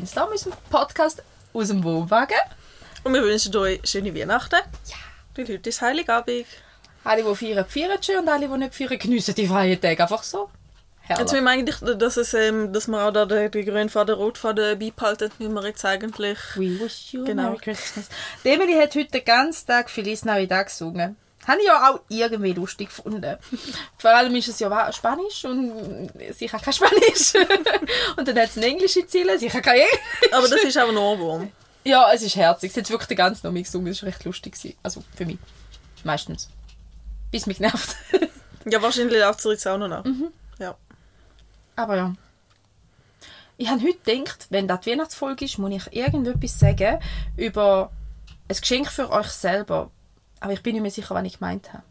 Brainstorm, 0.00 0.30
unserem 0.30 0.52
Podcast 0.70 1.22
aus 1.52 1.68
dem 1.68 1.84
Wohnwagen. 1.84 2.38
Und 3.04 3.12
wir 3.12 3.22
wünschen 3.22 3.54
euch 3.56 3.80
schöne 3.84 4.14
Weihnachten. 4.14 4.56
Ja. 4.86 4.96
Weil 5.36 5.46
heute 5.46 5.68
ist 5.68 5.82
Heiligabend. 5.82 6.46
Alle, 7.04 7.22
die 7.22 7.34
feiern, 7.34 7.66
feiern 7.66 8.02
schön 8.02 8.18
und 8.20 8.28
alle, 8.30 8.48
die 8.48 8.56
nicht 8.56 8.74
feiern, 8.74 8.98
geniessen 8.98 9.34
die 9.34 9.46
freien 9.46 9.78
Tage 9.78 10.02
einfach 10.02 10.22
so. 10.22 10.48
Jetzt 11.02 11.18
Herrlich. 11.18 11.32
müssen 11.32 11.44
wir 11.44 11.50
eigentlich, 11.50 11.98
dass, 11.98 12.16
es, 12.16 12.32
ähm, 12.32 12.72
dass 12.72 12.88
wir 12.88 13.02
auch 13.02 13.10
da 13.10 13.26
den, 13.26 13.50
den 13.50 13.66
grünen 13.66 13.88
Faden, 13.90 14.14
Rotfaden 14.14 14.78
beibehalten, 14.78 15.30
müssen 15.38 15.52
wir 15.52 15.66
jetzt 15.66 15.84
eigentlich... 15.84 16.38
We 16.54 16.80
wish 16.80 17.12
you 17.12 17.22
a 17.22 17.26
Genau. 17.26 17.42
Merry 17.42 17.58
Christmas. 17.58 18.08
Die 18.42 18.48
Emily 18.48 18.80
hat 18.80 18.94
heute 18.94 19.10
den 19.10 19.24
ganzen 19.24 19.66
Tag 19.66 19.90
Feliz 19.90 20.24
Navidad 20.24 20.66
gesungen. 20.66 21.16
Habe 21.50 21.60
ich 21.60 21.66
ja 21.66 21.90
auch 21.90 22.00
irgendwie 22.08 22.52
lustig 22.52 22.88
gefunden. 22.88 23.36
Vor 23.98 24.10
allem 24.10 24.34
ist 24.36 24.48
es 24.48 24.60
ja 24.60 24.92
Spanisch 24.92 25.44
und 25.44 26.10
sie 26.34 26.46
kann 26.46 26.60
kein 26.60 26.72
Spanisch. 26.72 27.34
und 28.16 28.28
dann 28.28 28.38
hat 28.38 28.56
eine 28.56 28.66
englische 28.66 29.06
Ziele, 29.06 29.38
sie 29.38 29.48
kann 29.48 29.62
kein 29.62 29.80
Englisch. 29.80 30.32
Aber 30.32 30.48
das 30.48 30.62
ist 30.62 30.78
auch 30.78 30.88
ein 30.88 30.96
Ohrwurm. 30.96 31.50
Ja, 31.84 32.12
es 32.12 32.22
ist 32.22 32.36
herzig. 32.36 32.72
Sie 32.72 32.80
hat 32.80 32.90
wirklich 32.90 33.08
den 33.08 33.16
ganzen 33.16 33.46
Abend 33.46 33.64
gesungen. 33.64 33.86
Das 33.86 34.02
war 34.02 34.08
recht 34.08 34.24
lustig. 34.24 34.52
gewesen. 34.54 34.76
Also 34.82 35.02
für 35.16 35.26
mich. 35.26 35.38
Meistens. 36.04 36.48
Bis 37.30 37.46
mich 37.46 37.58
genervt. 37.58 37.96
Ja, 38.66 38.82
wahrscheinlich 38.82 39.18
läuft 39.18 39.44
es 39.44 39.66
auch 39.66 39.78
noch 39.78 39.88
nach. 39.88 40.04
Ja. 40.58 40.76
Aber 41.76 41.96
ja. 41.96 42.14
Ich 43.56 43.68
habe 43.68 43.80
heute 43.82 43.98
gedacht, 44.04 44.46
wenn 44.50 44.68
das 44.68 44.80
die 44.82 44.90
Weihnachtsfolge 44.90 45.46
ist, 45.46 45.58
muss 45.58 45.70
ich 45.70 45.96
irgendetwas 45.96 46.58
sagen 46.58 46.98
über 47.36 47.90
ein 48.48 48.56
Geschenk 48.56 48.90
für 48.90 49.10
euch 49.10 49.28
selber. 49.28 49.90
Aber 50.40 50.52
ich 50.52 50.62
bin 50.62 50.74
nicht 50.74 50.82
mehr 50.82 50.90
sicher, 50.90 51.14
was 51.14 51.24
ich 51.24 51.38
gemeint 51.38 51.72
habe. 51.72 51.82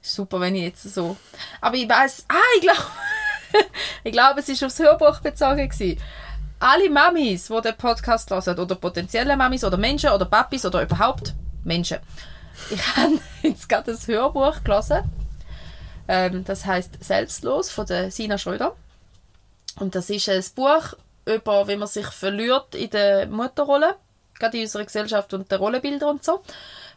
Super, 0.00 0.40
wenn 0.40 0.54
ich 0.54 0.62
jetzt 0.62 0.82
so... 0.94 1.16
Aber 1.60 1.76
ich 1.76 1.88
weiß... 1.88 2.26
Ah, 2.28 2.34
ich 2.56 2.62
glaube... 2.62 2.80
ich 4.04 4.12
glaube, 4.12 4.40
es 4.40 4.48
war 4.48 4.66
aufs 4.66 4.78
Hörbuch 4.78 5.20
bezogen. 5.20 5.68
Gewesen. 5.68 6.00
Alle 6.58 6.88
Mamis, 6.88 7.48
die 7.48 7.60
den 7.60 7.76
Podcast 7.76 8.30
hören, 8.30 8.58
oder 8.58 8.76
potenzielle 8.76 9.36
Mamis, 9.36 9.64
oder 9.64 9.76
Menschen, 9.76 10.10
oder 10.10 10.24
Papis, 10.24 10.64
oder 10.64 10.82
überhaupt 10.82 11.34
Menschen. 11.64 11.98
Ich 12.70 12.96
habe 12.96 13.18
jetzt 13.42 13.68
gerade 13.68 13.90
ein 13.90 14.06
Hörbuch 14.06 14.62
gelesen. 14.64 15.02
Ähm, 16.08 16.44
das 16.44 16.64
heißt 16.64 17.04
Selbstlos 17.04 17.70
von 17.70 17.86
der 17.86 18.10
Sina 18.10 18.38
Schröder. 18.38 18.74
Und 19.78 19.94
das 19.94 20.08
ist 20.08 20.28
ein 20.28 20.44
Buch 20.54 20.94
über, 21.26 21.68
wie 21.68 21.76
man 21.76 21.88
sich 21.88 22.06
verliert 22.06 22.74
in 22.74 22.90
der 22.90 23.26
Mutterrolle, 23.26 23.96
gerade 24.38 24.56
in 24.56 24.62
unserer 24.62 24.84
Gesellschaft 24.84 25.34
und 25.34 25.50
den 25.50 25.58
Rollenbildern 25.58 26.10
und 26.10 26.24
so. 26.24 26.42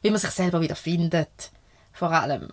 Wie 0.01 0.09
man 0.09 0.19
sich 0.19 0.31
selber 0.31 0.61
wieder 0.61 0.75
findet, 0.75 1.51
vor 1.91 2.11
allem. 2.11 2.49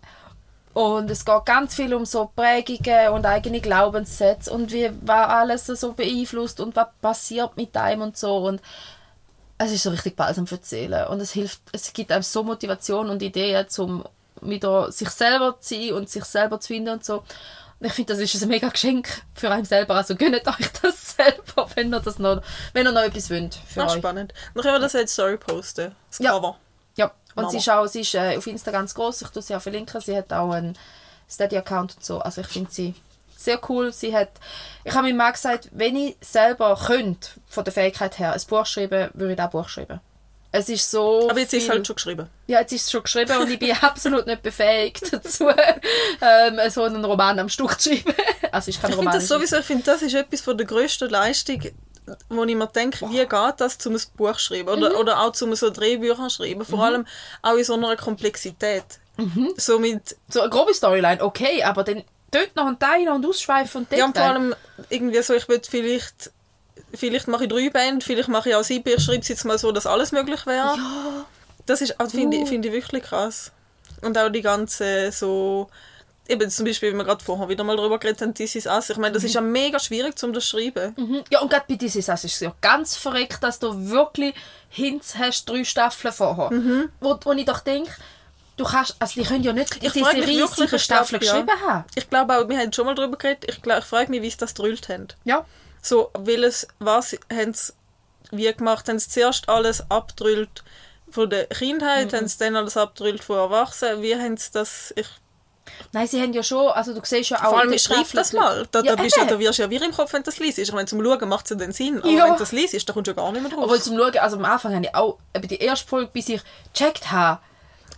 Und 0.75 1.11
es 1.11 1.25
geht 1.25 1.47
ganz 1.47 1.75
viel 1.75 1.94
um 1.94 2.05
so 2.05 2.30
Prägungen 2.36 3.11
und 3.11 3.25
eigene 3.25 3.61
Glaubenssätze 3.61 4.53
und 4.53 4.72
wie 4.72 4.91
was 5.03 5.28
alles 5.30 5.66
so 5.66 5.92
beeinflusst 5.94 6.61
und 6.61 6.77
was 6.77 6.88
passiert 7.00 7.56
mit 7.56 7.75
einem 7.77 8.03
und 8.03 8.16
so. 8.19 8.36
Und 8.36 8.61
es 9.58 9.72
ist 9.72 9.84
so 9.84 9.91
richtig 9.91 10.16
balsam 10.16 10.47
für 10.47 10.58
die 10.58 10.66
Seele. 10.66 11.08
Und 11.08 11.20
es 11.20 11.33
hilft, 11.33 11.62
es 11.72 11.92
gibt 11.94 12.12
einem 12.12 12.22
so 12.22 12.42
Motivation 12.42 13.08
und 13.08 13.22
Ideen, 13.22 13.66
um 13.78 14.05
wieder 14.42 14.92
sich 14.92 15.08
selber 15.08 15.58
zu 15.60 15.75
sein 15.75 15.92
und 15.94 16.10
sich 16.10 16.25
selber 16.25 16.60
zu 16.60 16.69
finden 16.69 16.91
und 16.91 17.05
so. 17.06 17.22
Und 17.78 17.86
ich 17.86 17.92
finde, 17.92 18.12
das 18.14 18.22
ist 18.22 18.42
ein 18.42 18.48
mega 18.48 18.69
Geschenk 18.69 19.22
für 19.34 19.50
einen 19.50 19.64
selber. 19.64 19.94
Also 19.94 20.14
gönnt 20.14 20.47
euch 20.47 20.72
das 20.82 21.12
selber, 21.16 21.69
wenn 21.75 21.92
ihr, 21.92 22.00
das 22.00 22.19
noch, 22.19 22.42
wenn 22.75 22.87
ihr 22.87 22.92
noch 22.92 23.03
etwas 23.03 23.31
wollt 23.31 23.54
für 23.54 23.82
Ach, 23.82 23.92
euch. 23.92 23.98
spannend. 23.98 24.34
Dann 24.54 24.62
können 24.62 24.75
wir 24.75 24.81
das 24.81 24.94
als 24.94 25.15
Story 25.15 25.38
posten. 25.38 25.94
Das 26.10 26.19
Ja. 26.19 26.32
Cover. 26.32 26.48
Ja, 26.48 26.56
und 27.36 27.42
Mama. 27.44 27.50
sie 27.50 27.58
ist 27.58 27.69
auch, 27.70 27.86
sie 27.86 28.00
ist 28.00 28.14
äh, 28.14 28.36
auf 28.36 28.47
Insta 28.47 28.70
ganz 28.72 28.94
groß. 28.94 29.22
Ich 29.22 29.28
tue 29.28 29.42
sie 29.42 29.54
auch 29.54 29.62
verlinken. 29.62 30.00
Sie 30.00 30.16
hat 30.16 30.32
auch 30.32 30.50
einen 30.50 30.76
Steady-Account 31.30 31.97
und 31.97 32.04
so. 32.04 32.19
Also 32.19 32.41
ich 32.41 32.48
finde 32.48 32.70
sie 32.72 32.94
sehr 33.36 33.60
cool. 33.69 33.92
Sie 33.92 34.16
hat, 34.16 34.30
ich 34.84 34.94
habe 34.94 35.06
mir 35.06 35.14
mal 35.14 35.30
gesagt, 35.30 35.69
wenn 35.72 35.94
ich 35.97 36.16
selber 36.20 36.76
könnte, 36.86 37.28
von 37.48 37.62
der 37.64 37.72
Fähigkeit 37.72 38.19
her, 38.19 38.32
ein 38.32 38.41
Buch 38.48 38.66
schreiben, 38.66 39.10
würde 39.14 39.32
ich 39.32 39.36
das 39.36 39.50
Buch 39.50 39.69
schreiben. 39.69 40.00
Es 40.52 40.69
ist 40.70 40.91
so 40.91 41.28
Aber 41.28 41.38
jetzt 41.41 41.52
ist 41.52 41.58
es 41.58 41.64
viel- 41.64 41.74
halt 41.74 41.86
schon 41.86 41.97
geschrieben. 41.97 42.30
Ja, 42.47 42.60
jetzt 42.60 42.72
ist 42.72 42.84
es 42.84 42.91
schon 42.91 43.02
geschrieben 43.02 43.36
und 43.38 43.50
ich 43.50 43.58
bin 43.58 43.72
absolut 43.82 44.26
nicht 44.26 44.42
befähigt 44.42 45.12
dazu, 45.12 45.48
ähm, 46.20 46.58
so 46.70 46.84
einen 46.84 47.04
Roman 47.04 47.38
am 47.38 47.48
Stück 47.48 47.78
zu 47.80 47.91
schreiben. 47.94 48.14
Also 48.53 48.70
ich 48.70 48.80
kann 48.80 48.91
Ich 48.91 48.97
Roman 48.97 49.12
finde 49.12 49.26
das 49.26 49.28
sowieso, 49.28 49.56
ich 49.58 49.66
finde, 49.66 49.82
das 49.84 50.00
ist 50.00 50.14
etwas 50.14 50.41
von 50.41 50.56
der 50.56 50.66
grössten 50.66 51.10
Leistung, 51.10 51.60
wo 52.28 52.44
ich 52.44 52.55
mir 52.55 52.67
denke, 52.69 53.09
wie 53.11 53.19
geht 53.19 53.33
das, 53.59 53.84
um 53.87 53.94
ein 53.94 54.03
Buch 54.17 54.33
zu 54.34 54.39
schreiben? 54.39 54.69
Oder, 54.69 54.91
Mhm. 54.91 54.97
oder 54.97 55.21
auch 55.21 55.41
um 55.43 55.55
so 55.55 55.71
Drehbücher 55.71 56.28
zu 56.28 56.37
schreiben. 56.37 56.65
Vor 56.65 56.83
allem 56.84 57.06
auch 57.43 57.55
in 57.56 57.65
so 57.65 57.75
einer 57.75 57.97
Komplexität. 57.97 58.84
Mhm. 59.17 59.53
So 59.56 59.78
mit, 59.78 60.16
So 60.28 60.41
eine 60.41 60.50
grobe 60.50 60.75
Storyline, 60.75 61.22
okay, 61.22 61.62
aber 61.65 61.84
dann 61.84 62.05
dort 62.31 62.55
noch 62.55 62.71
da 62.78 62.97
noch 62.99 63.15
und 63.15 63.27
ausschweifen 63.27 63.83
und 63.83 63.91
dort. 63.93 63.99
ja, 63.99 64.05
und 64.06 64.16
vor 64.16 64.27
allem 64.27 64.55
irgendwie 64.91 65.22
so, 65.22 65.33
ich 65.34 65.49
würde 65.49 65.66
vielleicht, 65.69 66.31
vielleicht 66.93 67.27
mache 67.28 67.45
ich 67.45 67.50
drei 67.50 67.71
Bände, 67.71 68.05
vielleicht 68.05 68.28
mache 68.28 68.50
ich 68.50 68.55
auch 68.55 68.62
sieben, 68.65 68.89
ich 68.89 69.03
schreibe 69.03 69.21
es 69.21 69.28
jetzt 69.28 69.45
mal 69.45 69.59
so, 69.59 69.72
dass 69.72 69.87
alles 69.87 70.12
möglich 70.12 70.45
wäre. 70.47 70.77
Ja. 70.77 71.27
Das 71.65 71.81
ist, 71.81 71.99
also 71.99 72.16
finde 72.16 72.37
Uh. 72.37 72.43
ich, 72.43 72.49
finde 72.49 72.69
ich 72.69 72.75
wirklich 72.75 73.03
krass. 73.05 73.53
Und 74.03 74.19
auch 74.19 74.28
die 74.28 74.43
ganze 74.43 75.11
so, 75.12 75.69
eben 76.31 76.50
zum 76.50 76.64
Beispiel, 76.64 76.92
wie 76.92 76.97
wir 76.97 77.04
gerade 77.04 77.25
vorher 77.25 77.48
wieder 77.48 77.64
mal 77.64 77.76
drüber 77.76 77.98
geredet 77.98 78.22
haben, 78.22 78.34
This 78.34 78.54
is 78.54 78.66
Us. 78.66 78.91
Ich 78.91 78.97
meine, 78.97 79.12
das 79.14 79.25
ist 79.25 79.34
ja 79.34 79.41
mega 79.41 79.78
schwierig, 79.78 80.14
um 80.22 80.32
das 80.32 80.44
zu 80.48 80.56
schreiben. 80.59 80.94
Mhm. 80.97 81.25
Ja, 81.31 81.41
und 81.41 81.50
gerade 81.50 81.64
bei 81.69 81.75
dieser 81.75 82.03
Sache 82.03 82.26
ist 82.26 82.34
es 82.34 82.41
ja 82.41 82.54
ganz 82.60 82.97
verreckt, 82.97 83.42
dass 83.42 83.59
du 83.59 83.88
wirklich 83.91 84.34
Hints 84.69 85.16
hast, 85.16 85.47
drei 85.48 85.65
Staffeln 85.65 86.12
vorher. 86.12 86.50
Wo, 87.00 87.19
wo 87.22 87.32
ich 87.32 87.44
doch 87.44 87.60
denke, 87.60 87.91
du 88.56 88.65
kannst, 88.65 88.97
also 88.98 89.20
die 89.20 89.26
können 89.26 89.44
ja 89.44 89.53
nicht 89.53 89.75
Ich 89.82 89.92
diese 89.92 90.04
frage 90.04 90.19
mich 90.19 90.26
wirklich, 90.28 90.50
riesigen 90.50 90.75
ich 90.76 90.82
Staffeln 90.82 91.20
glaub, 91.20 91.34
ja. 91.34 91.41
geschrieben 91.42 91.60
haben. 91.69 91.84
Ich 91.94 92.10
glaube 92.10 92.38
auch, 92.38 92.48
wir 92.48 92.59
haben 92.59 92.72
schon 92.72 92.86
mal 92.86 92.94
darüber 92.94 93.16
geredet, 93.16 93.44
ich, 93.48 93.62
glaub, 93.62 93.78
ich 93.78 93.84
frage 93.84 94.10
mich, 94.10 94.22
wie 94.22 94.31
sie 94.31 94.36
das 94.38 94.54
gedrüllt 94.54 94.88
haben. 94.88 95.09
Ja. 95.25 95.44
So, 95.82 96.10
welches, 96.19 96.66
was 96.78 97.16
haben 97.32 97.54
sie 97.54 97.72
wie 98.32 98.53
gemacht? 98.53 98.88
Haben 98.88 98.98
sie 98.98 99.09
zuerst 99.09 99.48
alles 99.48 99.88
abdrüllt 99.91 100.65
von 101.09 101.31
der 101.31 101.47
Kindheit, 101.47 102.10
Mhm. 102.12 102.16
haben 102.16 102.28
sie 102.28 102.38
dann 102.38 102.56
alles 102.56 102.76
abdrüllt 102.76 103.22
von 103.22 103.36
Erwachsenen? 103.36 104.03
Wie 104.03 104.16
haben 104.16 104.36
sie 104.36 104.50
das... 104.53 104.92
Ich, 104.97 105.06
Nein, 105.93 106.06
sie 106.06 106.21
haben 106.21 106.32
ja 106.32 106.43
schon, 106.43 106.69
also 106.69 106.94
du 106.94 107.00
siehst 107.04 107.31
ja 107.31 107.38
auch... 107.38 107.50
vor 107.50 107.60
allem, 107.60 107.78
schreibe 107.78 108.09
das 108.15 108.32
mal. 108.32 108.66
Da, 108.71 108.82
da, 108.82 108.91
Ja, 108.91 108.97
bist, 108.97 109.16
ja, 109.16 109.25
da 109.25 109.38
wirst 109.38 109.59
du 109.59 109.62
ja 109.62 109.71
wie 109.71 109.77
im 109.77 109.93
Kopf, 109.93 110.12
wenn 110.12 110.22
du 110.22 110.31
das 110.31 110.38
liest. 110.38 110.59
Ich 110.59 110.72
meine, 110.72 110.87
zum 110.87 111.03
Schauen 111.04 111.28
macht 111.28 111.47
es 111.47 111.50
ja 111.50 111.56
den 111.56 111.72
Sinn. 111.72 111.99
Aber 111.99 112.09
Ja. 112.09 112.25
wenn 112.25 112.32
du 112.34 112.38
das 112.38 112.53
liest, 112.53 112.88
da 112.88 112.93
kommst 112.93 113.06
du 113.09 113.12
ja 113.12 113.16
gar 113.16 113.32
nicht 113.32 113.43
mehr 113.43 113.50
drauf. 113.50 113.65
Obwohl 113.65 113.81
zum 113.81 113.97
Schauen, 113.99 114.16
also 114.19 114.37
am 114.37 114.44
Anfang 114.44 114.75
habe 114.75 114.84
ich 114.84 114.94
auch, 114.94 115.19
eben 115.34 115.49
die 115.49 115.59
erste 115.59 115.87
Folge, 115.88 116.10
bis 116.12 116.28
ich 116.28 116.41
gecheckt 116.72 117.10
habe, 117.12 117.41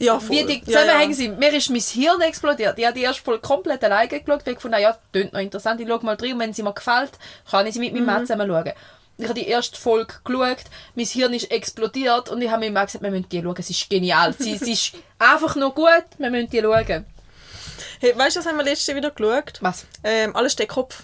ja, 0.01 0.19
voll. 0.21 0.31
wie 0.31 0.45
die 0.45 0.59
ja, 0.59 0.65
Zusammenhänge 0.65 1.11
ja. 1.13 1.17
sind. 1.17 1.39
Mir 1.41 1.53
ist 1.53 1.71
mein 1.71 1.81
Hirn 1.81 2.21
explodiert. 2.21 2.79
Ich 2.79 2.85
habe 2.85 2.95
die 2.95 3.03
erste 3.03 3.23
Folge 3.23 3.41
komplett 3.41 3.83
alleine 3.83 4.09
geschaut, 4.09 4.47
weil 4.47 4.55
ich 4.55 4.65
habe, 4.65 4.81
ja, 4.81 4.97
klingt 5.13 5.33
noch 5.33 5.41
interessant, 5.41 5.81
ich 5.81 5.89
schaue 5.89 6.05
mal 6.05 6.15
rein 6.15 6.35
und 6.35 6.39
wenn 6.39 6.53
sie 6.53 6.63
mir 6.63 6.73
gefällt, 6.73 7.11
kann 7.51 7.67
ich 7.67 7.75
sie 7.75 7.81
mit 7.81 7.93
meinem 7.93 8.03
Mhm. 8.03 8.07
Mann 8.07 8.27
zusammen 8.27 8.49
schauen. 8.49 8.73
Ich 9.21 9.25
habe 9.25 9.35
die 9.35 9.49
erste 9.49 9.77
Folge 9.77 10.15
geschaut, 10.23 10.59
mein 10.95 11.05
Hirn 11.07 11.35
ist 11.35 11.51
explodiert 11.51 12.29
und 12.29 12.41
ich 12.41 12.49
habe 12.49 12.61
mir 12.61 12.71
gesagt, 12.71 13.03
wir 13.03 13.11
müssen 13.11 13.29
die 13.29 13.43
schauen, 13.43 13.57
es 13.59 13.69
ist 13.71 13.91
genial. 13.91 14.33
Sie, 14.39 14.57
sie 14.57 14.73
ist 14.75 14.93
einfach 15.19 15.57
nur 15.57 15.75
gut, 15.75 16.05
wir 16.19 16.31
müssen 16.31 16.51
die 16.51 16.61
schauen. 16.61 17.05
Hey, 18.01 18.17
weißt 18.17 18.37
du, 18.37 18.41
was 18.41 18.47
haben 18.47 18.57
wir 18.57 18.65
letztes 18.65 18.87
Jahr 18.87 18.97
wieder 18.97 19.11
geschaut? 19.11 19.59
Was? 19.61 19.87
Ähm, 20.05 20.35
alles 20.37 20.53
steht 20.53 20.69
Kopf. 20.69 21.03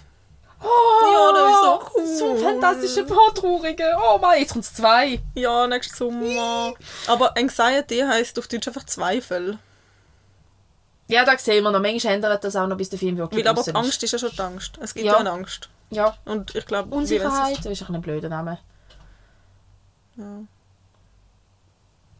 Oh, 0.61 0.67
Ja, 1.11 1.31
das 1.33 1.51
ist 1.51 1.61
so 1.61 1.99
cool. 1.99 2.17
So 2.17 2.31
ein 2.31 2.37
fantastischer 2.61 3.03
Paartraurige. 3.03 3.83
Oh 3.97 4.17
Mann, 4.17 4.39
jetzt 4.39 4.53
kommt 4.53 4.65
es 4.65 4.73
zwei. 4.73 5.19
Ja, 5.35 5.67
nächstes 5.67 5.97
Sommer. 5.97 6.73
Aber 7.07 7.37
Anxiety 7.37 7.99
heisst 7.99 8.39
auf 8.39 8.47
Deutsch 8.47 8.67
einfach 8.67 8.85
Zweifel. 8.85 9.59
Ja, 11.07 11.23
da 11.23 11.37
sehen 11.37 11.63
wir 11.63 11.71
noch. 11.71 11.81
Manchmal 11.81 12.13
ändert 12.15 12.43
das 12.43 12.55
auch 12.55 12.65
noch, 12.67 12.77
bis 12.77 12.89
der 12.89 12.97
Film 12.97 13.17
wirklich 13.17 13.43
Weil 13.45 13.51
aber 13.51 13.61
die 13.61 13.75
Angst 13.75 14.01
ist 14.01 14.11
ja 14.11 14.17
schon 14.17 14.31
die 14.31 14.39
Angst. 14.41 14.79
Es 14.81 14.93
gibt 14.93 15.05
Ja. 15.05 15.13
ja, 15.13 15.19
eine 15.19 15.31
Angst. 15.31 15.69
Ja, 15.91 16.17
Und 16.25 16.55
ich 16.55 16.65
glaube, 16.65 16.95
Unsicherheit, 16.95 17.57
das 17.59 17.67
ist 17.67 17.87
ein 17.89 18.01
blöder 18.01 18.29
Name. 18.29 18.57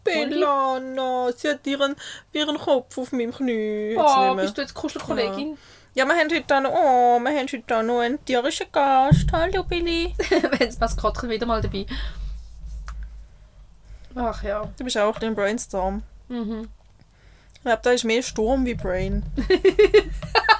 Bellana, 0.05 1.31
sie 1.35 1.49
hat 1.49 1.65
ihren, 1.67 1.95
ihren 2.31 2.57
Kopf 2.57 2.97
auf 2.97 3.11
meinem 3.11 3.33
Knie. 3.33 3.97
Oh, 3.97 4.35
bist 4.35 4.57
du 4.57 4.61
jetzt 4.61 4.73
Kuschelkollegin? 4.73 5.57
Ja, 5.95 6.05
wir 6.05 6.13
haben 6.13 6.29
heute 6.31 6.55
auch 6.55 6.61
noch, 6.61 6.71
oh, 6.71 7.19
wir 7.19 7.31
haben 7.31 7.47
heute 7.51 7.77
auch 7.77 7.83
noch 7.83 7.99
einen 8.01 8.23
tierischen 8.23 8.67
Gast. 8.71 9.25
Hallo 9.31 9.63
Billy. 9.63 10.13
Wenn 10.29 10.59
das 10.59 10.79
Maskottchen 10.79 11.29
wieder 11.29 11.45
mal 11.45 11.61
dabei. 11.61 11.85
Ach 14.13 14.43
ja. 14.43 14.69
Du 14.77 14.83
bist 14.83 14.97
auch 14.97 15.19
im 15.21 15.35
Brainstorm. 15.35 16.03
Mhm. 16.27 16.69
Ich 17.55 17.61
glaube, 17.61 17.81
da 17.81 17.91
ist 17.91 18.03
mehr 18.03 18.21
Sturm 18.21 18.65
wie 18.65 18.75
Brain. 18.75 19.23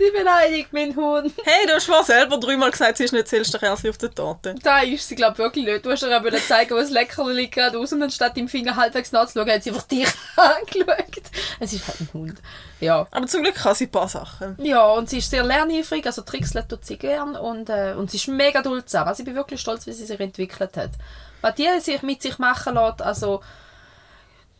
Sie 0.00 0.10
beleidigt 0.12 0.72
meinen 0.72 0.96
Hund. 0.96 1.30
Hey, 1.44 1.66
du 1.66 1.74
hast 1.74 1.84
vorhin 1.84 2.06
selber 2.06 2.38
dreimal 2.38 2.70
gesagt, 2.70 2.96
sie 2.96 3.04
ist 3.04 3.12
nicht 3.12 3.30
das 3.30 3.52
Kerl 3.52 3.72
auf 3.72 3.98
der 3.98 4.10
Torte. 4.10 4.54
Da 4.62 4.78
ist 4.80 5.06
sie, 5.06 5.14
glaube 5.14 5.32
ich, 5.34 5.38
wirklich 5.40 5.66
nicht. 5.66 5.84
Du 5.84 5.90
hast 5.90 6.02
ihr 6.02 6.16
auch 6.16 6.46
zeigen, 6.48 6.74
was 6.74 6.88
Leckerli 6.88 7.34
liegt 7.34 7.52
gerade 7.52 7.78
aus 7.78 7.92
und 7.92 8.02
anstatt 8.02 8.34
im 8.38 8.48
Finger 8.48 8.76
halbwegs 8.76 9.12
nachzuschauen, 9.12 9.52
hat 9.52 9.62
sie 9.62 9.68
einfach 9.68 9.82
dich 9.82 10.08
angeschaut. 10.36 11.30
Es 11.58 11.74
ist 11.74 11.86
halt 11.86 12.00
ein 12.00 12.08
Hund. 12.14 12.38
Ja. 12.80 13.06
Aber 13.10 13.26
zum 13.26 13.42
Glück 13.42 13.56
kann 13.56 13.74
sie 13.74 13.84
ein 13.84 13.90
paar 13.90 14.08
Sachen. 14.08 14.56
Ja, 14.64 14.86
und 14.86 15.10
sie 15.10 15.18
ist 15.18 15.28
sehr 15.28 15.44
lerneifrig, 15.44 16.06
also 16.06 16.22
Tricks 16.22 16.54
tut 16.66 16.86
sie 16.86 16.96
gern 16.96 17.36
und, 17.36 17.68
äh, 17.68 17.92
und 17.94 18.10
sie 18.10 18.16
ist 18.16 18.28
mega 18.28 18.62
duldsam. 18.62 19.06
Also 19.06 19.20
ich 19.20 19.26
bin 19.26 19.34
wirklich 19.34 19.60
stolz, 19.60 19.86
wie 19.86 19.92
sie 19.92 20.06
sich 20.06 20.18
entwickelt 20.18 20.78
hat. 20.78 20.92
Was 21.42 21.56
die 21.56 21.68
sich 21.80 22.00
mit 22.00 22.22
sich 22.22 22.38
machen 22.38 22.72
lässt, 22.72 23.02
also 23.02 23.42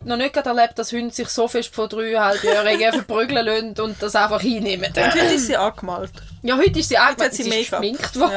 noch 0.04 0.16
nicht 0.16 0.32
gerade 0.32 0.48
erlebt, 0.50 0.78
dass 0.78 0.92
Hunde 0.92 1.14
sich 1.14 1.28
so 1.28 1.48
fest 1.48 1.74
von 1.74 1.88
dreieinhalbjährigen 1.88 2.92
verprügeln 3.04 3.44
lassen 3.44 3.80
und 3.80 4.02
das 4.02 4.14
einfach 4.16 4.40
hinnehmen. 4.40 4.92
Und 4.94 4.96
heute 4.96 5.34
ist 5.34 5.46
sie 5.46 5.56
angemalt. 5.56 6.12
Ja, 6.42 6.56
heute 6.56 6.78
ist 6.78 6.88
sie 6.88 6.98
angemalt, 6.98 7.30
hat 7.30 7.34
sie 7.34 7.42
sie 7.42 7.50
geschminkt 7.50 8.18
worden. 8.18 8.32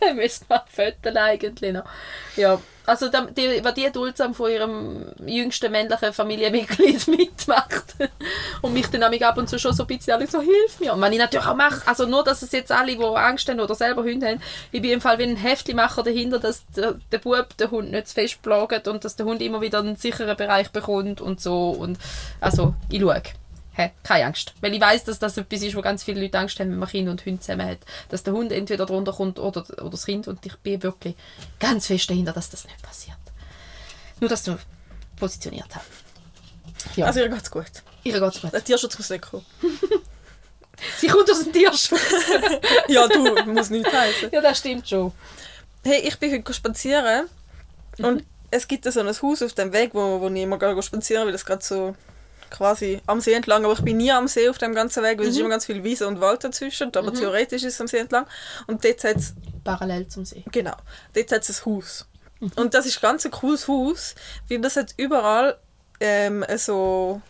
Ja. 0.00 0.12
Müssen 0.14 0.46
wir 0.48 0.64
Fotos 0.68 1.16
eigentlich 1.16 1.72
noch. 1.72 1.84
Ja, 2.36 2.60
also 2.88 3.08
die, 3.08 3.62
was 3.62 3.74
die 3.74 3.90
duldsam 3.92 4.34
von 4.34 4.50
ihrem 4.50 5.06
jüngsten 5.26 5.70
männlichen 5.70 6.12
Familienmitglied 6.12 7.06
mitmacht 7.08 7.96
und 8.62 8.72
mich 8.72 8.86
dann 8.88 9.02
ab 9.02 9.36
und 9.38 9.48
zu 9.48 9.58
schon 9.58 9.74
so 9.74 9.82
ein 9.82 9.86
bisschen 9.86 10.14
alle 10.14 10.26
so, 10.26 10.40
hilf 10.40 10.80
mir. 10.80 10.94
Und 10.94 11.00
wenn 11.00 11.12
ich 11.12 11.18
natürlich 11.18 11.46
auch 11.46 11.56
mache, 11.56 11.86
also 11.86 12.06
nur, 12.06 12.24
dass 12.24 12.42
es 12.42 12.52
jetzt 12.52 12.72
alle, 12.72 12.96
die 12.96 13.04
Angst 13.04 13.48
haben 13.48 13.60
oder 13.60 13.74
selber 13.74 14.02
Hunde 14.02 14.26
haben, 14.26 14.42
ich 14.72 14.82
bin 14.82 14.92
im 14.92 15.00
Fall 15.00 15.18
wie 15.18 15.24
ein 15.24 15.36
Heftlimacher 15.36 16.02
dahinter, 16.02 16.38
dass 16.38 16.64
der, 16.76 16.94
der 17.12 17.18
Bub 17.18 17.56
den 17.56 17.70
Hund 17.70 17.90
nicht 17.90 18.08
zu 18.08 18.14
fest 18.14 18.42
plagt 18.42 18.88
und 18.88 19.04
dass 19.04 19.16
der 19.16 19.26
Hund 19.26 19.42
immer 19.42 19.60
wieder 19.60 19.80
einen 19.80 19.96
sicheren 19.96 20.36
Bereich 20.36 20.70
bekommt 20.70 21.20
und 21.20 21.40
so 21.40 21.70
und 21.70 21.98
also 22.40 22.74
ich 22.90 23.00
schaue. 23.00 23.22
Hä, 23.78 23.92
keine 24.02 24.24
Angst. 24.26 24.54
Weil 24.60 24.74
ich 24.74 24.80
weiß, 24.80 25.04
dass 25.04 25.20
das 25.20 25.36
etwas 25.36 25.62
ist, 25.62 25.76
wo 25.76 25.82
ganz 25.82 26.02
viele 26.02 26.20
Leute 26.20 26.36
Angst 26.36 26.58
haben, 26.58 26.72
wenn 26.72 26.78
man 26.80 26.88
Kind 26.88 27.08
und 27.08 27.24
Hund 27.24 27.44
zusammen 27.44 27.64
hat. 27.64 27.78
Dass 28.08 28.24
der 28.24 28.32
Hund 28.32 28.50
entweder 28.50 28.86
drunter 28.86 29.12
kommt 29.12 29.38
oder, 29.38 29.60
oder 29.78 29.90
das 29.90 30.04
Kind. 30.04 30.26
Und 30.26 30.44
ich 30.44 30.56
bin 30.56 30.82
wirklich 30.82 31.14
ganz 31.60 31.86
fest 31.86 32.10
dahinter, 32.10 32.32
dass 32.32 32.50
das 32.50 32.64
nicht 32.64 32.82
passiert. 32.82 33.16
Nur, 34.18 34.28
dass 34.28 34.42
du 34.42 34.58
positioniert 35.16 35.68
hast. 35.76 35.86
Ja, 36.96 37.06
Also 37.06 37.20
ihr 37.20 37.28
geht's 37.28 37.50
gut. 37.52 37.66
ihr 38.02 38.18
geht's 38.18 38.40
gut. 38.40 38.52
Der 38.52 38.64
Tierschutz 38.64 38.98
muss 38.98 39.10
nicht 39.10 39.22
kommen. 39.22 39.46
Sie 40.98 41.06
kommt 41.06 41.30
aus 41.30 41.44
dem 41.44 41.52
Tierschutz. 41.52 42.00
Ja, 42.88 43.06
du, 43.06 43.44
muss 43.46 43.70
nicht 43.70 43.92
heißen. 43.92 44.30
ja, 44.32 44.40
das 44.40 44.58
stimmt 44.58 44.88
schon. 44.88 45.12
Hey, 45.84 46.00
ich 46.00 46.18
bin 46.18 46.32
heute 46.32 46.52
spazieren 46.52 47.28
und 47.98 48.24
es 48.50 48.66
gibt 48.66 48.84
so 48.84 49.00
ein 49.00 49.06
Haus 49.08 49.42
auf 49.42 49.52
dem 49.52 49.72
Weg, 49.72 49.90
wo, 49.92 50.20
wo 50.20 50.28
ich 50.28 50.42
immer 50.42 50.82
spazieren, 50.82 51.26
weil 51.26 51.32
das 51.32 51.44
gerade 51.44 51.64
so 51.64 51.94
quasi 52.50 53.00
am 53.06 53.20
See 53.20 53.32
entlang, 53.32 53.64
aber 53.64 53.74
ich 53.74 53.82
bin 53.82 53.96
nie 53.96 54.10
am 54.12 54.28
See 54.28 54.48
auf 54.48 54.58
dem 54.58 54.74
ganzen 54.74 55.02
Weg, 55.02 55.18
weil 55.18 55.26
es 55.26 55.34
ist 55.34 55.40
immer 55.40 55.48
ganz 55.50 55.66
viel 55.66 55.82
Wiese 55.84 56.06
und 56.08 56.20
Wald 56.20 56.44
dazwischen, 56.44 56.94
aber 56.94 57.12
theoretisch 57.12 57.62
ist 57.62 57.74
es 57.74 57.80
am 57.80 57.86
See 57.86 57.98
entlang 57.98 58.26
und 58.66 58.84
dort 58.84 59.04
hat 59.04 59.16
es, 59.16 59.34
Parallel 59.64 60.08
zum 60.08 60.24
See. 60.24 60.44
genau, 60.50 60.76
dort 61.14 61.32
hat 61.32 61.48
es 61.48 61.60
ein 61.60 61.72
Haus. 61.72 62.06
Und 62.54 62.72
das 62.74 62.86
ist 62.86 63.00
ganz 63.00 63.24
ein 63.24 63.32
cooles 63.32 63.66
Haus, 63.66 64.14
weil 64.48 64.60
das 64.60 64.76
hat 64.76 64.94
überall 64.96 65.58
ähm, 66.00 66.44
so 66.56 67.20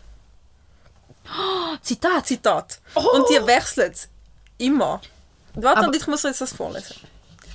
Zitat. 1.81 2.27
Zitat. 2.27 2.79
Oh! 2.95 3.17
Und 3.17 3.29
die 3.29 3.45
wechseln 3.45 3.91
es 3.91 4.09
immer. 4.57 5.01
Warte, 5.55 5.79
Aber- 5.79 5.87
und 5.87 5.95
ich 5.95 6.07
muss 6.07 6.23
jetzt 6.23 6.41
das 6.41 6.53
vorlesen. 6.53 6.95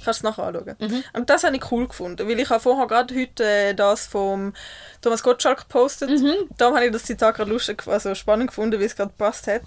Kannst 0.05 0.23
du 0.23 0.29
es 0.29 0.37
nachher 0.37 0.45
anschauen. 0.49 0.77
Mhm. 0.79 1.05
Und 1.15 1.31
das 1.31 1.45
habe 1.45 1.57
ich 1.57 1.71
cool 1.73 1.89
gefunden, 1.89 2.29
weil 2.29 2.39
ich 2.39 2.51
habe 2.51 2.61
vorher 2.61 2.87
gerade 2.87 3.15
heute 3.15 3.45
äh, 3.45 3.75
das 3.75 4.07
vom 4.07 4.53
Thomas 5.01 5.23
Gottschalk 5.23 5.61
gepostet. 5.61 6.11
Mhm. 6.11 6.35
Darum 6.59 6.75
habe 6.75 6.87
ich 6.87 6.93
das 6.93 7.05
Zitat 7.05 7.37
gerade 7.37 7.51
lustig, 7.51 7.83
also 7.87 8.15
spannend 8.15 8.49
gefunden, 8.49 8.79
wie 8.81 8.85
es 8.85 8.97
gerade 8.97 9.13
passt 9.17 9.47
hat. 9.47 9.63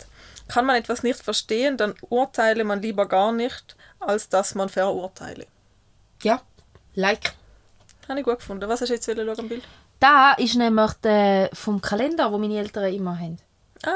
Kann 0.48 0.66
man 0.66 0.76
etwas 0.76 1.04
nicht 1.04 1.22
verstehen, 1.22 1.78
dann 1.78 1.96
urteile 2.10 2.64
man 2.64 2.82
lieber 2.82 3.08
gar 3.08 3.32
nicht, 3.32 3.76
als 4.00 4.30
dass 4.30 4.56
man 4.56 4.70
verurteile. 4.70 5.46
Ja, 6.24 6.42
like. 6.96 7.34
Habe 8.08 8.20
ich 8.20 8.26
gut 8.26 8.40
gefunden. 8.40 8.70
Was 8.70 8.82
hast 8.82 8.90
du 8.90 8.94
jetzt 8.94 9.06
schauen 9.06 9.30
am 9.40 9.50
Bild? 9.50 9.64
Da 10.00 10.34
ist 10.34 10.56
nämlich 10.56 10.94
der 11.04 11.50
vom 11.54 11.82
Kalender, 11.82 12.32
wo 12.32 12.38
meine 12.38 12.58
Eltern 12.58 12.94
immer 12.94 13.20
haben. 13.20 13.38
Ah, 13.84 13.92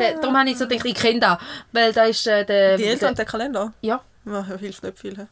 Der, 0.00 0.18
darum 0.18 0.36
habe 0.36 0.50
ich 0.50 0.58
so 0.58 0.66
gedacht, 0.66 0.86
ich 0.86 0.94
kenne 0.94 1.20
da. 1.20 1.38
Weil 1.72 1.92
da 1.92 2.04
ist 2.04 2.26
äh, 2.26 2.44
der... 2.44 2.76
die 2.76 2.84
Eltern 2.84 3.10
und 3.10 3.18
der 3.18 3.24
Kalender. 3.24 3.72
Ja. 3.82 4.02
Ja, 4.24 4.44
hilft 4.56 4.82
nicht 4.82 4.98
viel. 4.98 5.16
hä? 5.16 5.26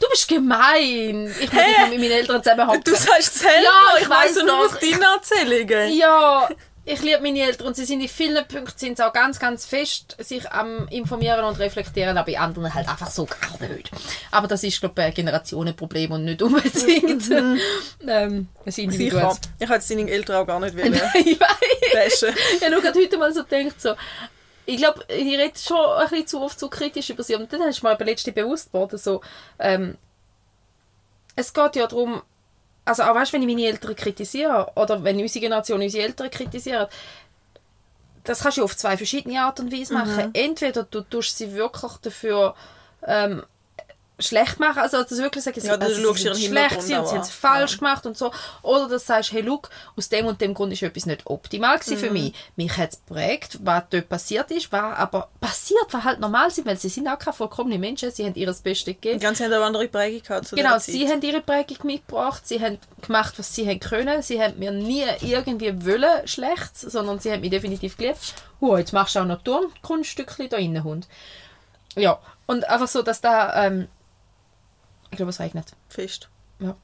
Du 0.00 0.08
bist 0.10 0.26
gemein. 0.26 1.32
Ich 1.40 1.52
muss 1.52 1.62
mal 1.62 1.88
mit 1.90 2.00
meinen 2.00 2.10
Eltern 2.10 2.42
zusammenhalten. 2.42 2.84
Du 2.84 2.90
sagst 2.92 3.36
es 3.36 3.40
selber, 3.40 3.62
Ja, 3.62 3.96
ich 3.96 4.02
ich 4.02 4.08
weiss 4.10 4.34
nur 4.34 4.58
aus 4.58 4.78
deinen 4.78 5.02
Erzählungen. 5.02 5.96
Ja, 5.96 6.48
ich 6.88 7.02
liebe 7.02 7.20
meine 7.20 7.40
Eltern 7.40 7.66
und 7.66 7.74
sie 7.74 7.84
sind 7.84 8.00
in 8.00 8.08
vielen 8.08 8.46
Punkten 8.46 8.78
sind 8.78 9.00
auch 9.00 9.12
ganz, 9.12 9.40
ganz 9.40 9.66
fest 9.66 10.16
sich 10.20 10.48
am 10.50 10.86
informieren 10.88 11.44
und 11.44 11.58
reflektieren, 11.58 12.16
aber 12.16 12.30
bei 12.32 12.38
anderen 12.38 12.72
halt 12.72 12.88
einfach 12.88 13.10
so 13.10 13.26
gar 13.26 13.68
nicht. 13.68 13.90
Aber 14.30 14.46
das 14.46 14.62
ist, 14.62 14.78
glaube 14.78 15.00
ich, 15.00 15.06
ein 15.08 15.14
Generationenproblem 15.14 16.12
und 16.12 16.24
nicht 16.24 16.42
unbedingt 16.42 17.28
ähm, 18.06 18.48
ein 18.64 18.70
Sicher. 18.72 19.36
Ich 19.58 19.68
hätte 19.68 19.84
seine 19.84 20.08
Eltern 20.08 20.36
auch 20.36 20.46
gar 20.46 20.60
nicht 20.60 20.76
wollen 20.76 20.94
ich 21.14 21.40
weiß. 21.40 22.26
Ich 22.56 22.62
habe 22.62 22.70
nur 22.70 22.82
gerade 22.82 22.98
heute 23.00 23.18
mal 23.18 23.32
so 23.32 23.42
gedacht, 23.44 23.80
so, 23.80 23.94
ich 24.66 24.76
glaube, 24.78 25.04
ich 25.08 25.38
rede 25.38 25.58
schon 25.58 25.78
ein 25.78 26.08
bisschen 26.08 26.26
zu 26.26 26.42
oft 26.42 26.58
zu 26.58 26.68
kritisch 26.68 27.10
über 27.10 27.22
sie. 27.22 27.36
Und 27.36 27.52
dann 27.52 27.62
ist 27.62 27.82
mir 27.82 27.90
aber 27.90 28.04
letztens 28.04 28.34
bewusst 28.34 28.72
geworden, 28.72 28.98
so, 28.98 29.20
ähm, 29.58 29.96
es 31.36 31.52
geht 31.54 31.76
ja 31.76 31.86
darum, 31.86 32.22
also 32.84 33.04
auch 33.04 33.14
weißt, 33.14 33.32
wenn 33.32 33.42
ich 33.42 33.48
meine 33.48 33.66
Eltern 33.66 33.94
kritisiere 33.94 34.72
oder 34.74 35.02
wenn 35.04 35.20
unsere 35.20 35.40
Generation 35.40 35.80
unsere 35.80 36.04
Eltern 36.04 36.30
kritisiert, 36.30 36.90
das 38.24 38.40
kannst 38.40 38.58
du 38.58 38.64
auf 38.64 38.76
zwei 38.76 38.96
verschiedene 38.96 39.40
Art 39.40 39.60
und 39.60 39.72
Weise 39.72 39.94
machen. 39.94 40.30
Entweder 40.34 40.82
du 40.82 41.02
tust 41.02 41.38
sie 41.38 41.52
wirklich 41.52 41.92
dafür 42.02 42.54
ähm, 43.06 43.44
schlecht 44.18 44.58
machen, 44.58 44.78
also 44.78 44.98
dass 44.98 45.08
du 45.10 45.18
wirklich 45.18 45.44
sagen, 45.44 45.60
sie, 45.60 45.66
Ja, 45.66 45.74
also 45.74 45.94
sie 46.14 46.22
sind 46.22 46.36
schlecht, 46.36 46.70
Hintergrund 46.80 46.82
sie, 46.82 46.94
haben 46.96 47.20
es 47.20 47.30
falsch 47.30 47.78
gemacht 47.78 48.06
und 48.06 48.16
so. 48.16 48.32
Oder 48.62 48.88
dass 48.88 49.02
du 49.02 49.06
sagst, 49.08 49.32
hey, 49.32 49.42
look, 49.42 49.68
aus 49.96 50.08
dem 50.08 50.24
und 50.26 50.40
dem 50.40 50.54
Grund 50.54 50.72
ist 50.72 50.82
etwas 50.82 51.04
nicht 51.06 51.22
optimal 51.26 51.76
Mhm. 51.86 51.96
für 51.98 52.10
mich. 52.10 52.32
Mich 52.56 52.76
hat 52.78 52.92
es 52.92 53.00
geprägt, 53.04 53.58
was 53.62 53.82
dort 53.90 54.08
passiert 54.08 54.50
ist, 54.50 54.72
war 54.72 54.96
aber 54.96 55.28
passiert, 55.40 55.92
war 55.92 56.04
halt 56.04 56.20
normal 56.20 56.50
sind, 56.50 56.66
weil 56.66 56.78
sie 56.78 56.88
sind 56.88 57.06
auch 57.08 57.18
keine 57.18 57.34
vollkommene 57.34 57.78
Menschen, 57.78 58.10
sie 58.10 58.24
haben 58.24 58.34
ihr 58.34 58.46
Bestes 58.46 58.84
gegeben. 58.86 59.20
ganze 59.20 59.44
haben 59.44 59.52
auch 59.52 59.66
andere 59.66 59.86
Prägung 59.88 60.22
gehabt 60.22 60.46
zu 60.48 60.56
Genau, 60.56 60.78
sie 60.78 61.02
Zeit. 61.04 61.12
haben 61.12 61.22
ihre 61.22 61.40
Prägung 61.42 61.76
mitgebracht, 61.84 62.46
sie 62.46 62.60
haben 62.60 62.78
gemacht, 63.02 63.34
was 63.38 63.54
sie 63.54 63.68
haben 63.68 63.80
können, 63.80 64.22
sie 64.22 64.42
haben 64.42 64.58
mir 64.58 64.70
nie 64.70 65.04
irgendwie 65.20 65.84
wollen 65.84 66.26
schlecht, 66.26 66.76
sondern 66.78 67.18
sie 67.18 67.30
haben 67.32 67.40
mich 67.42 67.50
definitiv 67.50 67.96
geliebt. 67.98 68.34
Oh, 68.60 68.78
jetzt 68.78 68.94
machst 68.94 69.14
du 69.14 69.20
auch 69.20 69.24
noch 69.26 69.42
Turnkunststückchen 69.42 70.48
da 70.48 70.56
innen, 70.56 70.82
Hund. 70.84 71.06
Ja, 71.96 72.18
und 72.46 72.68
einfach 72.68 72.88
so, 72.88 73.02
dass 73.02 73.20
da, 73.20 73.66
ähm, 73.66 73.88
ich 75.10 75.16
glaube, 75.16 75.30
es 75.30 75.40
regnet. 75.40 75.72
Fest. 75.88 76.28
Ja. 76.58 76.76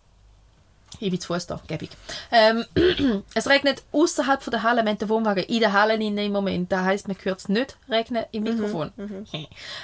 Ich 1.00 1.10
bin 1.10 1.20
zu 1.20 1.28
Fuß 1.28 1.46
da, 1.46 1.60
gäbig. 1.66 1.90
Ähm, 2.30 2.64
es 3.34 3.48
regnet 3.48 3.82
außerhalb 3.92 4.44
der 4.50 4.62
Halle, 4.62 4.84
haben 4.84 4.98
den 4.98 5.08
Wohnwagen 5.08 5.44
in 5.44 5.60
der 5.60 5.72
Halle 5.72 5.96
drin 5.96 6.18
im 6.18 6.32
Moment. 6.32 6.70
Das 6.70 6.82
heisst, 6.82 7.08
man 7.08 7.16
hört 7.22 7.40
es 7.40 7.48
nicht 7.48 7.76
regnen 7.88 8.24
im 8.32 8.42
Mikrofon. 8.42 8.92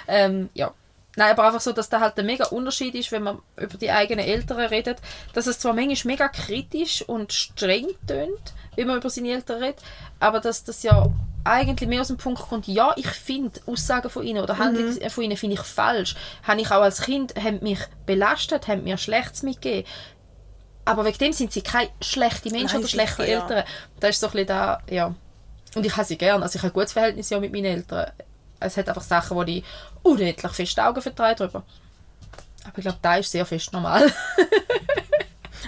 ähm, 0.06 0.50
ja. 0.54 0.72
Nein, 1.16 1.32
aber 1.32 1.46
einfach 1.46 1.60
so, 1.60 1.72
dass 1.72 1.88
da 1.88 1.98
halt 1.98 2.16
ein 2.18 2.26
mega 2.26 2.44
Unterschied 2.46 2.94
ist, 2.94 3.10
wenn 3.10 3.24
man 3.24 3.38
über 3.56 3.76
die 3.76 3.90
eigenen 3.90 4.24
Eltern 4.24 4.60
redet, 4.60 4.98
dass 5.32 5.48
es 5.48 5.58
zwar 5.58 5.72
manchmal 5.72 6.12
mega 6.12 6.28
kritisch 6.28 7.02
und 7.02 7.32
streng 7.32 7.88
tönt, 8.06 8.54
wenn 8.76 8.86
man 8.86 8.98
über 8.98 9.10
seine 9.10 9.32
Eltern 9.32 9.60
redet, 9.60 9.82
aber 10.20 10.38
dass 10.38 10.62
das 10.62 10.84
ja 10.84 11.10
eigentlich 11.44 11.88
mehr 11.88 12.00
aus 12.00 12.08
dem 12.08 12.16
Punkt 12.16 12.40
kommt, 12.40 12.66
ja, 12.66 12.92
ich 12.96 13.08
finde 13.08 13.60
Aussagen 13.66 14.10
von 14.10 14.22
ihnen 14.22 14.42
oder 14.42 14.58
Handlungen 14.58 15.10
von 15.10 15.24
ihnen 15.24 15.36
finde 15.36 15.54
ich 15.54 15.62
falsch. 15.62 16.14
Habe 16.42 16.60
ich 16.60 16.70
auch 16.70 16.82
als 16.82 17.02
Kind, 17.02 17.34
haben 17.36 17.60
mich 17.62 17.80
belastet, 18.06 18.68
haben 18.68 18.84
mir 18.84 18.98
Schlechtes 18.98 19.42
mitgegeben. 19.42 19.88
Aber 20.84 21.04
wegen 21.04 21.18
dem 21.18 21.32
sind 21.32 21.52
sie 21.52 21.62
keine 21.62 21.90
schlechten 22.00 22.50
Menschen 22.50 22.76
Nein, 22.76 22.80
oder 22.80 22.88
schlechte 22.88 23.22
sicher, 23.22 23.28
ja. 23.28 23.42
Eltern. 23.42 23.64
Das 24.00 24.10
ist 24.10 24.20
so 24.20 24.26
ein 24.26 24.32
bisschen 24.32 24.46
da, 24.48 24.80
ja. 24.88 25.14
Und 25.74 25.84
ich 25.84 25.96
habe 25.96 26.06
sie 26.06 26.16
gern. 26.16 26.42
Also 26.42 26.56
ich 26.56 26.62
habe 26.62 26.72
ein 26.72 26.74
gutes 26.74 26.92
Verhältnis 26.94 27.30
ja 27.30 27.38
mit 27.38 27.52
meinen 27.52 27.66
Eltern. 27.66 28.10
Es 28.60 28.76
hat 28.76 28.88
einfach 28.88 29.02
Sachen, 29.02 29.36
wo 29.36 29.44
die 29.44 29.62
unendlich 30.02 30.52
fest 30.52 30.80
Augen 30.80 31.02
vertreiben 31.02 31.36
drüber. 31.36 31.62
Aber 32.64 32.78
ich 32.78 32.82
glaube, 32.82 32.98
da 33.02 33.16
ist 33.16 33.30
sehr 33.30 33.46
fest 33.46 33.72
normal. 33.72 34.10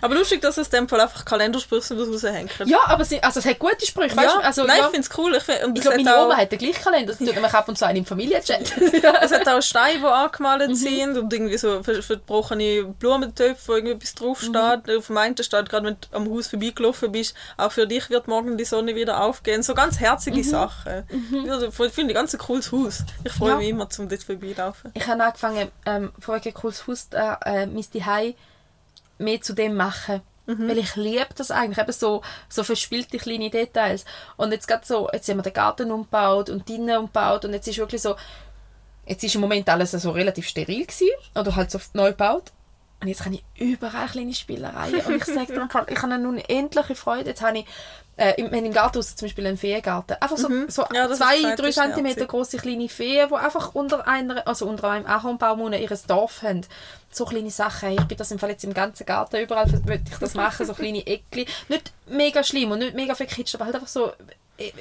Aber 0.02 0.14
lustig, 0.14 0.40
dass 0.40 0.56
es 0.58 0.68
in 0.68 0.72
dem 0.72 0.88
Fall 0.88 1.00
einfach 1.00 1.24
Kalendersprüche 1.24 1.82
sind, 1.82 1.98
die 1.98 2.04
raushängen. 2.04 2.48
ja, 2.66 2.78
aber 2.86 3.04
sie, 3.04 3.22
also 3.22 3.40
es 3.40 3.46
hat 3.46 3.58
gute 3.58 3.84
Sprüche. 3.86 4.16
Weißt, 4.16 4.26
Ja, 4.34 4.40
also, 4.40 4.64
nein, 4.64 4.78
ja, 4.78 4.84
ich 4.86 4.90
finde 4.90 5.08
es 5.10 5.18
cool. 5.18 5.34
Ich, 5.36 5.42
find, 5.42 5.58
ich 5.76 5.82
glaube, 5.82 5.96
meine 5.98 6.16
auch- 6.16 6.26
Oma 6.26 6.36
hat 6.36 6.52
den 6.52 6.58
gleichen 6.58 6.82
Kalender. 6.82 7.08
Das 7.12 7.18
tut 7.18 7.26
nämlich 7.34 7.54
ab 7.54 7.68
und 7.68 7.76
zu 7.78 7.86
einen 7.86 7.98
im 7.98 8.06
Familienchat. 8.06 8.72
Es 9.22 9.32
hat 9.32 9.48
auch 9.48 9.60
Steine, 9.62 9.98
die 10.00 10.04
angemalt 10.06 10.68
Mhm. 10.70 10.74
sind 10.74 11.18
und 11.18 11.32
irgendwie 11.32 11.58
so 11.58 11.82
ver- 11.82 12.02
verbrochene 12.02 12.84
Blumentöpfe, 12.98 13.68
wo 13.68 13.72
irgendwie 13.74 13.94
etwas 13.94 14.14
draufsteht. 14.14 14.86
Mhm. 14.86 14.98
Auf 14.98 15.06
dem 15.06 15.16
einen 15.16 15.36
steht 15.36 15.68
gerade, 15.68 15.86
wenn 15.86 15.96
du 16.00 16.16
am 16.16 16.30
Haus 16.30 16.48
vorbeigelaufen 16.48 17.12
bist, 17.12 17.34
auch 17.56 17.72
für 17.72 17.86
dich 17.86 18.10
wird 18.10 18.28
morgen 18.28 18.56
die 18.56 18.64
Sonne 18.64 18.94
wieder 18.94 19.22
aufgehen. 19.22 19.62
So 19.62 19.74
ganz 19.74 19.98
herzige 20.00 20.38
Mhm. 20.38 20.42
Sachen. 20.44 21.04
Ja, 21.46 21.60
ich 21.62 21.74
finde 21.92 22.12
ich 22.12 22.14
ganz 22.14 22.32
ein 22.34 22.38
cooles 22.38 22.70
Haus. 22.72 23.00
Ich 23.24 23.32
freue 23.32 23.50
Ja. 23.50 23.56
mich 23.56 23.68
immer, 23.68 23.88
zum 23.90 24.08
dort 24.08 24.22
vorbeilaufen. 24.22 24.90
ich 24.94 25.06
habe 25.06 25.22
angefangen, 25.24 25.70
ähm, 25.86 26.12
vor 26.18 26.34
ein 26.36 26.54
cooles 26.54 26.86
Haus, 26.86 27.08
äh, 27.12 27.18
äh, 27.44 27.66
mein 27.66 27.82
Zuhause 27.82 28.34
mehr 29.20 29.40
zu 29.40 29.52
dem 29.52 29.76
machen. 29.76 30.22
Weil 30.58 30.78
ich 30.78 30.96
liebe 30.96 31.28
das 31.36 31.52
eigentlich, 31.52 31.78
eben 31.78 31.92
so, 31.92 32.22
so 32.48 32.64
verspielte 32.64 33.18
kleine 33.18 33.50
Details. 33.50 34.04
Und 34.36 34.50
jetzt 34.50 34.66
gerade 34.66 34.84
so, 34.84 35.08
jetzt 35.12 35.28
haben 35.28 35.36
wir 35.36 35.42
den 35.42 35.52
Garten 35.52 35.92
umgebaut 35.92 36.50
und 36.50 36.68
drinnen 36.68 36.98
umgebaut 36.98 37.44
und 37.44 37.52
jetzt 37.52 37.68
ist 37.68 37.78
wirklich 37.78 38.02
so, 38.02 38.16
jetzt 39.06 39.22
ist 39.22 39.34
im 39.34 39.42
Moment 39.42 39.68
alles 39.68 39.92
so 39.92 40.10
relativ 40.10 40.48
steril 40.48 40.86
gewesen, 40.86 41.08
oder 41.36 41.54
halt 41.54 41.70
so 41.70 41.78
neu 41.92 42.10
gebaut. 42.10 42.52
Und 43.00 43.08
jetzt 43.08 43.24
habe 43.24 43.36
ich 43.36 43.44
überall 43.58 44.08
kleine 44.08 44.34
Spielereien. 44.34 45.00
Und 45.06 45.16
ich 45.16 45.24
sage 45.24 45.46
dir, 45.46 45.68
ich 45.88 46.02
habe 46.02 46.12
eine 46.14 46.28
unendliche 46.28 46.94
Freude. 46.94 47.30
Jetzt 47.30 47.40
habe 47.40 47.58
ich 47.58 47.66
äh, 48.16 48.34
im, 48.36 48.52
im 48.52 48.72
Garten 48.72 49.00
zum 49.00 49.26
Beispiel 49.26 49.46
einen 49.46 49.56
Feengarten. 49.56 50.18
Einfach 50.20 50.36
so, 50.36 50.48
so 50.68 50.84
Ja, 50.92 51.10
zwei, 51.10 51.54
drei 51.56 51.70
Zentimeter 51.70 52.26
große 52.26 52.58
kleine 52.58 52.90
Feen, 52.90 53.28
die 53.28 53.34
einfach 53.34 53.74
unter, 53.74 54.06
einer, 54.06 54.46
also 54.46 54.66
unter 54.66 54.90
einem 54.90 55.06
Ahornbaum 55.06 55.72
ihr 55.72 55.98
Dorf 56.06 56.42
haben. 56.42 56.66
So 57.12 57.24
kleine 57.24 57.50
Sachen. 57.50 57.90
Ich 57.90 58.04
bin 58.04 58.16
das 58.16 58.30
im 58.30 58.38
Fall 58.38 58.50
jetzt 58.50 58.64
im 58.64 58.72
ganzen 58.74 59.04
Garten 59.04 59.36
überall, 59.36 59.70
würde 59.72 60.02
ich 60.10 60.18
das 60.18 60.34
machen, 60.34 60.64
so 60.66 60.74
kleine 60.74 61.04
Eckli. 61.06 61.46
Nicht 61.68 61.92
mega 62.06 62.44
schlimm 62.44 62.70
und 62.70 62.78
nicht 62.78 62.94
mega 62.94 63.14
verkitscht, 63.14 63.54
aber 63.56 63.64
halt 63.66 63.74
einfach 63.74 63.88
so, 63.88 64.12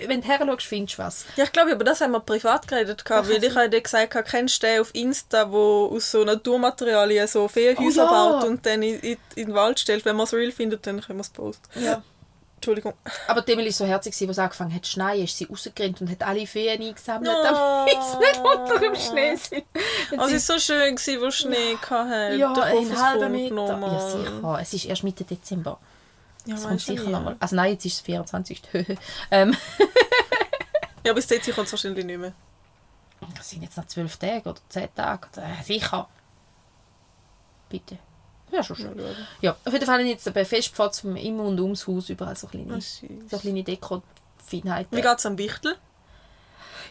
wenn 0.06 0.22
du 0.22 0.28
her 0.28 0.40
schaust, 0.46 0.66
findest 0.68 0.98
du 0.98 1.04
was. 1.04 1.26
Ja, 1.38 1.46
ich 1.46 1.52
glaube, 1.52 1.72
über 1.72 1.84
das 1.84 2.02
haben 2.02 2.12
wir 2.12 2.20
privat 2.20 2.68
geredet. 2.68 3.04
Ach, 3.10 3.28
Weil 3.28 3.44
ich 3.44 3.56
habe 3.56 3.70
dir 3.70 3.82
gesagt, 3.82 4.14
habe, 4.14 4.28
kennst 4.30 4.62
du 4.62 4.68
den 4.68 4.82
auf 4.82 4.94
Insta, 4.94 5.52
wo 5.52 5.90
aus 5.94 6.12
so 6.12 6.24
Naturmaterialien 6.24 7.28
so 7.28 7.48
Feenhäuser 7.48 8.04
Oh 8.04 8.14
ja. 8.14 8.32
baut 8.40 8.44
und 8.44 8.66
dann 8.66 8.84
in, 8.84 9.00
in, 9.00 9.18
in 9.36 9.46
den 9.48 9.56
Wald 9.56 9.80
stellt. 9.80 10.04
Wenn 10.06 10.16
man 10.18 10.26
es 10.26 10.34
real 10.34 10.52
findet, 10.52 10.86
dann 10.86 11.02
können 11.02 11.20
wir 11.20 11.22
es 11.24 11.30
posten. 11.30 11.64
Ja. 11.84 12.04
Entschuldigung. 12.60 12.94
Aber 13.28 13.42
die 13.42 13.54
Emily 13.54 13.68
war 13.70 13.74
so 13.74 13.86
herzig, 13.86 14.14
als 14.14 14.22
es 14.22 14.38
angefangen 14.40 14.74
hat 14.76 14.84
zu 14.86 14.92
schneien, 14.92 15.24
ist 15.24 15.38
sie 15.38 15.46
rausgerannt 15.46 16.02
und 16.02 16.12
hat 16.12 16.22
alle 16.24 16.46
Feen 16.46 16.82
eingesammelt, 16.82 17.32
Oh. 17.34 17.44
damit 17.44 18.04
sie 18.04 18.18
nicht 18.18 18.38
unter 18.44 18.80
dem 18.80 18.96
Schnee 18.96 19.36
sind. 19.36 19.64
Und 20.12 20.20
Also 20.20 20.36
es 20.36 20.50
war 20.50 20.60
so 20.60 20.74
schön, 20.74 20.96
gewesen, 20.96 21.22
wo 21.22 21.32
Schnee 21.32 21.78
hatte. 21.78 22.36
ja, 22.36 22.52
es 22.54 22.60
einen 22.78 23.02
halben 23.02 23.32
Meter. 23.32 23.80
Ja, 23.80 24.00
sicher. 24.10 24.60
Es 24.62 24.74
ist 24.74 24.86
erst 24.86 25.04
Mitte 25.04 25.24
Dezember. 25.24 25.80
Ja, 26.46 26.56
Es 26.56 26.64
kommt 26.64 26.82
sicher 26.82 27.04
nie. 27.04 27.10
noch 27.12 27.24
mal. 27.24 27.36
Also 27.40 27.56
nein, 27.56 27.72
jetzt 27.74 27.86
ist 27.86 27.94
es 27.94 28.00
24. 28.02 28.62
ähm, 29.32 29.56
Ja, 31.06 31.14
bis 31.14 31.30
jetzt 31.30 31.46
kommt 31.56 31.68
es 31.68 31.74
wahrscheinlich 31.74 32.04
nicht 32.06 32.20
mehr. 32.20 32.34
das 33.38 33.50
sind 33.50 33.62
jetzt 33.64 33.78
noch 33.78 33.86
12 33.88 34.18
Tage 34.18 34.50
oder 34.50 34.60
10 34.68 34.94
Tage. 34.96 35.28
Oder, 35.32 35.44
äh, 35.44 35.64
sicher. 35.64 36.10
Bitte. 37.70 37.98
Ja, 38.52 38.64
schon 38.64 38.76
schön. 38.76 39.00
Ja, 39.42 39.56
auf 39.66 39.74
jeden 39.74 39.86
Fall 39.86 39.96
habe 39.96 40.04
ich 40.04 40.10
jetzt 40.10 40.34
bei 40.34 40.46
Festpfad 40.46 41.04
im 41.04 41.40
und 41.40 41.60
ums 41.60 41.88
Haus 41.88 42.10
überall 42.10 42.36
so 42.36 42.48
kleine, 42.48 42.76
Ah, 42.76 42.80
so 42.80 43.38
kleine 43.38 43.64
Deko-Feinheiten. 43.64 44.98
Wie 44.98 45.02
geht 45.02 45.18
es 45.18 45.26
am 45.26 45.38
Wichtel? 45.38 45.76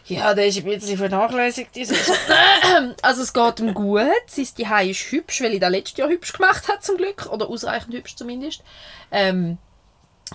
Ja, 0.05 0.33
der 0.33 0.47
ist 0.47 0.57
ein 0.57 0.63
bisschen 0.63 0.97
vernachlässigt. 0.97 1.71
also 3.01 3.21
es 3.21 3.33
geht 3.33 3.59
ihm 3.59 3.73
gut. 3.73 4.01
Sein 4.27 4.45
Zuhause 4.45 4.89
ist 4.89 5.11
hübsch, 5.11 5.41
weil 5.41 5.53
ich 5.53 5.59
das 5.59 5.69
letztes 5.69 5.97
Jahr 5.97 6.09
hübsch 6.09 6.33
gemacht 6.33 6.67
habe, 6.67 6.79
zum 6.79 6.97
Glück. 6.97 7.27
Oder 7.31 7.49
ausreichend 7.49 7.93
hübsch 7.93 8.15
zumindest. 8.15 8.63
Ähm, 9.11 9.57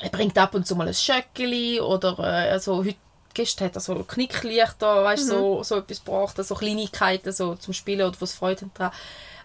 er 0.00 0.10
bringt 0.10 0.36
ab 0.38 0.54
und 0.54 0.66
zu 0.66 0.76
mal 0.76 0.88
ein 0.88 0.94
Schöckeli 0.94 1.80
oder 1.80 2.18
äh, 2.18 2.50
also 2.50 2.84
heute 2.84 2.96
gestern 3.32 3.66
hat 3.66 3.76
er 3.76 3.80
so 3.80 3.94
Knicklichter, 4.04 5.04
weißt, 5.04 5.26
so, 5.26 5.62
so 5.64 5.78
etwas 5.78 6.04
gebracht, 6.04 6.36
so 6.36 6.54
Kleinigkeiten 6.54 7.32
so 7.32 7.56
zum 7.56 7.74
Spielen 7.74 8.06
oder 8.06 8.20
was 8.20 8.32
Freude 8.32 8.70
dran. 8.74 8.92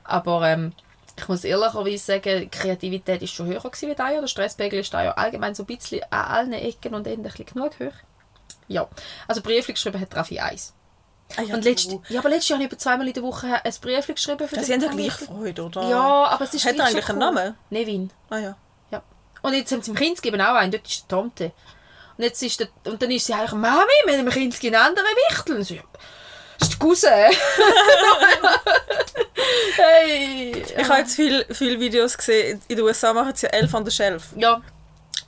Aber 0.03 0.47
ähm, 0.47 0.73
ich 1.21 1.27
muss 1.27 1.43
ehrlicherweise 1.43 1.97
sagen, 1.97 2.41
die 2.41 2.49
Kreativität 2.49 3.21
ist 3.21 3.33
schon 3.33 3.47
höher 3.47 3.61
gewesen 3.61 3.89
wie 3.89 3.95
da 3.95 4.09
Jahr. 4.09 4.21
Der 4.21 4.27
Stresspegel 4.27 4.79
ist 4.79 4.93
da 4.93 5.03
ja 5.03 5.11
allgemein 5.11 5.53
so 5.55 5.63
ein 5.63 5.67
bisschen 5.67 6.01
an 6.09 6.25
allen 6.25 6.53
Ecken 6.53 6.93
und 6.95 7.05
Enden 7.07 7.25
ein 7.25 7.31
bisschen 7.31 7.45
genug 7.45 7.79
hoch. 7.79 7.97
Ja, 8.67 8.87
also 9.27 9.41
Briefli 9.41 9.73
geschrieben 9.73 9.99
hat 9.99 10.15
Raffi 10.15 10.39
1. 10.39 10.73
Ah, 11.37 11.41
ja, 11.43 11.55
Und 11.55 11.63
letzt, 11.63 11.95
ja, 12.09 12.19
aber 12.19 12.29
letztes 12.29 12.49
Jahr 12.49 12.57
habe 12.57 12.65
ich 12.65 12.71
über 12.71 12.79
zweimal 12.79 13.07
in 13.07 13.13
der 13.13 13.23
Woche 13.23 13.47
ein 13.63 13.73
Briefli 13.81 14.13
geschrieben. 14.13 14.47
Für 14.47 14.55
Ja, 14.55 14.63
Sie 14.63 14.73
haben 14.73 14.81
ja 14.81 14.89
gleich 14.89 15.13
Freude, 15.13 15.63
oder? 15.63 15.89
Ja, 15.89 16.25
aber 16.25 16.45
es 16.45 16.53
ist 16.53 16.65
Hat 16.65 16.77
er 16.77 16.85
eigentlich 16.85 17.09
einen. 17.09 17.19
Namen? 17.19 17.55
Nevin. 17.69 18.11
Ah 18.29 18.37
ja. 18.37 18.57
Ja. 18.91 19.03
Und 19.41 19.53
jetzt 19.53 19.71
haben 19.71 19.81
sie 19.81 19.91
dem 19.91 19.97
Kindsgeben 19.97 20.41
auch 20.41 20.55
einen, 20.55 20.71
dort 20.71 20.87
ist 20.87 21.01
der 21.01 21.07
Tomte. 21.17 21.51
Und, 22.17 22.23
jetzt 22.23 22.41
ist 22.41 22.59
der, 22.59 22.67
und 22.85 23.01
dann 23.01 23.11
ist 23.11 23.25
sie 23.25 23.33
eigentlich, 23.33 23.51
Mami, 23.53 23.91
wir 24.05 24.17
haben 24.17 24.25
dem 24.25 24.29
Kindsgeben 24.33 24.75
einen 24.75 24.87
anderen 24.87 25.07
Wichtel. 25.29 25.55
Und 25.57 25.63
so, 25.63 25.75
ja, 26.59 26.67
das 26.67 26.69
die 26.69 26.77
Cousin. 26.77 27.09
hey. 29.75 30.63
Ich 30.77 30.89
habe 30.89 30.99
jetzt 30.99 31.15
viele 31.15 31.45
viel 31.53 31.79
Videos 31.79 32.17
gesehen. 32.17 32.61
In 32.67 32.77
den 32.77 32.85
USA 32.85 33.13
machen 33.13 33.33
sie 33.35 33.45
ja 33.47 33.53
Elf 33.53 33.73
an 33.73 33.83
der 33.83 33.91
Shelf. 33.91 34.23
Ja, 34.35 34.61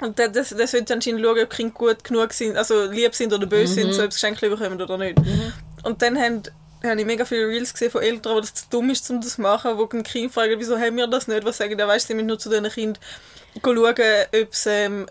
Und 0.02 0.18
der, 0.18 0.30
der, 0.30 0.44
der 0.44 0.68
sollte 0.68 0.94
anscheinend 0.94 1.22
schauen, 1.24 1.40
ob 1.40 1.50
die 1.50 1.56
Kinder 1.56 1.74
gut 1.74 2.04
genug 2.04 2.34
sind, 2.34 2.58
also 2.58 2.86
lieb 2.86 3.14
sind 3.16 3.34
oder 3.34 3.46
böse 3.46 3.74
sind, 3.74 3.94
so 3.94 4.04
ob 4.04 4.12
sie 4.12 4.18
Geschenke 4.20 4.50
bekommen 4.50 4.82
oder 4.82 4.98
nicht. 4.98 5.18
Und 5.84 6.02
dann 6.02 6.18
haben, 6.20 6.44
habe 6.84 7.00
ich 7.00 7.06
mega 7.06 7.26
viele 7.26 7.48
Reels 7.48 7.74
gesehen 7.74 7.92
von 7.92 8.02
Eltern, 8.02 8.36
wo 8.36 8.40
das 8.40 8.54
zu 8.54 8.66
dumm 8.70 8.90
ist, 8.90 9.10
um 9.10 9.22
das 9.22 9.36
zu 9.36 9.42
machen, 9.42 9.78
wo 9.78 9.88
ein 9.92 10.04
Kind 10.04 10.34
fragen, 10.34 10.60
wieso 10.60 10.78
haben 10.78 10.98
wir 10.98 11.08
das 11.08 11.28
nicht? 11.28 11.46
Was 11.46 11.58
sagen 11.58 11.78
die, 11.78 11.84
weißt 11.84 12.06
du, 12.06 12.08
sie 12.08 12.14
müssen 12.16 12.28
nur 12.28 12.40
zu 12.40 12.50
diesen 12.50 12.70
Kindern 12.70 13.04
schauen, 13.64 13.86
ob 13.86 14.56
sie, 14.56 14.70
ähm, 14.70 15.06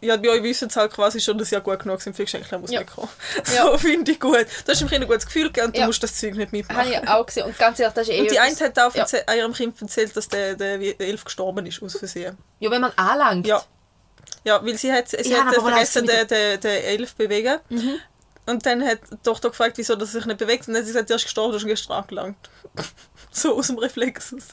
ja, 0.00 0.16
bei 0.16 0.28
euch 0.30 0.42
wissen 0.42 0.68
sie 0.70 0.78
halt 0.78 0.92
quasi 0.92 1.20
schon, 1.20 1.38
dass 1.38 1.48
sie 1.48 1.54
ja 1.54 1.60
gut 1.60 1.78
genug 1.80 2.00
sind 2.02 2.14
für 2.14 2.24
Geschenke, 2.24 2.58
muss 2.58 2.70
Ja. 2.70 2.80
nicht 2.80 2.94
kommen. 2.94 3.08
Ja. 3.54 3.64
So 3.72 3.78
finde 3.78 4.12
ich 4.12 4.20
gut. 4.20 4.46
Du 4.64 4.72
hast 4.72 4.80
dem 4.80 4.88
Kind 4.88 5.02
ein 5.02 5.08
gutes 5.08 5.24
Gefühl 5.26 5.44
gegeben 5.46 5.68
und 5.68 5.76
Ja. 5.76 5.82
du 5.82 5.86
musst 5.88 6.02
das 6.02 6.14
Zeug 6.18 6.34
nicht 6.34 6.48
habe 6.48 6.56
mitmachen. 6.56 6.92
ich 6.92 7.08
auch 7.08 7.24
gesehen. 7.26 7.44
Und 7.46 7.58
ganz 7.58 7.78
ehrlich, 7.80 7.94
das 7.94 8.08
ist 8.08 8.14
eh 8.14 8.20
Und 8.20 8.30
die 8.30 8.38
eine 8.38 8.56
hat 8.56 8.78
auch 8.78 8.94
Ja. 8.94 9.34
ihrem 9.34 9.52
Kind 9.52 9.80
erzählt, 9.80 10.16
dass 10.16 10.28
der, 10.28 10.54
der, 10.54 10.78
der 10.78 11.00
Elf 11.00 11.24
gestorben 11.24 11.64
ist, 11.66 11.82
aus 11.82 11.96
Versehen. 11.96 12.36
Ja, 12.60 12.70
wenn 12.70 12.80
man 12.82 12.92
anlangt. 12.96 13.46
Ja. 13.46 13.62
Ja, 14.44 14.64
weil 14.64 14.76
sie 14.76 14.92
hat, 14.92 15.08
sie 15.08 15.36
hat 15.36 15.54
vergessen, 15.54 16.06
den, 16.06 16.26
den, 16.28 16.60
den 16.60 16.82
Elf 16.84 17.14
bewegen. 17.14 17.58
Und 18.48 18.64
dann 18.64 18.86
hat 18.86 18.98
die 19.10 19.16
Tochter 19.24 19.48
gefragt, 19.50 19.76
wieso 19.76 19.94
er 19.94 20.06
sich 20.06 20.24
nicht 20.24 20.38
bewegt. 20.38 20.68
Und 20.68 20.74
dann 20.74 20.82
hat 20.82 20.86
sie 20.86 20.92
gesagt, 20.92 21.10
er 21.10 21.16
ist 21.16 21.24
gestorben, 21.24 21.50
du 21.52 21.56
hast 21.56 21.64
ihn 21.64 21.68
gestern 21.68 21.94
angelangt. 21.94 22.36
So 23.36 23.56
aus 23.56 23.66
dem 23.68 23.78
Reflex. 23.78 24.32
aus. 24.34 24.48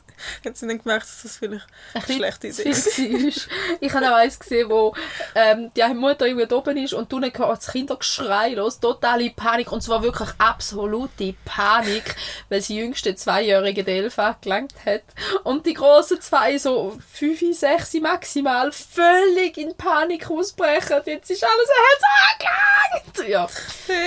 Hat 0.45 0.57
sie 0.57 0.67
dann 0.67 0.77
gemerkt, 0.81 1.03
dass 1.03 1.23
das 1.23 1.37
vielleicht 1.37 1.65
eine 1.93 2.05
schlechte 2.05 2.47
Idee 2.47 2.69
ist. 2.69 3.47
Ich 3.81 3.93
habe 3.93 4.09
auch 4.09 4.15
eins 4.15 4.39
gesehen, 4.39 4.69
wo 4.69 4.93
ähm, 5.35 5.71
die 5.75 5.83
eine 5.83 5.95
Mutter 5.95 6.25
irgendwie 6.27 6.53
oben 6.53 6.77
ist 6.77 6.93
und 6.93 7.11
du 7.11 7.19
nicht 7.19 7.37
das 7.39 7.67
Kindergeschrei 7.71 8.49
los, 8.53 8.79
totale 8.79 9.29
Panik 9.31 9.71
und 9.71 9.81
zwar 9.81 10.03
wirklich 10.03 10.29
absolute 10.37 11.33
Panik, 11.45 12.15
weil 12.49 12.61
sie 12.61 12.77
jüngste 12.77 13.15
Zweijährige 13.15 13.83
den 13.83 14.03
Elf 14.03 14.19
angelangt 14.19 14.73
hat 14.85 15.03
und 15.43 15.65
die 15.65 15.73
großen 15.73 16.21
zwei 16.21 16.57
so 16.57 16.97
fünf, 17.11 17.39
sechs 17.57 17.93
maximal 17.95 18.71
völlig 18.71 19.57
in 19.57 19.75
Panik 19.75 20.29
ausbrechen. 20.29 21.01
Jetzt 21.05 21.29
ist 21.31 21.43
alles 21.43 21.69
ein 21.69 21.83
Herz 21.89 23.03
angelangt. 23.13 23.29
Ja, 23.29 23.47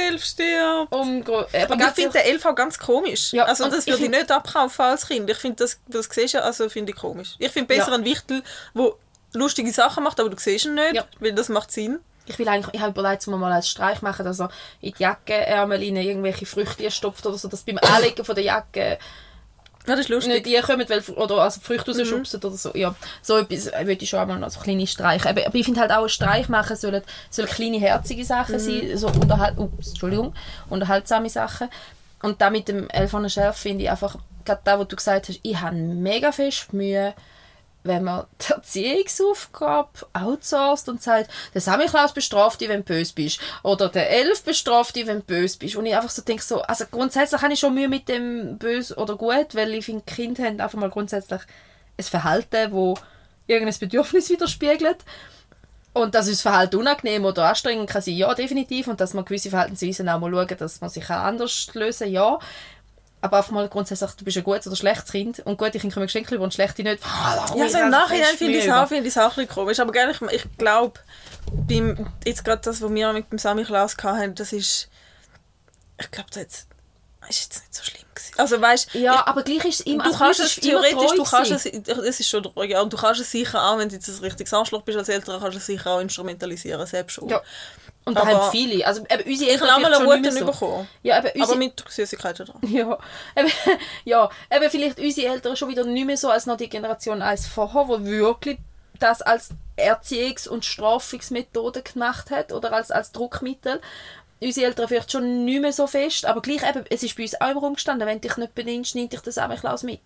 Elf 0.09 0.25
stirbt. 0.25 0.93
umgro- 0.93 1.47
aber 1.63 1.75
Aber 1.75 1.85
ich 1.89 1.91
finde 1.95 2.13
den 2.13 2.23
Elf 2.23 2.45
auch 2.47 2.55
ganz 2.55 2.79
komisch. 2.79 3.33
Ja, 3.33 3.45
also 3.45 3.69
das 3.69 3.81
ich 3.81 3.87
würde 3.87 3.97
ich 4.05 4.11
find- 4.11 4.15
nicht 4.17 4.31
abkaufen 4.67 4.85
als 4.85 5.07
Kind. 5.09 5.31
Ich 5.31 5.37
finde, 5.39 5.57
das, 5.57 5.79
das 5.89 6.09
siehst 6.11 6.35
du, 6.35 6.43
also 6.43 6.69
finde 6.69 6.93
ich 6.93 6.99
komisch. 6.99 7.35
Ich 7.39 7.51
finde 7.51 7.69
besser 7.69 7.89
Ja. 7.89 7.95
einen 7.95 8.05
Wichtel, 8.05 8.43
der 8.75 8.93
lustige 9.35 9.73
Sachen 9.73 10.05
macht, 10.05 10.19
aber 10.21 10.31
du 10.31 10.37
siehst 10.39 10.65
ihn 10.67 10.75
nicht, 10.75 10.95
Ja. 10.95 11.05
weil 11.21 11.33
das 11.33 11.49
macht 11.49 11.73
Sinn. 11.73 11.99
Ich 12.29 12.39
will 12.39 12.49
eigentlich, 12.49 12.75
ich 12.75 12.81
habe 12.81 12.91
überlegt, 12.99 13.23
dass 13.23 13.29
wir 13.29 13.37
mal 13.37 13.53
als 13.53 13.69
Streich 13.69 14.03
machen, 14.03 14.25
dass 14.25 14.41
er 14.41 14.51
in 14.81 14.93
die 14.93 15.03
Jackenärmel 15.03 15.79
rein 15.79 15.97
irgendwelche 15.97 16.45
Früchte 16.45 16.91
stopft 16.91 17.25
oder 17.25 17.39
so, 17.39 17.47
dass 17.49 17.63
beim 17.63 17.79
Anlegen 17.79 18.25
von 18.25 18.35
der 18.35 18.43
Jacke 18.45 18.99
Ja, 19.87 19.95
das 19.95 20.01
ist 20.01 20.09
lustig. 20.09 20.33
nicht 20.33 20.47
die 20.47 20.61
kommen, 20.61 20.85
weil, 20.89 21.01
oder 21.15 21.37
also 21.43 21.61
Früchte 21.61 21.97
rausschubsen 21.97 22.41
oder 22.43 22.57
so. 22.57 22.73
Ja, 22.75 22.97
so 23.23 23.37
etwas 23.37 23.69
äh, 23.69 23.87
würde 23.87 24.03
ich 24.03 24.11
schon 24.11 24.19
einmal 24.19 24.41
noch 24.41 24.51
so 24.51 24.59
kleine 24.59 24.85
Streiche. 24.89 25.29
Aber, 25.29 25.47
aber 25.47 25.55
ich 25.55 25.65
finde 25.65 25.81
halt 25.81 25.93
auch, 25.93 26.03
ein 26.03 26.09
Streich 26.09 26.49
machen 26.49 26.75
sollen, 26.77 27.03
sollen 27.31 27.47
kleine, 27.49 27.79
herzige 27.79 28.25
Sachen 28.25 28.59
sein, 28.59 28.97
so 28.99 29.07
unterhalt, 29.07 29.57
ups, 29.57 29.91
Entschuldigung, 29.91 30.35
unterhaltsame 30.69 31.31
Sachen. 31.31 31.69
Und 32.23 32.41
da 32.41 32.51
mit 32.51 32.67
dem 32.67 32.91
Elf 32.91 33.13
der 33.13 33.29
Schärfe 33.29 33.61
finde 33.61 33.85
ich 33.85 33.91
einfach, 33.91 34.17
gerade 34.47 34.63
da, 34.65 34.79
wo 34.79 34.85
du 34.85 34.97
gesagt 34.97 35.29
hast, 35.29 35.41
ich 35.43 35.61
habe 35.61 35.77
mega 35.77 36.33
fest 36.33 36.73
Mühe, 36.73 37.15
wenn 37.87 38.05
man 38.05 38.27
die 38.49 38.53
Erziehungsaufgabe 38.53 40.07
outsourced 40.13 40.89
und 40.89 41.03
sagt, 41.03 41.31
der 41.55 41.61
Samichlaus 41.61 42.13
bestraft 42.13 42.61
dich, 42.61 42.69
wenn 42.69 42.85
du 42.85 42.95
böse 42.95 43.15
bist. 43.15 43.41
Oder 43.63 43.89
der 43.89 44.11
Elf 44.11 44.43
bestraft 44.43 44.97
dich, 44.97 45.07
wenn 45.07 45.19
du 45.19 45.25
böse 45.25 45.59
bist. 45.59 45.77
Und 45.77 45.87
ich 45.87 45.97
einfach 45.97 46.11
so 46.11 46.23
denke, 46.23 46.43
so, 46.43 46.63
also 46.63 46.85
grundsätzlich 46.91 47.41
habe 47.43 47.53
ich 47.53 47.61
schon 47.61 47.75
Mühe 47.75 47.89
mit 47.89 48.09
dem 48.09 48.59
böse 48.59 48.95
oder 48.97 49.17
gut, 49.17 49.55
weil 49.55 49.75
ich 49.75 49.85
finde, 49.85 50.05
Kinder 50.05 50.45
haben 50.45 50.61
einfach 50.61 50.79
mal 50.79 50.91
grundsätzlich 50.91 51.41
ein 51.99 52.05
Verhalten, 52.05 52.73
wo 52.73 52.95
irgendein 53.47 53.79
Bedürfnis 53.79 54.31
widerspiegelt. 54.31 54.99
Und 55.93 56.15
dass 56.15 56.29
uns 56.29 56.43
Verhalten 56.43 56.77
unangenehm 56.77 57.25
oder 57.25 57.49
anstrengend 57.49 57.89
kann 57.89 58.03
sein, 58.03 58.17
ja, 58.17 58.35
definitiv. 58.35 58.87
Und 58.87 59.01
dass 59.01 59.15
man 59.15 59.25
gewisse 59.25 59.49
Verhaltensweisen 59.49 60.11
auch 60.11 60.21
mal 60.21 60.31
schauen, 60.31 60.59
dass 60.59 60.83
man 60.83 60.91
sich 60.91 61.05
auch 61.07 61.11
anders 61.11 61.71
lösen 61.73 62.05
kann, 62.05 62.13
ja. 62.13 62.39
Aber 63.23 63.39
einfach 63.39 63.51
mal 63.51 63.69
grundsätzlich, 63.69 64.11
du 64.13 64.25
bist 64.25 64.37
ein 64.37 64.45
gutes 64.45 64.67
oder 64.67 64.77
schlechtes 64.77 65.11
Kind. 65.11 65.41
Und 65.41 65.59
gute 65.59 65.79
Kinder 65.79 65.95
kommen 65.95 66.07
Geschenke 66.07 66.35
über 66.35 66.45
und 66.45 66.55
schlechte 66.55 66.83
nicht. 66.83 67.03
Ah, 67.05 67.47
Ja, 67.57 67.69
so 67.69 67.79
im 67.79 67.89
Nachhinein 67.91 68.37
finde 68.37 68.59
ich 68.59 68.67
es 68.67 68.71
auch, 68.73 68.91
ich's 68.91 69.19
auch 69.19 69.37
ein 69.39 69.49
komisch. 69.49 69.81
Aber 69.81 69.91
gell, 69.93 70.11
ich, 70.11 70.21
ich 70.33 70.59
glaube, 70.59 71.01
jetzt 72.25 72.45
gerade 72.45 72.63
das, 72.63 72.83
was 72.83 72.93
wir 72.95 73.13
mit 73.13 73.31
dem 73.33 73.39
Sammy 73.39 73.65
Klaus 73.65 73.97
hatten, 74.03 74.35
das 74.35 74.53
ist, 74.53 74.89
ich 75.99 76.11
glaube, 76.11 76.29
das 76.31 76.43
jetzt- 76.43 76.69
ist 77.29 77.43
jetzt 77.43 77.63
nicht 77.63 77.75
so 77.75 77.83
schlimm 77.83 78.05
gewesen. 78.15 78.35
Also 78.39 78.61
weißt 78.61 78.95
Ja, 78.95 79.27
aber 79.27 79.43
gleich 79.43 79.65
ist 79.65 79.81
es 79.81 79.87
immer... 79.87 80.05
du 80.05 80.11
also 80.11 80.19
kannst 80.19 80.41
es 80.41 80.57
theoretisch, 80.57 81.13
du 81.13 81.25
kannst 81.25 81.51
es, 81.51 81.67
es 81.67 82.21
ist 82.21 82.29
schon 82.29 82.51
ja, 82.69 82.81
und 82.81 82.93
du 82.93 82.97
kannst 82.97 83.21
es 83.21 83.31
sicher 83.31 83.63
auch, 83.63 83.79
wenn 83.79 83.89
du 83.89 83.95
jetzt 83.95 84.09
ein 84.09 84.19
richtiges 84.21 84.53
Arschloch 84.53 84.83
bist 84.83 84.99
als 84.99 85.09
Eltern, 85.09 85.41
kannst 85.41 85.55
du 85.55 85.59
es 85.59 85.67
sicher 85.67 85.91
auch 85.91 86.01
instrumentalisieren, 86.01 86.87
selbst 86.87 87.15
schon. 87.15 87.29
Ja. 87.29 87.43
Und 88.07 88.15
da 88.17 88.25
haben 88.25 88.53
viele. 88.53 88.87
Also 88.87 89.05
eben, 89.11 89.29
unsere 89.29 89.51
Ich 89.51 89.61
Eltern 89.61 89.69
habe 89.69 89.83
mal 89.83 89.95
vielleicht 89.97 90.13
einen 90.13 90.23
mehr 90.23 90.33
so. 90.33 90.47
bekommen. 90.47 90.89
Ja, 91.03 91.19
eben, 91.19 91.27
unsere, 91.27 91.45
Aber 91.45 91.57
mit 91.57 91.85
Süßigkeiten 91.89 92.47
dran. 92.47 92.61
Ja, 92.69 92.99
eben, 93.37 93.51
ja, 94.05 94.31
eben 94.51 94.71
vielleicht 94.71 95.01
unsere 95.01 95.33
Eltern 95.33 95.57
schon 95.57 95.69
wieder 95.69 95.85
nicht 95.85 96.07
mehr 96.07 96.17
so 96.17 96.31
als 96.31 96.47
noch 96.47 96.57
die 96.57 96.69
Generation 96.69 97.21
eins 97.21 97.49
vorher, 97.49 97.89
wo 97.89 98.05
wirklich 98.05 98.59
das 99.01 99.23
als 99.23 99.51
Erziehungs- 99.77 100.49
und 100.49 100.65
Strafungsmethode 100.65 101.83
gemacht 101.83 102.31
hat 102.31 102.53
oder 102.53 102.73
als, 102.73 102.93
als 102.93 103.11
Druckmittel. 103.11 103.81
Unsere 104.41 104.67
Eltern 104.67 104.89
vielleicht 104.89 105.11
schon 105.13 105.45
nicht 105.45 105.61
mehr 105.61 105.73
so 105.73 105.87
fest, 105.87 106.27
aber 106.27 106.43
gleich 106.43 106.63
eben, 106.69 106.85
es 106.91 107.03
ist 107.03 107.17
bei 107.17 107.23
uns 107.23 107.41
auch 107.41 107.49
im 107.51 107.59
Raum 107.59 107.75
gestanden, 107.75 108.07
wenn 108.07 108.21
du 108.21 108.29
dich 108.29 108.37
nicht 108.37 108.55
bedienst, 108.55 108.95
nimmt 108.95 109.13
dich 109.13 109.21
das 109.21 109.37
Samichlaus 109.37 109.83
mit. 109.83 110.01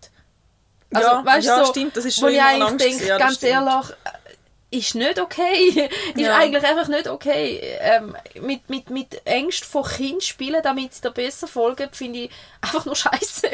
Also, 0.93 1.07
Ja, 1.09 1.25
weißt, 1.25 1.47
ja, 1.47 1.65
so, 1.65 1.71
stimmt, 1.71 1.97
das 1.97 2.05
ist 2.05 2.17
wo 2.17 2.21
schon 2.27 2.29
ich 2.31 2.35
immer 2.37 2.45
eigentlich 2.47 2.69
Angst 2.69 2.85
denke, 2.85 3.05
ja, 3.07 3.17
ganz 3.17 3.35
stimmt. 3.37 3.51
ehrlich, 3.53 3.89
äh, 4.05 4.77
ist 4.77 4.95
nicht 4.95 5.19
okay. 5.19 5.89
ist 6.15 6.19
Ja. 6.21 6.37
eigentlich 6.37 6.63
einfach 6.63 6.87
nicht 6.87 7.07
okay. 7.09 7.59
Ähm, 7.81 8.15
mit, 8.41 8.69
mit, 8.69 8.89
mit 8.89 9.25
Ängsten 9.25 9.67
von 9.67 9.83
Kind 9.83 10.23
spielen, 10.23 10.61
damit 10.63 10.93
sie 10.93 11.01
dir 11.01 11.11
besser 11.11 11.47
folgen, 11.47 11.89
finde 11.91 12.19
ich 12.19 12.31
einfach 12.61 12.85
nur 12.85 12.95
scheiße. 12.97 13.49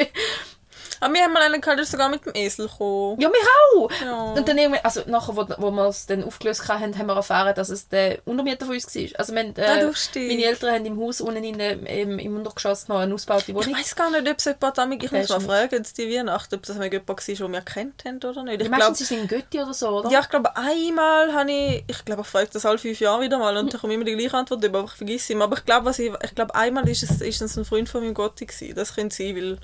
Aber 1.00 1.14
wir 1.14 1.22
haben 1.22 1.32
mal 1.32 1.42
einen 1.42 1.60
gehabt, 1.60 1.78
der 1.78 1.84
ist 1.84 1.90
sogar 1.92 2.08
mit 2.08 2.24
dem 2.26 2.32
Esel 2.34 2.66
gekommen. 2.68 3.20
Ja, 3.20 3.28
mich 3.28 3.40
auch! 3.76 3.90
Ja. 4.04 4.22
Und 4.32 4.48
dann 4.48 4.58
irgendwie, 4.58 4.80
also 4.82 5.02
nachher, 5.06 5.36
wo, 5.36 5.46
wo 5.58 5.70
wir 5.70 5.88
es 5.88 6.06
dann 6.06 6.24
aufgelöst 6.24 6.66
haben, 6.68 6.96
haben 6.98 7.06
wir 7.06 7.14
erfahren, 7.16 7.54
dass 7.54 7.68
es 7.68 7.88
der 7.88 8.18
Untermieter 8.24 8.66
von 8.66 8.74
uns 8.74 8.94
war. 8.94 9.18
Also 9.18 9.32
wir, 9.34 9.40
haben, 9.42 9.54
Ah, 9.58 9.76
äh, 9.76 9.82
lustig. 9.84 10.28
meine 10.28 10.44
Eltern 10.44 10.74
haben 10.74 10.86
im 10.86 11.00
Haus 11.00 11.20
unten 11.20 11.44
in, 11.44 11.58
dem- 11.58 11.86
im, 11.86 12.18
im 12.18 12.36
Untergeschoss 12.36 12.88
noch 12.88 12.98
eine 12.98 13.14
ausgebaute 13.14 13.44
Ich 13.50 13.54
Wohnung. 13.54 13.74
weiß 13.74 13.94
gar 13.96 14.10
nicht, 14.10 14.28
ob 14.28 14.38
es 14.38 14.44
jemand 14.44 14.78
damit, 14.78 15.02
ich 15.04 15.12
muss 15.12 15.28
mal 15.28 15.40
fragen, 15.40 15.74
jetzt 15.76 15.98
die 15.98 16.14
Weihnacht, 16.16 16.52
ob 16.54 16.62
das 16.62 16.76
jemand 16.76 16.92
war, 17.08 17.16
den 17.16 17.52
wir 17.52 17.60
kennt 17.62 18.04
haben 18.04 18.16
oder 18.22 18.42
nicht. 18.42 18.60
Ich 18.62 18.70
glaube, 18.72 18.92
ist 18.92 19.00
es 19.00 19.10
in 19.10 19.26
Götti 19.28 19.60
oder 19.60 19.74
so, 19.74 19.88
oder? 19.88 20.10
ja, 20.10 20.20
ich 20.20 20.28
glaube, 20.28 20.56
einmal 20.56 21.32
habe 21.32 21.50
ich, 21.50 21.84
ich 21.86 22.04
glaube, 22.04 22.22
ich 22.22 22.28
frage 22.28 22.48
das 22.52 22.66
alle 22.66 22.78
fünf 22.78 22.98
Jahre 23.00 23.22
wieder 23.22 23.38
mal 23.38 23.56
und 23.56 23.72
ich 23.72 23.80
komme 23.80 23.94
immer 23.94 24.04
die 24.04 24.16
gleiche 24.16 24.36
Antwort 24.36 24.64
aber 24.64 24.84
ich 24.84 24.92
vergesse 24.92 25.32
immer. 25.32 25.44
Aber 25.44 25.56
ich 25.58 25.64
glaube, 25.64 25.86
was 25.86 25.98
ich, 25.98 26.12
ich 26.22 26.34
glaube, 26.34 26.54
einmal 26.54 26.88
ist 26.88 27.02
es, 27.02 27.20
ist 27.20 27.40
es 27.42 27.56
ein 27.56 27.64
Freund 27.64 27.88
von 27.88 28.02
meinem 28.02 28.14
Gotti 28.14 28.46
gewesen. 28.46 28.74
Das 28.74 28.94
könnte 28.94 29.14
sein, 29.14 29.36
weil 29.36 29.58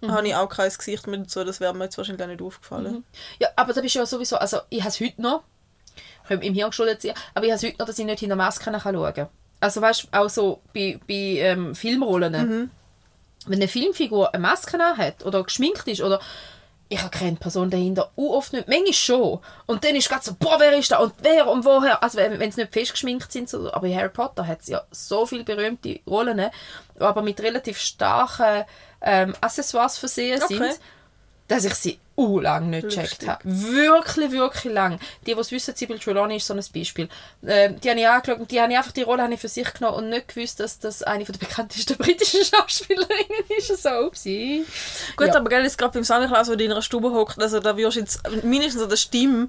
Mhm. 0.00 0.12
habe 0.12 0.28
ich 0.28 0.34
auch 0.34 0.48
kein 0.48 0.70
Gesicht 0.70 1.06
mit 1.06 1.20
dazu, 1.22 1.44
das 1.44 1.60
wäre 1.60 1.74
mir 1.74 1.84
jetzt 1.84 1.98
wahrscheinlich 1.98 2.22
auch 2.22 2.28
nicht 2.28 2.42
aufgefallen. 2.42 3.04
Ja, 3.40 3.48
aber 3.56 3.72
da 3.72 3.80
bist 3.80 3.94
du 3.94 3.98
ja 4.00 4.06
sowieso, 4.06 4.36
also 4.36 4.58
ich 4.70 4.80
habe 4.80 4.90
es 4.90 5.00
heute 5.00 5.20
noch, 5.20 5.42
könnte 6.26 6.46
im 6.46 6.54
Hirn 6.54 6.70
geschuldet 6.70 7.02
sein, 7.02 7.14
aber 7.34 7.46
ich 7.46 7.52
habe 7.52 7.56
es 7.56 7.62
heute 7.64 7.78
noch, 7.78 7.86
dass 7.86 7.98
ich 7.98 8.04
nicht 8.04 8.20
hinter 8.20 8.36
Masken 8.36 8.72
kann 8.72 8.80
schauen 8.94 9.14
kann. 9.14 9.28
Also 9.60 9.80
weißt 9.80 10.04
du, 10.12 10.18
auch 10.18 10.28
so 10.30 10.60
bei, 10.72 11.00
bei 11.08 11.14
ähm, 11.40 11.74
Filmrollen, 11.74 12.32
Mhm. 12.32 12.70
wenn 13.46 13.58
eine 13.58 13.68
Filmfigur 13.68 14.32
eine 14.34 14.40
Maske 14.40 14.78
hat 14.78 15.24
oder 15.24 15.42
geschminkt 15.42 15.88
ist 15.88 16.02
oder 16.02 16.20
ich 16.90 17.10
kenne 17.10 17.32
die 17.32 17.38
Person 17.38 17.68
dahinter 17.68 18.10
auch 18.16 18.36
oft 18.36 18.52
nicht, 18.54 18.66
manchmal 18.66 18.92
schon. 18.94 19.40
Und 19.66 19.84
dann 19.84 19.94
ist 19.94 20.08
gerade 20.08 20.24
so, 20.24 20.34
boah, 20.38 20.56
wer 20.58 20.72
ist 20.78 20.90
da 20.90 20.98
und 20.98 21.12
wer 21.20 21.46
und 21.46 21.64
woher, 21.66 22.02
also 22.02 22.16
wenn 22.16 22.50
sie 22.50 22.62
nicht 22.62 22.72
fest 22.72 22.92
geschminkt 22.92 23.30
sind, 23.30 23.48
so, 23.48 23.70
aber 23.72 23.86
in 23.86 23.94
Harry 23.96 24.08
Potter 24.08 24.46
hat 24.46 24.60
es 24.62 24.68
ja 24.68 24.82
so 24.90 25.26
viele 25.26 25.44
berühmte 25.44 26.00
Rollen, 26.06 26.48
aber 26.98 27.20
mit 27.22 27.40
relativ 27.42 27.78
starken 27.78 28.64
ähm, 29.00 29.34
Accessoires 29.40 29.98
versehen 29.98 30.42
Okay. 30.42 30.56
sind, 30.56 30.80
dass 31.48 31.64
ich 31.64 31.74
sie 31.74 31.98
uh, 32.18 32.40
lang 32.40 32.68
nicht 32.68 32.88
gecheckt 32.90 33.26
habe. 33.26 33.40
Wirklich, 33.44 34.32
wirklich 34.32 34.72
lang. 34.72 34.98
Die, 35.26 35.34
die 35.34 35.40
es 35.40 35.50
wissen, 35.50 35.74
Sybil 35.74 35.98
Trelawney 35.98 36.36
ist 36.36 36.46
so 36.46 36.52
ein 36.52 36.62
Beispiel. 36.74 37.08
Ähm, 37.46 37.80
die 37.80 37.88
habe 37.88 38.00
ich 38.00 38.06
angeschaut 38.08 38.40
und 38.40 38.50
die 38.50 38.60
habe 38.60 38.70
ich 38.70 38.76
einfach, 38.76 38.92
die 38.92 39.02
Rolle 39.02 39.22
habe 39.22 39.32
ich 39.32 39.40
für 39.40 39.48
sich 39.48 39.72
genommen 39.72 39.96
und 39.96 40.08
nicht 40.10 40.28
gewusst, 40.28 40.60
dass 40.60 40.78
das 40.78 41.02
eine 41.02 41.24
der 41.24 41.32
bekanntesten 41.38 41.96
britischen 41.98 42.44
Schauspielerinnen 42.44 43.44
ist. 43.56 43.82
So, 43.82 43.88
upsi. 44.06 44.66
Gut, 45.16 45.28
Ja. 45.28 45.36
aber 45.36 45.48
gell, 45.48 45.62
jetzt 45.62 45.78
gerade 45.78 45.94
beim 45.94 46.04
Samichlaus, 46.04 46.48
wo 46.50 46.54
du 46.54 46.64
in 46.64 46.70
einer 46.70 46.82
Stube 46.82 47.10
hockt, 47.12 47.40
also 47.40 47.60
da 47.60 47.76
wirst 47.78 47.96
du 47.96 48.00
jetzt 48.00 48.20
mindestens 48.44 48.82
an 48.82 48.90
der 48.90 48.96
Stimme 48.96 49.48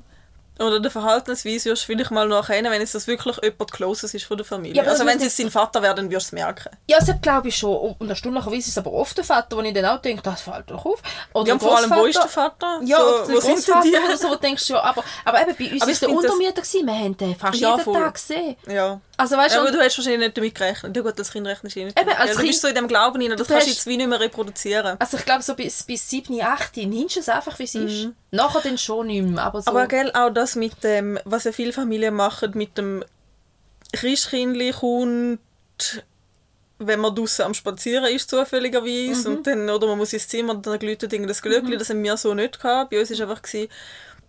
oder 0.60 0.80
der 0.80 0.92
Verhaltensweise 0.92 1.70
wirst 1.70 1.84
du 1.84 1.88
vielleicht 1.88 2.12
mal 2.12 2.28
noch 2.28 2.48
erkennen, 2.50 2.72
wenn 2.72 2.82
es 2.82 2.92
das 2.92 3.08
wirklich 3.08 3.36
jemand 3.42 3.72
Closes 3.72 4.14
ist 4.14 4.26
von 4.26 4.38
der 4.38 4.46
Familie. 4.46 4.84
Ja, 4.84 4.90
also 4.90 5.06
wenn 5.06 5.20
jetzt 5.20 5.38
sein 5.38 5.50
Vater 5.50 5.82
wäre, 5.82 5.96
dann 5.96 6.10
wirst 6.10 6.32
du 6.32 6.36
es 6.36 6.42
merken. 6.44 6.70
Ja, 6.90 7.00
das 7.00 7.10
glaube 7.22 7.48
ich 7.50 7.56
schon. 7.58 7.96
Und 7.98 8.10
erstaunlicherweise 8.10 8.60
ist 8.60 8.68
es 8.70 8.78
aber 8.78 8.92
oft 8.94 9.18
der 9.18 9.24
Vater, 9.24 9.58
wo 9.58 9.62
ich 9.62 9.74
dann 9.74 9.86
auch 9.86 10.02
denke, 10.02 10.22
das 10.22 10.42
fällt 10.42 10.70
doch 10.72 10.86
auf. 10.86 11.02
Oder 11.34 11.48
Ja, 11.50 11.60
vor 11.60 11.78
allem, 11.78 11.90
wo 11.92 12.06
ist 12.06 12.18
der. 12.18 12.28
Vater? 12.28 12.80
Ja, 12.84 12.98
so, 13.26 13.34
wo 13.34 13.40
sind 13.40 13.68
die? 13.84 13.96
oder 13.98 14.18
so, 14.18 14.30
wo 14.30 14.36
denkst 14.36 14.68
du, 14.68 14.74
ja, 14.74 14.84
aber, 14.84 15.04
aber 15.26 15.42
eben 15.42 15.56
bei 15.58 15.72
uns 15.74 15.82
Aber 15.82 15.92
ist 15.92 16.02
der 16.02 16.10
find 16.10 16.24
das- 16.24 16.32
Untermieter 16.32 16.62
gewesen, 16.62 16.86
wir 16.88 16.94
haben 16.94 17.18
den 17.18 17.36
fast 17.36 17.60
Ja, 17.60 17.72
jeden 17.72 17.84
voll. 17.84 17.94
Tag 17.96 18.14
gesehen. 18.14 18.56
Ja. 18.68 19.02
Also 19.18 19.36
weißt 19.36 19.56
Ja, 19.56 19.62
du, 19.62 19.68
aber 19.68 19.78
du 19.78 19.84
hast 19.84 19.98
wahrscheinlich 19.98 20.20
nicht 20.22 20.38
damit 20.38 20.56
gerechnet. 20.56 20.96
Du 20.96 21.04
gut, 21.04 21.20
als 21.20 21.32
Kind 21.32 21.46
rechnest 21.46 21.76
du 21.76 21.84
nicht. 21.84 22.00
Eben, 22.00 22.10
als 22.10 22.20
ja, 22.20 22.26
du 22.28 22.36
Kind- 22.38 22.48
bist 22.48 22.62
so 22.62 22.68
in 22.70 22.76
dem 22.76 22.88
Glauben 22.88 23.22
rein, 23.22 23.30
das 23.32 23.38
Du 23.48 23.54
kannst 23.54 23.68
du 23.68 23.72
jetzt 23.72 23.86
wie 23.86 23.98
nicht 23.98 24.08
mehr 24.08 24.20
reproduzieren. 24.20 24.96
Also 25.00 25.18
ich 25.18 25.26
glaube, 25.26 25.42
so 25.44 25.56
bis, 25.56 25.84
bis 25.84 26.10
7, 26.10 26.42
8 26.42 26.78
nimmst 26.78 27.18
du 27.18 27.20
es 27.20 27.28
einfach, 27.30 27.60
wie 27.60 27.64
es 27.64 27.76
ist. 27.76 28.08
Nachher 28.32 28.62
dann 28.62 28.78
schon 28.78 29.08
nicht 29.08 29.24
mehr, 29.26 29.44
aber 29.44 29.62
so... 29.62 29.72
Mhm. 29.72 29.78
Aber 29.78 29.88
gell, 29.88 30.12
auch 30.14 30.30
das 30.30 30.56
mit 30.56 30.84
dem, 30.84 31.18
was 31.26 31.46
ja 31.46 31.52
viele 31.52 31.74
Familien 31.74 32.14
machen, 32.14 32.52
mit 32.56 32.78
dem 32.78 33.04
Christkindli 33.94 34.72
kommt, 34.72 35.40
wenn 36.78 37.00
man 37.00 37.14
draußen 37.16 37.44
am 37.44 37.54
Spazieren 37.54 38.06
ist, 38.06 38.30
zufälligerweise, 38.30 39.30
Mhm. 39.30 39.36
und 39.38 39.48
dann, 39.48 39.70
oder 39.70 39.88
man 39.88 39.98
muss 39.98 40.14
ins 40.14 40.28
Zimmer 40.28 40.54
und 40.54 40.66
dann 40.66 40.80
glüht 40.80 41.12
Ding 41.12 41.28
das 41.28 41.42
Glöckli, 41.42 41.76
das 41.78 41.90
haben 41.90 42.04
wir 42.04 42.16
so 42.18 42.34
nicht 42.34 42.62
gehabt. 42.62 42.92
Bei 42.92 43.00
uns 43.00 43.12
ist 43.12 43.20
einfach 43.20 43.42
gewesen, 43.42 43.70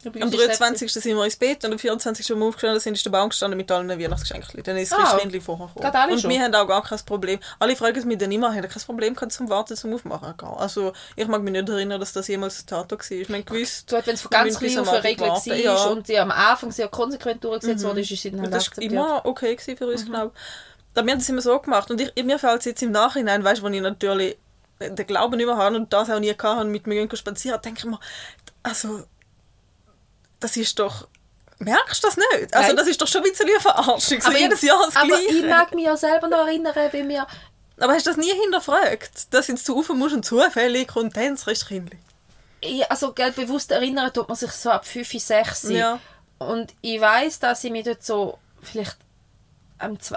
am 0.04 0.22
uns 0.22 0.34
ist 0.34 0.40
es 0.40 0.58
23. 0.58 0.92
sind 0.92 1.16
wir 1.16 1.24
ins 1.24 1.36
Bett 1.36 1.64
und 1.64 1.72
am 1.72 1.78
24. 1.78 2.30
wo 2.30 2.36
wir 2.36 2.46
aufgestanden 2.46 2.80
sind, 2.80 2.94
ist 2.94 3.04
der 3.04 3.10
Baum 3.10 3.28
gestanden 3.28 3.56
mit 3.56 3.70
allen 3.70 3.88
Weihnachtsgeschenken. 3.88 4.62
Dann 4.62 4.76
ist 4.76 4.92
das 4.92 4.98
Ah, 4.98 5.02
Christkindli 5.10 5.40
vorher 5.40 5.66
gekommen. 5.68 6.12
Und 6.12 6.20
schon? 6.20 6.30
wir 6.30 6.40
haben 6.42 6.54
auch 6.54 6.66
gar 6.66 6.82
kein 6.82 6.98
Problem. 7.00 7.38
Alle 7.58 7.76
fragen 7.76 8.08
mich 8.08 8.18
dann 8.18 8.32
immer, 8.32 8.54
haben 8.54 8.68
kein 8.68 8.82
Problem 8.82 9.14
gehabt 9.14 9.32
zum 9.32 9.48
Warten, 9.48 9.76
zum 9.76 9.92
Aufmachen. 9.94 10.34
Also 10.56 10.92
ich 11.16 11.26
mag 11.26 11.42
mich 11.42 11.52
nicht 11.52 11.68
erinnern, 11.68 12.00
dass 12.00 12.12
das 12.12 12.28
jemals 12.28 12.62
ein 12.62 12.66
Tato 12.66 12.96
war. 12.96 13.10
Ich 13.10 13.28
meine, 13.28 13.44
gewiss, 13.44 13.84
Du, 13.86 13.96
wenn 14.04 14.14
es 14.14 14.22
von 14.22 14.30
ganz 14.30 14.58
klein 14.58 14.78
auf 14.78 14.88
eine 14.88 15.04
Regel 15.04 15.26
war 15.28 15.46
ja. 15.56 15.84
und 15.86 16.06
sie 16.06 16.18
am 16.18 16.30
Anfang 16.30 16.72
sehr 16.72 16.88
konsequent 16.88 17.44
durchgesetzt 17.44 17.84
wurde, 17.84 18.00
ist 18.00 18.08
sie 18.08 18.30
dann 18.30 18.42
halt 18.42 18.54
das 18.54 18.76
war 18.76 18.82
immer 18.82 19.20
okay 19.24 19.56
für 19.58 19.86
uns, 19.86 20.04
glaube 20.06 20.32
ich. 20.34 20.40
Aber 20.94 21.06
wir 21.06 21.12
haben 21.12 21.18
das 21.20 21.28
immer 21.28 21.42
so 21.42 21.58
gemacht. 21.58 21.90
Und 21.90 22.00
ich, 22.00 22.24
mir 22.24 22.38
fällt 22.38 22.60
es 22.60 22.64
jetzt 22.64 22.82
im 22.82 22.90
Nachhinein, 22.90 23.44
weißt 23.44 23.60
du, 23.60 23.66
wenn 23.66 23.74
ich 23.74 23.80
natürlich 23.80 24.36
den 24.80 25.06
Glauben 25.06 25.36
nicht 25.36 25.46
mehr 25.46 25.56
habe 25.56 25.76
und 25.76 25.92
das 25.92 26.10
auch 26.10 26.18
nie 26.18 26.28
gehabt 26.28 26.42
habe, 26.42 26.64
mit 26.64 26.86
mir 26.86 27.08
spazieren, 27.14 27.60
denke 27.62 27.80
ich 27.80 27.84
mir, 27.84 28.00
also, 28.62 29.04
das 30.40 30.56
ist 30.56 30.78
doch... 30.78 31.06
Merkst 31.58 32.02
du 32.02 32.08
das 32.08 32.16
nicht? 32.16 32.54
Also 32.54 32.68
Nein. 32.68 32.76
das 32.76 32.88
ist 32.88 33.00
doch 33.00 33.06
schon 33.06 33.22
ein 33.22 33.30
bisschen 33.30 33.48
eine 33.48 33.60
Verarschung. 33.60 34.18
Ich- 34.18 34.38
jedes 34.38 34.62
Jahr 34.62 34.82
das 34.86 34.96
aber 34.96 35.20
ich 35.20 35.28
Gleiche. 35.28 35.46
mag 35.46 35.74
mich 35.74 35.84
ja 35.84 35.96
selber 35.96 36.28
noch 36.28 36.46
erinnern, 36.46 36.74
wie 36.92 37.08
wir... 37.08 37.26
Aber 37.78 37.94
hast 37.94 38.06
du 38.06 38.10
das 38.10 38.18
nie 38.18 38.32
hinterfragt? 38.32 39.32
Dass 39.32 39.48
jetzt 39.48 39.68
du 39.68 39.74
rauf 39.74 39.88
musst 39.90 40.14
und 40.14 40.24
zufällig 40.24 40.88
kommt 40.88 41.16
dann 41.16 41.34
das 41.34 41.44
Christkindli? 41.44 41.98
Ich, 42.62 42.90
also 42.90 43.12
gell, 43.12 43.32
bewusst 43.32 43.70
erinnern 43.70 44.12
tut 44.12 44.28
man 44.28 44.36
sich 44.36 44.50
so 44.52 44.70
ab 44.70 44.86
5, 44.86 45.12
6. 45.18 45.62
Ja. 45.70 45.98
Und 46.38 46.74
ich 46.82 47.00
weiß, 47.00 47.38
dass 47.38 47.64
ich 47.64 47.70
mich 47.70 47.84
dort 47.84 48.04
so 48.04 48.38
vielleicht 48.62 48.96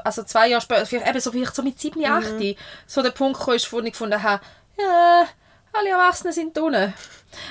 also 0.04 0.24
zwei 0.24 0.50
Jahre 0.50 0.62
später, 0.62 0.86
vielleicht, 0.86 1.08
eben 1.08 1.20
so 1.22 1.32
vielleicht 1.32 1.56
so 1.56 1.62
mit 1.62 1.80
7, 1.80 2.04
8, 2.06 2.58
so 2.86 3.02
der 3.02 3.12
Punkt 3.12 3.40
kam, 3.40 3.56
wo 3.72 3.80
ich 3.80 3.92
gefunden 3.94 4.22
habe, 4.22 4.44
ja, 4.78 5.26
alle 5.74 5.90
Erwachsenen 5.90 6.34
sind 6.34 6.58
unten. 6.58 6.94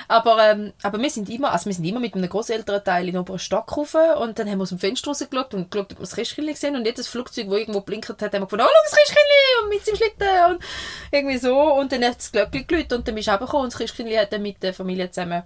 Aber, 0.07 0.41
ähm, 0.49 0.73
aber 0.81 0.99
wir 0.99 1.09
sind 1.09 1.29
immer, 1.29 1.51
also 1.51 1.65
wir 1.65 1.73
sind 1.73 1.85
immer 1.85 1.99
mit 1.99 2.15
einem 2.15 2.29
Großelternteil 2.29 3.07
in 3.07 3.13
den 3.13 3.21
oberen 3.21 3.39
Stock 3.39 3.75
rauf 3.75 3.95
und 4.19 4.39
dann 4.39 4.49
haben 4.49 4.57
wir 4.57 4.63
aus 4.63 4.69
dem 4.69 4.79
Fenster 4.79 5.09
rausgeschaut 5.09 5.53
und 5.53 5.69
geschaut, 5.69 5.91
ob 5.91 5.97
wir 5.99 6.03
das 6.03 6.15
Christkindli 6.15 6.53
gesehen 6.53 6.75
und 6.75 6.85
jedes 6.85 7.07
Flugzeug, 7.07 7.49
das 7.49 7.59
irgendwo 7.59 7.81
blinkert 7.81 8.21
hat, 8.21 8.33
haben 8.33 8.41
wir 8.41 8.45
gefunden, 8.45 8.65
oh, 8.65 8.69
schau, 8.71 8.83
das 8.83 8.97
Christkindli 8.97 9.63
und 9.63 9.69
mit 9.69 9.85
seinem 9.85 9.95
Schlitten 9.97 10.53
und 10.53 10.63
irgendwie 11.11 11.37
so 11.37 11.73
und 11.73 11.91
dann 11.91 12.03
hat 12.05 12.17
das 12.17 12.31
Glöckchen 12.31 12.67
geläutet 12.67 12.93
und 12.93 13.07
dann 13.07 13.15
bist 13.15 13.27
du 13.27 13.31
runtergekommen 13.31 13.63
und 13.65 13.73
das 13.73 13.79
Christkindli 13.79 14.15
hat 14.15 14.31
dann 14.31 14.41
mit 14.41 14.63
der 14.63 14.73
Familie 14.73 15.11
zusammen 15.11 15.43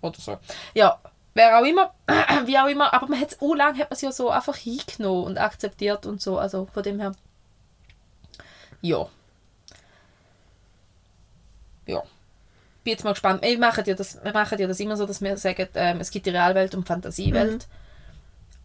oder 0.00 0.18
so. 0.18 0.38
Ja, 0.74 0.98
wer 1.34 1.58
auch 1.58 1.64
immer, 1.64 1.92
wie 2.46 2.58
auch 2.58 2.68
immer, 2.68 2.92
aber 2.94 3.08
man 3.08 3.20
hat 3.20 3.32
es 3.32 3.42
auch 3.42 3.54
lange 3.54 3.78
hat 3.78 3.90
man 3.90 3.96
es 3.96 4.00
ja 4.00 4.12
so 4.12 4.30
einfach 4.30 4.56
hingenommen 4.56 5.24
und 5.24 5.38
akzeptiert 5.38 6.06
und 6.06 6.20
so, 6.20 6.38
also 6.38 6.66
von 6.72 6.82
dem 6.82 7.00
her, 7.00 7.12
ja. 8.80 9.06
Ja. 11.86 12.02
Bin 12.84 12.92
jetzt 12.92 13.04
mal 13.04 13.12
gespannt. 13.12 13.42
Wir 13.42 13.58
machen 13.58 13.84
ja 13.86 13.94
das, 13.94 14.22
wir 14.22 14.32
machen 14.32 14.58
ja 14.58 14.66
das 14.66 14.80
immer 14.80 14.96
so, 14.96 15.06
dass 15.06 15.20
wir 15.20 15.36
sagen, 15.36 15.68
ähm, 15.74 16.00
es 16.00 16.10
gibt 16.10 16.26
die 16.26 16.30
Realwelt 16.30 16.74
und 16.74 16.84
die 16.84 16.88
Fantasiewelt. 16.88 17.66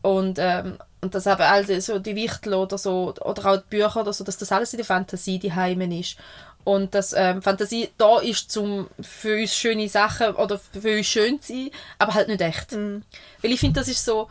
Und, 0.02 0.38
ähm, 0.40 0.78
und 1.02 1.16
dass 1.16 1.26
eben 1.26 1.42
all 1.42 1.66
die, 1.66 1.82
so 1.82 1.98
die 1.98 2.16
Wichtel 2.16 2.54
oder 2.54 2.78
so, 2.78 3.14
oder 3.22 3.46
auch 3.46 3.58
die 3.58 3.70
Bücher 3.70 4.02
oder 4.02 4.14
so, 4.14 4.24
dass 4.24 4.38
das 4.38 4.52
alles 4.52 4.72
in 4.72 4.78
der 4.78 4.86
Fantasie 4.86 5.40
die 5.40 5.54
Heimen 5.54 5.92
ist. 5.92 6.18
Und 6.64 6.96
dass 6.96 7.14
ähm, 7.14 7.42
Fantasie 7.42 7.90
da 7.98 8.20
ist, 8.20 8.52
zum 8.52 8.88
für 9.02 9.40
uns 9.40 9.56
schöne 9.56 9.90
Sachen 9.90 10.36
oder 10.36 10.60
für 10.60 10.98
uns 10.98 11.08
schön 11.08 11.42
zu 11.42 11.54
sein, 11.54 11.72
aber 11.98 12.14
halt 12.14 12.28
nicht 12.28 12.42
echt. 12.42 12.74
Weil 12.74 13.04
ich 13.42 13.60
finde, 13.60 13.80
das 13.80 13.88
ist 13.88 14.06
so 14.06 14.30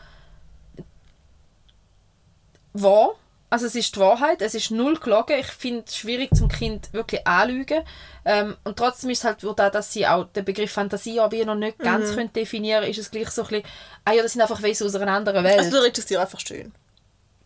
wahr. 2.73 3.15
Also 3.55 3.67
es 3.67 3.75
ist 3.75 3.95
die 3.95 4.01
Wahrheit, 4.01 4.41
es 4.41 4.53
ist 4.53 4.69
null 4.69 4.97
gelogen. 4.99 5.39
Ich 5.39 5.45
finde 5.47 5.85
es 5.87 5.95
schwierig 5.95 6.29
zum 6.35 6.49
Kind 6.49 6.91
wirklich 6.91 7.25
anlügen. 7.25 7.83
Ähm, 8.25 8.57
und 8.65 8.75
trotzdem 8.75 9.09
ist 9.11 9.19
es 9.19 9.23
halt, 9.23 9.37
da, 9.55 9.69
dass 9.69 9.93
sie 9.93 10.05
auch 10.05 10.25
den 10.25 10.43
Begriff 10.43 10.73
Fantasie 10.73 11.21
auch 11.21 11.31
wie 11.31 11.45
noch 11.45 11.55
nicht 11.55 11.79
ganz 11.79 12.13
können 12.15 12.33
definieren 12.33 12.83
ist 12.83 12.97
es 12.97 13.11
gleich 13.11 13.29
so 13.29 13.43
ein 13.43 13.47
bisschen, 13.47 13.63
ah 14.03 14.11
ja, 14.11 14.23
das 14.23 14.33
sind 14.33 14.41
einfach 14.41 14.61
Wesen 14.61 14.85
aus 14.85 14.95
einer 14.95 15.13
anderen 15.13 15.45
Welt. 15.45 15.57
Also 15.59 15.71
du 15.71 15.77
redest 15.83 15.99
es 15.99 16.05
dir 16.07 16.19
einfach 16.19 16.41
schön. 16.41 16.73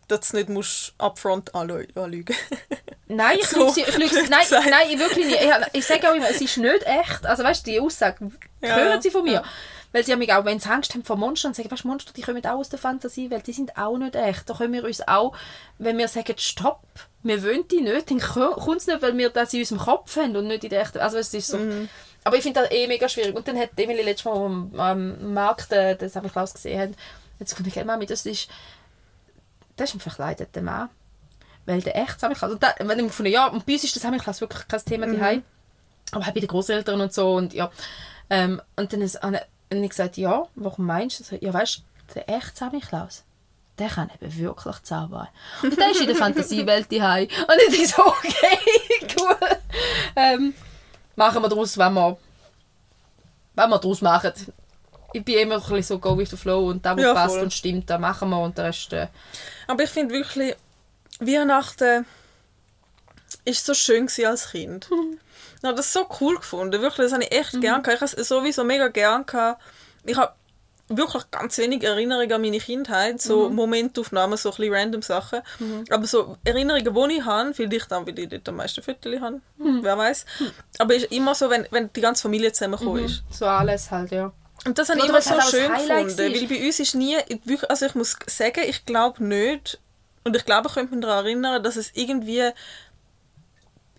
Dass 0.08 0.30
du 0.30 0.38
nicht 0.38 0.48
musst 0.48 0.94
upfront 0.98 1.54
anlü- 1.54 1.96
anlügen 1.96 2.34
Nein, 3.06 3.38
ich 3.40 3.46
So 3.46 3.66
lüge 3.68 3.80
ich 3.88 3.96
lüge 3.96 4.28
nein, 4.30 4.46
nein, 4.50 4.86
ich 4.90 4.98
wirklich 4.98 5.26
nicht. 5.26 5.38
Ich, 5.42 5.50
ich 5.74 5.86
sage 5.86 6.10
auch 6.10 6.14
immer, 6.16 6.28
es 6.28 6.40
ist 6.40 6.56
nicht 6.56 6.82
echt. 6.86 7.24
Also 7.24 7.44
weißt 7.44 7.64
du, 7.64 7.70
die 7.70 7.78
Aussage 7.80 8.32
Ja, 8.60 8.74
hören 8.74 8.88
ja. 8.94 9.00
sie 9.00 9.10
von 9.12 9.22
mir. 9.22 9.44
Weil 9.92 10.04
sie 10.04 10.12
haben 10.12 10.22
auch, 10.30 10.44
wenn 10.44 10.60
sie 10.60 10.68
Angst 10.70 10.94
haben 10.94 11.02
vor 11.04 11.16
Monstern, 11.16 11.52
sagen, 11.52 11.70
weißt 11.70 11.84
Monster, 11.84 12.12
die 12.12 12.22
kommen 12.22 12.44
auch 12.46 12.58
aus 12.58 12.68
der 12.68 12.78
Fantasiewelt, 12.78 13.46
die 13.46 13.52
sind 13.52 13.76
auch 13.76 13.98
nicht 13.98 14.14
echt. 14.14 14.48
Da 14.48 14.54
können 14.54 14.72
wir 14.72 14.84
uns 14.84 15.06
auch, 15.08 15.34
wenn 15.78 15.98
wir 15.98 16.06
sagen, 16.06 16.34
stopp, 16.38 16.82
wir 17.24 17.42
wollen 17.42 17.66
die 17.68 17.80
nicht, 17.80 18.08
dann 18.10 18.20
ko- 18.20 18.54
kommt 18.54 18.78
es 18.78 18.86
nicht, 18.86 19.02
weil 19.02 19.16
wir 19.18 19.30
das 19.30 19.52
in 19.52 19.60
unserem 19.60 19.80
Kopf 19.80 20.16
haben 20.16 20.36
und 20.36 20.46
nicht 20.46 20.62
in 20.64 20.70
der 20.70 20.82
echten, 20.82 20.98
also 20.98 21.18
es 21.18 21.34
ist 21.34 21.48
so. 21.48 21.58
Mhm. 21.58 21.88
Aber 22.22 22.36
ich 22.36 22.42
finde 22.42 22.60
das 22.60 22.70
eh 22.70 22.86
mega 22.86 23.08
schwierig. 23.08 23.34
Und 23.34 23.48
dann 23.48 23.58
hat 23.58 23.70
Emily 23.76 24.02
letztes 24.02 24.26
Mal 24.26 24.36
am, 24.36 24.74
am 24.78 25.34
Markt, 25.34 25.72
äh, 25.72 25.96
das 25.96 26.14
habe 26.16 26.26
ich 26.28 26.32
Klaus 26.32 26.54
gesehen, 26.54 26.94
jetzt 27.38 27.50
gefunden, 27.50 27.72
hey, 27.74 27.84
Mami, 27.84 28.06
das 28.06 28.26
ist, 28.26 28.48
das 29.76 29.88
ist 29.90 29.96
ein 29.96 30.00
verkleideter 30.00 30.62
Mann. 30.62 30.88
Weil 31.66 31.80
der 31.82 31.96
echt 31.96 32.20
Samichlaus. 32.20 32.52
Und 32.52 32.62
da, 32.62 32.74
wenn 32.78 32.98
ich 32.98 33.06
gefunden, 33.06 33.32
ja, 33.32 33.46
und 33.48 33.66
bei 33.66 33.72
uns 33.74 33.84
ist 33.84 33.94
der 33.94 34.02
Samichlaus 34.02 34.40
wirklich 34.40 34.66
kein 34.68 34.84
Thema 34.84 35.06
Mhm. 35.06 35.18
daheim. 35.18 35.42
aber 36.12 36.24
halt 36.26 36.34
bei 36.34 36.40
den 36.40 36.48
Großeltern 36.48 37.00
und 37.00 37.12
so 37.12 37.34
und 37.34 37.52
ja. 37.54 37.70
Ähm, 38.30 38.60
und 38.76 38.92
dann 38.92 39.00
ist 39.02 39.22
Anne, 39.22 39.42
und 39.70 39.82
ich 39.84 39.90
gesagt, 39.90 40.16
ja, 40.16 40.46
warum 40.54 40.86
meinst 40.86 41.20
du 41.20 41.24
das? 41.24 41.40
Ja, 41.40 41.52
weißt 41.54 41.78
du, 41.78 42.14
der 42.14 42.28
echte 42.28 42.56
Samichlaus, 42.58 43.24
der 43.78 43.88
kann 43.88 44.10
eben 44.20 44.36
wirklich 44.38 44.82
zaubern. 44.82 45.28
Und 45.62 45.78
der 45.78 45.90
ist 45.90 46.00
in 46.00 46.06
der 46.08 46.16
Fantasiewelt 46.16 46.90
daheim. 46.92 47.24
Und 47.26 47.56
ich 47.68 47.76
denke 47.76 47.86
so, 47.88 48.04
okay, 48.06 48.58
cool. 49.18 49.36
Ähm, 50.16 50.54
machen 51.16 51.42
wir 51.42 51.48
daraus, 51.48 51.78
wenn 51.78 51.94
wir, 51.94 52.16
wenn 53.54 53.70
wir 53.70 53.78
daraus 53.78 54.02
machen. 54.02 54.32
Ich 55.12 55.24
bin 55.24 55.38
immer 55.38 55.56
ein 55.72 55.82
so 55.82 55.98
go 55.98 56.16
with 56.16 56.30
the 56.30 56.36
flow 56.36 56.68
und 56.68 56.84
da, 56.84 56.96
wo 56.96 57.00
Ja, 57.00 57.14
passt 57.14 57.34
voll. 57.34 57.44
und 57.44 57.52
stimmt, 57.52 57.90
da 57.90 57.98
machen 57.98 58.30
wir 58.30 58.38
und 58.40 58.56
der 58.56 58.66
Rest... 58.66 58.92
Äh, 58.92 59.08
Aber 59.66 59.82
ich 59.82 59.90
finde 59.90 60.14
wirklich, 60.14 60.54
Weihnachten 61.18 62.06
ist 63.44 63.66
so 63.66 63.74
schön 63.74 64.08
als 64.26 64.50
Kind. 64.50 64.88
Ich 65.62 65.66
habe 65.66 65.76
das 65.76 65.92
so 65.92 66.06
cool 66.20 66.36
gefunden. 66.36 66.80
Wirklich, 66.80 67.06
das 67.06 67.12
habe 67.12 67.24
ich 67.24 67.32
echt 67.32 67.60
gern 67.60 67.82
gehabt. 67.82 68.02
Ich 68.02 68.12
habe 68.12 68.20
es 68.20 68.28
sowieso 68.28 68.64
mega 68.64 68.88
gern 68.88 69.26
gehabt. 69.26 69.60
Ich 70.04 70.16
habe 70.16 70.32
wirklich 70.88 71.30
ganz 71.30 71.56
wenig 71.58 71.82
Erinnerungen 71.84 72.32
an 72.32 72.40
meine 72.40 72.58
Kindheit. 72.58 73.20
So 73.20 73.50
Momentaufnahmen, 73.50 74.36
so 74.36 74.50
ein 74.50 74.56
bisschen 74.56 74.74
random 74.74 75.02
Sachen. 75.02 75.40
Aber 75.90 76.06
so 76.06 76.36
Erinnerungen, 76.44 76.94
die 76.94 77.16
ich 77.16 77.24
habe, 77.24 77.54
vielleicht 77.54 77.92
auch, 77.92 78.06
weil 78.06 78.18
ich 78.18 78.28
dort 78.28 78.48
am 78.48 78.56
meisten 78.56 78.82
Fotos 78.82 79.20
habe. 79.20 79.40
Wer 79.58 79.98
weiß. 79.98 80.24
Aber 80.78 80.96
es 80.96 81.04
ist 81.04 81.12
immer 81.12 81.34
so, 81.34 81.50
wenn, 81.50 81.66
wenn 81.70 81.92
die 81.92 82.00
ganze 82.00 82.22
Familie 82.22 82.52
zusammengekommen 82.52 83.04
ist. 83.04 83.22
so 83.30 83.46
alles 83.46 83.90
halt, 83.90 84.10
ja. 84.12 84.32
Und 84.66 84.78
das 84.78 84.88
habe 84.90 84.98
ich 84.98 85.08
immer 85.08 85.22
so 85.22 85.30
halt 85.30 85.44
schön 85.44 85.72
gefunden, 85.72 86.18
weil 86.18 86.46
bei 86.46 86.66
uns 86.66 86.80
ist 86.80 86.94
nie, 86.94 87.16
also 87.68 87.86
ich 87.86 87.94
muss 87.94 88.16
sagen, 88.26 88.60
ich 88.66 88.84
glaube 88.84 89.24
nicht, 89.24 89.78
und 90.24 90.36
ich 90.36 90.44
glaube, 90.44 90.68
ich 90.68 90.74
könnte 90.74 90.94
mich 90.94 91.02
daran 91.02 91.24
erinnern, 91.24 91.62
dass 91.62 91.76
es 91.76 91.92
irgendwie 91.94 92.50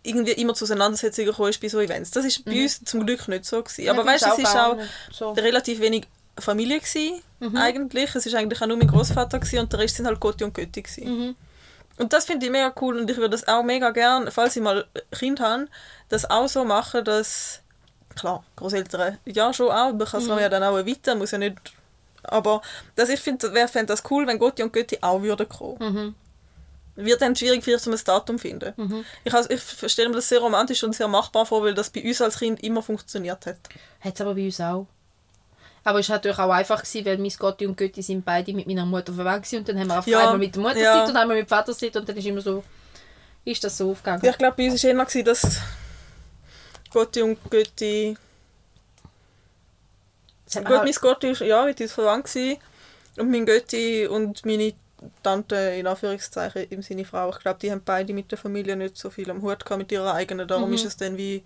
irgendwie 0.03 0.31
immer 0.33 0.53
zu 0.53 0.65
Auseinandersetzungen 0.65 1.27
gekommen 1.27 1.49
ist 1.49 1.61
bei 1.61 1.67
so 1.69 1.79
Events. 1.79 2.11
Das 2.11 2.25
ist 2.25 2.43
bei 2.45 2.63
uns 2.63 2.83
zum 2.83 3.05
Glück 3.05 3.27
nicht 3.27 3.45
so 3.45 3.61
gewesen. 3.61 3.87
Aber 3.89 4.01
Mhm. 4.01 4.07
Ja, 4.07 4.13
weißt 4.13 4.25
du, 4.25 4.29
es 4.29 4.37
ist 4.39 4.55
auch 4.55 4.77
so. 5.11 5.31
relativ 5.31 5.79
wenig 5.79 6.07
Familie 6.39 6.79
gewesen, 6.79 7.21
Mhm. 7.39 7.57
eigentlich. 7.57 8.15
Es 8.15 8.25
ist 8.25 8.33
eigentlich 8.35 8.61
auch 8.61 8.67
nur 8.67 8.77
mein 8.77 8.87
Großvater 8.87 9.39
gewesen 9.39 9.59
und 9.59 9.71
der 9.73 9.79
Rest 9.79 9.97
sind 9.97 10.07
halt 10.07 10.19
Gotti 10.19 10.43
und 10.43 10.53
Götti 10.53 10.81
gewesen. 10.81 11.03
Mhm. 11.27 11.35
Und 11.97 12.13
das 12.13 12.25
finde 12.25 12.45
ich 12.45 12.51
mega 12.51 12.73
cool 12.81 12.97
und 12.99 13.09
ich 13.11 13.17
würde 13.17 13.31
das 13.31 13.47
auch 13.47 13.63
mega 13.63 13.91
gern, 13.91 14.31
falls 14.31 14.55
ich 14.55 14.61
mal 14.63 14.85
Kind 15.11 15.39
habe, 15.39 15.67
das 16.09 16.27
auch 16.29 16.47
so 16.47 16.63
machen, 16.65 17.03
dass 17.05 17.59
klar, 18.15 18.43
Großeltern 18.55 19.17
ja 19.25 19.53
schon 19.53 19.69
auch, 19.69 19.93
man 19.93 20.05
kann 20.07 20.21
es 20.21 20.27
ja 20.27 20.49
dann 20.49 20.63
auch 20.63 20.77
erweitern, 20.77 21.17
muss 21.19 21.31
ja 21.31 21.37
nicht 21.37 21.57
aber 22.23 22.61
dass 22.95 23.09
ich 23.09 23.19
finde, 23.19 23.51
wer 23.53 23.67
fände 23.67 23.87
das 23.87 24.03
cool, 24.11 24.27
wenn 24.27 24.37
Gotti 24.39 24.61
und 24.63 24.71
Götti 24.73 24.99
auch 25.01 25.21
würden 25.23 25.47
kommen. 25.49 26.15
Wird 26.95 27.21
dann 27.21 27.35
schwierig 27.35 27.63
vielleicht 27.63 27.87
um 27.87 27.93
ein 27.93 27.99
Datum 28.03 28.37
zu 28.37 28.41
finden. 28.41 29.05
Ich, 29.23 29.31
has- 29.33 29.49
ich 29.49 29.61
stelle 29.91 30.09
mir 30.09 30.15
das 30.15 30.27
sehr 30.27 30.39
romantisch 30.39 30.83
und 30.83 30.93
sehr 30.95 31.07
machbar 31.07 31.45
vor, 31.45 31.63
weil 31.63 31.73
das 31.73 31.89
bei 31.89 32.03
uns 32.03 32.21
als 32.21 32.37
Kind 32.39 32.61
immer 32.63 32.81
funktioniert 32.83 33.45
hat. 33.45 33.57
Hat 34.01 34.13
es 34.15 34.21
aber 34.21 34.35
bei 34.35 34.45
uns 34.45 34.59
auch. 34.59 34.87
Aber 35.83 35.99
es 35.99 36.09
war 36.09 36.17
natürlich 36.17 36.37
auch 36.37 36.49
einfach, 36.51 36.83
gewesen, 36.83 37.05
weil 37.05 37.17
mein 37.17 37.31
Gotti 37.39 37.65
und 37.65 37.75
Götti 37.77 38.01
sind 38.03 38.23
beide 38.23 38.53
mit 38.53 38.67
meiner 38.67 38.85
Mutter 38.85 39.13
verwandt 39.13 39.51
und 39.53 39.67
dann 39.67 39.79
haben 39.79 39.87
wir 39.87 39.99
auf 39.99 40.05
Ja, 40.07 40.19
einmal 40.19 40.37
mit 40.37 40.53
der 40.55 40.61
Mutter 40.61 40.77
ja. 40.79 41.03
und 41.05 41.15
einmal 41.15 41.37
mit 41.37 41.45
dem 41.47 41.49
Vater 41.49 41.71
und 41.99 42.09
dann 42.09 42.17
ist 42.17 42.25
immer 42.27 42.41
so, 42.41 42.63
ist 43.45 43.63
das 43.63 43.77
so 43.77 43.89
aufgegangen. 43.91 44.23
Ja, 44.23 44.31
ich 44.31 44.37
glaube, 44.37 44.57
bei 44.57 44.69
uns 44.69 44.83
war 44.83 44.91
eher, 44.91 44.97
gewesen, 45.05 45.25
dass 45.25 45.59
Gotti 46.91 47.21
und 47.23 47.39
Götti 47.49 48.15
Gut, 50.53 50.63
man 50.63 50.73
mein 50.73 50.79
halt- 50.85 51.01
Gotti 51.01 51.39
war 51.39 51.47
ja 51.47 51.65
mit 51.65 51.79
uns 51.81 51.93
verwandt 51.93 52.25
gewesen. 52.25 52.57
und 53.17 53.31
mein 53.31 53.45
Götti 53.45 54.05
und 54.07 54.45
meine 54.45 54.73
Tante, 55.23 55.55
in 55.55 55.87
Anführungszeichen, 55.87 56.65
im 56.69 56.81
Sinne 56.81 57.05
Frau, 57.05 57.29
ich 57.29 57.39
glaube, 57.39 57.59
die 57.59 57.71
haben 57.71 57.81
beide 57.83 58.13
mit 58.13 58.31
der 58.31 58.37
Familie 58.37 58.75
nicht 58.75 58.97
so 58.97 59.09
viel 59.09 59.29
am 59.31 59.41
Hut 59.41 59.65
gehabt 59.65 59.79
mit 59.79 59.91
ihrer 59.91 60.13
eigenen, 60.13 60.47
darum 60.47 60.69
Mhm. 60.69 60.75
ist 60.75 60.85
es 60.85 60.97
dann 60.97 61.17
wie 61.17 61.43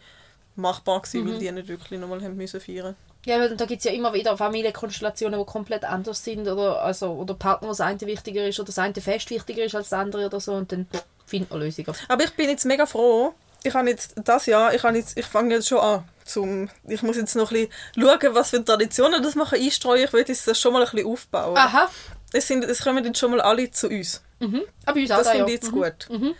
machbar 0.56 1.02
gewesen, 1.02 1.28
weil 1.30 1.38
die 1.40 1.52
nicht 1.52 1.68
wirklich 1.68 2.00
nochmal 2.00 2.22
haben 2.22 2.36
müssen 2.36 2.60
feiern. 2.62 2.96
Ja, 3.26 3.40
weil 3.40 3.56
da 3.58 3.66
gibt 3.66 3.80
es 3.80 3.86
ja 3.86 3.92
immer 3.92 4.14
wieder 4.14 4.38
Familienkonstellationen, 4.38 5.40
die 5.40 5.46
komplett 5.46 5.84
anders 5.84 6.24
sind 6.24 6.48
oder, 6.48 6.82
also, 6.84 7.12
oder 7.12 7.34
Partner, 7.34 7.70
das 7.70 7.82
eine 7.82 8.00
wichtiger 8.02 8.48
ist 8.48 8.60
oder 8.60 8.68
das 8.68 8.78
eine 8.78 8.94
Fest 8.94 9.30
wichtiger 9.32 9.64
ist 9.64 9.74
als 9.76 9.90
das 9.90 10.00
andere 10.00 10.28
oder 10.28 10.40
so 10.40 10.54
und 10.54 10.72
dann 10.72 10.88
findet 11.26 11.50
man 11.50 11.60
Lösungen. 11.62 11.94
Aber 12.08 12.24
ich 12.24 12.34
bin 12.36 12.50
jetzt 12.50 12.66
mega 12.66 12.86
froh, 12.86 13.34
ich 13.64 13.74
habe 13.74 13.90
jetzt 13.90 14.14
das 14.24 14.46
Jahr, 14.46 14.74
ich, 14.76 14.84
habe 14.84 14.96
jetzt, 14.98 15.18
ich 15.18 15.26
fange 15.26 15.56
jetzt 15.56 15.68
schon 15.68 15.80
an, 15.80 16.04
zum, 16.24 16.70
ich 16.88 17.02
muss 17.02 17.18
jetzt 17.18 17.36
noch 17.36 17.52
ein 17.52 17.68
bisschen 17.96 18.08
schauen, 18.08 18.36
was 18.36 18.50
für 18.52 18.64
Traditionen 18.64 19.24
das 19.24 19.34
machen 19.36 19.60
einstreuen, 19.60 20.04
ich 20.04 20.14
will 20.14 20.24
jetzt 20.28 20.48
das 20.48 20.60
schon 20.60 20.74
mal 20.74 20.84
ein 20.86 20.90
bisschen 20.92 21.08
aufbauen. 21.08 21.58
Aha. 21.58 21.90
Es, 22.36 22.48
sind, 22.48 22.64
es 22.66 22.82
kommen 22.84 23.04
jetzt 23.04 23.20
schon 23.20 23.32
mal 23.32 23.42
alle 23.42 23.70
zu 23.72 23.88
uns. 23.90 24.22
Mhm. 24.40 24.62
Aber 24.86 24.96
bei 24.96 25.02
uns 25.02 25.10
Das 25.10 25.24
da, 25.24 25.32
finde 25.32 25.52
ja. 25.52 25.56
ich 25.56 25.62
jetzt 25.62 25.72
Mhm. 25.72 25.76
gut. 25.76 26.36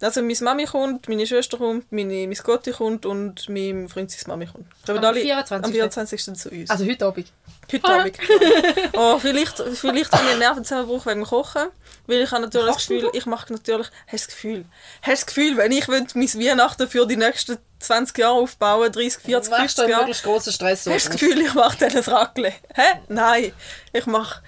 Also 0.00 0.22
meine 0.22 0.36
Mami 0.42 0.64
kommt, 0.64 1.08
meine 1.08 1.26
Schwester 1.26 1.58
kommt, 1.58 1.90
meine, 1.90 2.26
mein 2.28 2.34
Gotti 2.36 2.70
kommt 2.70 3.04
und 3.04 3.48
mein 3.48 3.88
Freund 3.88 4.10
seine 4.12 4.28
Mami 4.28 4.46
kommt. 4.46 4.66
Kommen 4.86 4.98
Am 4.98 5.04
alle 5.04 5.20
24.. 5.20 5.64
am 5.64 5.72
24. 5.72 6.24
zu 6.36 6.50
uns. 6.50 6.70
Also 6.70 6.84
heute 6.86 7.04
Abend. 7.06 7.32
Heute 7.72 7.84
Abend. 7.84 8.16
oh, 8.96 9.18
vielleicht, 9.18 9.58
vielleicht 9.58 10.12
habe 10.12 10.24
ich 10.24 10.30
einen 10.30 10.38
Nervenzusammenbruch 10.38 11.04
wegen 11.06 11.20
dem 11.20 11.26
Kochen, 11.26 11.62
weil 12.06 12.22
ich 12.22 12.30
habe 12.30 12.42
natürlich 12.42 12.66
das 12.68 12.76
Kochst 12.76 12.90
du 12.90 12.94
Gefühl, 12.94 13.10
ich 13.12 13.26
mache 13.26 13.52
natürlich, 13.52 13.88
hast 14.06 14.12
du 14.12 14.16
das 14.16 14.26
Gefühl, 14.28 14.64
hast 15.02 15.06
du 15.06 15.10
das 15.10 15.26
Gefühl, 15.26 15.56
wenn 15.56 15.72
ich 15.72 15.88
mein 15.88 16.06
Weihnachten 16.06 16.88
für 16.88 17.06
die 17.06 17.16
nächsten 17.16 17.58
20 17.80 18.18
Jahre 18.18 18.34
aufbauen, 18.34 18.92
30, 18.92 19.22
40, 19.22 19.52
50 19.52 19.88
Jahre, 19.88 20.06
hast 20.06 20.22
großen 20.22 20.52
Stress 20.52 20.84
du 20.84 20.90
das 20.90 21.10
Gefühl, 21.10 21.40
ich 21.40 21.54
mache 21.54 21.76
dann 21.78 21.90
ein 21.90 22.04
Raclette? 22.04 22.56
Hä? 22.74 23.00
Nein, 23.08 23.52
ich 23.92 24.06
mache 24.06 24.42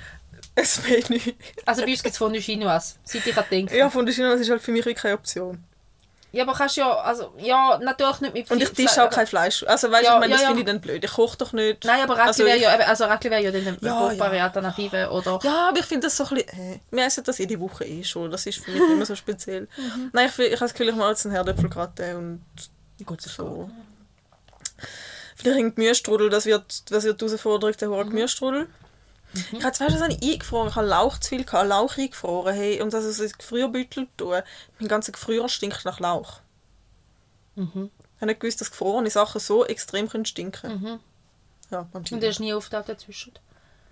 ein 0.57 0.67
Menü. 1.09 1.21
Also 1.67 1.83
bei 1.83 1.91
uns 1.91 2.03
gibt 2.03 2.13
es 2.13 2.19
von 2.19 2.35
Chinois, 2.35 2.97
seit 3.05 3.27
ich 3.27 3.37
an 3.37 3.45
denke. 3.51 3.77
Ja, 3.77 3.89
von 3.91 4.05
der 4.05 4.15
China, 4.15 4.31
das 4.31 4.41
ist 4.41 4.51
halt 4.51 4.63
für 4.63 4.73
mich 4.73 4.85
keine 4.97 5.15
Option. 5.15 5.65
Ja, 6.33 6.45
aber 6.45 6.53
kannst 6.55 6.77
ja, 6.77 6.93
also, 6.93 7.33
ja, 7.39 7.79
natürlich 7.83 8.21
nicht 8.21 8.35
mit 8.35 8.51
Und 8.53 8.63
ich 8.63 8.71
tische 8.71 9.03
auch 9.03 9.11
kein 9.11 9.27
Fleisch. 9.27 9.65
Also 9.65 9.91
weißt 9.91 10.03
du, 10.03 10.07
Ja, 10.07 10.15
ich 10.15 10.21
meine, 10.21 10.33
das 10.33 10.43
ja, 10.43 10.49
ja. 10.49 10.55
finde 10.55 10.61
ich 10.61 10.67
dann 10.67 10.81
blöd. 10.81 11.03
Ich 11.05 11.11
koche 11.11 11.37
doch 11.37 11.53
nicht. 11.53 11.85
Nein, 11.85 12.03
aber 12.03 12.13
Raclette 12.15 12.29
Also 12.29 12.45
wäre 12.45 12.59
ja, 12.59 12.69
also 12.87 13.05
Raclette 13.05 13.31
wäre 13.31 13.43
ja 13.43 13.51
dann 13.51 13.67
eine 13.67 13.79
Ja, 13.81 14.13
ja. 14.35 14.45
Alternative 14.45 15.11
oder... 15.11 15.41
Ja, 15.43 15.71
aber 15.71 15.81
ich 15.81 15.87
finde 15.87 16.07
das 16.07 16.17
so 16.17 16.25
ein 16.25 16.37
bisschen... 16.37 16.75
Äh, 16.75 16.81
wir 16.93 17.05
essen 17.05 17.25
das 17.25 17.39
jede 17.39 17.59
Woche 17.59 17.85
eh 17.85 18.05
schon. 18.05 18.31
Das 18.31 18.47
ist 18.47 18.65
für 18.65 18.71
mich 18.71 18.81
nicht 18.81 18.97
mehr 18.97 19.07
so 19.07 19.17
speziell. 19.17 19.67
Mhm. 19.77 20.11
Nein, 20.13 20.29
ich, 20.29 20.39
ich 20.39 20.53
habe 20.53 20.61
das 20.61 20.73
Gefühl, 20.73 20.91
ich 20.91 20.95
mache 20.95 21.11
jetzt 21.11 21.27
einen 21.27 21.35
Herdöpfelgratin 21.35 22.17
und 22.17 22.43
Gut, 23.05 23.23
so. 23.23 23.71
Vielleicht 25.35 25.59
ein 25.59 25.75
Gemüsestrudel, 25.75 26.29
das 26.29 26.45
wird, 26.47 26.91
das 26.91 27.05
wird 27.05 27.21
die 27.21 27.25
Herausforderung, 27.27 27.75
der 27.77 27.89
Mhm. 27.89 27.95
hohe 27.95 28.67
Gemüsestrudel. 29.33 29.59
Ich 29.59 29.64
habe 29.64 29.77
zwei 29.77 29.88
Stunden 29.88 30.31
eingefroren, 30.33 30.69
ich 30.69 30.77
habe 30.77 30.87
Lauch 30.87 31.19
zu 31.19 31.29
viel, 31.29 31.45
gehabt, 31.45 31.69
Lauch 31.69 31.97
eingefroren. 31.99 32.55
Hey, 32.55 32.81
und 32.81 32.93
das 32.93 33.05
ist 33.05 33.21
ein 33.21 33.33
Gefrierbeutel 33.37 34.09
tun. 34.16 34.43
Mein 34.79 34.88
ganzer 34.88 35.12
Gefrier 35.12 35.49
stinkt 35.49 35.85
nach 35.85 36.01
Lauch. 36.01 36.40
Mhm. 37.55 37.90
Ich 38.16 38.23
habe 38.23 38.27
nicht 38.27 38.40
gewusst, 38.40 38.61
dass 38.61 38.71
gefrorene 38.71 39.11
Sachen 39.11 39.40
so 39.40 39.64
extrem 39.64 40.09
können 40.09 40.27
stinken 40.27 40.81
Mhm. 40.81 41.01
Ja, 41.71 41.88
Und 41.93 42.11
der 42.11 42.31
ist 42.31 42.40
nie 42.40 42.53
aufgetaucht 42.53 42.88
dazwischen. 42.88 43.33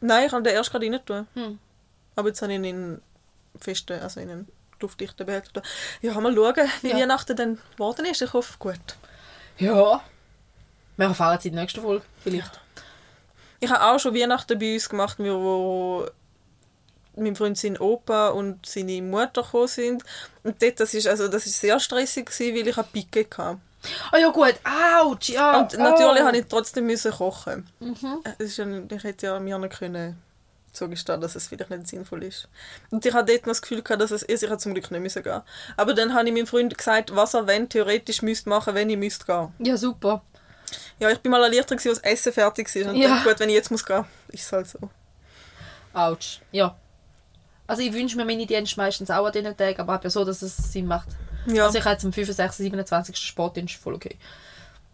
Nein, 0.01 0.27
ich 0.27 0.33
habe 0.33 0.42
den 0.42 0.55
erst 0.55 0.70
gerade 0.70 0.87
rein 0.87 1.01
tun. 1.05 1.27
Hm. 1.35 1.59
Aber 2.16 2.29
jetzt 2.29 2.42
habe 2.42 2.53
ich 2.53 2.59
ihn 2.59 2.64
in 2.64 2.77
einen 2.77 3.03
festen, 3.61 4.01
also 4.01 4.20
in 4.20 4.31
einen 4.31 4.48
luftdichten 4.81 5.24
Behälter. 5.24 5.62
Ja, 6.03 6.18
mal 6.20 6.35
schauen, 6.35 6.68
wie 6.83 6.88
Ja. 6.90 6.96
Weihnachten 6.96 7.37
dann 7.37 7.59
geworden 7.72 8.05
ist. 8.07 8.20
Ich 8.20 8.33
hoffe, 8.33 8.55
gut. 8.59 8.79
Ja. 9.59 10.01
Wir 10.96 11.07
erfahren 11.07 11.38
es 11.38 11.44
in 11.44 11.53
der 11.53 11.62
nächsten 11.62 11.81
Folge, 11.81 12.05
vielleicht. 12.20 12.61
Ich 13.61 13.71
habe 13.71 13.85
auch 13.85 13.99
schon 13.99 14.14
Weihnachten 14.14 14.59
bei 14.59 14.75
uns 14.75 14.88
gemacht, 14.88 15.18
wo 15.18 16.07
mein 17.16 17.37
Freund 17.37 17.59
sein 17.59 17.79
Opa 17.79 18.29
und 18.29 18.64
seine 18.64 19.03
Mutter 19.03 19.42
gekommen 19.42 19.68
sind. 19.68 20.05
Und 20.44 20.62
dort, 20.62 20.81
das 20.81 20.94
ist, 20.94 21.07
also, 21.07 21.29
das 21.29 21.47
ist 21.47 21.61
sehr 21.61 21.79
stressig 21.81 22.27
gewesen, 22.27 22.55
weil 22.55 22.68
ich 22.68 22.79
eine 22.79 22.87
Picke 22.92 23.27
hatte. 23.37 23.59
Ah 24.11 24.18
ja 24.18 24.31
gut, 24.31 24.55
ouch, 24.64 25.29
ja. 25.29 25.61
Und 25.61 25.79
natürlich 25.79 26.23
oh. 26.23 26.27
habe 26.27 26.38
ich 26.38 26.47
trotzdem 26.47 26.87
müssen 26.87 27.12
kochen. 27.12 27.68
Es 28.38 28.47
ist 28.47 28.57
ja, 28.59 28.66
ich 28.66 29.05
hätte 29.05 29.27
ja 29.27 29.38
mir 29.38 29.59
nicht 29.59 29.79
können 29.79 30.21
zugestehen, 30.73 31.21
dass 31.21 31.35
es 31.35 31.49
vielleicht 31.49 31.71
nicht 31.71 31.88
sinnvoll 31.88 32.25
ist. 32.25 32.49
Und 32.90 33.05
ich 33.05 33.12
hatte 33.12 33.33
dort 33.33 33.47
noch 33.47 33.53
das 33.53 33.62
Gefühl, 33.62 33.83
gehabt, 33.83 34.03
dass 34.03 34.11
es 34.11 34.23
ich 34.29 34.42
hätte 34.42 34.59
zum 34.59 34.75
Glück 34.75 34.90
nicht 34.90 35.01
müssen 35.01 35.23
gehen. 35.23 35.40
Aber 35.77 35.94
dann 35.94 36.14
habe 36.14 36.29
ich 36.29 36.35
meinem 36.35 36.47
Freund 36.47 36.77
gesagt, 36.77 37.14
was 37.14 37.35
er 37.35 37.47
wenn 37.47 37.68
theoretisch 37.68 38.23
müsste 38.23 38.49
machen, 38.49 38.75
wenn 38.75 38.90
ich 38.90 38.97
müsste 38.97 39.25
gehen. 39.27 39.53
Ja, 39.59 39.77
super. 39.77 40.23
Ja, 40.98 41.11
ich 41.11 41.18
bin 41.20 41.31
mal 41.31 41.42
erleichtert, 41.42 41.72
als 41.72 41.85
das 41.85 41.98
Essen 41.98 42.33
fertig 42.33 42.74
war. 42.74 42.90
Und 42.92 42.96
Ja. 42.96 43.09
dachte, 43.09 43.28
gut, 43.28 43.40
wenn 43.40 43.48
ich 43.48 43.54
jetzt 43.57 43.70
muss 43.70 43.85
gehen, 43.85 44.04
ist 44.28 44.44
es 44.44 44.52
halt 44.52 44.66
so. 44.68 44.78
Ouch. 45.94 46.40
Ja. 46.52 46.76
Also 47.66 47.83
ich 47.83 47.92
wünsche 47.92 48.16
mir 48.16 48.24
meine 48.24 48.46
Dienste 48.46 48.76
meistens 48.81 49.11
auch 49.11 49.26
an 49.26 49.33
diesen 49.33 49.57
Tagen, 49.57 49.81
aber 49.81 49.96
eben 49.96 50.11
so, 50.11 50.24
dass 50.24 50.42
es 50.42 50.57
Sinn 50.57 50.87
macht. 50.87 51.09
Ja. 51.46 51.66
Also 51.66 51.78
ich 51.78 51.85
habe 51.85 51.92
jetzt 51.94 52.04
am 52.04 52.12
25., 52.12 52.57
27. 52.64 53.16
Sportdienst 53.16 53.74
voll 53.74 53.94
okay. 53.94 54.16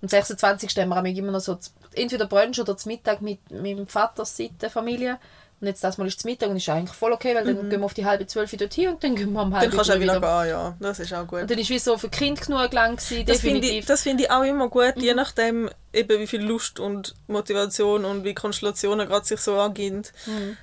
Am 0.02 0.08
26. 0.08 0.76
haben 0.76 1.04
wir 1.04 1.16
immer 1.16 1.32
noch 1.32 1.40
so 1.40 1.58
entweder 1.94 2.26
Brunch 2.26 2.58
oder 2.60 2.76
zum 2.76 2.92
Mittag 2.92 3.22
mit 3.22 3.50
meinem 3.50 3.86
Vaters 3.86 4.36
Seite 4.36 4.68
Familie. 4.70 5.18
Und 5.60 5.68
jetzt 5.68 5.82
das 5.82 5.96
Mal 5.96 6.06
ist 6.06 6.18
es 6.18 6.24
Mittag 6.24 6.50
und 6.50 6.56
ist 6.56 6.68
eigentlich 6.68 6.94
voll 6.96 7.12
okay, 7.12 7.34
weil 7.34 7.44
dann 7.44 7.70
gehen 7.70 7.80
wir 7.80 7.84
auf 7.86 7.94
die 7.94 8.04
halbe 8.04 8.26
zwölf 8.26 8.50
dort 8.56 8.74
hin 8.74 8.88
und 8.90 9.02
dann 9.04 9.16
gehen 9.16 9.32
wir 9.32 9.40
um 9.42 9.50
dann 9.50 9.60
halb 9.60 9.72
kannst 9.72 9.88
du 9.88 9.94
auch 9.94 10.00
wieder 10.00 10.20
gehen, 10.20 10.50
ja. 10.50 10.76
Das 10.80 10.98
ist 10.98 11.12
auch 11.14 11.26
gut. 11.26 11.42
Und 11.42 11.50
dann 11.50 11.58
ist 11.58 11.70
wie 11.70 11.78
so 11.78 11.96
für 11.96 12.10
Kind 12.10 12.40
genug 12.42 12.72
lang 12.72 12.96
gewesen, 12.96 13.24
Das 13.24 13.40
finde 13.40 13.58
ich, 13.58 13.62
definitiv. 13.62 13.84
Mhm. 13.84 13.88
das 13.88 14.02
finde 14.02 14.22
ich 14.24 14.30
auch 14.30 14.42
immer 14.42 14.68
gut, 14.68 14.94
je 14.96 15.14
nachdem, 15.14 15.70
eben 15.92 16.20
wie 16.20 16.26
viel 16.26 16.42
Lust 16.42 16.80
und 16.80 17.14
Motivation 17.28 18.04
und 18.04 18.24
wie 18.24 18.34
Konstellationen 18.34 19.06
gerade 19.08 19.24
sich 19.24 19.40
so 19.40 19.58
angehen, 19.58 20.02
Mhm. 20.26 20.56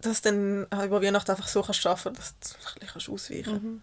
dass 0.00 0.22
du 0.22 0.30
dann 0.30 0.66
auch 0.70 0.84
über 0.84 1.02
Weihnachten 1.02 1.30
einfach 1.32 1.48
so 1.48 1.60
kannst 1.62 1.80
schaffen, 1.80 2.14
dass 2.14 2.34
du 2.38 2.48
ein 2.54 2.74
bisschen 2.80 2.88
kannst 2.92 3.08
ausweichen 3.10 3.52
Mhm. 3.54 3.82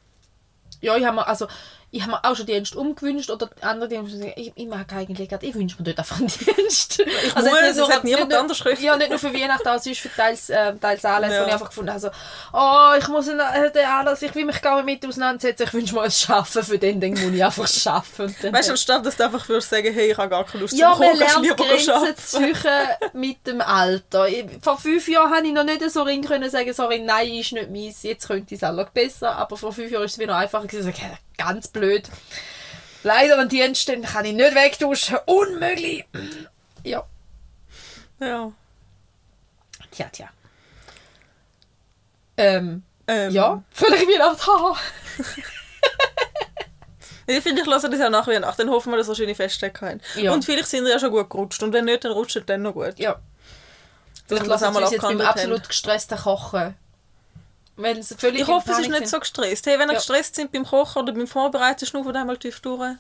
Ja, 0.81 0.95
ich 0.97 1.05
habe 1.05 1.15
mir, 1.15 1.27
also 1.27 1.47
ich 1.95 2.01
habe 2.01 2.11
mir 2.11 2.25
auch 2.25 2.35
schon 2.35 2.45
Dienst 2.45 2.75
umgewünscht 2.75 3.29
oder 3.29 3.49
andere 3.61 3.87
Dienste 3.87 4.17
sagen, 4.17 4.33
ich, 4.35 4.51
ich 4.53 4.67
mag 4.67 4.91
eigentlich 4.93 5.29
gerade, 5.29 5.45
ich 5.45 5.55
wünsche 5.55 5.77
mir 5.77 5.85
dort 5.85 5.99
einfach 5.99 6.17
einen 6.19 6.27
Dienst. 6.27 6.99
Ich 6.99 7.35
muss, 7.35 7.45
jetzt 7.61 7.77
nur- 7.77 7.89
hat 7.89 8.03
niemand 8.03 8.27
nicht 8.29 8.37
anders 8.37 8.57
schriftlich. 8.57 8.85
Ja, 8.85 8.97
nicht 8.97 9.09
nur 9.09 9.19
für 9.19 9.33
Weihnachten, 9.33 9.67
auch 9.67 9.79
sonst 9.79 9.99
für 9.99 10.13
teils, 10.13 10.49
äh, 10.49 10.75
teils 10.75 11.05
Anlässe, 11.05 11.35
Ja. 11.35 11.41
wo 11.43 11.47
ich 11.47 11.53
einfach 11.53 11.69
gefunden 11.69 11.89
habe, 11.91 11.99
so, 12.01 12.09
oh, 12.53 12.91
ich 12.99 13.07
muss 13.07 13.29
einen, 13.29 13.39
äh, 13.39 13.71
den 13.71 13.85
Anlass, 13.85 14.21
ich 14.21 14.35
will 14.35 14.43
mich 14.45 14.61
gar 14.61 14.75
nicht 14.83 15.01
mit 15.01 15.09
auseinandersetzen, 15.09 15.63
ich 15.63 15.73
wünsche 15.73 15.95
mir 15.95 16.01
ein 16.01 16.11
Schaffen, 16.11 16.63
für 16.63 16.77
den 16.77 16.99
Ding 16.99 17.13
muss 17.13 17.33
ich 17.33 17.43
einfach 17.45 17.67
schaffen. 17.67 18.35
Weißt 18.51 18.67
du, 18.67 18.73
anstatt 18.73 19.05
dass 19.05 19.15
du 19.15 19.23
einfach 19.23 19.47
würdest 19.47 19.69
sagen, 19.69 19.93
hey, 19.93 20.11
ich 20.11 20.17
habe 20.17 20.29
gar 20.29 20.43
keine 20.45 20.61
Lust 20.63 20.73
ja, 20.77 20.91
zum 20.93 21.05
Kochen, 21.05 21.19
kannst 21.19 21.39
lieber 21.41 21.55
Grenzen 21.55 22.17
zu 22.17 22.39
mit 23.13 23.47
dem 23.47 23.61
Alter. 23.61 24.27
Ich, 24.27 24.45
vor 24.61 24.77
fünf 24.77 25.07
Jahren 25.07 25.33
habe 25.33 25.47
ich 25.47 25.53
noch 25.53 25.63
nicht 25.63 25.89
so 25.89 26.01
ring 26.03 26.23
können 26.23 26.49
sagen, 26.49 26.73
sorry, 26.73 26.99
nein, 26.99 27.33
ist 27.33 27.53
nicht 27.53 27.69
meins, 27.71 28.03
jetzt 28.03 28.27
könnte 28.27 28.53
ich 28.53 28.61
es 28.61 28.67
auch 28.67 28.89
besser. 28.89 29.35
Aber 29.35 29.55
vor 29.55 29.71
fünf 29.71 29.91
Jahren 29.91 30.03
ist 30.05 30.13
es 30.13 30.19
wieder 30.19 30.35
einfacher 30.35 30.67
gewesen, 30.67 30.91
sagen, 30.91 31.17
ganz 31.37 31.67
blöd. 31.67 32.09
Leider 33.03 33.37
ein 33.39 33.49
Dienst, 33.49 33.87
den 33.87 34.01
kann 34.03 34.25
ich 34.25 34.33
nicht 34.33 34.55
wegduschen. 34.55 35.17
Unmöglich. 35.25 36.05
Ja, 36.83 37.05
Ja. 38.19 38.51
tja, 39.91 40.09
tja. 40.11 40.29
Ähm, 42.37 42.83
Ähm, 43.07 43.31
ja, 43.31 43.63
völlig 43.71 44.07
Weihnachten. 44.07 44.41
haha. 44.47 44.75
Ich 47.27 47.41
finde, 47.41 47.61
ich 47.63 47.67
lasse 47.67 47.89
das 47.89 47.99
ja 47.99 48.07
nach 48.11 48.27
Weihnachten. 48.27 48.57
Dann 48.61 48.69
hoffen 48.69 48.91
wir, 48.91 48.97
dass 48.97 49.07
wir 49.07 49.15
schöne 49.15 49.33
Festtage 49.33 49.81
haben. 49.81 50.01
Ja. 50.15 50.31
Und 50.31 50.45
vielleicht 50.45 50.67
sind 50.67 50.83
wir 50.83 50.91
ja 50.91 50.99
schon 50.99 51.09
gut 51.09 51.27
gerutscht. 51.27 51.63
Und 51.63 51.73
wenn 51.73 51.85
nicht, 51.85 52.03
dann 52.05 52.11
rutscht 52.11 52.35
es 52.35 52.45
dann 52.45 52.61
noch 52.61 52.73
gut. 52.73 52.99
Ja. 52.99 53.19
Vielleicht 54.27 54.45
lassen 54.45 54.71
wir 54.75 54.81
uns 54.81 54.91
jetzt 54.91 55.01
beim 55.01 55.19
absolut 55.21 55.67
gestressten 55.67 56.19
Kochen. 56.19 56.75
Weil 57.77 58.01
sie 58.01 58.15
völlig 58.15 58.41
Ich 58.41 58.47
hoffe, 58.47 58.71
es 58.71 58.79
ist 58.79 58.87
nicht 58.87 58.97
sind. 58.99 59.09
so 59.09 59.19
gestresst. 59.19 59.65
Hey, 59.67 59.77
wenn 59.77 59.89
ihr 59.89 59.93
Ja. 59.93 59.99
gestresst 59.99 60.35
sind 60.35 60.51
beim 60.51 60.65
Kochen 60.65 61.01
oder 61.03 61.13
beim 61.13 61.27
Vorbereiten, 61.27 61.85
schnaufen 61.85 62.15
einmal 62.15 62.37
tief 62.37 62.59
durch. 62.61 62.95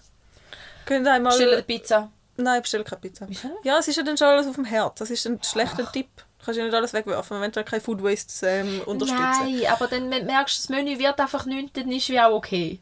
Könnt 0.85 1.07
einmal... 1.07 1.31
Bestellen 1.31 1.53
eine 1.53 1.63
Pizza. 1.63 2.11
Nein, 2.37 2.61
bestell 2.61 2.83
keine 2.83 2.99
Pizza. 3.01 3.27
Ja, 3.63 3.79
es 3.79 3.87
ist 3.87 3.95
ja 3.95 4.03
dann 4.03 4.17
schon 4.17 4.27
alles 4.27 4.47
auf 4.47 4.55
dem 4.55 4.65
Herd. 4.65 4.99
Das 4.99 5.09
ist 5.09 5.25
ein 5.25 5.41
schlechter 5.41 5.89
Tipp. 5.91 6.09
Du 6.39 6.45
kannst 6.45 6.57
ja 6.59 6.65
nicht 6.65 6.75
alles 6.75 6.93
wegwerfen, 6.93 7.39
wenn 7.41 7.51
du 7.51 7.63
kein 7.63 7.79
Food 7.81 8.03
Waste 8.03 8.45
ähm, 8.45 8.81
unterstützen. 8.85 9.23
Nein, 9.23 9.65
aber 9.71 9.87
dann 9.87 10.11
wenn 10.11 10.21
du 10.21 10.25
merkst, 10.25 10.59
das 10.59 10.69
Menü 10.69 10.99
wird 10.99 11.19
einfach 11.19 11.45
nichts, 11.45 11.71
dann 11.73 11.89
ist 11.91 12.09
wie 12.09 12.19
auch 12.19 12.33
okay. 12.33 12.79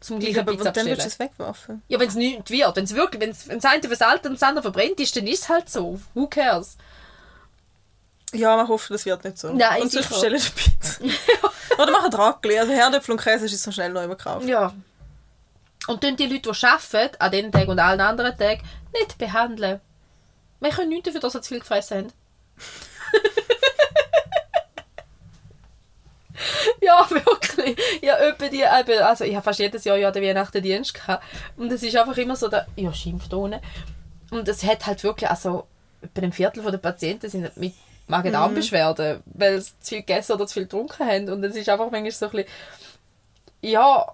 Zum 0.00 0.16
Ja, 0.20 0.30
gleichen 0.30 0.40
aber 0.40 0.52
Pizza 0.56 0.72
dann 0.72 0.86
würdest 0.86 1.04
du 1.04 1.08
es 1.10 1.18
wegwerfen. 1.20 1.82
Ja, 1.86 2.00
wenn 2.00 2.08
es 2.08 2.14
nichts 2.14 2.50
wird, 2.50 2.74
wenn 2.74 2.84
es 2.84 2.94
wirklich, 2.94 3.20
wenn 3.20 3.30
es 3.30 3.64
eine 3.64 3.82
versaltet 3.82 4.26
und 4.26 4.32
das 4.32 4.42
andere 4.42 4.62
verbrennt 4.62 4.98
ist, 4.98 5.14
dann 5.14 5.26
ist 5.28 5.42
es 5.44 5.48
halt 5.48 5.68
so. 5.70 6.00
Who 6.14 6.26
cares? 6.26 6.76
Ja, 8.32 8.56
man 8.56 8.68
hofft, 8.68 8.90
das 8.90 9.04
wird 9.04 9.24
nicht 9.24 9.38
so. 9.38 9.52
Nein, 9.52 9.82
und 9.82 9.92
sonst 9.92 10.08
bestellen 10.08 10.40
eine 10.40 10.50
Pizza. 10.50 11.04
Oder 11.78 11.90
machen 11.90 12.12
Raclette. 12.12 12.60
Also 12.60 12.72
Herdöpfel 12.72 13.12
und 13.12 13.20
Käse 13.20 13.46
ist 13.46 13.62
so 13.62 13.70
schnell 13.70 13.92
noch 13.92 14.02
immer 14.02 14.16
gekauft. 14.16 14.46
Ja. 14.46 14.74
Und 15.86 16.04
dann 16.04 16.16
die 16.16 16.26
Leute, 16.26 16.52
die 16.52 16.66
arbeiten, 16.66 17.16
an 17.18 17.30
diesen 17.30 17.52
Tagen 17.52 17.70
und 17.70 17.78
allen 17.78 18.00
anderen 18.00 18.36
Tagen, 18.36 18.62
nicht 18.92 19.18
behandeln. 19.18 19.80
Wir 20.60 20.70
können 20.70 20.90
nichts 20.90 21.06
dafür, 21.06 21.20
dass 21.20 21.32
sie 21.32 21.40
zu 21.40 21.48
viel 21.48 21.60
gefressen 21.60 21.98
haben. 21.98 22.12
ja, 26.80 27.06
wirklich. 27.10 27.76
Ja, 28.00 28.16
etwa 28.16 28.48
die, 28.48 28.64
also 28.64 29.24
ich 29.24 29.34
habe 29.34 29.44
fast 29.44 29.58
jedes 29.58 29.84
Jahr 29.84 29.96
ja 29.96 30.10
den 30.10 30.22
Weihnachtendienst 30.22 30.94
gehabt. 30.94 31.24
Und 31.56 31.72
es 31.72 31.82
ist 31.82 31.96
einfach 31.96 32.16
immer 32.16 32.36
so, 32.36 32.48
der, 32.48 32.66
ja, 32.76 32.92
Schimpfton. 32.92 33.56
Und 34.30 34.48
es 34.48 34.62
hat 34.62 34.86
halt 34.86 35.02
wirklich, 35.02 35.28
also 35.28 35.66
bei 36.14 36.22
einem 36.22 36.32
Viertel 36.32 36.62
der 36.62 36.78
Patienten 36.78 37.28
sind 37.28 37.56
mit 37.56 37.74
Magen-Darm-Beschwerden, 38.08 39.22
weil 39.26 39.60
sie 39.60 39.72
zu 39.80 39.88
viel 39.90 39.98
gegessen 39.98 40.32
oder 40.32 40.46
zu 40.46 40.54
viel 40.54 40.64
getrunken 40.64 41.06
haben. 41.06 41.28
Und 41.30 41.44
es 41.44 41.56
ist 41.56 41.68
einfach 41.68 41.90
manchmal 41.90 42.10
so 42.10 42.26
ein 42.26 42.32
bisschen, 42.32 42.48
ja, 43.62 44.06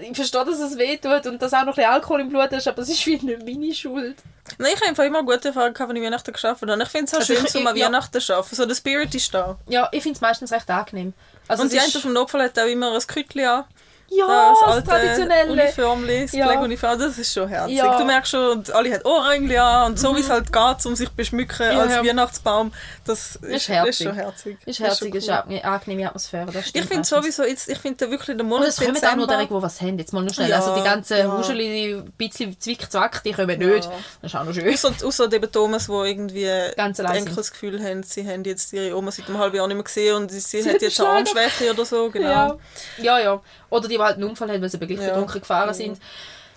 ich 0.00 0.14
verstehe, 0.14 0.44
dass 0.44 0.58
es 0.58 0.76
weh 0.76 0.96
tut 0.98 1.26
und 1.26 1.40
dass 1.40 1.52
auch 1.54 1.60
noch 1.60 1.68
ein 1.68 1.74
bisschen 1.76 1.90
Alkohol 1.90 2.20
im 2.20 2.28
Blut 2.28 2.52
ist, 2.52 2.68
aber 2.68 2.82
es 2.82 2.88
ist 2.90 3.06
wie 3.06 3.16
nicht 3.16 3.44
meine 3.46 3.74
Schuld. 3.74 4.16
Nein, 4.58 4.70
ich 4.74 4.80
habe 4.80 4.90
einfach 4.90 5.04
immer 5.04 5.22
gute 5.22 5.48
Erfahrungen 5.48 5.74
gehabt, 5.74 5.88
wenn 5.88 5.96
ich 5.96 6.02
Weihnachten 6.04 6.32
geschafft 6.32 6.62
habe. 6.62 6.72
Und 6.72 6.80
ich 6.82 6.88
finde 6.88 7.06
es 7.06 7.14
auch 7.14 7.18
Also 7.20 7.34
schön, 7.34 7.44
ich- 7.44 7.50
so 7.50 7.60
mal 7.60 7.76
ja. 7.76 7.86
Weihnachten 7.86 8.20
zu 8.20 8.34
arbeiten. 8.34 8.54
So 8.54 8.66
der 8.66 8.74
Spirit 8.74 9.14
ist 9.14 9.32
da. 9.34 9.58
Ja, 9.68 9.88
ich 9.92 10.02
finde 10.02 10.16
es 10.16 10.20
meistens 10.20 10.52
recht 10.52 10.68
angenehm. 10.70 11.14
Also 11.48 11.62
und 11.62 11.72
die 11.72 11.80
eine 11.80 11.90
dem 11.90 12.12
Notfall 12.12 12.42
hat 12.42 12.58
auch 12.58 12.66
immer 12.66 12.92
ein 12.94 13.00
Kütli 13.06 13.44
an. 13.44 13.64
ja, 14.08 14.26
das 14.50 14.60
das, 14.60 14.68
alte 14.74 14.88
traditionelle. 14.88 15.50
Uniformli, 15.52 16.22
das 16.22 16.32
Ja. 16.32 16.96
Das 16.96 17.18
ist 17.18 17.32
schon 17.32 17.48
herzig. 17.48 17.76
Ja. 17.76 17.94
Mhm. 17.94 17.98
Du 17.98 18.04
merkst 18.04 18.30
schon, 18.30 18.50
und 18.58 18.70
alle 18.72 18.92
haben 18.92 19.02
Ohrringe 19.04 19.60
an 19.62 19.92
und 19.92 19.98
so 19.98 20.14
wie 20.14 20.20
es 20.20 20.30
halt 20.30 20.52
geht, 20.52 20.86
um 20.86 20.94
sich 20.94 21.08
zu 21.08 21.14
beschmücken 21.16 21.72
Ja, 21.72 21.80
als. 21.80 21.92
Weihnachtsbaum, 21.96 22.72
das 23.06 23.36
ist, 23.36 23.42
das 23.42 23.68
herzig. 23.68 23.88
ist 23.90 24.02
schon 24.02 24.14
herzig. 24.14 24.58
Ist 24.66 24.80
Das 24.80 24.86
herzig, 24.86 25.14
ist 25.14 25.26
schon 25.26 25.34
cool. 25.36 25.42
eine 25.48 25.64
angenehme 25.64 26.06
Atmosphäre. 26.08 26.46
Das 26.52 26.66
Ich 26.72 26.84
finde 26.84 27.04
sowieso, 27.04 27.44
jetzt, 27.44 27.68
ich 27.68 27.78
finde 27.78 28.10
wirklich 28.10 28.36
der 28.36 28.40
Und 28.44 28.48
Monat 28.48 28.68
es 28.68 28.76
kommen 28.76 28.96
auch 28.96 29.16
nur 29.16 29.26
Dezember... 29.26 29.42
die, 29.44 29.46
die 29.54 29.62
was 29.62 29.80
haben. 29.80 29.98
Jetzt 29.98 30.12
mal 30.12 30.22
nur 30.22 30.32
schnell. 30.34 30.50
Ja, 30.50 30.56
also 30.56 30.74
die 30.74 30.82
ganzen 30.82 31.16
ja. 31.18 31.38
Huscheli, 31.38 31.64
die 31.68 31.94
ein 31.94 32.12
bisschen 32.18 32.60
Zwick-Zwack, 32.60 33.22
die 33.22 33.32
kommen 33.32 33.58
nicht. 33.58 33.84
Ja. 33.84 33.92
Das 34.22 34.32
ist 34.32 34.36
auch 34.38 34.44
noch 34.44 34.52
schön. 34.52 34.72
Außer, 34.72 34.92
außer 35.06 35.32
eben 35.32 35.52
Thomas, 35.52 35.88
wo 35.88 36.04
irgendwie 36.04 36.50
Ganz. 36.76 36.98
Enkel 36.98 37.34
das 37.34 37.50
Gefühl 37.50 37.82
haben, 37.82 38.02
sie 38.02 38.26
haben 38.28 38.44
jetzt 38.44 38.72
ihre 38.72 38.96
Oma 38.96 39.10
seit 39.10 39.28
einem 39.28 39.38
halben 39.38 39.56
Jahr 39.56 39.66
nicht 39.68 39.76
mehr 39.76 39.84
gesehen 39.84 40.16
und 40.16 40.30
sie, 40.30 40.40
sie 40.40 40.62
Sie 40.62 40.70
hat 40.70 40.82
jetzt 40.82 41.00
eine 41.00 41.08
Armschwäche 41.10 41.70
oder 41.72 41.84
so, 41.84 42.10
genau. 42.10 42.28
Ja. 42.28 42.58
ja, 42.98 43.18
ja. 43.20 43.40
Oder 43.70 43.88
die, 43.88 43.96
die 43.96 44.02
halt 44.02 44.14
einen 44.16 44.24
Unfall 44.24 44.50
haben, 44.50 44.62
weil 44.62 44.68
sie 44.68 44.80
wirklich 44.80 45.00
Ja. 45.00 45.08
betrunken 45.08 45.40
gefahren 45.40 45.74
sind. 45.74 45.98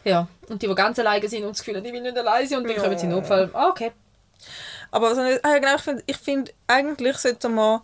Ja. 0.03 0.27
Und 0.47 0.61
die, 0.61 0.67
die 0.67 0.75
ganz 0.75 0.97
alleine 0.99 1.27
sind 1.27 1.43
und 1.43 1.49
das 1.51 1.59
Gefühl 1.59 1.75
haben, 1.77 1.85
ich 1.85 1.93
will 1.93 2.01
nicht 2.01 2.17
alleine 2.17 2.47
sein 2.47 2.59
und 2.59 2.63
dann 2.67 2.75
Ja. 2.75 2.81
kommen 2.83 2.97
sie 2.97 3.03
in 3.05 3.09
den 3.11 3.19
Unfall. 3.19 3.49
Ah, 3.53 3.67
okay. 3.69 3.91
Aber 4.91 5.09
also, 5.09 5.21
ah, 5.21 5.49
ja, 5.49 5.57
genau, 5.59 5.75
ich 5.75 5.81
finde, 5.81 6.03
ich 6.05 6.17
find, 6.17 6.53
eigentlich 6.67 7.17
sollte 7.17 7.49
man, 7.49 7.81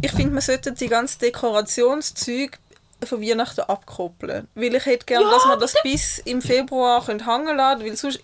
ich 0.00 0.12
finde, 0.12 0.30
man 0.30 0.40
sollte 0.40 0.72
die 0.72 0.88
ganzen 0.88 1.18
Dekorationszeug 1.20 2.58
von 3.04 3.22
Weihnachten 3.22 3.60
abkoppeln. 3.62 4.48
Weil 4.54 4.74
ich 4.74 4.86
hätte 4.86 5.06
gerne, 5.06 5.24
Ja, 5.24 5.30
dass 5.30 5.46
man 5.46 5.60
das 5.60 5.74
bis 5.82 6.18
im 6.20 6.42
Februar 6.42 7.06
hängen 7.06 7.56
lassen 7.56 7.82
weil 7.82 7.96
sonst, 7.96 8.20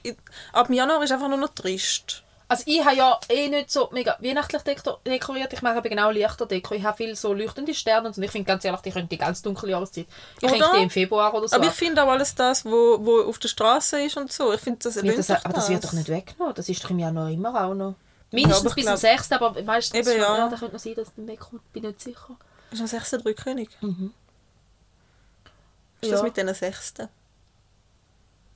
ab 0.53 0.71
Januar 0.71 1.03
ist 1.03 1.13
einfach 1.13 1.29
nur 1.29 1.39
noch 1.39 1.55
trist. 1.55 2.23
Also 2.49 2.63
ich 2.67 2.85
habe 2.85 2.95
ja 2.95 3.19
eh 3.29 3.49
nicht 3.49 3.73
so 3.73 3.89
mega 3.93 4.17
weihnachtlich 4.21 4.63
deko- 4.63 4.99
dekoriert. 5.05 5.53
Ich 5.53 5.63
mache 5.63 5.79
eben 5.79 5.89
genau 5.89 6.11
Lichterdeko. 6.11 6.75
Ich 6.75 6.85
habe 6.85 6.97
viel 6.97 7.17
so 7.17 7.33
leuchtende 7.33 7.75
Sterne 7.75 8.07
und 8.07 8.15
so. 8.15 8.21
Und 8.21 8.25
ich 8.25 8.31
finde 8.31 8.47
ganz 8.47 8.65
ehrlich, 8.65 8.83
die 8.83 8.93
können 8.93 9.09
die 9.09 9.19
ganz 9.19 9.43
dunkle 9.43 9.71
Jahreszeit. 9.71 10.07
Ich 10.41 10.53
Oder? 10.53 10.71
die 10.77 10.83
im 10.85 10.91
Februar 10.91 11.35
oder 11.35 11.49
so. 11.49 11.57
Aber 11.57 11.65
ich 11.67 11.73
finde 11.73 12.05
auch 12.05 12.09
alles 12.09 12.37
das, 12.37 12.65
wo, 12.65 13.05
wo 13.05 13.23
auf 13.23 13.41
der 13.41 13.49
Straße 13.49 14.01
ist 14.03 14.17
und 14.17 14.31
so. 14.33 14.53
Ich 14.53 14.61
finde, 14.61 14.79
das 14.81 14.95
Ja, 14.95 15.03
das, 15.13 15.31
aber 15.31 15.55
das 15.55 15.69
wird 15.69 15.83
doch 15.83 15.93
nicht 15.93 16.09
weggenommen. 16.09 16.55
Das 16.55 16.69
ist 16.69 16.85
doch 16.85 16.91
im 16.91 17.01
Januar 17.01 17.31
immer 17.31 17.65
auch 17.65 17.75
noch. 17.75 17.95
Mindestens 18.31 18.71
ich 18.71 18.75
bis 18.77 18.85
glaub- 18.85 18.99
zum 18.99 19.09
6. 19.11 19.33
Aber 19.33 19.63
meistens 19.65 19.99
Eben, 19.99 20.11
schon, 20.13 20.21
ja. 20.21 20.39
ja. 20.39 20.49
da 20.49 20.57
könnte 20.57 20.75
noch 20.75 20.81
sein, 20.83 20.95
dass 20.95 21.09
es 21.09 21.15
dann 21.17 21.27
wegkommt. 21.27 21.73
Bin 21.73 21.83
nicht 21.83 22.01
sicher. 22.01 22.37
Ist 22.71 22.81
am 22.81 22.87
6. 22.87 23.11
Drückkönig? 23.11 23.71
Mhm. 23.81 24.13
Ist 26.01 26.11
Ja. 26.11 26.15
das 26.17 26.23
mit 26.23 26.37
diesen 26.37 26.55
6.? 26.55 26.95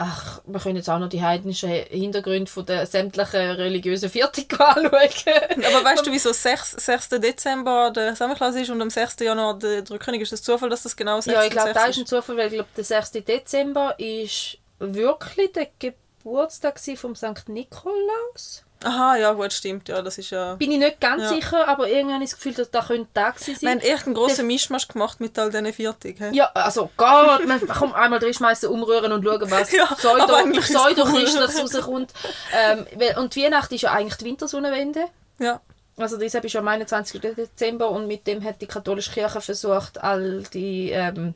Ach, 0.02 0.40
wir 0.46 0.58
können 0.60 0.76
jetzt 0.76 0.88
auch 0.88 0.98
noch 0.98 1.10
die 1.10 1.22
heidnischen 1.22 1.68
Hintergründe 1.68 2.50
von 2.50 2.64
der 2.64 2.86
sämtlichen 2.86 3.50
religiösen 3.50 4.08
Viertig 4.08 4.50
anschauen. 4.58 4.90
Aber 4.96 5.84
weißt 5.84 6.06
du, 6.06 6.10
wieso 6.10 6.32
6. 6.32 6.72
6. 6.72 7.08
Dezember 7.20 7.90
der 7.90 8.16
Sammelklasse 8.16 8.62
ist 8.62 8.70
und 8.70 8.80
am 8.80 8.88
6. 8.88 9.16
Januar 9.20 9.58
der 9.58 9.82
Drückkönig? 9.82 10.22
Ist 10.22 10.32
das 10.32 10.42
Zufall, 10.42 10.70
dass 10.70 10.84
das 10.84 10.96
genau 10.96 11.20
6. 11.20 11.34
Ja, 11.34 11.44
ich 11.44 11.50
glaube, 11.50 11.74
6. 11.74 11.78
da 11.78 11.84
ist 11.84 11.98
ein 11.98 12.06
Zufall, 12.06 12.38
weil 12.38 12.46
ich 12.46 12.54
glaube, 12.54 12.70
der 12.74 12.84
6. 12.84 13.10
Dezember 13.12 13.94
ist 13.98 14.56
wirklich 14.78 15.52
der 15.52 15.68
Geburtstag 15.78 16.80
vom 16.96 17.14
St. 17.14 17.48
Nikolaus. 17.48 18.64
Aha, 18.82 19.16
ja, 19.16 19.32
gut, 19.34 19.52
stimmt. 19.52 19.88
Ja, 19.88 20.00
das 20.00 20.16
ist 20.16 20.30
ja... 20.30 20.54
Bin 20.54 20.70
ich 20.72 20.78
nicht 20.78 21.00
ganz 21.00 21.22
Ja. 21.24 21.28
sicher, 21.28 21.68
aber 21.68 21.88
irgendwann 21.88 22.14
habe 22.14 22.24
ich 22.24 22.30
das 22.30 22.38
Gefühl, 22.38 22.54
dass 22.54 22.70
da 22.70 22.82
könnte 22.82 23.12
Tag 23.12 23.36
gewesen 23.36 23.60
Wir 23.60 23.68
sein. 23.68 23.78
haben 23.80 23.86
echt 23.86 24.06
einen 24.06 24.14
grossen 24.14 24.46
Mischmasch 24.46 24.88
gemacht 24.88 25.20
mit 25.20 25.38
all 25.38 25.50
diesen 25.50 25.72
Viertig. 25.72 26.18
hä? 26.18 26.30
Ja, 26.32 26.46
also 26.54 26.90
Gott, 26.96 27.46
man 27.46 27.60
kann 27.68 27.92
einmal 27.92 28.18
reinschmeißen, 28.20 28.68
umrühren 28.70 29.12
und 29.12 29.22
schauen, 29.24 29.50
was 29.50 29.70
Ja, 29.72 29.84
Pseudo, 29.86 30.26
Pseudo-Christliches 30.60 31.56
cool. 31.56 31.62
rauskommt. 31.80 32.14
Ähm, 32.54 32.86
und 33.18 33.34
die 33.34 33.42
Weihnacht 33.44 33.70
ist 33.72 33.82
ja 33.82 33.92
eigentlich 33.92 34.16
die 34.16 34.24
Wintersonnenwende. 34.24 35.04
Ja. 35.38 35.60
Also 35.98 36.16
deshalb 36.16 36.44
ist 36.46 36.54
ja 36.54 36.60
am 36.60 36.68
21. 36.68 37.20
Dezember 37.20 37.90
und 37.90 38.06
mit 38.06 38.26
dem 38.26 38.42
hat 38.42 38.62
die 38.62 38.66
katholische 38.66 39.10
Kirche 39.12 39.42
versucht, 39.42 40.02
all 40.02 40.42
die 40.54 40.90
ähm, 40.90 41.34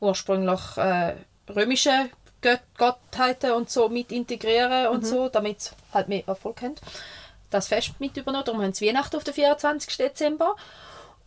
ursprünglich 0.00 0.60
äh, 0.76 1.14
römische 1.48 2.10
Gottheiten 2.78 3.52
und 3.52 3.70
so 3.70 3.88
mit 3.88 4.12
integrieren 4.12 4.88
und 4.88 5.06
so, 5.06 5.28
damit 5.28 5.58
es 5.58 5.72
halt 5.92 6.08
mehr 6.08 6.26
Erfolg 6.26 6.62
haben. 6.62 6.74
Das 7.50 7.68
Fest 7.68 7.92
mit 7.98 8.16
übernommen. 8.16 8.44
Darum 8.44 8.62
haben 8.62 8.72
sie 8.72 8.86
Weihnachten 8.86 9.16
auf 9.16 9.24
den 9.24 9.34
24. 9.34 9.96
Dezember. 9.96 10.56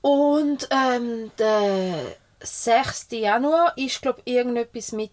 Und 0.02 0.68
ähm, 0.72 1.32
der 1.40 2.16
6. 2.42 3.08
Januar 3.12 3.78
ist, 3.78 4.02
glaube 4.02 4.22
ich, 4.26 4.34
irgendetwas 4.34 4.92
mit 4.92 5.12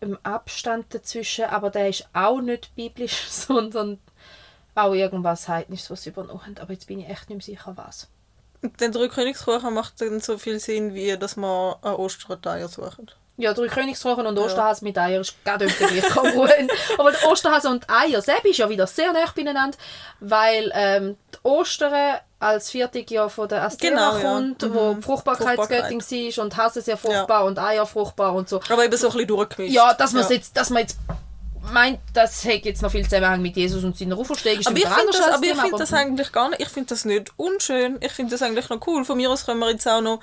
einem 0.00 0.18
Abstand 0.22 0.94
dazwischen, 0.94 1.44
aber 1.46 1.70
der 1.70 1.88
ist 1.88 2.08
auch 2.12 2.40
nicht 2.40 2.74
biblisch, 2.74 3.26
sondern 3.28 3.98
auch 4.74 4.94
irgendwas 4.94 5.48
Heidnisches, 5.48 5.90
was 5.90 6.02
sie 6.02 6.10
übernommen 6.10 6.42
haben. 6.44 6.58
Aber 6.58 6.72
jetzt 6.72 6.86
bin 6.86 7.00
ich 7.00 7.08
echt 7.08 7.28
nicht 7.28 7.46
mehr 7.46 7.56
sicher, 7.56 7.76
was. 7.76 8.08
Den 8.62 8.92
Drei-Königskuchen 8.92 9.72
macht 9.72 10.00
dann 10.00 10.20
so 10.20 10.36
viel 10.36 10.60
Sinn, 10.60 10.94
wie 10.94 11.16
dass 11.16 11.36
man 11.36 11.76
an 11.82 11.94
Ostern 11.94 12.44
Eier 12.44 12.68
suchen. 12.68 13.10
Ja, 13.40 13.54
drei 13.54 13.66
Königsrochen 13.68 14.26
und 14.26 14.38
Osterhase 14.38 14.84
mit 14.84 14.96
Eier 14.98 15.20
ist 15.20 15.34
gerade 15.44 15.66
gleich 15.66 16.08
kongruent. 16.10 16.70
Aber 16.98 17.10
der 17.12 17.26
Osterhase 17.30 17.68
und 17.68 17.86
Eier 17.90 18.20
selbst 18.22 18.44
ist 18.46 18.58
ja 18.58 18.68
wieder 18.68 18.86
sehr 18.86 19.12
nah 19.12 19.24
beieinander, 19.34 19.76
weil 20.20 20.70
ähm, 20.74 21.16
die 21.34 21.38
Ostern 21.42 22.18
als 22.38 22.70
Viertig 22.70 23.10
ja 23.10 23.28
von 23.28 23.48
der 23.48 23.62
Astera 23.64 23.90
Genau, 23.90 24.16
ja. 24.16 24.20
kommt, 24.22 24.62
Mhm. 24.62 24.74
wo 24.74 24.94
die 24.94 25.02
Fruchtbarkeitsgöttin 25.02 26.00
war 26.00 26.44
und 26.44 26.56
Hase 26.56 26.80
sehr 26.80 26.96
fruchtbar 26.96 27.44
und 27.44 27.58
Eier 27.58 27.86
fruchtbar 27.86 28.34
und 28.34 28.48
so. 28.48 28.60
Aber 28.68 28.84
eben 28.84 28.96
so 28.96 29.08
ein 29.08 29.12
bisschen 29.12 29.28
durchgemischt. 29.28 29.74
Ja, 29.74 29.92
dass 29.94 30.12
man 30.12 30.22
Ja. 30.22 30.30
jetzt, 30.30 30.56
dass 30.56 30.70
man 30.70 30.82
jetzt 30.82 30.96
meint, 31.72 32.00
das 32.14 32.44
hat 32.46 32.64
jetzt 32.64 32.80
noch 32.82 32.90
viel 32.90 33.04
Zusammenhang 33.04 33.42
mit 33.42 33.56
Jesus 33.56 33.84
und 33.84 33.96
seiner 33.96 34.16
Auferstehung. 34.18 34.66
Aber 34.66 34.76
ich 34.76 34.86
finde 34.88 35.12
das, 35.12 35.28
aber 35.28 35.44
ich 35.44 35.54
finde 35.54 35.76
das 35.78 35.92
eigentlich 35.92 36.32
gar 36.32 36.48
nicht, 36.48 36.60
ich 36.62 36.68
finde 36.68 36.88
das 36.88 37.04
nicht 37.04 37.30
unschön. 37.36 37.98
Ich 38.00 38.12
finde 38.12 38.32
das 38.32 38.42
eigentlich 38.42 38.68
noch 38.70 38.84
cool. 38.86 39.04
Von 39.04 39.18
mir 39.18 39.30
aus 39.30 39.44
können 39.44 39.60
wir 39.60 39.70
jetzt 39.70 39.86
auch 39.86 40.00
noch, 40.00 40.20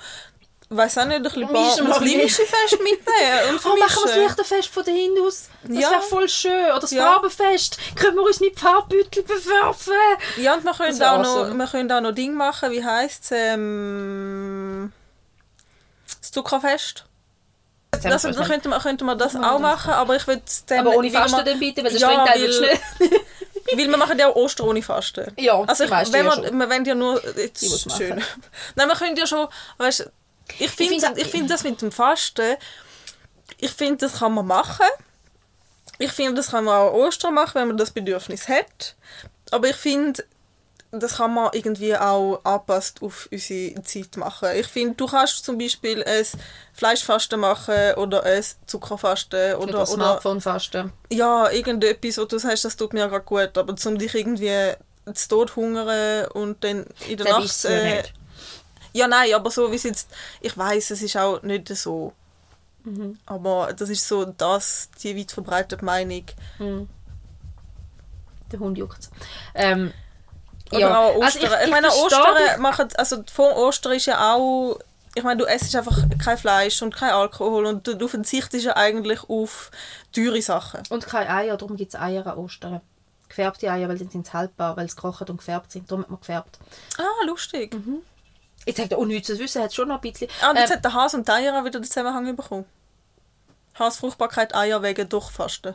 weiß 0.70 0.98
auch 0.98 1.04
nicht, 1.06 1.16
ein 1.16 1.22
bisschen 1.22 1.86
muslimische 1.86 2.42
Fest 2.42 2.72
mitnehmen 2.82 3.48
und 3.50 3.60
Oh, 3.64 3.76
machen 3.78 4.02
wir 4.04 4.12
das. 4.12 4.16
Lichterfest 4.16 4.68
von 4.68 4.84
den 4.84 4.96
Hindus? 4.96 5.48
Das 5.64 5.78
Ja. 5.78 5.90
wäre 5.92 6.02
voll 6.02 6.28
schön. 6.28 6.66
Oder 6.66 6.80
das 6.80 6.90
Ja. 6.90 7.12
Farbenfest. 7.12 7.78
Können 7.96 8.16
wir 8.16 8.22
uns 8.24 8.40
mit 8.40 8.58
Farbbeutel 8.60 9.22
bewerfen? 9.22 9.92
Ja, 10.36 10.54
und 10.54 10.64
wir 10.64 10.72
können, 10.74 10.98
Das 10.98 11.08
auch 11.08 11.18
noch, 11.22 11.36
awesome. 11.44 11.54
wir 11.54 11.66
können 11.66 11.90
auch 11.92 12.00
noch 12.02 12.12
Ding 12.12 12.34
machen, 12.34 12.70
wie 12.70 12.84
heisst 12.84 13.24
es, 13.24 13.30
ähm, 13.32 14.92
das 16.20 16.30
Zuckerfest. 16.32 17.04
Das, 18.02 18.22
dann 18.22 18.34
könnte 18.44 18.68
man, 18.68 18.80
könnte 18.82 19.04
man 19.04 19.18
das 19.18 19.34
auch 19.34 19.58
machen, 19.58 19.92
aber 19.94 20.14
ich 20.16 20.26
würde 20.26 20.42
dann... 20.66 20.80
Aber 20.80 20.94
ohne 20.96 21.10
Fasten 21.10 21.42
dann 21.44 21.58
bitte, 21.58 21.82
weil 21.82 21.90
der 21.90 22.00
Ja, 22.00 22.10
Strengteil 22.10 22.42
weil- 22.42 22.52
schnell. 22.52 22.78
Weil 23.70 23.86
wir 23.86 23.98
machen 23.98 24.18
ja 24.18 24.28
auch 24.28 24.34
Ostern 24.36 24.66
ohne 24.68 24.80
Fasten. 24.82 25.30
Ja, 25.36 25.62
also 25.66 25.84
ich, 25.84 25.90
meisten 25.90 26.14
wenn 26.14 26.24
ja 26.24 26.30
wir, 26.38 26.42
schon. 26.48 26.58
wir 26.58 26.70
wollen 26.70 26.84
ja 26.86 26.94
nur... 26.94 27.22
Jetzt 27.36 27.92
schön. 27.98 28.22
Nein, 28.76 28.88
wir 28.88 28.94
können 28.96 29.14
ja 29.14 29.26
schon... 29.26 29.46
Weißt, 29.76 30.10
ich 30.58 30.70
finde 30.70 31.12
ich 31.16 31.26
find 31.26 31.50
das 31.50 31.64
mit 31.64 31.80
dem 31.82 31.92
Fasten... 31.92 32.56
Ich 33.60 33.72
finde, 33.72 34.06
das 34.06 34.20
kann 34.20 34.34
man 34.34 34.46
machen. 34.46 34.86
Ich 35.98 36.12
finde, 36.12 36.34
das 36.34 36.50
kann 36.50 36.64
man 36.64 36.76
auch 36.76 36.92
Ostern 36.92 37.34
machen, 37.34 37.54
wenn 37.54 37.68
man 37.68 37.76
das 37.76 37.90
Bedürfnis 37.90 38.46
hat. 38.46 38.94
Aber 39.50 39.68
ich 39.68 39.74
finde, 39.74 40.22
das 40.92 41.16
kann 41.16 41.34
man 41.34 41.50
irgendwie 41.52 41.96
auch 41.96 42.40
angepasst 42.44 43.02
auf 43.02 43.28
unsere 43.32 43.82
Zeit 43.82 44.16
machen. 44.16 44.50
Ich 44.54 44.68
finde, 44.68 44.94
du 44.94 45.06
kannst 45.06 45.44
zum 45.44 45.58
Beispiel 45.58 46.04
ein 46.04 46.24
Fleischfasten 46.72 47.40
machen 47.40 47.94
oder 47.96 48.22
ein 48.22 48.44
Zuckerfasten 48.66 49.56
Oder 49.56 49.68
oder 49.68 49.86
Smartphone-Fasten. 49.86 50.92
ja, 51.10 51.50
irgendetwas, 51.50 52.18
wo 52.18 52.26
du 52.26 52.38
sagst, 52.38 52.64
das 52.64 52.76
tut 52.76 52.92
mir 52.92 53.08
gerade 53.08 53.24
gut, 53.24 53.58
aber 53.58 53.74
zum 53.76 53.98
dich 53.98 54.14
irgendwie 54.14 54.74
zu 55.14 55.28
Tod 55.28 55.56
hungern 55.56 56.28
und 56.28 56.62
dann 56.62 56.86
in 57.08 57.16
der 57.16 57.26
Das 57.26 57.64
Nacht... 57.64 58.04
ist 58.04 58.12
ja 58.92 59.08
nein, 59.08 59.32
aber 59.34 59.50
so 59.50 59.70
wie 59.70 59.76
es 59.76 59.82
jetzt... 59.82 60.10
Ich 60.40 60.56
weiß, 60.56 60.90
es 60.90 61.02
ist 61.02 61.16
auch 61.16 61.42
nicht 61.42 61.68
so. 61.68 62.12
Mhm. 62.84 63.18
Aber 63.26 63.72
das 63.72 63.88
ist 63.88 64.06
so 64.06 64.24
das, 64.24 64.90
die 65.02 65.16
weit 65.16 65.32
verbreitete 65.32 65.84
Meinung. 65.84 66.24
Der 68.50 68.58
Hund 68.60 68.78
juckt 68.78 69.10
ähm, 69.54 69.92
Oder 70.70 70.80
ja. 70.80 70.98
auch 70.98 71.22
Also 71.22 71.40
Ostern. 71.40 71.60
ich, 71.64 71.70
meine, 71.70 71.90
verstehe 71.90 72.18
Ostern 72.18 72.60
machen... 72.62 72.88
Also 72.96 73.22
vor 73.32 73.56
Ostern 73.56 73.92
ist 73.92 74.06
ja 74.06 74.34
auch... 74.34 74.78
Ich 75.14 75.24
meine, 75.24 75.42
du 75.42 75.46
isst 75.52 75.74
einfach 75.74 75.98
kein 76.22 76.38
Fleisch 76.38 76.80
und 76.82 76.94
kein 76.94 77.10
Alkohol 77.10 77.66
und 77.66 77.86
du, 77.86 77.96
du 77.96 78.08
verzichtest 78.08 78.64
ja 78.64 78.76
eigentlich 78.76 79.28
auf 79.28 79.70
teure 80.12 80.40
Sachen. 80.42 80.82
Und 80.90 81.06
keine 81.06 81.30
Eier, 81.30 81.56
darum 81.56 81.76
gibt 81.76 81.94
es 81.94 82.00
Eier 82.00 82.26
an 82.26 82.36
Ostern. 82.36 82.80
Gefärbte 83.28 83.70
Eier, 83.70 83.88
weil 83.88 83.98
dann 83.98 84.08
sind 84.10 84.26
sie 84.26 84.32
haltbar, 84.32 84.76
weil 84.76 84.88
sie 84.88 84.94
gekocht 84.94 85.28
und 85.28 85.38
gefärbt 85.38 85.72
sind. 85.72 85.90
Darum 85.90 86.02
hat 86.02 86.10
man 86.10 86.20
gefärbt. 86.20 86.58
Ah, 86.98 87.26
lustig. 87.26 87.74
Jetzt 88.68 88.76
sagt 88.76 88.92
er, 88.92 88.98
unnützes 88.98 89.38
Wissen 89.38 89.62
hat 89.62 89.72
schon 89.74 89.88
noch 89.88 89.96
ein 89.96 90.00
bisschen. 90.12 90.28
Ah, 90.42 90.50
und 90.50 90.56
jetzt 90.58 90.70
Ähm, 90.70 90.76
hat 90.76 90.84
der 90.84 90.92
Has 90.94 91.14
und 91.14 91.26
die 91.26 91.32
Eier 91.32 91.58
auch 91.58 91.64
wieder 91.64 91.80
den 91.80 91.84
Zusammenhang 91.84 92.36
bekommen. 92.36 92.66
Hasfruchtbarkeit, 93.78 94.54
Eier 94.54 94.82
wegen 94.82 95.08
Durchfasten. 95.08 95.74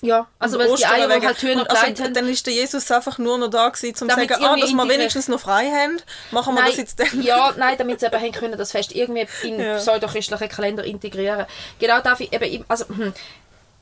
ja, 0.00 0.26
also 0.38 0.58
weil 0.58 0.74
die 0.74 0.84
Eier, 0.86 1.06
die 1.08 1.14
wegen- 1.14 1.26
halt 1.26 1.38
Hühner 1.42 1.62
und 1.62 1.70
also, 1.70 1.82
haben. 2.04 2.14
Dann 2.14 2.28
ist 2.28 2.46
der 2.46 2.54
Jesus 2.54 2.90
einfach 2.90 3.18
nur 3.18 3.38
noch 3.38 3.48
da 3.48 3.68
gewesen, 3.68 3.90
um 4.02 4.08
zu 4.10 4.14
sagen, 4.16 4.34
ah, 4.44 4.56
dass 4.56 4.72
wir 4.72 4.88
wenigstens 4.88 5.28
noch 5.28 5.40
frei 5.40 5.70
haben, 5.70 6.00
machen 6.32 6.54
wir 6.54 6.64
das 6.64 6.76
jetzt 6.76 6.98
dann. 7.00 7.22
ja, 7.22 7.52
nein, 7.56 7.76
damit 7.78 8.00
sie 8.00 8.06
eben 8.06 8.20
haben 8.20 8.32
können, 8.32 8.58
das 8.58 8.72
Fest 8.72 8.92
irgendwie 8.94 9.26
in 9.42 9.60
Ja. 9.60 9.76
pseudochristlichen 9.76 10.48
Kalender 10.48 10.84
integrieren. 10.84 11.46
Genau 11.78 12.00
darf 12.00 12.20
ich 12.20 12.32
eben, 12.32 12.44
ich- 12.44 12.64
also 12.68 12.86
hm, 12.88 13.12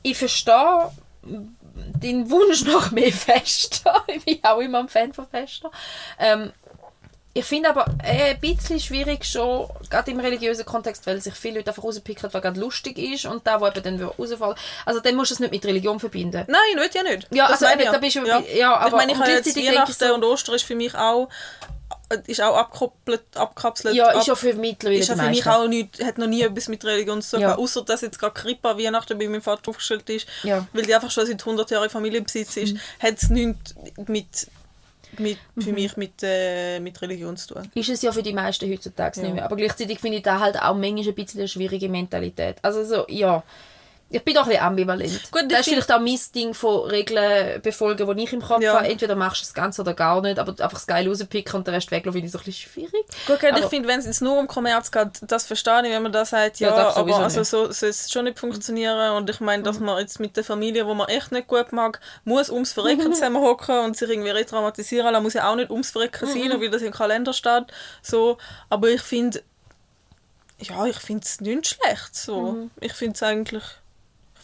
ich 0.03 0.17
verstehe 0.17 0.91
den 1.23 2.29
Wunsch 2.29 2.63
nach 2.65 2.91
mehr 2.91 3.11
Festen. 3.11 3.89
ich 4.07 4.23
bin 4.25 4.39
auch 4.43 4.59
immer 4.59 4.79
ein 4.79 4.89
Fan 4.89 5.13
von 5.13 5.27
Festen. 5.27 5.67
Ähm, 6.19 6.51
ich 7.37 7.43
finde 7.43 7.69
aber 7.69 7.85
äh, 8.01 8.31
ein 8.33 8.39
bisschen 8.39 8.79
schwierig 8.79 9.25
schon, 9.25 9.67
gerade 9.89 10.09
im 10.09 10.19
religiösen 10.21 10.63
Kontext, 10.65 11.05
weil 11.05 11.19
sich 11.21 11.33
viele 11.33 11.57
Leute 11.59 11.71
einfach 11.71 11.83
rauspicken, 11.83 12.29
was 12.31 12.41
gerade 12.41 12.57
lustig 12.59 12.97
ist 12.97 13.25
und 13.25 13.45
da, 13.45 13.59
wo 13.59 13.67
eben 13.67 13.83
dann 13.83 14.01
rausfallen 14.01 14.55
Also 14.85 15.01
dann 15.01 15.15
musst 15.15 15.31
du 15.31 15.33
es 15.35 15.39
nicht 15.41 15.51
mit 15.51 15.65
Religion 15.65 15.99
verbinden. 15.99 16.45
Nein, 16.47 16.59
nicht 16.81 16.95
ja 16.95 17.03
nicht. 17.03 17.27
Ja, 17.31 17.49
Das 17.49 17.61
also 17.61 17.73
eben, 17.73 17.83
ich 17.83 17.89
da 17.91 17.97
bist 17.97 18.15
du- 18.15 18.25
ja. 18.25 18.39
ja, 18.55 18.77
aber 18.77 18.87
ich 18.87 18.93
meine, 18.93 19.11
ich 19.11 19.19
habe 19.19 19.31
jetzt 19.31 19.55
Weihnachten 19.57 19.91
so- 19.93 20.13
und 20.15 20.23
Ostern 20.23 20.55
ist 20.55 20.63
für 20.63 20.75
mich 20.75 20.95
auch, 20.95 21.27
ist 22.27 22.39
auch 22.41 22.55
abgekoppelt, 22.55 23.23
abkapselt. 23.35 23.95
Ja, 23.95 24.11
ist 24.11 24.17
ab- 24.21 24.27
ja 24.27 24.35
für 24.35 24.53
mittlerweile 24.53 24.99
ist 24.99 25.09
ja 25.09 25.17
für 25.17 25.29
mich 25.29 25.45
auch 25.45 25.67
nicht, 25.67 26.01
hat 26.05 26.17
noch 26.17 26.27
nie 26.27 26.41
etwas 26.41 26.69
mit 26.69 26.85
Religion 26.85 27.21
zu 27.21 27.31
tun, 27.31 27.41
Ja. 27.41 27.57
außer 27.57 27.83
dass 27.83 27.99
jetzt 27.99 28.17
gerade 28.17 28.33
Kripa 28.33 28.77
Weihnachten 28.77 29.17
bei 29.19 29.27
meinem 29.27 29.41
Vater 29.41 29.69
aufgestellt 29.71 30.09
ist, 30.09 30.25
Ja. 30.43 30.61
Mhm. 30.61 30.67
weil 30.71 30.83
die 30.85 30.95
einfach 30.95 31.11
schon 31.11 31.25
seit 31.25 31.43
100 31.45 31.69
Jahren 31.71 31.89
Familienbesitz 31.89 32.55
ist, 32.55 32.77
hat 32.99 33.15
es 33.21 33.29
nichts 33.29 33.75
mit, 34.07 34.47
mit, 35.19 35.37
für 35.57 35.69
Mhm. 35.69 35.75
mich 35.75 35.97
mit, 35.97 36.13
äh, 36.23 36.79
mit 36.79 37.01
Religion 37.01 37.35
zu 37.37 37.53
tun. 37.55 37.71
ist 37.73 37.89
es 37.89 38.01
ja 38.01 38.11
für 38.11 38.23
die 38.23 38.33
meisten 38.33 38.71
heutzutage 38.71 39.19
Ja. 39.19 39.25
nicht 39.25 39.35
mehr. 39.35 39.45
Aber 39.45 39.55
gleichzeitig 39.55 39.99
finde 39.99 40.17
ich 40.17 40.23
da 40.23 40.39
halt 40.39 40.57
auch 40.61 40.75
manchmal 40.75 41.07
ein 41.07 41.15
bisschen 41.15 41.39
eine 41.41 41.47
schwierige 41.47 41.89
Mentalität. 41.89 42.57
Also 42.61 42.83
so, 42.83 43.05
ja. 43.09 43.43
Ich 44.07 44.23
bin 44.23 44.35
doch 44.35 44.43
ein 44.43 44.49
bisschen 44.49 44.63
ambivalent. 44.63 45.31
Gut, 45.31 45.43
das 45.49 45.61
ist 45.61 45.69
vielleicht 45.69 45.91
auch 45.91 45.99
mein 45.99 46.19
Ding 46.35 46.53
von 46.53 46.87
Regeln 46.89 47.59
befolgen, 47.61 48.15
die 48.15 48.23
ich 48.23 48.33
im 48.33 48.41
Kopf 48.41 48.61
Ja. 48.61 48.75
habe. 48.75 48.87
Entweder 48.87 49.15
machst 49.15 49.41
du 49.41 49.45
das 49.45 49.53
Ganze 49.55 49.81
oder 49.81 49.95
gar 49.95 50.21
nicht, 50.21 50.37
aber 50.37 50.51
einfach 50.51 50.73
das 50.73 50.85
Geil 50.85 51.07
rauspicken 51.07 51.55
und 51.55 51.65
den 51.67 51.73
Rest 51.73 51.89
weglassen, 51.89 52.13
finde 52.13 52.27
ich 52.27 52.31
so 52.31 52.37
ein 52.37 52.43
bisschen 52.45 52.69
schwierig. 52.71 53.05
Gut, 53.25 53.35
okay, 53.37 53.51
ich 53.57 53.65
finde, 53.65 53.89
wenn 53.89 53.99
es 53.99 54.05
jetzt 54.05 54.21
nur 54.21 54.37
um 54.37 54.47
Kommerz 54.47 54.91
geht, 54.91 55.07
das 55.23 55.47
verstehe 55.47 55.81
ich, 55.85 55.89
wenn 55.91 56.03
man 56.03 56.11
da 56.11 56.23
sagt, 56.23 56.59
Ja, 56.59 56.69
ja, 56.77 56.95
aber 56.95 57.17
also 57.17 57.43
so 57.43 57.71
soll 57.71 57.89
es 57.89 58.11
schon 58.11 58.25
nicht 58.25 58.37
funktionieren 58.37 59.11
und 59.17 59.27
ich 59.29 59.39
meine, 59.39 59.63
dass 59.63 59.79
man 59.79 59.97
jetzt 59.97 60.19
mit 60.19 60.37
der 60.37 60.43
Familie, 60.43 60.85
wo 60.85 60.93
man 60.93 61.07
echt 61.09 61.31
nicht 61.31 61.47
gut 61.47 61.71
mag, 61.73 61.99
muss 62.25 62.51
ums 62.51 62.73
Verrecken 62.73 63.11
zusammenhocken 63.11 63.79
und 63.79 63.97
sich 63.97 64.07
irgendwie 64.09 64.29
retraumatisieren 64.29 65.11
lassen, 65.11 65.23
muss 65.23 65.33
ja 65.33 65.49
auch 65.49 65.55
nicht 65.55 65.71
ums 65.71 65.89
Verrecken 65.89 66.27
sein, 66.29 66.47
nur 66.49 66.61
weil 66.61 66.69
das 66.69 66.83
im 66.83 66.93
Kalender 66.93 67.33
steht, 67.33 67.65
so, 68.03 68.37
aber 68.69 68.89
ich 68.89 69.01
finde, 69.01 69.41
ja, 70.59 70.85
ich 70.85 70.97
finde 70.97 71.23
es 71.25 71.41
nicht 71.41 71.67
schlecht, 71.67 72.15
so, 72.15 72.69
ich 72.79 72.93
finde 72.93 73.15
es 73.15 73.23
eigentlich, 73.23 73.63
ich 73.63 73.84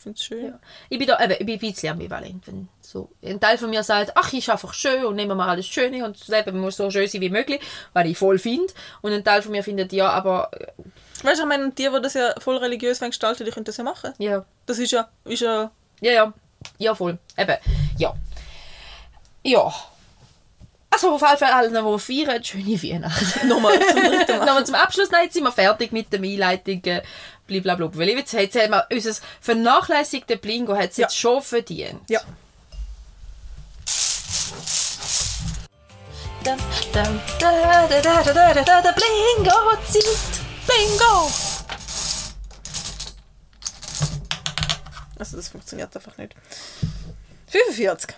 finde 0.02 0.18
es 0.18 0.24
schön. 0.24 0.46
Ja. 0.46 0.60
Ich 0.90 0.98
bin 0.98 1.08
da 1.08 1.24
eben, 1.24 1.34
ich 1.34 1.46
bin 1.46 1.56
ein 1.56 1.60
bisschen 1.60 1.94
ambivalent. 1.94 2.48
Wenn 2.48 2.68
so 2.82 3.10
ein 3.24 3.40
Teil 3.40 3.58
von 3.58 3.70
mir 3.70 3.84
sagt, 3.84 4.12
ach, 4.16 4.34
ist 4.34 4.50
einfach 4.50 4.74
schön 4.74 5.06
und 5.06 5.16
nehmen 5.16 5.38
wir 5.38 5.46
alles 5.46 5.68
Schöne 5.68 6.04
und 6.06 6.20
das 6.20 6.28
Leben 6.28 6.60
muss 6.60 6.78
so 6.78 6.90
schön 6.90 7.08
sein 7.08 7.22
wie 7.22 7.30
möglich, 7.30 7.62
weil 7.94 8.08
ich 8.08 8.18
voll 8.18 8.40
finde. 8.40 8.74
Und 9.02 9.14
ein 9.14 9.24
Teil 9.24 9.42
von 9.42 9.52
mir 9.52 9.64
findet, 9.64 9.94
ja, 9.94 10.10
aber 10.10 10.52
äh, 10.54 10.68
Weißt 11.24 11.38
du, 11.38 11.44
ich 11.44 11.48
meine, 11.50 11.72
die, 11.72 11.88
die 11.88 12.02
das 12.02 12.16
ja 12.16 12.34
voll 12.40 12.58
religiös 12.58 13.00
gestalten, 13.00 13.46
die 13.46 13.52
können 13.52 13.66
das 13.66 13.78
ja 13.78 13.84
machen. 13.84 14.14
ja, 14.18 14.44
Das 14.66 14.80
ist 14.80 14.92
ja, 14.92 15.08
ist 15.26 15.42
ja 15.42 15.72
Ja, 16.02 16.12
ja. 16.12 16.34
Ja, 16.78 16.96
voll. 16.96 17.18
Eben, 17.38 17.58
ja. 17.98 18.14
Ja. 19.44 19.74
Also 20.94 21.14
auf 21.14 21.22
jeden 21.22 21.38
Fall 21.38 21.52
allen, 21.52 21.74
die 21.74 22.00
feiern, 22.00 22.44
schöne 22.44 22.84
Weihnachten. 22.84 23.48
nochmal 23.48 23.80
zum. 23.80 24.02
Nochmal 24.46 24.66
zum 24.66 24.76
Abschluss, 24.76 25.10
nein, 25.10 25.24
jetzt 25.26 25.34
sind 25.34 25.44
wir 25.44 25.52
fertig 25.52 25.92
mit 25.92 26.12
den 26.12 26.24
Einleitungen. 26.24 27.02
Blablabla. 27.60 28.00
Weil 28.00 28.10
jetzt, 28.10 28.34
jetzt 28.34 28.56
haben 28.56 28.72
wir 28.72 28.88
unser 28.92 29.14
vernachlässigte 29.42 30.38
Blingo 30.38 30.76
hat 30.76 30.92
es 30.92 30.98
Ja. 30.98 31.06
jetzt 31.06 31.18
schon 31.18 31.42
verdient. 31.42 32.02
Ja. 32.10 32.22
Da, 36.44 36.58
da, 36.92 37.04
da, 37.40 37.88
da, 37.88 38.02
da, 38.02 38.24
da, 38.24 38.34
da, 38.34 38.64
da, 38.64 38.82
da, 38.82 38.92
Blingo-Zeit. 38.94 40.18
Bingo! 40.68 41.30
Also 45.20 45.38
das 45.38 45.50
funktioniert 45.50 45.96
einfach 45.96 46.18
nicht. 46.18 46.34
45. 47.48 48.16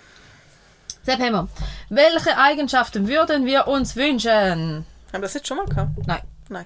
Sepp 1.06 1.20
wir. 1.20 1.50
Welche 1.90 2.38
Eigenschaften 2.38 3.10
würden 3.10 3.46
wir 3.46 3.68
uns 3.68 3.96
wünschen? 3.98 4.30
Haben 4.32 4.86
wir 5.12 5.20
das 5.22 5.34
jetzt 5.34 5.48
schon 5.48 5.58
mal 5.58 5.66
gehabt? 5.66 5.92
Nein. 6.08 6.22
Nein. 6.48 6.66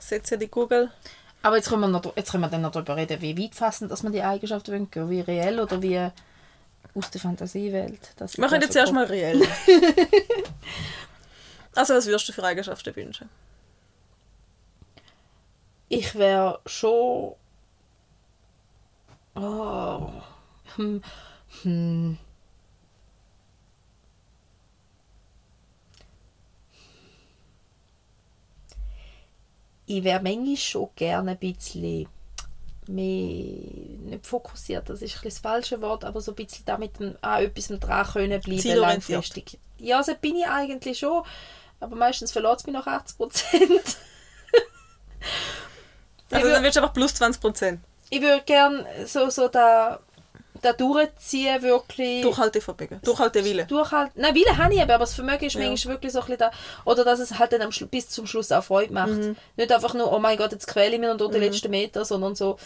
Da. 0.00 0.06
Setze 0.06 0.38
die 0.38 0.48
Google. 0.48 0.90
Aber 1.42 1.56
jetzt 1.56 1.68
können, 1.68 1.82
wir 1.82 1.88
noch, 1.88 2.16
jetzt 2.16 2.30
können 2.30 2.42
wir 2.42 2.48
dann 2.48 2.62
noch 2.62 2.72
darüber 2.72 2.96
reden, 2.96 3.20
wie 3.20 3.38
weit 3.38 3.54
fassend 3.54 3.90
dass 3.90 4.02
man 4.02 4.12
die 4.12 4.22
Eigenschaften 4.22 4.72
wünschen, 4.72 5.08
wie 5.08 5.20
reell 5.20 5.60
oder 5.60 5.80
wie 5.80 6.10
aus 6.94 7.10
der 7.10 7.20
Fantasiewelt. 7.20 8.12
Das 8.16 8.36
Wir 8.36 8.44
machen 8.44 8.60
jetzt 8.60 8.76
erst 8.76 8.92
mal 8.92 9.04
reell. 9.04 9.40
also 11.74 11.94
was 11.94 12.06
würdest 12.06 12.28
du 12.28 12.32
für 12.32 12.44
Eigenschaften 12.44 12.94
wünschen? 12.94 13.28
Ich 15.88 16.14
wäre 16.14 16.60
schon. 16.66 17.34
Oh. 19.34 20.10
Hm. 20.76 21.02
Hm. 21.62 22.18
Ich 29.92 30.04
wäre 30.04 30.22
manchmal 30.22 30.56
schon 30.56 30.88
gerne 30.94 31.32
ein 31.32 31.36
bisschen 31.36 32.06
mehr 32.86 33.56
nicht 34.06 34.24
fokussiert, 34.24 34.88
das 34.88 35.02
ist 35.02 35.16
ein 35.16 35.22
bisschen 35.22 35.30
das 35.30 35.38
falsche 35.40 35.82
Wort, 35.82 36.04
aber 36.04 36.20
so 36.20 36.30
ein 36.30 36.36
bisschen 36.36 36.64
damit 36.64 36.92
an 37.00 37.42
etwas 37.42 37.66
dran 37.80 38.06
können 38.06 38.40
bleiben, 38.40 38.76
langfristig. 38.76 39.58
Ja, 39.78 40.00
so 40.04 40.14
bin 40.14 40.36
ich 40.36 40.46
eigentlich 40.46 41.00
schon, 41.00 41.24
aber 41.80 41.96
meistens 41.96 42.30
verlässt 42.30 42.60
es 42.60 42.66
mich 42.66 42.74
nach 42.74 42.86
80 42.86 43.16
Prozent. 43.16 43.96
Also 46.32 46.46
ich 46.46 46.52
dann 46.54 46.62
willst 46.62 46.76
du 46.76 46.82
einfach 46.82 46.94
plus 46.94 47.12
20%. 47.12 47.78
ich 48.10 48.22
würde 48.22 48.44
gerne 48.44 48.86
so, 49.06 49.28
so 49.28 49.48
da, 49.48 49.98
da 50.62 50.72
durchziehen, 50.72 51.62
wirklich. 51.62 52.22
Durchhaltevermögen. 52.22 53.00
Durchhaltewille. 53.02 53.66
Durchhalten. 53.66 54.20
Nein, 54.20 54.34
Wille 54.34 54.56
habe 54.56 54.74
ich 54.74 54.80
eben, 54.80 54.90
aber 54.90 55.00
das 55.04 55.14
Vermögen 55.14 55.44
ist 55.46 55.54
Ja. 55.54 55.66
manchmal 55.66 55.94
wirklich 55.94 56.12
so 56.12 56.20
ein 56.20 56.26
bisschen 56.26 56.38
da. 56.38 56.50
Oder 56.84 57.04
dass 57.04 57.18
es 57.20 57.38
halt 57.38 57.52
dann 57.52 57.62
am 57.62 57.70
bis 57.90 58.08
zum 58.08 58.26
Schluss 58.26 58.52
auch 58.52 58.64
Freude 58.64 58.92
macht. 58.92 59.12
Nicht 59.56 59.72
einfach 59.72 59.94
nur, 59.94 60.12
oh 60.12 60.18
mein 60.18 60.36
Gott, 60.36 60.52
jetzt 60.52 60.66
quäle 60.66 60.94
ich 60.94 61.00
mich 61.00 61.08
noch 61.08 61.16
durch 61.16 61.32
den 61.32 61.40
letzten 61.40 61.70
Meter, 61.70 62.04
sondern 62.04 62.34
so. 62.34 62.58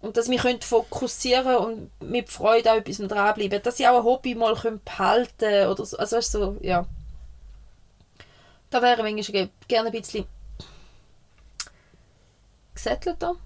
Und 0.00 0.16
dass 0.16 0.28
ich 0.28 0.42
mich 0.42 0.64
fokussieren 0.64 1.56
und 1.56 1.90
mit 2.00 2.28
Freude 2.28 2.72
auch 2.72 2.76
etwas 2.76 2.98
dranbleiben. 2.98 3.62
Dass 3.62 3.78
ich 3.78 3.86
auch 3.86 3.98
ein 3.98 4.04
Hobby 4.04 4.34
mal 4.34 4.54
könnte 4.56 4.80
behalten 4.84 5.68
oder 5.68 5.84
so. 5.84 5.96
Also 5.96 6.16
weißt 6.16 6.34
du, 6.34 6.38
so, 6.38 6.56
ja. 6.60 6.86
Da 8.70 8.82
wäre 8.82 9.06
ich 9.06 9.14
manchmal 9.14 9.48
gerne 9.68 9.90
ein 9.90 9.92
bisschen 9.92 10.24
gesettelter. 12.74 13.36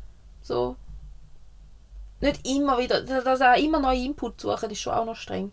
So. 0.43 0.77
Nicht 2.21 2.47
immer 2.49 2.79
wieder, 2.79 3.03
dass 3.03 3.41
auch 3.41 3.57
immer 3.57 3.79
neue 3.79 4.05
Input 4.05 4.41
suchen, 4.41 4.71
ist 4.71 4.81
schon 4.81 4.95
auch 4.95 5.05
noch 5.05 5.17
streng. 5.17 5.53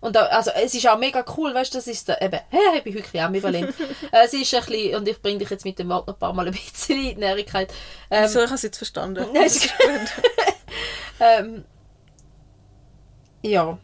Und 0.00 0.16
da, 0.16 0.22
also, 0.26 0.50
es 0.52 0.74
ist 0.74 0.88
auch 0.88 0.98
mega 0.98 1.22
cool, 1.36 1.54
weißt 1.54 1.74
du, 1.74 1.78
das 1.78 1.86
ist 1.86 2.08
da, 2.08 2.16
eben, 2.20 2.40
hey, 2.50 2.78
ich 2.78 2.84
bin 2.84 2.94
bisschen 2.94 3.20
ambivalent. 3.20 3.74
Es 4.12 4.32
ist 4.32 4.54
ein 4.54 4.64
bisschen, 4.64 4.96
und 4.96 5.06
ich 5.06 5.20
bringe 5.20 5.38
dich 5.38 5.50
jetzt 5.50 5.64
mit 5.64 5.78
dem 5.78 5.90
Wort 5.90 6.06
noch 6.06 6.14
ein 6.14 6.18
paar 6.18 6.32
Mal 6.32 6.46
ein 6.46 6.52
bisschen 6.52 6.96
in 6.96 7.14
die 7.16 7.20
Nährigkeit. 7.20 7.72
Ähm, 8.10 8.26
so, 8.28 8.40
ich 8.40 8.46
habe 8.46 8.54
es 8.54 8.62
jetzt 8.62 8.78
verstanden. 8.78 9.26
Nein, 9.34 9.44
Das 9.44 9.56
ist 9.56 9.70
ähm, 11.20 11.64
ja. 13.42 13.78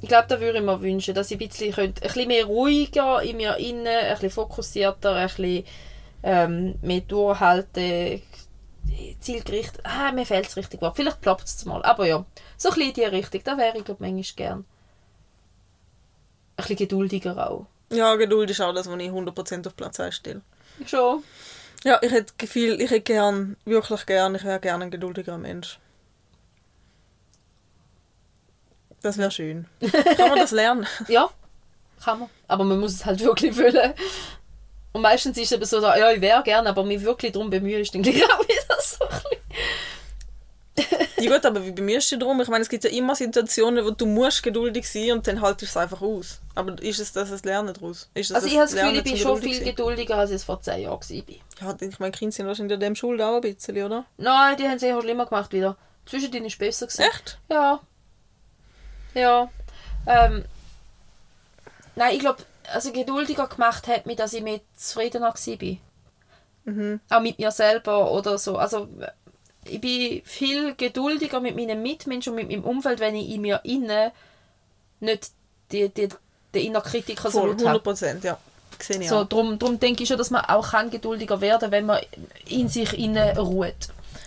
Ich 0.00 0.08
glaube, 0.08 0.26
da 0.28 0.40
würde 0.40 0.58
ich 0.58 0.64
mir 0.64 0.80
wünschen, 0.82 1.14
dass 1.14 1.30
ich 1.30 1.40
ein 1.40 1.48
bisschen, 1.48 1.72
könnte, 1.72 2.02
ein 2.02 2.08
bisschen 2.08 2.28
mehr 2.28 2.44
ruhiger 2.44 3.22
in 3.22 3.36
mir 3.36 3.56
innen, 3.56 3.86
ein 3.86 4.12
bisschen 4.14 4.30
fokussierter, 4.30 5.14
ein 5.14 5.28
bisschen 5.28 5.64
ähm, 6.22 6.74
mehr 6.82 7.00
durchhalten, 7.00 8.20
zielgerichtet. 9.20 9.80
Ah, 9.84 10.12
mir 10.12 10.26
fehlt 10.26 10.46
das 10.46 10.56
richtige 10.56 10.82
Wort. 10.82 10.96
Vielleicht 10.96 11.20
ploppt 11.20 11.44
es 11.44 11.64
mal. 11.64 11.82
Aber 11.82 12.06
ja, 12.06 12.24
so 12.56 12.68
ein 12.68 12.74
bisschen 12.74 12.88
in 12.88 12.94
die 12.94 13.04
Richtung. 13.04 13.40
Da 13.44 13.56
wäre 13.58 13.76
ich, 13.78 13.84
glaube 13.84 14.04
ich, 14.06 14.12
manchmal 14.12 14.36
gern. 14.36 14.58
Ein 14.58 14.66
bisschen 16.56 16.76
geduldiger 16.76 17.50
auch. 17.50 17.66
ja, 17.90 18.14
Geduld 18.16 18.50
ist 18.50 18.60
auch 18.60 18.72
das, 18.72 18.88
was 18.88 19.00
ich 19.00 19.10
100% 19.10 19.66
auf 19.66 19.76
Platz 19.76 19.98
1 20.00 20.14
stelle. 20.14 20.42
Schon. 20.86 21.22
Ja, 21.84 21.98
ich 22.02 22.12
hätte 22.12 22.32
Gefühl, 22.38 22.80
ich 22.80 22.90
hätte 22.90 23.00
gern, 23.02 23.56
wirklich 23.64 24.06
gern, 24.06 24.34
ich 24.34 24.44
wäre 24.44 24.60
gerne 24.60 24.84
ein 24.84 24.90
geduldiger 24.90 25.36
Mensch. 25.36 25.78
Das 29.02 29.18
wäre 29.18 29.30
schön. 29.30 29.66
Kann 30.16 30.30
man 30.30 30.38
das 30.38 30.50
lernen? 30.50 30.86
Ja, 31.08 31.28
kann 32.02 32.20
man. 32.20 32.30
Aber 32.48 32.64
man 32.64 32.80
muss 32.80 32.92
es 32.94 33.04
halt 33.04 33.20
wirklich 33.20 33.56
wollen. 33.58 33.92
Und 34.92 35.02
meistens 35.02 35.36
ist 35.36 35.46
es 35.46 35.52
eben 35.52 35.64
so, 35.64 35.82
ja, 35.82 36.10
ich 36.12 36.20
wäre 36.20 36.42
gerne, 36.42 36.68
aber 36.68 36.84
mich 36.84 37.02
wirklich 37.02 37.32
darum 37.32 37.50
bemühen, 37.50 37.80
ist 37.82 37.94
dann 37.94 38.02
gleich 38.02 38.22
auch 38.32 38.43
wieder 38.68 38.80
so 38.80 39.04
ein 39.04 39.10
bisschen. 39.10 39.44
Ja 41.18 41.32
gut, 41.32 41.46
aber 41.46 41.64
wie 41.64 41.70
bei 41.70 41.82
mir 41.82 41.98
ist 41.98 42.12
es 42.12 42.18
darum, 42.18 42.40
ich 42.40 42.48
meine, 42.48 42.62
es 42.62 42.68
gibt 42.68 42.82
ja 42.84 42.90
immer 42.90 43.14
Situationen, 43.14 43.84
wo 43.84 43.90
du 43.90 44.06
musst 44.06 44.42
geduldig 44.42 44.88
sein 44.88 45.12
und 45.12 45.26
dann 45.26 45.40
haltest 45.40 45.74
du 45.74 45.78
es 45.78 45.82
einfach 45.82 46.02
aus. 46.02 46.40
Aber 46.54 46.80
ist 46.82 46.98
es 46.98 47.12
das, 47.12 47.30
das 47.30 47.44
Lernen 47.44 47.72
daraus? 47.72 48.10
Ist 48.14 48.30
es 48.30 48.34
Also 48.34 48.48
ich 48.48 48.54
habe 48.54 48.64
das 48.64 48.74
Gefühl, 48.74 48.96
ich 48.96 49.04
bin 49.04 49.16
schon 49.16 49.40
viel 49.40 49.62
geduldiger, 49.62 50.16
als 50.16 50.30
ich 50.30 50.36
es 50.36 50.44
vor 50.44 50.60
zehn 50.60 50.82
Jahren 50.82 51.00
war. 51.00 51.34
Ja, 51.60 51.76
ich 51.80 51.98
meine, 52.00 52.12
Kinder 52.12 52.32
sind 52.32 52.46
wahrscheinlich 52.46 52.74
in 52.74 52.80
dem 52.80 52.96
Schuld 52.96 53.20
auch 53.22 53.36
ein 53.36 53.40
bisschen, 53.40 53.76
oder? 53.82 54.04
Nein, 54.16 54.56
die 54.56 54.64
haben 54.64 54.76
es 54.76 54.82
eher 54.82 55.00
schlimmer 55.00 55.26
gemacht 55.26 55.52
wieder. 55.52 55.76
Zwischendrin 56.06 56.44
ist 56.44 56.54
es 56.54 56.58
besser 56.58 56.86
gewesen. 56.86 57.02
Echt? 57.02 57.38
Ja. 57.48 57.80
Ja. 59.14 59.48
Ähm, 60.06 60.44
nein, 61.94 62.14
ich 62.14 62.20
glaube, 62.20 62.42
also 62.72 62.92
geduldiger 62.92 63.46
gemacht 63.46 63.86
hat 63.86 64.06
mich, 64.06 64.16
dass 64.16 64.32
ich 64.32 64.42
mehr 64.42 64.60
zufriedener 64.76 65.32
war. 65.34 65.76
Mhm. 66.64 67.00
Auch 67.10 67.20
mit 67.20 67.38
mir 67.38 67.50
selber 67.50 68.10
oder 68.10 68.38
so. 68.38 68.56
Also 68.56 68.88
ich 69.66 69.80
bin 69.80 70.22
viel 70.24 70.74
geduldiger 70.74 71.40
mit 71.40 71.56
meinen 71.56 71.82
Mitmenschen 71.82 72.32
und 72.32 72.36
mit 72.36 72.48
meinem 72.48 72.64
Umfeld, 72.64 73.00
wenn 73.00 73.14
ich 73.14 73.30
in 73.30 73.42
mir 73.42 73.60
innen 73.64 74.10
nicht 75.00 75.30
die, 75.72 75.88
die, 75.88 76.08
den 76.54 76.66
inneren 76.66 76.84
Kritiker 76.84 77.30
so 77.30 77.40
Voll, 77.40 77.50
laut 77.50 77.66
habe. 77.66 77.90
100%, 77.90 78.24
ja. 78.24 78.38
Sehe 78.78 79.00
ich 79.00 79.08
So, 79.08 79.24
drum, 79.24 79.58
drum 79.58 79.78
denke 79.78 80.02
ich 80.02 80.08
schon, 80.08 80.18
dass 80.18 80.30
man 80.30 80.44
auch 80.44 80.72
kann 80.72 80.90
geduldiger 80.90 81.40
werden 81.40 81.70
wenn 81.70 81.86
man 81.86 82.00
in 82.48 82.68
sich 82.68 82.92
innen 82.98 83.38
ruht. 83.38 83.74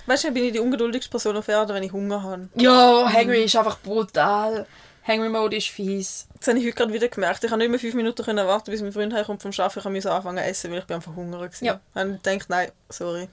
Weißt 0.06 0.24
du, 0.24 0.32
bin 0.32 0.46
ich 0.46 0.54
die 0.54 0.60
ungeduldigste 0.60 1.10
Person 1.12 1.36
auf 1.36 1.48
Erden, 1.50 1.76
wenn 1.76 1.84
ich 1.84 1.92
Hunger 1.92 2.24
habe. 2.24 2.48
Ja, 2.56 3.12
Hangry 3.12 3.44
ist 3.44 3.56
einfach 3.58 3.78
brutal. 3.80 4.66
Hangry 5.08 5.30
Mode 5.30 5.56
ist 5.56 5.70
fies. 5.70 6.28
Das 6.40 6.50
habe 6.50 6.60
ich 6.60 6.66
heute 6.66 6.76
gerade 6.76 6.94
wieder 6.94 7.08
gemerkt. 7.08 7.44
Ich 7.44 7.50
habe 7.50 7.60
nicht 7.60 7.70
mehr 7.70 7.80
fünf 7.80 7.94
Minuten 7.96 8.24
können 8.26 8.46
warten, 8.46 8.72
bis 8.72 8.82
mein 8.82 8.92
Freund 8.92 9.14
heimkommt 9.14 9.42
vom 9.42 9.52
Arbeiten. 9.58 9.80
Ich 9.80 9.86
musste 9.94 10.12
anfangen 10.12 10.38
zu 10.38 10.44
essen, 10.44 10.72
weil 10.72 10.80
ich 10.80 10.86
bin 10.86 10.96
einfach 10.96 11.16
hungrig 11.16 11.62
war. 11.62 11.66
Ja. 11.66 11.80
Und 11.96 12.16
ich 12.16 12.24
gedacht, 12.24 12.50
nein, 12.50 12.72
sorry. 12.90 13.30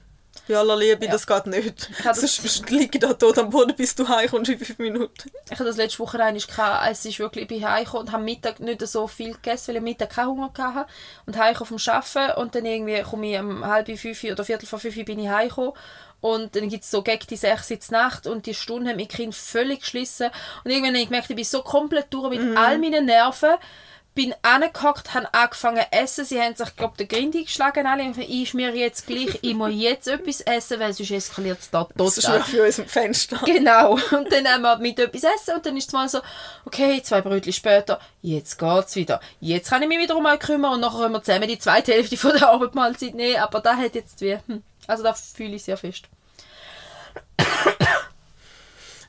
Bei 0.49 0.57
aller 0.57 0.75
Liebe, 0.75 1.05
Ja. 1.05 1.11
das 1.11 1.25
geht 1.25 1.47
nicht. 1.47 1.89
Ich 1.97 2.03
das- 2.03 2.19
Sonst 2.19 2.69
liege 2.69 2.97
ich 2.97 2.99
da 2.99 3.13
tot 3.13 3.37
am 3.39 3.49
Boden, 3.49 3.73
bis 3.75 3.95
du 3.95 4.07
heimkommst 4.07 4.51
in 4.51 4.59
fünf 4.59 4.77
Minuten. 4.79 5.31
Ich 5.45 5.51
hatte 5.51 5.63
das 5.63 5.77
letzte 5.77 5.99
Woche 5.99 6.17
gehabt, 6.17 6.91
es 6.91 7.05
ist 7.05 7.19
wirklich, 7.19 7.43
ich 7.43 7.47
bin 7.47 7.67
heimgekommen 7.67 8.07
und 8.07 8.11
habe 8.13 8.23
Mittag 8.23 8.59
nicht 8.59 8.85
so 8.85 9.07
viel 9.07 9.33
gegessen, 9.33 9.69
weil 9.69 9.75
ich 9.75 9.79
am 9.79 9.83
Mittag 9.85 10.09
keinen 10.11 10.27
Hunger 10.27 10.51
hatte. 10.57 10.87
Und 11.25 11.37
heimgekommen 11.37 11.79
vom 11.79 11.93
Arbeiten 11.93 12.39
und 12.39 12.53
dann 12.55 12.65
irgendwie 12.65 13.01
komme 13.01 13.31
ich 13.33 13.39
um 13.39 13.65
halb 13.65 13.87
fünf 13.97 14.23
oder 14.25 14.43
viertel 14.43 14.65
vor 14.67 14.79
fünf 14.79 14.95
bin 15.05 15.19
ich 15.19 15.29
heimgekommen. 15.29 15.71
Und 16.25 16.55
dann 16.55 16.69
gibt 16.69 16.83
es 16.83 16.89
so 16.89 17.03
gegen 17.03 17.27
die 17.29 17.35
sechs 17.35 17.69
in 17.69 17.77
die 17.87 17.91
Nacht 17.91 18.25
und 18.25 18.47
die 18.47 18.55
Stunde 18.55 18.89
hat 18.89 18.97
mein 18.97 19.07
Kind 19.07 19.35
völlig 19.35 19.81
geschlissen. 19.81 20.31
Und 20.63 20.71
irgendwann 20.71 20.95
habe 20.95 21.03
ich 21.03 21.09
gemerkt, 21.09 21.29
ich 21.29 21.35
bin 21.35 21.45
so 21.45 21.61
komplett 21.61 22.11
durch 22.11 22.31
mit 22.31 22.57
all 22.57 22.79
meinen 22.79 23.05
Nerven. 23.05 23.51
Bin 24.15 24.33
angehockt, 24.41 25.13
habe 25.13 25.31
angefangen 25.35 25.83
zu 25.83 25.91
essen. 25.91 26.25
Sie 26.25 26.41
haben 26.41 26.55
sich, 26.55 26.75
glaube 26.75 26.93
ich, 26.97 27.07
den 27.07 27.15
Grind 27.15 27.35
eingeschlagen. 27.35 27.85
Alle. 27.85 28.11
Ich 28.27 28.55
mir 28.55 28.75
jetzt 28.75 29.05
gleich, 29.05 29.37
ich 29.39 29.53
muss 29.53 29.69
jetzt 29.75 30.07
etwas 30.07 30.41
essen, 30.41 30.79
weil 30.79 30.93
sonst 30.93 31.11
eskaliert 31.11 31.59
es 31.59 31.69
da 31.69 31.83
total. 31.83 32.05
Das 32.05 32.17
ist 32.17 32.27
für 32.45 32.63
uns 32.63 32.79
im 32.79 32.87
Fenster. 32.87 33.39
Genau. 33.45 33.91
Und 33.93 34.31
dann 34.31 34.47
haben 34.47 34.63
wir 34.63 34.77
mit 34.79 34.97
etwas 34.97 35.25
essen 35.25 35.57
und 35.57 35.65
dann 35.67 35.77
ist 35.77 35.89
es 35.89 35.93
mal 35.93 36.09
so, 36.09 36.21
okay, 36.65 37.03
zwei 37.03 37.21
Brötchen 37.21 37.53
später, 37.53 37.99
jetzt 38.23 38.57
geht's 38.57 38.95
wieder. 38.95 39.19
Jetzt 39.41 39.69
kann 39.69 39.83
ich 39.83 39.87
mich 39.87 39.99
wieder 39.99 40.15
um 40.15 40.25
euch 40.25 40.39
kümmern 40.39 40.73
und 40.73 40.79
nachher 40.79 41.01
können 41.01 41.13
wir 41.13 41.21
zusammen 41.21 41.47
die 41.47 41.59
zweite 41.59 41.91
Hälfte 41.91 42.17
von 42.17 42.31
der 42.31 42.49
Abendmahlzeit 42.49 43.13
nehmen. 43.13 43.41
Aber 43.41 43.59
da 43.59 43.75
hat 43.75 43.93
jetzt 43.93 44.21
wie, 44.21 44.39
hm, 44.47 44.63
also 44.87 45.03
da 45.03 45.13
fühle 45.13 45.55
ich 45.55 45.63
sehr 45.63 45.77
fest. 45.77 46.05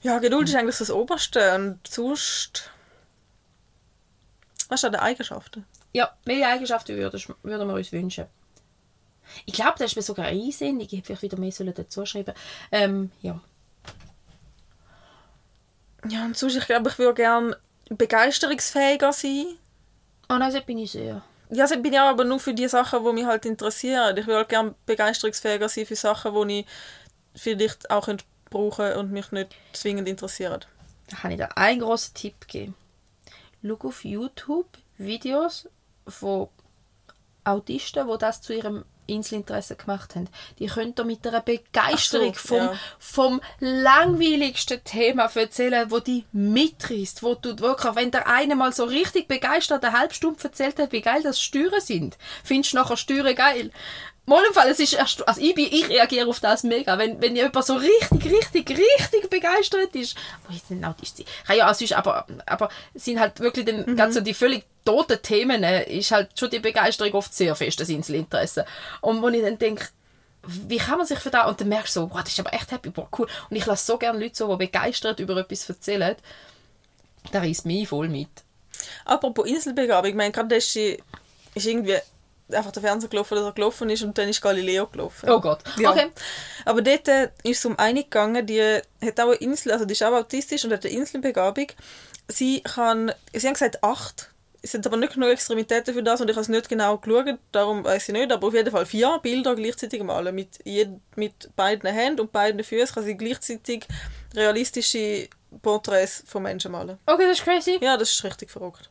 Ja, 0.02 0.18
Geduld 0.20 0.48
ist 0.48 0.54
eigentlich 0.54 0.78
das 0.78 0.90
Oberste. 0.90 1.54
Und 1.54 1.80
sonst... 1.88 2.70
Was 4.68 4.80
ist 4.80 4.84
an 4.84 4.92
den 4.92 5.00
Eigenschaften? 5.00 5.66
Ja, 5.92 6.16
welche 6.24 6.46
Eigenschaften 6.46 6.96
würden, 6.96 7.22
würden 7.42 7.68
wir 7.68 7.74
uns 7.74 7.92
wünschen? 7.92 8.26
Ich 9.44 9.54
glaube, 9.54 9.74
das 9.78 9.92
ist 9.92 9.96
mir 9.96 10.02
sogar 10.02 10.26
einsinnig. 10.26 10.92
Ich 10.92 10.98
hätte 10.98 11.06
vielleicht 11.06 11.22
wieder 11.22 11.38
mehr 11.38 11.52
sollen 11.52 11.74
dazu 11.74 12.06
schreiben 12.06 12.34
ähm, 12.70 13.10
ja. 13.22 13.40
Ja, 16.08 16.24
und 16.24 16.36
sonst, 16.36 16.56
ich 16.56 16.66
glaube, 16.66 16.90
ich 16.90 16.98
würde 16.98 17.14
gerne 17.14 17.56
begeisterungsfähiger 17.88 19.12
sein. 19.12 19.46
Oh 20.28 20.34
nein, 20.34 20.52
das 20.52 20.64
bin 20.64 20.78
ich 20.78 20.92
sehr. 20.92 21.22
Ja, 21.50 21.64
also 21.64 21.80
bin 21.80 21.92
ich 21.92 22.00
aber 22.00 22.24
nur 22.24 22.40
für 22.40 22.54
die 22.54 22.68
Sachen, 22.68 23.04
die 23.04 23.12
mich 23.12 23.26
halt 23.26 23.46
interessieren. 23.46 24.16
Ich 24.16 24.26
würde 24.26 24.38
halt 24.38 24.48
gerne 24.48 24.74
begeisterungsfähiger 24.84 25.68
sein 25.68 25.86
für 25.86 25.96
Sachen, 25.96 26.48
die 26.48 26.60
ich 26.60 26.66
vielleicht 27.34 27.90
auch 27.90 28.06
könnte 28.06 28.24
brauchen 28.50 28.92
und 28.94 29.12
mich 29.12 29.30
nicht 29.32 29.54
zwingend 29.72 30.08
interessieren. 30.08 30.64
Da 31.08 31.16
kann 31.16 31.30
ich 31.30 31.36
dir 31.36 31.56
einen 31.56 31.80
grossen 31.80 32.14
Tipp 32.14 32.48
geben. 32.48 32.74
Schau 33.62 33.88
auf 33.88 34.04
YouTube 34.04 34.78
Videos 34.98 35.68
von 36.06 36.48
Autisten, 37.44 38.08
die 38.08 38.18
das 38.18 38.42
zu 38.42 38.54
ihrem 38.54 38.84
Inselinteresse 39.06 39.76
gemacht 39.76 40.14
haben. 40.14 40.28
Die 40.58 40.66
können 40.66 40.94
da 40.94 41.04
mit 41.04 41.26
einer 41.26 41.40
Begeisterung 41.40 42.34
so, 42.34 42.48
vom, 42.48 42.58
ja. 42.58 42.74
vom 42.98 43.40
langweiligsten 43.60 44.82
Thema 44.84 45.30
erzählen, 45.34 45.90
wo 45.90 45.98
die 45.98 46.24
mitreißt, 46.32 47.22
wo 47.22 47.34
du 47.34 47.58
wirklich, 47.58 47.94
wenn 47.94 48.10
der 48.10 48.26
eine 48.28 48.56
mal 48.56 48.72
so 48.72 48.84
richtig 48.84 49.28
begeistert 49.28 49.84
eine 49.84 49.98
halbe 49.98 50.14
Stunde 50.14 50.42
erzählt 50.42 50.78
hat, 50.78 50.92
wie 50.92 51.00
geil 51.00 51.22
das 51.22 51.40
Steuern 51.40 51.80
sind, 51.80 52.18
findest 52.44 52.72
du 52.72 52.78
nachher 52.78 52.96
Steuern 52.96 53.34
geil. 53.34 53.70
Mal 54.28 54.44
im 54.44 54.52
Fall, 54.52 54.68
es 54.68 54.80
ist 54.80 54.92
erst, 54.92 55.26
also 55.26 55.40
ich, 55.40 55.54
bin, 55.54 55.66
ich 55.70 55.88
reagiere 55.88 56.28
auf 56.28 56.40
das 56.40 56.64
mega, 56.64 56.98
wenn, 56.98 57.22
wenn 57.22 57.36
jemand 57.36 57.64
so 57.64 57.74
richtig, 57.74 58.24
richtig, 58.24 58.70
richtig 58.70 59.30
begeistert 59.30 59.94
ist, 59.94 60.16
wo 60.46 60.52
jetzt 60.52 60.68
nicht 60.68 60.84
Autist 60.84 61.16
sein, 61.18 61.26
kann 61.46 61.56
ja 61.56 61.70
auch 61.70 61.74
sonst, 61.74 61.92
aber, 61.92 62.26
aber 62.44 62.68
es 62.92 63.04
sind 63.04 63.20
halt 63.20 63.38
wirklich 63.38 63.64
dann, 63.66 63.84
Mhm. 63.86 64.12
so 64.12 64.20
die 64.20 64.34
völlig 64.34 64.64
toten 64.84 65.22
Themen, 65.22 65.62
äh, 65.62 65.84
ist 65.96 66.10
halt 66.10 66.36
schon 66.38 66.50
die 66.50 66.58
Begeisterung 66.58 67.14
oft 67.14 67.32
sehr 67.32 67.54
fest, 67.54 67.78
das 67.78 67.88
Inselinteresse. 67.88 68.66
Und 69.00 69.22
wo 69.22 69.28
ich 69.28 69.42
dann 69.42 69.58
denke, 69.58 69.86
wie 70.42 70.78
kann 70.78 70.98
man 70.98 71.06
sich 71.06 71.18
für 71.20 71.30
das, 71.30 71.48
und 71.48 71.60
dann 71.60 71.68
merkst 71.68 71.94
du 71.94 72.00
so, 72.00 72.10
wow, 72.10 72.20
das 72.20 72.32
ist 72.32 72.40
aber 72.40 72.52
echt 72.52 72.72
happy, 72.72 72.90
boah, 72.90 73.08
cool. 73.18 73.28
Und 73.48 73.56
ich 73.56 73.66
lasse 73.66 73.86
so 73.86 73.96
gerne 73.96 74.18
Leute 74.18 74.34
so, 74.36 74.48
die 74.56 74.66
begeistert 74.66 75.20
über 75.20 75.36
etwas 75.36 75.68
erzählen, 75.68 76.16
da 77.30 77.38
reißt 77.40 77.64
mich 77.66 77.88
voll 77.88 78.08
mit. 78.08 78.28
Apropos 79.04 79.46
Inselbegabung, 79.46 80.10
ich 80.10 80.16
meine, 80.16 80.32
gerade 80.32 80.54
das 80.54 80.74
ist 80.74 81.66
irgendwie 81.66 81.96
einfach 82.52 82.70
der 82.72 82.82
Fernseher 82.82 83.08
gelaufen, 83.08 83.34
dass 83.36 83.44
er 83.44 83.52
gelaufen 83.52 83.90
ist 83.90 84.02
und 84.02 84.16
dann 84.16 84.28
ist 84.28 84.40
Galileo 84.40 84.86
gelaufen. 84.86 85.28
Oh 85.28 85.40
Gott. 85.40 85.60
Ja. 85.78 85.90
Okay. 85.90 86.10
Aber 86.64 86.82
dort 86.82 87.08
äh, 87.08 87.30
ist 87.42 87.58
es 87.58 87.66
um 87.66 87.78
eine 87.78 88.04
gegangen, 88.04 88.46
die 88.46 88.60
hat 88.60 89.20
auch 89.20 89.28
eine 89.28 89.34
Insel, 89.36 89.72
also 89.72 89.84
die 89.84 89.92
ist 89.92 90.02
auch 90.02 90.12
autistisch 90.12 90.64
und 90.64 90.72
hat 90.72 90.84
eine 90.84 90.94
Inselbegabung. 90.94 91.66
Sie 92.28 92.60
kann, 92.62 93.12
sie 93.32 93.46
haben 93.46 93.54
gesagt 93.54 93.82
acht, 93.82 94.30
es 94.62 94.72
sind 94.72 94.86
aber 94.86 94.96
nicht 94.96 95.14
genug 95.14 95.30
Extremitäten 95.30 95.94
für 95.94 96.02
das 96.02 96.20
und 96.20 96.28
ich 96.28 96.34
habe 96.34 96.42
es 96.42 96.48
nicht 96.48 96.68
genau 96.68 96.98
geschaut, 96.98 97.38
darum 97.52 97.84
weiß 97.84 98.08
ich 98.08 98.12
nicht, 98.12 98.32
aber 98.32 98.48
auf 98.48 98.54
jeden 98.54 98.70
Fall 98.70 98.84
vier 98.84 99.18
Bilder 99.22 99.54
gleichzeitig 99.54 100.02
malen. 100.02 100.34
Mit, 100.34 100.58
jed, 100.64 100.90
mit 101.14 101.50
beiden 101.54 101.88
Händen 101.88 102.22
und 102.22 102.32
beiden 102.32 102.62
Füßen 102.64 102.94
kann 102.94 103.04
sie 103.04 103.16
gleichzeitig 103.16 103.86
realistische 104.34 105.28
Porträts 105.62 106.24
von 106.26 106.42
Menschen 106.42 106.72
malen. 106.72 106.98
Okay, 107.06 107.28
das 107.28 107.38
ist 107.38 107.44
crazy. 107.44 107.78
Ja, 107.80 107.96
das 107.96 108.10
ist 108.10 108.24
richtig 108.24 108.50
verrückt. 108.50 108.90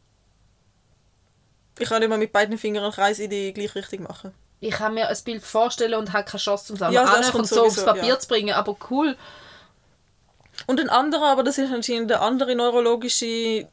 Ich 1.77 1.89
kann 1.89 2.07
mal 2.07 2.17
mit 2.17 2.31
beiden 2.31 2.57
Fingern 2.57 2.83
einen 2.83 2.93
Kreis 2.93 3.19
in 3.19 3.29
die 3.29 3.53
gleiche 3.53 3.75
Richtung 3.75 4.03
machen. 4.03 4.33
Ich 4.59 4.71
kann 4.71 4.93
mir 4.93 5.09
ein 5.09 5.17
Bild 5.25 5.43
vorstellen 5.43 5.95
und 5.95 6.13
habe 6.13 6.23
keine 6.23 6.39
Chance, 6.39 6.73
um 6.73 6.75
es 6.75 6.93
Ja, 6.93 7.03
das 7.03 7.13
annähernd 7.13 7.31
kommt 7.31 7.47
so 7.47 7.65
aufs 7.65 7.83
Papier 7.83 8.05
ja. 8.05 8.19
zu 8.19 8.27
bringen, 8.27 8.53
aber 8.53 8.77
cool. 8.89 9.17
Und 10.67 10.79
ein 10.79 10.89
anderer, 10.89 11.31
aber 11.31 11.43
das 11.43 11.57
ist 11.57 11.71
anscheinend 11.71 12.11
eine 12.11 12.21
andere 12.21 12.55
neurologische 12.55 13.67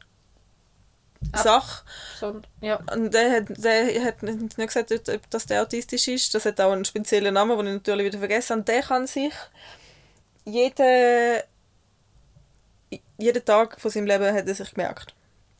Sache. 1.33 1.83
So, 2.19 2.41
ja. 2.61 2.79
Und 2.93 3.13
der 3.13 3.31
hat, 3.31 3.45
der 3.49 4.03
hat 4.03 4.23
nicht 4.23 4.57
gesagt, 4.57 4.91
ob 4.91 5.29
dass 5.29 5.45
der 5.45 5.61
autistisch 5.61 6.07
ist. 6.09 6.35
Das 6.35 6.45
hat 6.45 6.59
auch 6.59 6.71
einen 6.71 6.85
speziellen 6.85 7.33
Namen, 7.33 7.57
den 7.57 7.67
ich 7.67 7.73
natürlich 7.73 8.07
wieder 8.07 8.19
vergessen 8.19 8.57
habe. 8.57 8.63
Der 8.63 8.81
kann 8.81 9.07
sich 9.07 9.33
jeden, 10.45 11.41
jeden 13.17 13.45
Tag 13.45 13.79
von 13.79 13.89
seinem 13.89 14.07
Leben 14.07 14.33
hat 14.33 14.47
er 14.47 14.55
sich 14.55 14.73
gemerkt. 14.73 15.13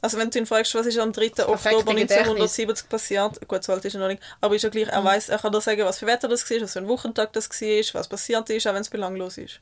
Also 0.04 0.18
wenn 0.18 0.30
du 0.30 0.38
ihn 0.38 0.46
fragst, 0.46 0.76
was 0.76 0.86
ist 0.86 0.98
am 0.98 1.14
3. 1.14 1.30
perfekte 1.30 1.48
Oktober 1.48 1.94
Gedächtnis. 1.96 2.18
1970 2.28 2.90
passiert, 2.90 3.48
gut, 3.48 3.64
so 3.64 3.72
alt 3.72 3.86
ist 3.86 3.94
er 3.94 4.02
noch 4.02 4.10
nicht, 4.10 4.22
aber 4.42 4.54
ist 4.54 4.64
ja 4.64 4.70
gleich, 4.70 4.90
er 4.90 5.00
Mhm. 5.00 5.06
weiß, 5.06 5.30
er 5.30 5.38
kann 5.40 5.54
dir 5.54 5.62
sagen, 5.62 5.82
was 5.86 6.00
für 6.00 6.06
Wetter 6.08 6.28
das 6.28 6.50
war, 6.52 6.62
was 6.62 6.74
für 6.74 6.80
ein 6.80 6.88
Wochentag 6.90 7.32
das 7.32 7.50
war, 7.50 7.94
was 7.94 8.10
passiert 8.10 8.50
ist, 8.50 8.68
auch 8.68 8.74
wenn 8.74 8.82
es 8.82 8.90
belanglos 8.90 9.38
ist. 9.38 9.62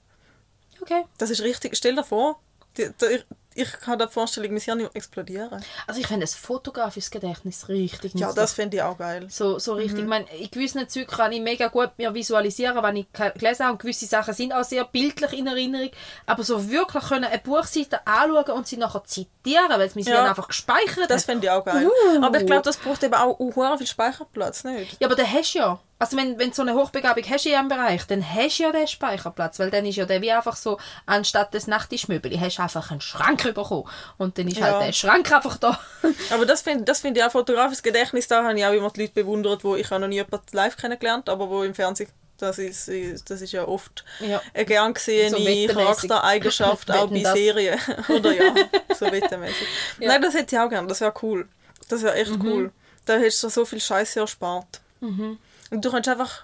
Okay. 0.81 1.03
Das 1.19 1.29
ist 1.29 1.41
richtig. 1.41 1.77
Stell 1.77 1.95
dir 1.95 2.03
vor, 2.03 2.39
die, 2.75 2.89
die, 2.99 3.21
ich, 3.53 3.71
kann 3.73 3.99
dir 3.99 4.07
vorstellen, 4.07 4.51
mein 4.51 4.61
Hirn 4.61 4.87
explodieren. 4.93 5.63
Also 5.87 5.99
ich 5.99 6.07
finde 6.07 6.21
das 6.21 6.35
fotografisches 6.35 7.11
Gedächtnis 7.11 7.67
richtig 7.67 8.13
Ja, 8.15 8.31
das 8.31 8.53
finde 8.53 8.77
ich 8.77 8.83
auch 8.83 8.97
geil. 8.97 9.27
So, 9.29 9.59
so 9.59 9.73
richtig. 9.73 9.97
Mhm. 9.97 10.03
Ich 10.03 10.09
meine, 10.09 10.25
in 10.37 10.51
gewissen 10.51 10.87
Zügen 10.87 11.07
kann 11.07 11.31
ich 11.31 11.41
mega 11.41 11.67
gut 11.67 11.91
mir 11.97 12.13
visualisieren, 12.13 12.81
wenn 12.81 12.95
ich 12.95 13.07
gelesen 13.11 13.65
habe. 13.65 13.73
Und 13.73 13.81
gewisse 13.81 14.05
Sachen 14.05 14.33
sind 14.33 14.53
auch 14.53 14.63
sehr 14.63 14.85
bildlich 14.85 15.33
in 15.33 15.47
Erinnerung. 15.47 15.91
Aber 16.25 16.43
so 16.43 16.69
wirklich 16.69 17.03
können 17.03 17.25
eine 17.25 17.39
Buchseite 17.39 18.05
anschauen 18.07 18.51
und 18.57 18.67
sie 18.67 18.77
nachher 18.77 19.03
zitieren, 19.03 19.69
weil 19.69 19.81
es 19.81 19.95
mein 19.95 20.05
Ja. 20.05 20.15
Hirn 20.15 20.27
einfach 20.27 20.47
gespeichert 20.47 21.09
Das 21.09 21.25
finde 21.25 21.47
ich 21.47 21.51
auch 21.51 21.65
geil. 21.65 21.87
Uh. 21.87 22.23
Aber 22.23 22.39
ich 22.39 22.45
glaube, 22.45 22.63
das 22.63 22.77
braucht 22.77 23.03
eben 23.03 23.13
auch 23.13 23.39
uh, 23.39 23.77
viel 23.77 23.87
Speicherplatz, 23.87 24.63
nicht? 24.63 24.97
Ja, 24.99 25.07
aber 25.07 25.15
den 25.15 25.31
hast 25.31 25.53
du 25.53 25.59
ja. 25.59 25.79
Also 26.01 26.17
wenn, 26.17 26.39
wenn 26.39 26.49
du 26.49 26.55
so 26.55 26.63
eine 26.63 26.73
Hochbegabung 26.73 27.23
hast 27.29 27.45
in 27.45 27.53
einem 27.53 27.67
Bereich, 27.67 28.07
dann 28.07 28.27
hast 28.27 28.57
du 28.57 28.63
ja 28.63 28.71
den 28.71 28.87
Speicherplatz, 28.87 29.59
weil 29.59 29.69
dann 29.69 29.85
ist 29.85 29.97
ja 29.97 30.05
der 30.05 30.23
wie 30.23 30.31
einfach 30.31 30.55
so, 30.55 30.79
anstatt 31.05 31.53
des 31.53 31.67
Nachttischmöbel, 31.67 32.41
hast 32.41 32.57
du 32.57 32.63
einfach 32.63 32.89
einen 32.89 33.01
Schrank 33.01 33.40
bekommen 33.43 33.89
und 34.17 34.37
dann 34.37 34.47
ist 34.47 34.57
Ja. 34.57 34.65
halt 34.79 34.87
der 34.87 34.93
Schrank 34.93 35.31
einfach 35.31 35.57
da. 35.57 35.79
Aber 36.31 36.45
das 36.45 36.61
finde 36.61 36.83
das 36.85 37.01
find 37.01 37.17
ich 37.17 37.23
auch 37.23 37.31
fotografisches 37.31 37.83
Gedächtnis, 37.83 38.27
da 38.27 38.43
habe 38.43 38.57
ich 38.57 38.65
auch 38.65 38.73
immer 38.73 38.89
die 38.91 39.01
Leute 39.01 39.13
bewundert, 39.13 39.63
wo 39.63 39.75
ich 39.75 39.89
habe 39.89 40.01
noch 40.01 40.07
nie 40.07 40.15
jemanden 40.15 40.39
live 40.51 40.77
kennengelernt, 40.77 41.27
aber 41.29 41.49
wo 41.49 41.63
im 41.63 41.73
Fernsehen, 41.75 42.09
das 42.37 42.57
ist, 42.57 42.87
das 43.29 43.41
ist 43.41 43.51
ja 43.51 43.67
oft 43.67 44.03
Ja. 44.19 44.41
eine 44.53 44.65
gern 44.65 44.93
gesehene 44.93 45.37
So. 45.67 45.73
Charaktereigenschaft, 45.73 46.89
auch 46.91 47.07
bei 47.09 47.19
das. 47.21 47.33
Serien. 47.33 47.79
Oder 48.09 48.31
ja, 48.33 48.55
so 48.97 49.05
wettermäßig. 49.11 49.67
Ja. 49.99 50.07
Nein, 50.09 50.21
das 50.21 50.33
hätte 50.33 50.55
ich 50.55 50.59
auch 50.61 50.69
gern, 50.69 50.87
das 50.87 51.01
wäre 51.01 51.13
cool. 51.21 51.47
Das 51.89 52.01
wäre 52.03 52.15
echt 52.15 52.31
cool. 52.43 52.71
Da 53.05 53.13
hättest 53.17 53.43
du 53.43 53.49
so 53.49 53.65
viel 53.65 53.79
Scheiße 53.81 54.19
erspart. 54.19 54.81
Und 55.01 55.39
du 55.71 55.89
kannst 55.91 56.07
einfach 56.09 56.43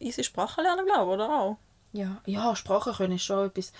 easy 0.00 0.22
Sprache 0.24 0.62
lernen, 0.62 0.86
glaube 0.86 1.10
ich, 1.10 1.14
oder 1.14 1.28
auch? 1.30 1.56
Ja, 1.92 2.20
ja, 2.26 2.54
Sprache 2.56 2.92
können 2.92 3.16
ist 3.16 3.22
schon 3.24 3.46
etwas. 3.46 3.72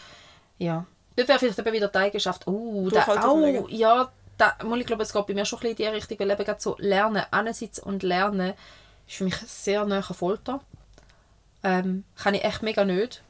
Ja. 0.59 0.87
Das 1.19 1.27
wäre 1.27 1.41
vielleicht 1.41 1.59
eben 1.59 1.73
wieder 1.73 1.89
die 1.89 1.99
Eigenschaft. 1.99 2.47
Oh, 2.47 2.89
da, 2.91 3.05
oh 3.29 3.67
ja, 3.71 4.09
da, 4.37 4.55
mal, 4.65 4.81
ich 4.81 4.87
glaube, 4.87 5.03
es 5.03 5.13
geht 5.13 5.27
bei 5.27 5.35
mir 5.35 5.45
schon 5.45 5.59
ein 5.59 5.63
bisschen 5.63 5.87
in 5.87 5.93
die 5.93 5.97
Richtung, 5.97 6.19
weil 6.21 6.31
eben 6.31 6.45
gerade 6.45 6.61
so 6.61 6.77
lernen, 6.79 7.25
ansitzen 7.33 7.83
und 7.83 8.05
lernen 8.05 8.55
ist 9.09 9.17
für 9.17 9.25
mich 9.25 9.35
sehr 9.35 9.85
nahe 9.85 10.03
Folter. 10.05 10.61
Ähm, 11.65 12.05
kann 12.15 12.35
ich 12.35 12.45
echt 12.45 12.63
mega 12.63 12.85
nicht. 12.85 13.25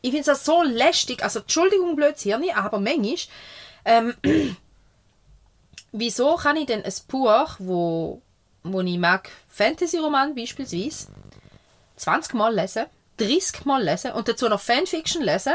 Ich 0.00 0.12
finde 0.12 0.30
es 0.30 0.46
so 0.46 0.62
lästig, 0.62 1.22
also 1.22 1.40
Entschuldigung, 1.40 1.94
blödes 1.94 2.22
Hirn, 2.22 2.42
aber 2.54 2.80
manchmal, 2.80 3.16
ähm, 3.84 4.14
wieso 5.92 6.36
kann 6.36 6.56
ich 6.56 6.64
denn 6.64 6.86
ein 6.86 6.94
Buch, 7.08 7.56
wo, 7.58 8.22
wo 8.62 8.80
ich 8.80 8.98
mag, 8.98 9.28
Fantasy-Roman 9.48 10.34
beispielsweise, 10.34 11.08
20 11.96 12.32
Mal 12.32 12.54
lesen, 12.54 12.86
30 13.18 13.66
Mal 13.66 13.84
lesen 13.84 14.12
und 14.12 14.26
dazu 14.26 14.48
noch 14.48 14.60
Fanfiction 14.60 15.22
lesen. 15.22 15.52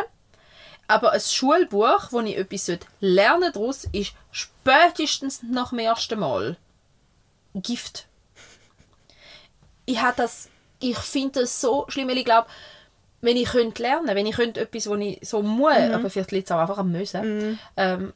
Aber 0.90 1.12
ein 1.12 1.22
Schulbuch, 1.22 2.12
wo 2.12 2.20
ich 2.22 2.36
etwas 2.36 2.72
lernen 3.00 3.54
daraus, 3.54 3.88
ist 3.92 4.14
spätestens 4.32 5.44
nach 5.44 5.70
dem 5.70 5.78
ersten 5.78 6.20
Mal 6.20 6.58
Gift. 7.54 8.08
Ich 9.86 10.02
habe 10.02 10.18
das, 10.18 10.50
ich 10.80 10.98
finde 10.98 11.42
das 11.42 11.62
so 11.62 11.86
schlimm, 11.90 12.08
weil 12.08 12.18
ich 12.18 12.26
glaube, 12.26 12.48
wenn 13.22 13.38
ich 13.38 13.50
könnte 13.50 13.84
lernen, 13.84 14.16
wenn 14.16 14.26
ich 14.26 14.36
könnte 14.36 14.62
etwas, 14.62 14.90
wo 14.90 14.96
ich 14.96 15.20
so 15.22 15.44
muss, 15.44 15.76
aber 15.76 16.10
vielleicht 16.10 16.32
liegt 16.32 16.48
es 16.50 16.52
auch 16.52 16.60
einfach 16.60 16.80
am 16.80 16.92
Müssen, 16.92 17.60
ähm, 17.78 18.14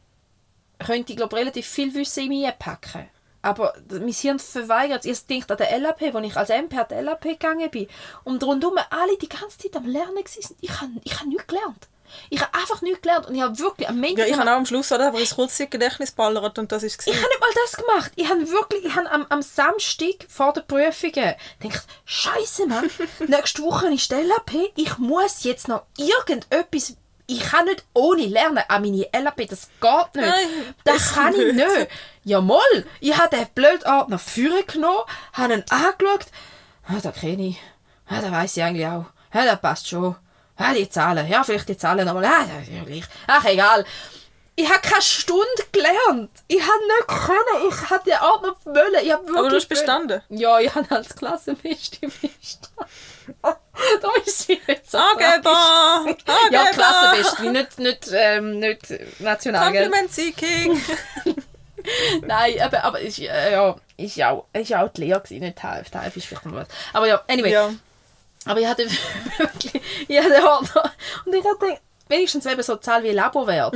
könnte 0.79 1.13
ich 1.13 1.17
glaube 1.17 1.35
relativ 1.35 1.67
viel 1.67 1.93
Wissen 1.93 2.23
in 2.23 2.29
mich 2.29 2.57
packen. 2.57 3.07
Aber 3.43 3.75
mein 3.87 4.07
Hirn 4.11 4.39
verweigert 4.39 5.05
es. 5.05 5.19
Ich 5.19 5.25
denke 5.27 5.51
an 5.51 5.57
den 5.57 5.83
LAP, 5.83 6.13
wo 6.13 6.19
ich 6.19 6.35
als 6.35 6.49
MP 6.49 6.75
an 6.79 6.87
den 6.89 7.05
LAP 7.05 7.21
gegangen 7.21 7.69
bin. 7.69 7.87
Und 8.23 8.43
rundum 8.43 8.79
alle 8.89 9.17
die 9.17 9.29
ganze 9.29 9.59
Zeit 9.59 9.75
am 9.75 9.85
Lernen 9.85 10.15
waren. 10.15 10.55
Ich 10.61 10.81
habe 10.81 10.91
ich 11.03 11.19
hab 11.19 11.27
nichts 11.27 11.45
gelernt. 11.45 11.87
Ich 12.29 12.41
habe 12.41 12.53
einfach 12.53 12.81
nichts 12.81 13.01
gelernt. 13.01 13.27
Und 13.27 13.35
ich 13.35 13.41
habe 13.41 13.57
wirklich 13.59 13.87
am 13.87 14.03
Ende... 14.03 14.21
Ja, 14.21 14.27
ich 14.27 14.37
habe 14.37 14.49
auch 14.51 14.57
am 14.57 14.65
Schluss 14.65 14.91
oder, 14.91 15.07
einfach 15.07 15.19
ins 15.19 15.35
Kurzzeitgedächtnis 15.35 16.11
ballert 16.11 16.57
und 16.59 16.71
das 16.71 16.83
ist 16.83 17.01
Ich 17.05 17.13
habe 17.13 17.27
nicht 17.27 17.39
mal 17.39 17.49
das 17.63 17.77
gemacht. 17.77 18.11
Ich 18.15 18.29
habe 18.29 18.49
wirklich, 18.49 18.85
ich 18.85 18.95
habe 18.95 19.09
am, 19.11 19.25
am 19.29 19.41
Samstag 19.41 20.25
vor 20.27 20.53
der 20.53 20.61
Prüfungen 20.61 21.35
gedacht, 21.59 21.87
Scheiße, 22.05 22.67
Mann, 22.67 22.89
nächste 23.27 23.61
Woche 23.63 23.93
ist 23.93 24.11
der 24.11 24.23
LAP. 24.23 24.51
Ich 24.75 24.97
muss 24.97 25.43
jetzt 25.43 25.67
noch 25.67 25.83
irgendetwas. 25.97 26.95
Ich 27.25 27.39
kann 27.39 27.65
nicht 27.65 27.85
ohne 27.93 28.25
lernen 28.25 28.63
an 28.67 28.81
meine 28.81 29.07
LAP. 29.13 29.47
Das 29.47 29.69
geht 29.79 30.15
nicht. 30.15 30.27
Nein, 30.27 30.75
das 30.83 31.13
kann 31.13 31.33
ich 31.33 31.53
nicht. 31.53 31.87
Ja, 32.25 32.41
mal. 32.41 32.59
Ich 32.99 33.17
habe 33.17 33.35
den 33.35 33.47
blöden 33.55 33.85
Ordner 33.85 34.19
vorgenommen, 34.19 34.67
genommen, 34.67 35.03
habe 35.33 35.53
ihn 35.53 35.63
angeschaut. 35.69 36.25
Ah, 36.87 36.99
da 37.01 37.11
kenne 37.11 37.47
ich. 37.47 37.59
Ah, 38.07 38.21
da 38.21 38.31
weiß 38.31 38.57
ich 38.57 38.63
eigentlich 38.63 38.87
auch. 38.87 39.05
Ja, 39.33 39.45
das 39.45 39.61
passt 39.61 39.87
schon. 39.87 40.15
Ah, 40.57 40.73
die 40.73 40.89
Zahlen. 40.89 41.27
Ja, 41.27 41.43
vielleicht 41.43 41.69
die 41.69 41.77
Zahlen 41.77 42.05
nochmal. 42.05 42.25
Ah, 42.25 42.45
ja 42.71 42.83
gleich. 42.83 43.03
Ach, 43.27 43.45
egal. 43.45 43.85
Ich 44.55 44.69
habe 44.69 44.81
keine 44.81 45.01
Stunde 45.01 45.63
gelernt. 45.71 46.29
Ich 46.47 46.61
habe 46.61 46.85
nicht 46.85 47.07
können. 47.07 47.69
Ich 47.69 47.89
hatte 47.89 48.05
den 48.05 48.19
Ordner 48.19 48.55
wollen. 48.65 49.03
Ich 49.03 49.11
habe 49.11 49.23
wirklich 49.23 49.39
Aber 49.39 49.49
du 49.49 49.55
hast 49.55 49.67
bestanden. 49.67 50.21
Ja, 50.29 50.59
ich 50.59 50.73
habe 50.75 50.95
als 50.95 51.15
Klassenbeste 51.15 52.01
bestanden. 52.01 52.93
da 53.41 54.09
ist 54.23 54.47
sie 54.47 54.61
jetzt! 54.67 54.95
Angeber! 54.95 56.15
Ja, 56.51 56.65
Klassenbeste. 56.65 57.51
Nicht, 57.51 57.79
nicht, 57.79 58.09
ähm, 58.13 58.59
nicht 58.59 58.93
national? 59.19 59.71
Compliment 59.71 60.13
Seeking! 60.13 60.81
Nein, 62.21 62.61
aber, 62.61 62.83
aber 62.83 62.99
ist, 62.99 63.19
äh, 63.19 63.51
ja, 63.53 63.75
ist 63.97 64.15
ja 64.15 64.31
auch, 64.31 64.45
ist 64.53 64.69
ja 64.69 64.83
auch 64.83 64.89
die 64.89 65.01
Lehre 65.01 65.21
gewesen, 65.21 65.41
nicht 65.41 65.61
die 65.61 65.67
Hälfte. 65.67 65.97
Die 65.97 66.03
Hälfte 66.03 66.19
ist 66.19 66.25
vielleicht 66.27 66.45
noch 66.45 66.53
was. 66.53 66.67
Aber 66.93 67.07
ja, 67.07 67.21
anyway. 67.27 67.51
ja. 67.51 67.71
Aber 68.45 68.59
ich 68.59 68.67
hatte 68.67 68.85
wirklich, 69.37 69.81
ich 70.07 70.17
hatte 70.19 70.43
Ordner. 70.43 70.91
Und 71.25 71.35
ich 71.35 71.43
hatte 71.43 71.79
wenigstens 72.07 72.45
eben 72.45 72.61
so 72.61 72.73
eine 72.73 72.81
Zahl 72.81 73.03
wie 73.03 73.11
Labowert. 73.11 73.73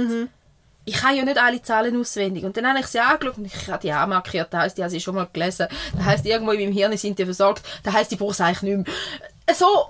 Ich 0.86 0.95
kann 0.95 1.15
ja 1.15 1.26
nicht 1.26 1.38
alle 1.38 1.61
Zahlen 1.61 1.99
auswendig. 1.99 2.45
Und 2.45 2.55
dann 2.55 2.68
habe 2.68 2.80
ich 2.80 2.88
sie 2.88 2.99
angeschaut 2.99 3.38
und 3.38 3.45
ich 3.45 3.68
habe 3.68 3.82
die 3.82 3.93
auch 3.93 4.07
markiert. 4.07 4.53
Das 4.53 4.61
heisst, 4.61 4.78
ich 4.78 4.84
habe 4.84 4.91
sie 4.91 5.01
schon 5.01 5.15
mal 5.15 5.28
gelesen. 5.32 5.68
Das 5.95 6.05
heisst, 6.05 6.26
irgendwo 6.26 6.51
in 6.51 6.61
meinem 6.61 6.74
Hirn 6.74 6.95
sind 6.95 7.20
die 7.20 7.26
versorgt. 7.26 7.63
Das 7.84 7.93
heisst, 7.93 8.11
ich 8.13 8.18
brauche 8.18 8.32
es 8.32 8.39
eigentlich 8.41 8.61
nicht 8.61 8.88
mehr. 8.88 9.55
So, 9.55 9.89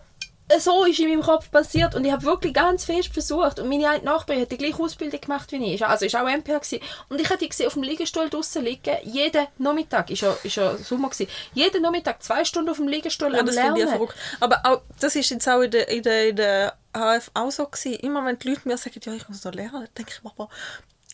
so 0.60 0.86
ist 0.86 1.00
in 1.00 1.10
meinem 1.10 1.22
Kopf 1.22 1.52
passiert. 1.52 1.94
Und 1.96 2.06
ich 2.06 2.12
habe 2.12 2.24
wirklich 2.24 2.54
ganz 2.54 2.86
fest 2.86 3.14
versucht. 3.14 3.60
Und 3.60 3.70
meine 3.70 3.90
eine 3.90 4.04
Nachbarin 4.04 4.42
hat 4.42 4.52
die 4.52 4.58
gleiche 4.58 4.82
Ausbildung 4.82 5.20
gemacht 5.20 5.52
wie 5.52 5.74
ich. 5.74 5.86
Also 5.86 6.06
ist 6.06 6.16
auch 6.16 6.24
MPA 6.24 6.60
gewesen. 6.60 6.80
Und 7.10 7.20
ich 7.20 7.28
habe 7.30 7.38
die 7.38 7.50
gesehen 7.50 7.68
auf 7.68 7.74
dem 7.74 7.84
Liegestuhl 7.84 8.30
draussen 8.30 8.64
liegen. 8.64 8.96
Jeden 9.04 9.48
Nachmittag. 9.58 10.10
Ist 10.10 10.22
ja, 10.22 10.36
ist 10.44 10.56
ja 10.56 10.76
Sommer 10.78 11.10
gewesen. 11.10 11.30
Jeden 11.54 11.82
Nachmittag 11.82 12.24
zwei 12.24 12.46
Stunden 12.46 12.70
auf 12.70 12.78
dem 12.78 12.88
Liegestuhl 12.88 13.34
Ja, 13.34 13.40
am 13.40 13.46
das 13.46 13.56
finde 13.56 13.72
ich 13.72 13.78
Lernen. 13.78 13.92
verrückt. 13.98 14.16
Aber 14.40 14.62
auch, 14.64 14.82
das 15.00 15.16
ist 15.16 15.30
jetzt 15.30 15.48
auch 15.50 15.62
in 15.62 15.72
der, 15.72 15.90
in 15.90 16.04
der, 16.04 16.30
in 16.30 16.36
der 16.38 16.74
HF 16.96 17.32
auch 17.34 17.52
so 17.52 17.66
gewesen. 17.66 17.94
Immer 18.00 18.26
wenn 18.26 18.40
die 18.40 18.50
Leute 18.50 18.62
mir 18.68 18.78
sagen, 18.78 19.00
ja, 19.04 19.14
ich 19.14 19.28
muss 19.28 19.44
noch 19.44 19.54
lernen, 19.54 19.74
dann 19.74 19.88
denke 19.98 20.14
ich 20.18 20.24
mir 20.24 20.32
aber, 20.32 20.50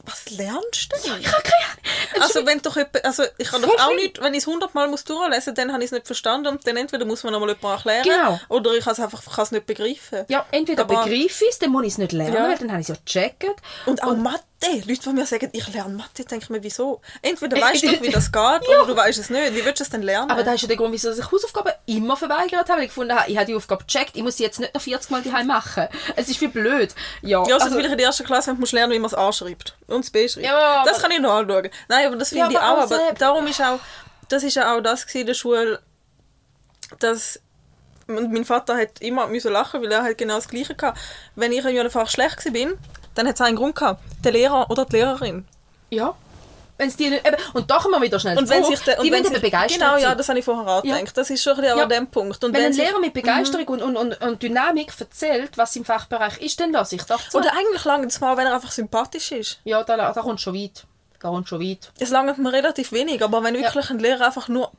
was 0.04 0.30
lernst 0.32 0.92
du 0.92 1.10
denn? 1.10 1.22
Ich 1.22 1.28
habe 1.32 1.42
keine 1.44 1.64
Ahnung. 1.66 2.22
Also 2.24 2.46
wenn 2.46 2.62
doch 2.62 2.76
jemand, 2.76 3.04
also 3.06 3.24
ich 3.38 3.48
kann 3.50 3.62
doch 3.62 3.80
auch 3.80 3.96
nicht, 3.96 4.22
wenn 4.22 4.34
ich 4.34 4.40
es 4.40 4.48
hundertmal 4.48 4.88
muss 4.88 5.04
durchlesen, 5.04 5.56
dann 5.56 5.72
habe 5.72 5.82
ich 5.84 5.88
es 5.88 5.92
nicht 5.92 6.06
verstanden 6.06 6.48
und 6.48 6.68
dann 6.68 6.78
entweder 6.78 7.06
muss 7.06 7.24
man 7.24 7.34
noch 7.34 7.40
mal 7.40 7.48
jemand 7.50 7.86
erklären 7.86 8.04
Genau. 8.04 8.40
oder 8.50 8.74
ich 8.74 8.84
kann 8.84 8.94
es 8.94 9.00
einfach 9.00 9.24
kann 9.34 9.44
es 9.44 9.52
nicht 9.52 9.66
begreifen. 9.66 10.26
Ja, 10.28 10.46
entweder 10.52 10.84
Aber- 10.84 11.04
begreife 11.04 11.46
ich 11.46 11.50
es, 11.50 11.60
dann 11.60 11.72
muss 11.72 11.84
ich 11.84 11.94
es 11.94 11.98
nicht 11.98 12.12
lernen, 12.12 12.34
Ja. 12.34 12.48
weil 12.50 12.58
dann 12.58 12.72
habe 12.72 12.82
ich 12.82 12.90
es 12.90 12.96
ja 12.96 13.02
gecheckt. 13.04 13.46
Und 13.86 14.04
auch 14.04 14.16
Mathe, 14.16 14.44
Mathe. 14.72 14.90
Leute, 14.90 15.02
die 15.02 15.10
mir 15.14 15.26
sagen, 15.26 15.50
ich 15.54 15.68
lerne 15.74 15.94
Mathe, 15.96 16.24
denke 16.26 16.44
ich 16.46 16.50
mir, 16.50 16.64
wieso? 16.64 17.02
Entweder 17.22 17.58
Äh, 17.58 17.62
weißt 17.62 17.84
du 17.84 18.02
wie 18.02 18.10
das 18.10 18.32
geht, 18.32 18.68
oder 18.70 18.86
du 18.88 18.96
weißt 18.96 19.20
es 19.20 19.30
nicht. 19.30 19.56
Wie 19.56 19.64
willst 19.66 19.80
du 19.80 19.84
es 19.84 19.90
denn 19.90 20.02
lernen? 20.02 20.32
Aber 20.32 20.44
das 20.44 20.56
ist 20.56 20.62
ja 20.64 20.68
der 20.70 20.78
Grund, 20.78 20.94
wieso 20.94 21.12
ich 21.12 21.32
Hausaufgaben 21.32 21.74
immer 21.86 22.16
verweigert 22.18 22.70
habe. 22.70 22.78
Weil 22.78 22.84
ich 22.84 22.90
gefunden 22.90 23.16
habe, 23.16 23.30
ich 23.30 23.36
habe 23.38 23.46
die 23.46 23.56
Aufgabe 23.56 23.84
gecheckt, 23.86 24.16
ich 24.16 24.24
muss 24.24 24.38
sie 24.38 24.44
jetzt 24.44 24.60
nicht 24.60 24.74
noch 24.74 24.82
40 24.82 25.10
Mal 25.12 25.22
daheim 25.22 25.48
machen. 25.48 25.88
Es 26.16 26.30
ist 26.30 26.40
wie 26.42 26.48
blöd. 26.48 26.94
Ja, 27.22 27.30
ja, 27.48 27.54
also, 27.56 27.66
also, 27.66 27.76
vielleicht 27.76 27.92
in 27.92 27.98
der 27.98 28.08
ersten 28.08 28.26
Klasse, 28.26 28.48
wenn 28.48 28.56
du 28.56 28.60
musst 28.62 28.74
lernen, 28.74 28.94
wie 28.94 29.00
man 29.00 29.08
es 29.08 29.14
anschreibt. 29.14 29.76
Und 29.88 30.04
das 30.06 30.12
B 30.12 30.28
schreibt. 30.28 30.46
Ja, 30.48 30.84
das 30.86 31.02
kann 31.02 31.12
ich 31.12 31.20
noch 31.20 31.32
anschauen. 31.34 31.70
Nein, 31.88 32.08
aber 32.08 32.16
das 32.16 32.32
Ja, 32.32 32.46
finde 32.46 32.58
ich 32.58 32.60
aber 32.64 32.74
auch. 32.74 32.78
auch 32.78 32.84
Aber 32.92 32.96
selbst- 32.98 33.22
darum 33.22 33.48
ist 33.48 33.62
auch, 33.62 33.80
das 34.30 34.44
ist 34.44 34.56
ja 34.56 34.76
auch 34.76 34.82
das 34.82 35.04
in 35.14 35.26
der 35.28 35.34
Schule, 35.34 35.80
dass 37.00 37.40
und 38.08 38.34
mein 38.34 38.44
Vater 38.44 38.76
hat 38.78 39.00
immer 39.02 39.28
müssen 39.28 39.54
lachen, 39.54 39.82
weil 39.82 39.90
er 39.92 40.04
halt 40.04 40.18
genau 40.18 40.36
das 40.36 40.50
Gleiche 40.50 40.76
hatte. 40.82 40.94
Wenn 41.36 41.54
ich 41.54 41.66
einfach 41.66 42.10
schlecht 42.10 42.46
war, 42.46 42.72
dann 43.16 43.28
hat 43.28 43.36
es 43.36 43.42
einen 43.42 43.56
Grund 43.58 43.76
gehabt. 43.76 44.02
Der 44.24 44.32
Lehrer 44.32 44.70
oder 44.70 44.86
die 44.86 44.96
Lehrerin. 44.98 45.46
ja. 45.90 46.14
Wenn's 46.76 46.98
die 46.98 47.08
nicht, 47.12 47.26
eben, 47.26 47.38
und 47.54 47.70
da 47.70 47.78
kommen 47.78 47.94
wir 47.94 48.02
wieder 48.02 48.20
schnell 48.20 48.36
Und 48.36 48.50
wenn 48.50 48.64
sich 48.64 48.80
der, 48.80 48.98
und 48.98 49.06
die 49.06 49.12
wenn 49.12 49.24
sich, 49.24 49.40
begeistert 49.40 49.80
Genau, 49.80 49.96
ja, 49.96 50.16
das 50.16 50.28
habe 50.28 50.40
ich 50.40 50.44
vorher 50.44 50.68
auch 50.68 50.84
Ja. 50.84 50.98
gedacht. 50.98 51.16
Das 51.16 51.30
ist 51.30 51.44
schon 51.44 51.54
ein 51.54 51.62
bisschen 51.62 51.78
Ja. 51.78 51.84
an 51.84 51.90
dem 51.90 52.08
Punkt. 52.08 52.44
Und 52.44 52.52
Wenn 52.52 52.66
ein 52.66 52.74
sich- 52.74 52.84
Lehrer 52.84 53.00
mit 53.00 53.14
Begeisterung 53.14 53.68
und, 53.68 53.82
und, 53.84 53.96
und, 53.96 54.20
und 54.22 54.42
Dynamik 54.42 54.92
erzählt, 55.00 55.56
was 55.56 55.76
im 55.76 55.86
Fachbereich 55.86 56.40
ist, 56.42 56.60
dann 56.60 56.72
lasse 56.72 56.96
ich 56.96 57.04
doch 57.04 57.22
zu. 57.30 57.38
Oder 57.38 57.52
eigentlich 57.56 57.86
lange 57.86 58.08
es 58.08 58.20
mal, 58.20 58.36
wenn 58.38 58.48
er 58.48 58.56
einfach 58.56 58.72
sympathisch 58.72 59.32
ist. 59.34 59.60
ja, 59.66 59.84
da, 59.84 59.96
da 60.12 60.22
kommt 60.22 60.42
schon 60.42 60.56
weit. 60.56 60.86
Da 61.20 61.30
kommt 61.30 61.48
schon 61.48 61.62
weit. 61.62 61.92
Es 62.00 62.10
langt 62.10 62.40
mir 62.40 62.52
relativ 62.52 62.92
wenig, 62.92 63.24
aber 63.24 63.44
wenn 63.44 63.54
wirklich 63.54 63.90
ein 63.92 64.00
Lehrer 64.00 64.26
einfach 64.26 64.48
nur 64.48 64.72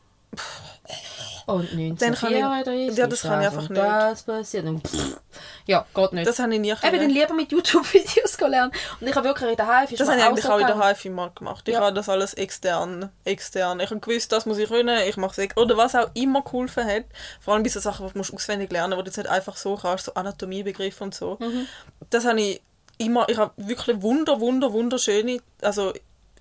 Und 1.46 1.74
19 1.74 1.96
Dann 1.96 2.14
kann 2.14 2.32
ich- 2.32 2.96
ja, 2.96 3.06
das 3.06 3.22
kann 3.22 3.40
ich 3.40 3.46
einfach 3.46 3.68
und 3.68 3.74
Das 3.76 4.22
passiert. 4.22 4.64
Und 4.64 4.86
pff, 4.86 5.18
ja, 5.66 5.84
geht 5.94 6.12
nicht. 6.12 6.26
Das 6.26 6.38
habe 6.38 6.54
ich 6.54 6.60
nie 6.60 6.70
Eben, 6.70 6.80
dann 6.80 6.92
können. 6.92 7.10
lieber 7.10 7.34
mit 7.34 7.52
YouTube-Videos 7.52 8.38
lernen. 8.48 8.72
Und 9.00 9.06
ich 9.06 9.14
habe 9.14 9.26
wirklich 9.28 9.50
in 9.50 9.56
der 9.56 9.84
ist 9.84 10.00
Das 10.00 10.08
habe 10.08 10.18
ich 10.18 10.24
eigentlich 10.24 10.46
auch 10.46 10.58
in 10.58 10.66
der. 10.66 10.88
Hive 10.88 11.08
immer 11.08 11.30
gemacht. 11.30 11.68
Ich 11.68 11.74
Ja. 11.74 11.80
habe 11.80 11.92
das 11.94 12.08
alles 12.08 12.34
extern, 12.34 13.10
extern. 13.24 13.80
Ich 13.80 13.90
habe 13.90 14.00
gewusst, 14.00 14.32
das 14.32 14.46
muss 14.46 14.58
ich 14.58 14.68
können, 14.68 14.98
ich 15.08 15.16
mache 15.16 15.42
es 15.42 15.56
Oder 15.56 15.76
was 15.76 15.94
auch 15.94 16.10
immer 16.14 16.42
geholfen 16.42 16.84
hat, 16.86 17.04
vor 17.40 17.54
allem 17.54 17.62
bei 17.62 17.68
so 17.68 17.80
Sachen, 17.80 18.06
die 18.06 18.12
du 18.12 18.20
auswendig 18.34 18.70
lernen 18.72 18.90
musst, 18.90 18.98
wo 18.98 19.02
du 19.02 19.08
jetzt 19.08 19.16
nicht 19.18 19.28
einfach 19.28 19.56
so 19.56 19.76
kannst, 19.76 20.06
so 20.06 20.14
Anatomiebegriffe 20.14 21.04
und 21.04 21.14
so. 21.14 21.36
Mhm. 21.40 21.66
Das 22.10 22.24
habe 22.24 22.40
ich 22.40 22.62
immer, 22.98 23.28
ich 23.28 23.36
habe 23.38 23.52
wirklich 23.56 24.00
wunder, 24.02 24.40
wunder, 24.40 24.72
wunderschöne, 24.72 25.40
also 25.62 25.92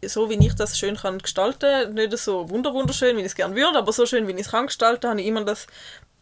so 0.09 0.29
wie 0.29 0.45
ich 0.45 0.53
das 0.55 0.77
schön 0.77 0.95
kann 0.97 1.19
gestalten, 1.19 1.93
nicht 1.93 2.17
so 2.17 2.49
wunder, 2.49 2.73
wunderschön, 2.73 3.15
wie 3.17 3.21
ich 3.21 3.27
es 3.27 3.35
gerne 3.35 3.55
würde, 3.55 3.77
aber 3.77 3.91
so 3.93 4.05
schön, 4.05 4.27
wie 4.27 4.31
ich 4.33 4.41
es 4.41 4.51
kann 4.51 4.67
gestalten, 4.67 5.09
habe 5.09 5.21
ich 5.21 5.27
immer 5.27 5.43
das 5.43 5.67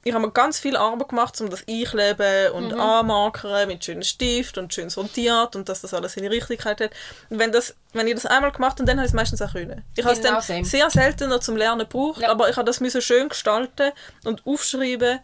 ich 0.04 0.12
habe 0.16 0.26
mir 0.26 0.32
ganz 0.32 0.58
viel 0.58 0.76
Arbeit 0.76 1.10
gemacht, 1.10 1.40
um 1.42 1.52
das 1.52 1.64
einkleben 1.70 2.52
und 2.54 2.72
Mhm. 2.72 2.80
anmarkern 2.82 3.68
mit 3.68 3.86
schönen 3.86 4.02
Stift 4.02 4.58
und 4.58 4.74
schön 4.74 4.90
sortiert 4.90 5.56
und 5.56 5.70
dass 5.70 5.82
das 5.82 5.94
alles 5.94 6.14
seine 6.14 6.32
Richtigkeit 6.32 6.82
hat. 6.82 6.90
Und 7.30 7.38
wenn, 7.38 7.52
das, 7.52 7.76
wenn 7.94 8.08
ich 8.08 8.16
das 8.16 8.26
einmal 8.26 8.52
gemacht 8.52 8.80
habe, 8.80 8.86
dann 8.86 8.98
habe 8.98 9.06
ich 9.06 9.12
es 9.12 9.16
meistens 9.16 9.44
auch 9.44 9.52
können. 9.54 9.84
Ich 9.96 10.04
habe 10.04 10.16
es 10.16 10.20
Genau 10.22 10.34
dann 10.34 10.42
same. 10.42 10.66
sehr 10.66 10.90
selten 10.90 11.30
noch 11.30 11.42
zum 11.42 11.56
Lernen 11.56 11.82
gebraucht, 11.88 12.22
Ja. 12.24 12.32
aber 12.32 12.50
ich 12.50 12.56
habe 12.56 12.66
das 12.66 12.80
müssen 12.80 13.00
schön 13.00 13.30
gestalten 13.30 13.92
und 14.24 14.42
aufschreiben 14.48 15.20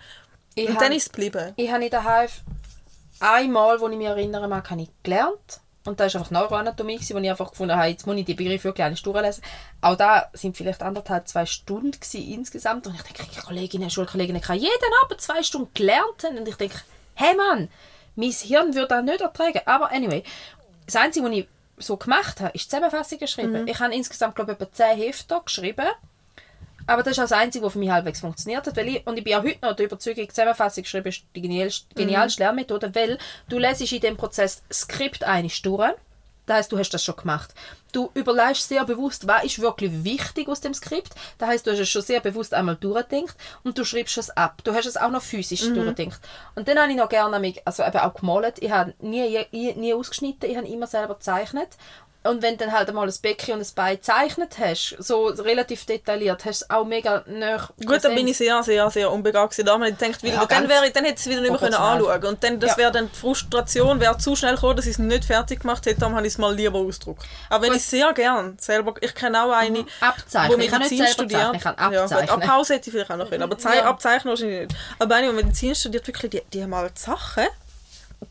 Ich 0.53 0.68
und 0.70 0.76
habe- 0.76 0.86
dann 0.86 0.93
ist 0.95 1.08
es 1.08 1.12
geblieben. 1.12 1.53
Ich 1.55 1.72
habe 1.72 1.84
in 1.84 1.89
der 1.89 2.03
Hive 2.03 2.34
einmal, 3.20 3.80
wo 3.82 3.88
ich 3.89 3.97
mich 3.97 4.05
erinnern 4.05 4.47
mag, 4.47 4.70
habe 4.70 4.82
ich 4.84 4.89
gelernt. 5.01 5.60
Und 5.88 6.02
das 6.02 6.14
war 6.14 6.22
einfach 6.22 6.32
Neuroanatomie, 6.32 6.96
gewesen, 6.96 7.16
wo 7.16 7.20
ich 7.20 7.30
einfach 7.30 7.52
gefunden 7.52 7.76
habe, 7.76 7.88
jetzt 7.88 8.06
muss 8.06 8.18
ich 8.18 8.26
die 8.26 8.34
Begriffe 8.34 8.66
wirklich 8.66 8.86
eigentlich 8.86 9.04
durchlesen. 9.04 9.42
Auch 9.80 9.96
da 9.96 10.30
sind 10.34 10.58
vielleicht 10.58 10.84
anderthalb, 10.84 11.30
zwei 11.30 11.46
Stunden 11.46 11.92
gewesen 11.92 12.30
insgesamt. 12.30 12.88
Und 12.88 12.96
ich 12.96 13.02
denke, 13.04 13.24
die 13.34 13.40
Kolleginnen, 13.40 13.90
Schulkolleginnen 13.90 14.42
kann 14.42 14.58
jeden 14.58 14.94
Abend 15.04 15.22
zwei 15.22 15.42
Stunden 15.44 15.70
gelernt 15.74 16.24
haben. 16.24 16.40
Und 16.40 16.48
ich 16.48 16.56
denke, 16.56 16.76
hey 17.16 17.34
Mann, 17.38 17.70
mein 18.16 18.32
Hirn 18.32 18.76
würde 18.76 18.90
das 18.90 19.04
nicht 19.04 19.22
ertragen. 19.22 19.62
Aber 19.66 19.90
anyway, 19.92 20.24
das 20.86 20.98
Einzige, 20.98 21.26
was 21.26 21.36
ich 21.38 21.48
so 21.78 21.96
gemacht 21.96 22.42
habe, 22.42 22.54
ist 22.54 22.66
die 22.66 22.70
Zusammenfassung 22.70 23.20
geschrieben. 23.20 23.68
Ich 23.68 23.80
habe 23.80 23.96
insgesamt, 23.96 24.36
glaube 24.36 24.52
ich, 24.52 24.60
etwa 24.60 24.72
zehn 24.74 24.98
Hefte 24.98 25.40
geschrieben. 25.46 25.88
Aber 26.88 27.04
das 27.04 27.12
ist 27.12 27.20
auch 27.20 27.24
das 27.24 27.34
Einzige, 27.34 27.66
was 27.66 27.74
für 27.74 27.80
mich 27.80 27.90
halbwegs 27.90 28.22
funktioniert 28.22 28.66
hat. 28.66 28.76
Weil 28.76 28.88
ich, 28.88 29.06
und 29.06 29.18
ich 29.18 29.24
bin 29.24 29.36
auch 29.36 29.44
heute 29.44 29.60
noch 29.62 29.76
der 29.76 29.86
Überzeugung, 29.86 30.30
Zusammenfassung 30.30 30.84
geschrieben 30.84 31.08
ist 31.08 31.24
die 31.36 31.42
genialste, 31.42 31.94
genialste 31.94 32.44
Lernmethode, 32.44 32.96
weil 32.96 33.18
du 33.50 33.60
lesest 33.60 33.92
in 33.92 34.02
dem 34.02 34.18
Prozess 34.18 34.64
das 34.68 34.80
Skript 34.80 35.24
einig 35.24 35.62
durch. 35.62 35.94
Das 36.48 36.58
heißt, 36.60 36.72
du 36.72 36.78
hast 36.78 36.92
das 36.92 37.04
schon 37.04 37.18
gemacht. 37.18 37.54
Du 37.92 38.10
überlegst 38.14 38.70
sehr 38.70 38.86
bewusst, 38.86 39.28
was 39.28 39.44
ist 39.44 39.60
wirklich 39.60 40.06
wichtig 40.06 40.48
aus 40.48 40.62
dem 40.62 40.74
Skript. 40.74 41.14
Das 41.38 41.50
heißt, 41.50 41.68
du 41.68 41.72
hast 41.72 41.80
es 41.80 41.90
schon 41.90 42.02
sehr 42.02 42.22
bewusst 42.22 42.54
einmal 42.54 42.78
durchgedacht 42.78 43.36
und 43.64 43.78
du 43.78 43.84
schreibst 43.84 44.18
es 44.18 44.30
ab. 44.30 44.62
Du 44.64 44.74
hast 44.74 44.86
es 44.86 44.96
auch 44.96 45.12
noch 45.12 45.22
physisch 45.22 45.62
durchgedacht. 45.74 46.22
Und 46.56 46.70
dann 46.70 46.80
habe 46.80 46.90
ich 46.90 46.98
noch 46.98 47.10
gerne 47.10 47.54
also 47.66 47.84
eben 47.84 47.98
auch 47.98 48.14
gemalt. 48.14 48.60
Ich 48.60 48.72
habe 48.72 48.94
nie, 49.00 49.46
nie, 49.52 49.74
nie 49.74 49.94
ausgeschnitten, 49.94 50.50
ich 50.50 50.56
habe 50.56 50.68
immer 50.68 50.88
selber 50.88 51.16
gezeichnet. 51.16 51.70
Und 52.24 52.41
wenn 52.41 52.57
du 52.57 52.65
dann 52.65 52.74
halt 52.74 52.89
einmal 52.89 53.07
ein 53.07 53.13
Becken 53.22 53.53
und 53.53 53.61
ein 53.61 53.68
Bein 53.74 53.95
gezeichnet 53.95 54.55
hast, 54.59 54.95
so 54.99 55.28
relativ 55.28 55.86
detailliert, 55.86 56.43
hast 56.43 56.61
du 56.61 56.65
es 56.65 56.70
auch 56.70 56.84
mega 56.86 57.24
nah 57.28 57.70
Gut, 57.86 58.03
dann 58.03 58.15
bin 58.15 58.28
ich 58.28 58.36
sehr, 58.38 58.61
sehr, 58.63 58.89
sehr 58.89 59.09
unbegabt 59.11 59.51
gewesen. 59.51 59.65
Da 59.65 59.74
habe 59.76 59.88
ich 59.89 59.97
gedacht, 59.97 60.24
weil 60.24 60.32
Ja, 60.34 60.45
dann, 60.45 60.68
wäre 60.68 60.91
dann 60.91 61.05
hätte 61.05 61.13
ich 61.15 61.20
es 61.22 61.26
wieder 61.28 61.39
nicht 61.41 61.51
mehr 61.51 61.59
können 61.59 61.74
anschauen 61.76 62.26
Und 62.26 62.43
dann, 62.43 62.59
das 62.59 62.72
Ja. 62.72 62.78
wäre 62.78 62.91
dann 62.91 63.09
die 63.13 63.18
Frustration, 63.18 63.99
wäre 64.01 64.18
zu 64.18 64.36
schnell 64.36 64.55
gekommen, 64.55 64.76
dass 64.76 64.86
ich 64.88 64.93
es 64.93 64.99
nicht 64.99 65.24
fertig 65.24 65.61
gemacht 65.61 65.86
hätte, 65.86 65.99
darum 66.01 66.15
habe 66.15 66.28
ich 66.28 66.34
es 66.34 66.38
mal 66.38 66.53
lieber 66.53 66.80
ausgedruckt. 66.80 67.24
Aber 67.49 67.65
wenn 67.65 67.74
ich 67.76 67.84
sehr 67.86 68.11
gern 68.13 68.57
selber, 68.59 68.95
ich 68.99 69.15
kenne 69.15 69.41
auch 69.43 69.51
eine, 69.51 69.86
Abzeichnen. 70.01 70.57
wo 70.59 70.63
Ich 70.63 70.70
kann 70.70 70.82
nicht 70.82 70.91
Medizin 70.91 71.13
studiert. 71.13 71.55
ich 71.55 71.61
kann 71.61 71.76
Ja, 71.80 72.03
gut, 72.03 72.11
abzeichnen. 72.11 72.39
Pause 72.49 72.74
hätte 72.74 72.89
ich 72.89 72.93
vielleicht 72.93 73.11
auch 73.11 73.18
noch 73.18 73.30
können, 73.30 73.43
aber 73.43 73.57
Zei 73.57 73.78
Ja. 73.78 73.86
abzeichnen 73.86 74.32
wahrscheinlich 74.32 74.68
nicht. 74.68 74.76
Aber 74.99 75.15
eine, 75.15 75.30
die 75.30 75.34
Medizin 75.34 75.76
studiert, 75.76 76.05
wirklich, 76.07 76.30
die, 76.32 76.41
die 76.51 76.61
haben 76.63 76.72
mal 76.72 76.89
die 76.89 76.99
Sachen, 76.99 77.45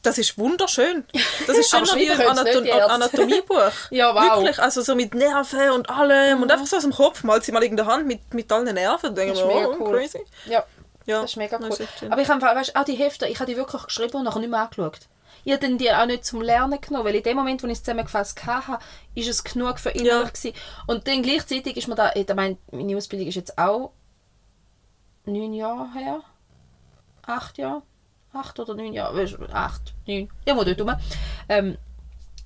das 0.02 0.18
ist 0.18 0.36
wunderschön. 0.38 1.04
Das 1.46 1.56
ist 1.56 1.70
schöner 1.70 1.86
wie 1.94 2.10
ein 2.10 2.16
schreiben 2.16 2.36
können's 2.36 2.38
Anato 2.40 2.60
nicht, 2.60 2.64
die 2.64 2.78
Ärzte. 2.78 2.92
Anatomiebuch. 2.92 3.72
Ja, 3.90 4.14
wow. 4.14 4.22
Mhm. 4.22 4.44
Wirklich, 4.44 4.58
also 4.58 4.82
so 4.82 4.94
mit 4.94 5.14
Nerven 5.14 5.70
und 5.70 5.88
allem 5.90 6.42
und 6.42 6.50
einfach 6.50 6.66
so 6.66 6.76
aus 6.76 6.82
dem 6.82 6.92
Kopf, 6.92 7.22
malt 7.24 7.44
sie 7.44 7.52
mal 7.52 7.62
in 7.62 7.76
der 7.76 7.86
Hand 7.86 8.06
mit, 8.06 8.34
mit 8.34 8.50
allen 8.50 8.72
Nerven. 8.74 9.14
Denke 9.14 9.34
Das 9.34 9.42
ist 9.42 9.46
mega 9.46 9.68
oh, 9.68 9.76
cool. 9.78 9.92
crazy. 9.92 10.24
Ja, 10.46 10.64
Ja, 11.06 11.22
das 11.22 11.30
ist 11.30 11.36
mega 11.36 11.58
cool. 11.60 11.68
ist. 11.68 11.82
Aber 12.08 12.20
ich 12.20 12.28
habe 12.28 12.42
weißt, 12.42 12.76
auch 12.76 12.84
die 12.84 12.94
Hefte, 12.94 13.26
ich 13.26 13.38
habe 13.38 13.50
die 13.50 13.56
wirklich 13.56 13.82
geschrieben 13.84 14.16
und 14.18 14.24
nachher 14.24 14.40
nicht 14.40 14.50
mehr 14.50 14.60
angeschaut. 14.60 15.00
Ich 15.44 15.52
habe 15.52 15.76
die 15.76 15.92
auch 15.92 16.06
nicht 16.06 16.24
zum 16.24 16.42
Lernen 16.42 16.80
genommen, 16.80 17.04
weil 17.06 17.14
in 17.14 17.22
dem 17.22 17.36
Moment, 17.36 17.62
wo 17.62 17.68
ich 17.68 17.74
es 17.74 17.82
zusammengefasst 17.84 18.44
hatte, 18.44 18.84
ist 19.14 19.28
es 19.28 19.44
genug 19.44 19.78
für 19.78 19.90
innerlich 19.90 20.32
gewesen. 20.32 20.56
Und 20.88 21.06
dann 21.06 21.22
gleichzeitig 21.22 21.76
ist 21.76 21.86
mir 21.86 21.94
da, 21.94 22.10
ich 22.14 22.26
meine, 22.34 22.56
meine 22.72 22.96
Ausbildung 22.96 23.28
ist 23.28 23.36
jetzt 23.36 23.56
auch 23.56 23.92
neun 25.24 25.52
Jahre 25.54 25.88
her. 25.92 26.20
Acht 27.22 27.58
Jahre. 27.58 27.82
Acht 28.36 28.58
oder 28.60 28.74
neun 28.74 28.92
Jahre. 28.92 29.16
Weisst 29.16 29.34
du, 29.38 29.44
Acht, 29.52 29.94
neun. 30.06 30.28
Ja, 30.46 30.56
wo 30.56 30.64
dort 30.64 30.80
rum. 30.80 30.92
Ähm, 31.48 31.76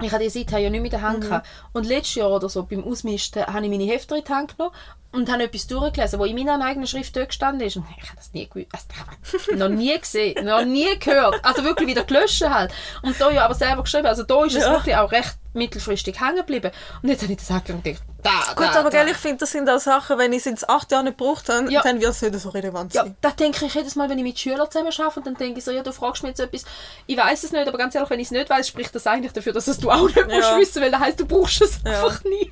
ich 0.02 0.10
hatte 0.12 0.24
die 0.24 0.30
Seite 0.30 0.58
ja 0.58 0.70
nicht 0.70 0.80
mit 0.82 0.92
der 0.92 1.00
Mhm. 1.00 1.04
Hand. 1.04 1.20
gehabt. 1.22 1.46
Und 1.72 1.86
letztes 1.86 2.14
Jahr 2.16 2.30
oder 2.30 2.48
so, 2.48 2.62
beim 2.64 2.84
Ausmisten, 2.84 3.46
habe 3.46 3.64
ich 3.64 3.70
meine 3.70 3.84
Hefte 3.84 4.16
in 4.16 4.24
die 4.24 4.32
Hand 4.32 4.56
genommen 4.56 4.74
und 5.12 5.30
habe 5.30 5.42
etwas 5.44 5.66
durchgelesen, 5.66 6.18
wo 6.18 6.24
in 6.24 6.36
meiner 6.36 6.64
eigenen 6.64 6.86
Schrift 6.86 7.16
dort 7.16 7.28
gestanden 7.28 7.66
ist. 7.66 7.76
Und 7.76 7.84
ich 7.98 8.06
habe 8.08 8.16
das 8.16 8.32
nie 8.32 8.48
gewusst. 8.48 8.68
Also, 8.72 9.40
das 9.48 9.58
noch 9.58 9.68
nie 9.68 9.98
gesehen, 9.98 10.44
noch 10.46 10.64
nie 10.64 10.98
gehört. 10.98 11.44
Also 11.44 11.64
wirklich 11.64 11.88
wieder 11.88 12.04
gelöscht 12.04 12.42
halt. 12.48 12.72
Und 13.02 13.20
da 13.20 13.30
ja 13.30 13.44
aber 13.44 13.54
selber 13.54 13.82
geschrieben. 13.82 14.06
Also 14.06 14.22
da 14.22 14.44
ist 14.44 14.54
es 14.56 14.64
Ja. 14.64 14.72
wirklich 14.72 14.96
auch 14.96 15.10
recht 15.10 15.36
mittelfristig 15.52 16.20
hängen 16.20 16.36
geblieben. 16.36 16.70
Und 17.02 17.08
jetzt 17.08 17.22
habe 17.22 17.32
ich 17.32 17.38
das 17.38 17.50
angeschaut 17.50 17.74
und 17.76 17.82
gedacht, 17.84 18.02
da, 18.22 18.30
Gut, 18.54 18.66
da, 18.66 18.80
aber 18.80 18.90
da. 18.90 19.02
gell, 19.02 19.08
ich 19.12 19.16
finde, 19.16 19.38
das 19.38 19.50
sind 19.50 19.68
auch 19.68 19.80
Sachen, 19.80 20.16
wenn 20.16 20.32
ich 20.32 20.38
es 20.40 20.44
jetzt 20.44 20.68
acht 20.70 20.92
Jahre 20.92 21.02
nicht 21.04 21.18
gebraucht 21.18 21.48
habe, 21.48 21.72
Ja. 21.72 21.82
dann 21.82 22.00
wird 22.00 22.10
es 22.12 22.22
nicht 22.22 22.38
so 22.38 22.50
relevant 22.50 22.94
Ja, 22.94 23.02
sein. 23.02 23.16
da 23.20 23.30
denke 23.30 23.64
ich 23.66 23.74
jedes 23.74 23.96
Mal, 23.96 24.08
wenn 24.08 24.18
ich 24.18 24.22
mit 24.24 24.38
Schülern 24.38 24.70
zusammen 24.70 24.92
arbeite 24.96 25.18
und 25.18 25.26
dann 25.26 25.34
denke 25.34 25.58
ich 25.58 25.64
so, 25.64 25.72
ja, 25.72 25.82
du 25.82 25.92
fragst 25.92 26.22
mich 26.22 26.30
jetzt 26.30 26.40
etwas, 26.40 26.64
ich 27.08 27.16
weiß 27.16 27.42
es 27.42 27.50
nicht, 27.50 27.66
aber 27.66 27.78
ganz 27.78 27.94
ehrlich, 27.96 28.10
wenn 28.10 28.20
ich 28.20 28.26
es 28.26 28.30
nicht 28.30 28.48
weiß, 28.48 28.68
spricht 28.68 28.94
das 28.94 29.08
eigentlich 29.08 29.32
dafür, 29.32 29.52
dass 29.52 29.66
es 29.66 29.78
du 29.78 29.90
auch 29.90 30.06
nicht 30.06 30.24
musst 30.28 30.38
Ja. 30.50 30.56
wissen, 30.58 30.82
weil 30.82 30.90
das 30.92 31.00
heisst, 31.00 31.18
du 31.18 31.26
brauchst 31.26 31.60
es 31.62 31.80
Ja. 31.84 31.90
einfach 32.04 32.22
nie. 32.22 32.48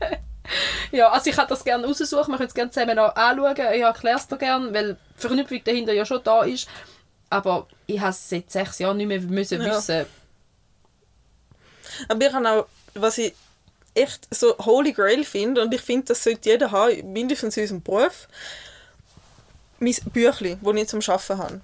Ja, 0.92 1.10
also 1.10 1.28
ich 1.30 1.36
hätte 1.36 1.48
das 1.48 1.64
gerne 1.64 1.86
raussuchen, 1.86 2.28
wir 2.32 2.36
können 2.36 2.48
es 2.48 2.54
gerne 2.54 2.70
zusammen 2.70 2.96
noch 2.96 3.14
anschauen, 3.14 3.52
ich 3.74 3.82
erkläre 3.82 4.16
es 4.18 4.26
dir 4.26 4.38
gerne, 4.38 4.72
weil 4.72 4.94
die 4.94 5.20
Verknüpfung 5.20 5.62
dahinter 5.64 5.92
ja 5.92 6.04
schon 6.06 6.22
da 6.24 6.42
ist, 6.44 6.68
aber 7.30 7.66
ich 7.86 8.00
habe 8.00 8.10
es 8.10 8.28
seit 8.28 8.50
sechs 8.50 8.78
Jahren 8.78 8.96
nicht 8.96 9.06
mehr 9.08 9.20
müssen 9.20 9.60
Ja. 9.62 9.76
wissen. 9.76 10.06
Aber 12.08 12.26
ich 12.26 12.32
habe 12.32 12.48
auch, 12.48 12.66
was 12.94 13.18
ich 13.18 13.34
echt 13.94 14.28
so 14.34 14.56
Holy 14.58 14.92
Grail 14.92 15.24
finde, 15.24 15.62
und 15.62 15.74
ich 15.74 15.80
finde, 15.80 16.06
das 16.06 16.22
sollte 16.24 16.48
jeder 16.50 16.70
haben, 16.70 17.12
mindestens 17.12 17.56
in 17.56 17.62
unserem 17.64 17.82
Beruf, 17.82 18.28
mein 19.80 19.94
Büchlein, 20.12 20.58
das 20.62 20.74
ich 20.74 20.88
zum 20.88 21.00
Arbeiten 21.00 21.38
habe. 21.38 21.60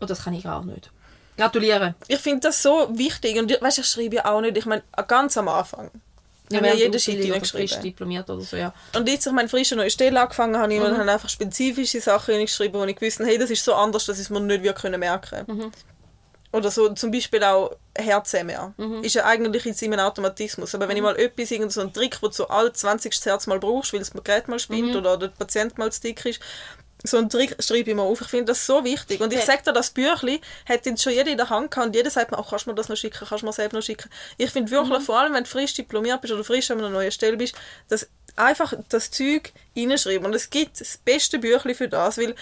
Und 0.00 0.10
das 0.10 0.24
kann 0.24 0.34
ich 0.34 0.44
gar 0.44 0.64
nicht. 0.64 0.90
Gratuliere. 1.36 1.94
Ich 2.08 2.18
finde 2.18 2.40
das 2.40 2.62
so 2.62 2.88
wichtig. 2.92 3.38
Und 3.38 3.50
weißt, 3.50 3.78
ich 3.78 3.86
schreibe 3.86 4.16
ja 4.16 4.24
auch 4.26 4.40
nicht, 4.40 4.56
ich 4.56 4.66
meine, 4.66 4.82
ganz 5.06 5.36
am 5.36 5.48
Anfang. 5.48 5.90
Ich 6.52 6.56
habe 6.58 6.66
ja 6.68 6.74
jeden 6.74 6.92
der 6.92 6.98
Shit 6.98 7.14
Ausbildung 7.16 7.38
oder 7.38 7.46
frisch 7.46 7.78
diplomiert 7.80 8.30
oder 8.30 8.40
so, 8.42 8.56
ja. 8.56 8.72
Und 8.96 9.08
jetzt, 9.08 9.26
ich 9.26 9.32
meine, 9.32 9.48
frisch 9.48 9.72
eine 9.72 9.82
neue 9.82 9.90
Stelle 9.90 10.20
angefangen 10.20 10.56
habe, 10.56 10.72
ich 10.72 10.80
Mhm. 10.80 10.96
habe 10.98 11.10
einfach 11.10 11.28
spezifische 11.28 12.00
Sachen 12.00 12.34
reingeschrieben, 12.34 12.80
wo 12.80 12.84
ich 12.84 12.96
gewusst 12.96 13.20
hey, 13.20 13.38
das 13.38 13.50
ist 13.50 13.64
so 13.64 13.74
anders, 13.74 14.06
dass 14.06 14.18
ich 14.18 14.24
es 14.24 14.30
mir 14.30 14.40
nicht 14.40 14.62
wirklich 14.62 14.96
merken 14.96 15.44
Mhm. 15.46 15.72
Oder 16.54 16.70
so 16.70 16.90
zum 16.90 17.10
Beispiel 17.10 17.42
auch 17.44 17.70
Herz-MR. 17.96 18.74
Mhm. 18.76 19.02
Ist 19.02 19.14
ja 19.14 19.24
eigentlich 19.24 19.64
jetzt 19.64 19.80
immer 19.82 19.94
ein 19.96 20.00
Automatismus. 20.04 20.74
Aber 20.74 20.86
wenn 20.86 20.96
ich 20.98 21.02
mal 21.02 21.16
etwas, 21.16 21.50
irgend 21.50 21.72
so 21.72 21.80
einen 21.80 21.94
Trick, 21.94 22.18
wo 22.20 22.26
du 22.26 22.34
so 22.34 22.46
alle 22.48 22.70
20. 22.70 23.24
Herz 23.24 23.46
mal 23.46 23.58
brauchst, 23.58 23.94
weil 23.94 24.00
das 24.00 24.10
Gerät 24.10 24.48
mal 24.48 24.56
Mhm. 24.56 24.58
spinnt 24.58 24.94
oder 24.96 25.16
der 25.16 25.28
Patient 25.28 25.78
mal 25.78 25.90
zu 25.90 26.02
dick 26.02 26.22
ist, 26.26 26.40
so 27.04 27.16
einen 27.18 27.28
Trick 27.28 27.56
schreibe 27.60 27.90
ich 27.90 27.96
mir 27.96 28.02
auf. 28.02 28.20
Ich 28.20 28.28
finde 28.28 28.46
das 28.46 28.64
so 28.64 28.84
wichtig. 28.84 29.20
Und 29.20 29.32
ich 29.32 29.40
Ja. 29.40 29.44
sage 29.46 29.62
dir, 29.64 29.72
das 29.72 29.90
Büchlein 29.90 30.38
hat 30.68 30.86
jetzt 30.86 31.02
schon 31.02 31.12
jeder 31.12 31.30
in 31.30 31.36
der 31.36 31.50
Hand 31.50 31.70
gehabt 31.70 31.88
und 31.88 31.96
jeder 31.96 32.10
sagt 32.10 32.30
mir, 32.30 32.38
oh, 32.38 32.44
kannst 32.48 32.66
du 32.66 32.70
mir 32.70 32.76
das 32.76 32.88
noch 32.88 32.96
schicken, 32.96 33.26
kannst 33.28 33.42
du 33.42 33.46
mir 33.46 33.52
selbst 33.52 33.74
noch 33.74 33.82
schicken. 33.82 34.08
Ich 34.38 34.50
finde 34.50 34.70
wirklich, 34.70 34.98
Mhm. 35.00 35.02
vor 35.04 35.18
allem, 35.18 35.34
wenn 35.34 35.44
du 35.44 35.50
frisch 35.50 35.74
diplomiert 35.74 36.20
bist 36.20 36.32
oder 36.32 36.44
frisch 36.44 36.70
an 36.70 36.78
einer 36.78 36.90
neuen 36.90 37.10
Stelle 37.12 37.36
bist, 37.36 37.54
dass 37.88 38.08
einfach 38.36 38.72
das 38.88 39.10
Zeug 39.10 39.52
reinschreiben. 39.76 40.24
Und 40.26 40.34
es 40.34 40.48
gibt 40.48 40.80
das 40.80 40.96
beste 40.96 41.38
Büchlein 41.38 41.74
für 41.74 41.88
das, 41.88 42.16
weil 42.18 42.34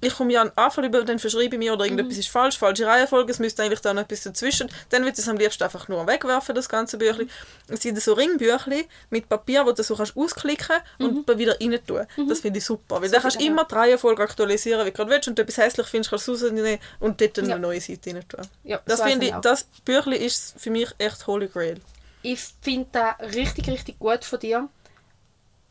ich 0.00 0.14
komme 0.14 0.32
ja 0.32 0.42
an 0.42 0.52
Anfang 0.56 0.84
über, 0.84 1.02
dann 1.04 1.18
verschreibe 1.18 1.56
ich 1.56 1.58
mir 1.58 1.72
oder 1.72 1.84
irgendetwas 1.84 2.14
Mhm. 2.14 2.20
ist 2.20 2.28
falsch, 2.28 2.58
falsche 2.58 2.86
Reihenfolge, 2.86 3.30
es 3.32 3.38
müsste 3.38 3.62
eigentlich 3.62 3.80
da 3.80 3.92
noch 3.92 4.02
etwas 4.02 4.22
dazwischen. 4.22 4.70
Dann 4.88 5.02
würde 5.02 5.12
ich 5.12 5.18
es 5.18 5.28
am 5.28 5.36
liebsten 5.36 5.62
einfach 5.64 5.88
nur 5.88 6.06
wegwerfen, 6.06 6.54
das 6.54 6.68
ganze 6.68 6.96
Büchlein. 6.98 7.28
Es 7.68 7.82
sind 7.82 8.00
so 8.00 8.14
Ringbüchlein 8.14 8.84
mit 9.10 9.28
Papier, 9.28 9.64
wo 9.66 9.72
du 9.72 9.82
so 9.82 9.94
kannst 9.96 10.16
ausklicken 10.16 10.76
und 10.98 11.28
dann 11.28 11.38
wieder 11.38 11.56
rein 11.60 11.78
tun. 11.86 12.06
Das 12.28 12.40
finde 12.40 12.58
ich 12.58 12.64
super, 12.64 13.00
weil 13.02 13.10
dann 13.10 13.20
kannst 13.22 13.36
du 13.36 13.40
genau. 13.44 13.52
immer 13.52 13.64
die 13.64 13.74
Reihenfolge 13.74 14.22
aktualisieren, 14.22 14.80
wie 14.86 14.90
du 14.90 14.96
gerade 14.96 15.10
willst 15.10 15.28
und 15.28 15.38
du 15.38 15.42
etwas 15.42 15.58
hässlich 15.58 15.86
findest, 15.86 16.10
kannst 16.10 16.28
du 16.28 16.32
es 16.34 16.42
rausnehmen 16.44 16.78
und 17.00 17.20
dort 17.20 17.36
dann 17.38 17.46
Ja. 17.48 17.54
eine 17.56 17.62
neue 17.62 17.80
Seite 17.80 18.14
rein 18.14 18.28
tun. 18.28 18.46
Ja, 18.64 18.80
Das 18.86 18.98
so 19.00 19.04
finde 19.04 19.26
ich 19.26 19.30
ich, 19.32 19.36
auch. 19.36 19.40
das 19.42 19.64
Büchlein 19.84 20.20
ist 20.20 20.54
für 20.58 20.70
mich 20.70 20.88
echt 20.98 21.26
Holy 21.26 21.48
Grail. 21.48 21.80
Ich 22.22 22.40
finde 22.60 22.88
das 22.92 23.34
richtig, 23.34 23.66
richtig 23.68 23.98
gut 23.98 24.24
von 24.24 24.38
dir. 24.38 24.68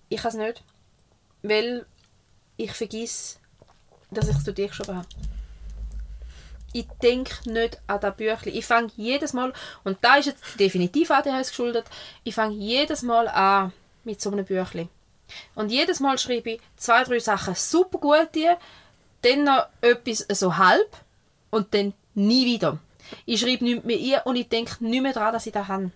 Ich 0.09 0.21
kann 0.21 0.29
es 0.31 0.35
nicht. 0.37 0.63
Weil 1.43 1.85
ich 2.57 2.71
vergesse, 2.71 3.37
dass 4.11 4.27
ich 4.27 4.37
es 4.37 4.43
zu 4.43 4.53
dir 4.53 4.67
geschrieben 4.67 4.97
habe. 4.97 5.07
Ich 6.71 6.87
denke 7.01 7.49
nicht 7.49 7.81
an 7.87 7.99
das 7.99 8.15
Büchlein. 8.15 8.55
Ich 8.55 8.65
fange 8.65 8.91
jedes 8.95 9.33
Mal, 9.33 9.53
und 9.83 9.97
da 10.01 10.15
ist 10.15 10.27
jetzt 10.27 10.43
definitiv 10.59 11.09
ADHS 11.09 11.49
geschuldet, 11.49 11.85
ich 12.23 12.35
fange 12.35 12.55
jedes 12.55 13.01
Mal 13.01 13.27
an 13.27 13.73
mit 14.03 14.21
so 14.21 14.31
einem 14.31 14.45
Büchlein. 14.45 14.89
Und 15.55 15.71
jedes 15.71 15.99
Mal 15.99 16.17
schreibe 16.17 16.51
ich 16.51 16.61
zwei, 16.77 17.03
drei 17.03 17.19
Sachen 17.19 17.55
super 17.55 17.99
gut 17.99 18.29
dann 19.21 19.43
noch 19.43 19.65
etwas 19.81 20.25
so 20.29 20.57
halb 20.57 20.95
und 21.49 21.73
dann 21.73 21.93
nie 22.15 22.45
wieder. 22.45 22.79
Ich 23.25 23.41
schreibe 23.41 23.63
nichts 23.63 23.85
mehr 23.85 23.97
ein 23.97 24.21
und 24.25 24.35
ich 24.35 24.47
denke 24.47 24.83
nicht 24.83 25.01
mehr 25.01 25.13
daran, 25.13 25.33
dass 25.33 25.45
ich 25.45 25.53
das 25.53 25.67
habe. 25.67 25.91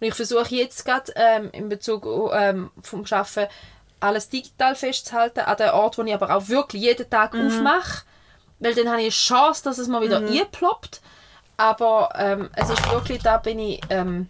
Und 0.00 0.06
ich 0.06 0.14
versuche 0.14 0.54
jetzt 0.54 0.84
gerade 0.84 1.12
ähm, 1.16 1.50
in 1.52 1.68
Bezug 1.68 2.06
ähm, 2.34 2.70
vom 2.82 3.04
Arbeiten 3.10 3.50
alles 4.00 4.28
digital 4.28 4.74
festzuhalten, 4.74 5.40
an 5.40 5.56
den 5.56 5.70
Ort, 5.70 5.98
wo 5.98 6.02
ich 6.02 6.14
aber 6.14 6.34
auch 6.34 6.48
wirklich 6.48 6.82
jeden 6.82 7.08
Tag 7.08 7.34
aufmache. 7.34 8.04
Weil 8.58 8.74
dann 8.74 8.88
habe 8.88 8.98
ich 8.98 9.04
eine 9.04 9.10
Chance, 9.10 9.62
dass 9.64 9.78
es 9.78 9.88
mal 9.88 10.02
wieder 10.02 10.18
einploppt. 10.18 11.00
Aber 11.56 12.10
ähm, 12.16 12.50
es 12.56 12.70
ist 12.70 12.90
wirklich, 12.90 13.22
da 13.22 13.36
bin 13.36 13.58
ich, 13.58 13.80
ähm, 13.90 14.28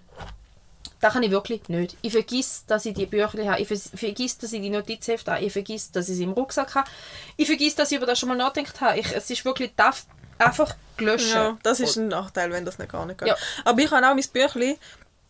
da 1.00 1.10
kann 1.10 1.22
ich 1.22 1.30
wirklich 1.30 1.68
nicht. 1.68 1.96
Ich 2.02 2.12
vergiss, 2.12 2.64
dass 2.66 2.84
ich 2.84 2.94
die 2.94 3.06
Bücher 3.06 3.50
habe. 3.50 3.60
Ich 3.60 3.68
vergiss, 3.68 4.38
dass 4.38 4.52
ich 4.52 4.60
die 4.60 4.70
Notizhefte 4.70 5.32
habe. 5.32 5.44
Ich 5.44 5.52
vergiss, 5.52 5.90
dass 5.92 6.08
ich 6.08 6.16
sie 6.16 6.24
im 6.24 6.32
Rucksack 6.32 6.74
habe. 6.74 6.90
Ich 7.36 7.46
vergiss, 7.46 7.74
dass 7.74 7.90
ich 7.90 7.98
über 7.98 8.06
das 8.06 8.18
schon 8.18 8.28
mal 8.28 8.34
nachgedacht 8.34 8.80
habe. 8.80 8.98
Ich, 8.98 9.14
es 9.14 9.30
ist 9.30 9.44
wirklich 9.44 9.72
das 9.76 10.06
einfach 10.38 10.74
gelöscht. 10.96 11.32
Ja, 11.32 11.56
das 11.62 11.80
ist 11.80 11.96
ein 11.96 12.08
Nachteil, 12.08 12.50
wenn 12.50 12.64
das 12.64 12.78
nicht 12.78 12.90
gar 12.90 13.06
nicht 13.06 13.18
geht. 13.18 13.28
Ja. 13.28 13.36
Aber 13.64 13.80
ich 13.80 13.90
habe 13.90 14.06
auch 14.06 14.14
mein 14.14 14.24
Büchlein, 14.32 14.76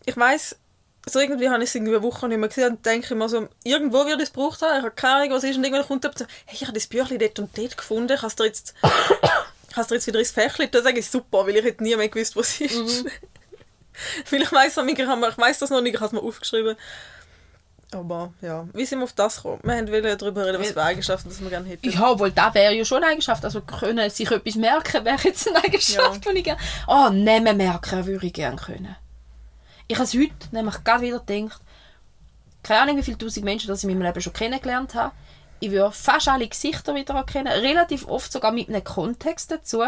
ich 0.05 0.17
weiß 0.17 0.57
so 1.05 1.19
irgendwie 1.19 1.49
habe 1.49 1.63
ich 1.63 1.69
es 1.69 1.75
irgendwie 1.75 1.95
eine 1.95 2.03
Woche 2.03 2.27
nicht 2.27 2.37
mehr 2.37 2.47
gesehen 2.49 2.73
und 2.73 2.85
denke 2.85 3.13
immer 3.13 3.27
so, 3.27 3.47
irgendwo 3.63 4.05
wird 4.05 4.21
es 4.21 4.31
gebraucht 4.31 4.61
haben, 4.61 4.77
ich 4.77 4.83
habe 4.83 4.91
keine 4.91 5.15
Ahnung, 5.15 5.31
was 5.31 5.43
ist 5.43 5.57
und 5.57 5.63
irgendwann 5.63 5.87
kommt 5.87 6.03
jemand 6.03 6.19
so, 6.19 6.25
hey, 6.45 6.55
ich 6.55 6.61
habe 6.61 6.73
das 6.73 6.87
Büchlein 6.87 7.19
dort 7.19 7.39
und 7.39 7.57
dort 7.57 7.77
gefunden, 7.77 8.17
kannst 8.19 8.39
du 8.39 8.43
jetzt, 8.43 8.75
kannst 9.73 9.89
du 9.89 9.95
jetzt 9.95 10.07
wieder 10.07 10.19
ins 10.19 10.31
Fächlein? 10.31 10.69
Das 10.71 10.83
sage 10.83 10.99
ich 10.99 11.09
super, 11.09 11.45
weil 11.47 11.55
ich 11.55 11.65
hätte 11.65 11.83
nie 11.83 11.95
mehr 11.95 12.09
gewusst, 12.09 12.35
was 12.35 12.61
es 12.61 12.71
ist. 12.71 13.05
weil 14.29 14.41
ich 14.41 14.51
weiss, 14.51 14.77
ich, 14.77 15.37
weiss 15.37 15.59
das 15.59 15.69
noch 15.69 15.81
nicht, 15.81 15.95
ich 15.95 15.99
habe 16.01 16.15
es 16.15 16.21
mir 16.21 16.27
aufgeschrieben. 16.27 16.75
Aber 17.93 18.31
ja, 18.41 18.65
wie 18.73 18.85
sind 18.85 18.99
wir 18.99 19.03
auf 19.03 19.13
das 19.13 19.37
gekommen? 19.37 19.59
Wir 19.63 19.91
wollten 19.91 20.17
darüber 20.17 20.45
reden, 20.45 20.61
was 20.61 20.71
für 20.71 20.81
Eigenschaften 20.81 21.27
das 21.27 21.41
wir 21.41 21.49
gerne 21.49 21.67
hätten. 21.67 21.89
Ja, 21.89 22.17
wohl, 22.17 22.31
das 22.31 22.53
wäre 22.53 22.73
ja 22.73 22.85
schon 22.85 23.03
eine 23.03 23.07
Eigenschaft. 23.11 23.43
Also 23.43 23.59
können 23.61 24.09
sich 24.09 24.31
etwas 24.31 24.55
merken, 24.55 25.03
wäre 25.03 25.19
jetzt 25.23 25.47
eine 25.49 25.57
Eigenschaft, 25.61 26.25
Ja. 26.25 26.31
die 26.31 26.37
ich 26.37 26.43
gerne... 26.45 26.61
Oh, 26.87 27.09
nehmen 27.09 27.57
merken 27.57 28.05
würde 28.05 28.25
ich 28.25 28.33
gerne 28.33 28.55
können. 28.55 28.95
Ich 29.91 29.97
habe 29.97 30.05
es 30.05 30.13
heute 30.13 30.31
nämlich 30.53 30.85
gerade 30.85 31.01
wieder 31.01 31.19
gedacht, 31.19 31.61
keine 32.63 32.79
Ahnung, 32.83 32.95
wie 32.95 33.03
viele 33.03 33.17
tausend 33.17 33.43
Menschen 33.43 33.67
das 33.67 33.83
ich 33.83 33.89
in 33.89 33.97
meinem 33.97 34.07
Leben 34.07 34.21
schon 34.21 34.31
kennengelernt 34.31 34.95
habe. 34.95 35.11
Ich 35.59 35.69
würde 35.69 35.91
fast 35.91 36.29
alle 36.29 36.47
Gesichter 36.47 36.95
wieder 36.95 37.13
erkennen, 37.13 37.49
relativ 37.49 38.07
oft 38.07 38.31
sogar 38.31 38.53
mit 38.53 38.69
einem 38.69 38.85
Kontext 38.85 39.51
dazu. 39.51 39.81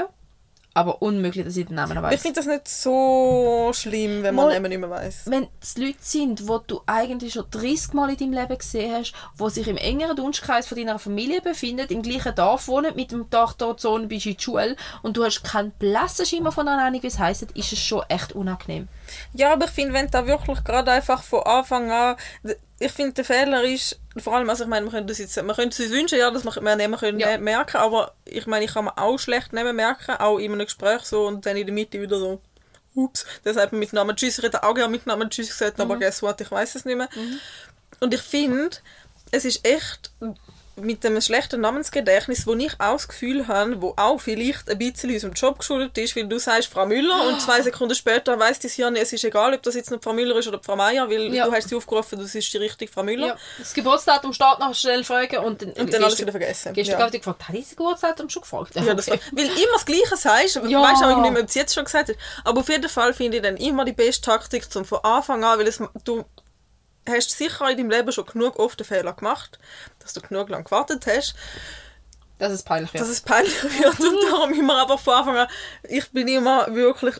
Aber 0.75 1.01
unmöglich, 1.03 1.45
dass 1.45 1.55
ich 1.55 1.67
den 1.67 1.75
Namen 1.75 1.95
Ich 1.97 2.01
weiß. 2.03 2.21
finde 2.21 2.37
das 2.37 2.47
nicht 2.47 2.67
so 2.67 3.71
schlimm, 3.73 4.23
wenn 4.23 4.33
man 4.33 4.47
Mal- 4.47 4.53
Namen 4.55 4.69
nicht 4.69 4.79
mehr 4.79 4.89
weiss. 4.89 5.21
Wenn 5.25 5.47
es 5.61 5.77
Leute 5.77 5.97
sind, 5.99 6.39
die 6.39 6.45
du 6.67 6.81
eigentlich 6.87 7.33
schon 7.33 7.45
30 7.51 7.93
Mal 7.93 8.09
in 8.09 8.17
deinem 8.17 8.33
Leben 8.33 8.57
gesehen 8.57 8.91
hast, 8.95 9.13
die 9.39 9.49
sich 9.51 9.67
im 9.67 9.77
engeren 9.77 10.15
Dunstkreis 10.15 10.65
von 10.65 10.77
deiner 10.77 10.97
Familie 10.97 11.41
befinden, 11.41 11.85
im 11.89 12.01
gleichen 12.01 12.33
Dorf 12.33 12.67
wohnen, 12.67 12.95
mit 12.95 13.11
dem 13.11 13.29
Tochter, 13.29 13.75
Sohn 13.77 14.07
bist 14.07 14.25
in 14.25 14.33
der 14.35 14.41
Schule 14.41 14.75
und 15.03 15.15
du 15.15 15.23
hast 15.23 15.43
keinen 15.43 15.71
blassen 15.71 16.25
Schimmer 16.25 16.51
von 16.51 16.67
einer 16.67 16.83
Ahnung, 16.83 17.03
wie 17.03 17.07
es 17.07 17.19
heisst, 17.19 17.43
ist 17.43 17.71
es 17.73 17.79
schon 17.79 18.01
echt 18.09 18.33
unangenehm. 18.33 18.87
Ja, 19.33 19.53
aber 19.53 19.65
ich 19.65 19.71
finde, 19.71 19.93
wenn 19.93 20.09
da 20.09 20.25
wirklich 20.25 20.63
gerade 20.63 20.91
einfach 20.91 21.21
von 21.21 21.43
Anfang 21.43 21.91
an, 21.91 22.15
ich 22.79 22.91
finde, 22.91 23.13
der 23.13 23.25
Fehler 23.25 23.63
ist, 23.63 23.99
vor 24.17 24.35
allem, 24.35 24.49
also 24.49 24.63
ich 24.63 24.69
meine, 24.69 24.85
wir 24.85 24.91
können 24.91 25.07
das 25.07 25.17
jetzt, 25.19 25.35
man 25.41 25.55
könnte 25.55 25.81
es 25.81 25.89
uns 25.89 25.97
wünschen, 25.97 26.17
ja, 26.19 26.29
dass 26.31 26.43
wir 26.43 26.61
mehr 26.61 26.75
nehmen 26.75 26.97
können 26.99 27.19
Ja. 27.19 27.37
merken, 27.37 27.77
aber 27.77 28.13
ich 28.25 28.45
meine, 28.47 28.65
ich 28.65 28.73
kann 28.73 28.85
mir 28.85 28.97
auch 28.97 29.17
schlecht 29.17 29.53
nehmen 29.53 29.75
merken, 29.75 30.15
auch 30.17 30.37
in 30.39 30.51
einem 30.51 30.65
Gespräch 30.65 31.01
so 31.03 31.27
und 31.27 31.45
dann 31.45 31.55
in 31.57 31.65
der 31.65 31.73
Mitte 31.73 32.01
wieder 32.01 32.17
so, 32.19 32.41
ups, 32.95 33.25
dann 33.43 33.53
sagt 33.53 33.71
man 33.71 33.79
mit 33.79 33.93
Namen 33.93 34.15
Tschüss, 34.15 34.37
ich 34.37 34.43
hätte 34.43 34.63
auch 34.63 34.73
gerne 34.75 34.91
mit 34.91 35.05
Namen 35.05 35.29
Tschüss 35.29 35.49
gesagt, 35.49 35.79
aber 35.79 35.97
guess 35.97 36.21
what, 36.21 36.39
ich 36.41 36.51
weiß 36.51 36.75
es 36.75 36.85
nicht 36.85 36.97
mehr. 36.97 37.09
Und 37.99 38.13
ich 38.13 38.21
finde, 38.21 38.75
es 39.31 39.45
ist 39.45 39.65
echt 39.65 40.11
mit 40.75 41.05
einem 41.05 41.21
schlechten 41.21 41.61
Namensgedächtnis, 41.61 42.47
wo 42.47 42.53
ich 42.55 42.73
auch 42.79 42.93
das 42.93 43.07
Gefühl 43.07 43.47
habe, 43.47 43.81
wo 43.81 43.93
auch 43.95 44.19
vielleicht 44.19 44.69
ein 44.69 44.77
bisschen 44.79 45.11
unserem 45.11 45.33
Job 45.33 45.59
geschuldet 45.59 45.97
ist, 45.97 46.15
weil 46.15 46.27
du 46.27 46.39
sagst 46.39 46.67
Frau 46.69 46.85
Müller 46.85 47.27
und 47.27 47.39
zwei 47.41 47.61
Sekunden 47.63 47.93
später 47.93 48.39
weiss 48.39 48.59
dein 48.59 48.71
Hirn, 48.71 48.95
es 48.95 49.13
ist 49.13 49.23
egal, 49.23 49.53
ob 49.53 49.61
das 49.63 49.75
jetzt 49.75 49.91
noch 49.91 50.01
Frau 50.01 50.13
Müller 50.13 50.35
ist 50.37 50.47
oder 50.47 50.59
Frau 50.63 50.75
Meier, 50.75 51.09
weil 51.09 51.33
Ja. 51.33 51.45
du 51.45 51.51
hast 51.51 51.69
sie 51.69 51.75
aufgerufen, 51.75 52.17
das 52.19 52.33
ist 52.33 52.51
die 52.51 52.57
richtige 52.57 52.91
Frau 52.91 53.03
Müller. 53.03 53.27
Ja. 53.27 53.37
Das 53.59 53.73
Geburtsdatum 53.73 54.33
steht 54.33 54.59
noch 54.59 54.73
schnell 54.73 55.03
fragen 55.03 55.37
und 55.39 55.61
dann, 55.61 55.71
Und 55.73 55.93
dann 55.93 56.03
alles 56.03 56.19
wieder 56.19 56.31
vergessen. 56.31 56.73
Gestern 56.73 56.99
ja. 56.99 57.05
ja. 57.05 57.09
gefragt, 57.11 57.47
habe 57.47 57.57
ich 57.57 57.65
das 57.65 57.75
Geburtsdatum 57.75 58.29
schon 58.29 58.41
gefragt? 58.41 58.75
Ja, 58.75 58.93
das 58.95 59.07
war, 59.09 59.17
weil 59.31 59.45
immer 59.45 59.73
das 59.73 59.85
Gleiche 59.85 60.17
sagst, 60.17 60.55
Ja. 60.67 60.81
weißt 60.81 61.01
du 61.01 61.05
auch 61.05 61.21
nicht 61.21 61.31
mehr, 61.33 61.41
ob 61.43 61.49
es 61.49 61.55
jetzt 61.55 61.73
schon 61.75 61.85
gesagt 61.85 62.09
hast. 62.09 62.17
Aber 62.43 62.61
auf 62.61 62.69
jeden 62.69 62.89
Fall 62.89 63.13
finde 63.13 63.37
ich 63.37 63.43
dann 63.43 63.57
immer 63.57 63.85
die 63.85 63.93
beste 63.93 64.23
Taktik, 64.23 64.71
zum 64.71 64.85
von 64.85 64.99
Anfang 65.03 65.43
an, 65.43 65.59
weil 65.59 65.67
es, 65.67 65.79
du 66.03 66.23
hast 67.07 67.31
sicher 67.31 67.69
in 67.69 67.77
deinem 67.77 67.89
Leben 67.89 68.11
schon 68.11 68.25
genug 68.25 68.57
oft 68.59 68.79
den 68.79 68.85
Fehler 68.85 69.13
gemacht, 69.13 69.59
dass 69.99 70.13
du 70.13 70.21
genug 70.21 70.49
lang 70.49 70.63
gewartet 70.63 71.05
hast, 71.07 71.35
Dass 72.39 72.51
es 72.51 72.63
peinlich 72.63 72.93
wird. 72.93 73.01
dass 73.01 73.09
es 73.09 73.21
peinlich 73.21 73.63
wird 73.63 73.99
und 73.99 74.17
darum 74.31 74.53
immer 74.53 74.81
einfach 74.81 74.99
von 74.99 75.13
Anfang 75.15 75.37
an, 75.37 75.47
ich 75.83 76.09
bin 76.11 76.27
immer 76.27 76.73
wirklich 76.73 77.15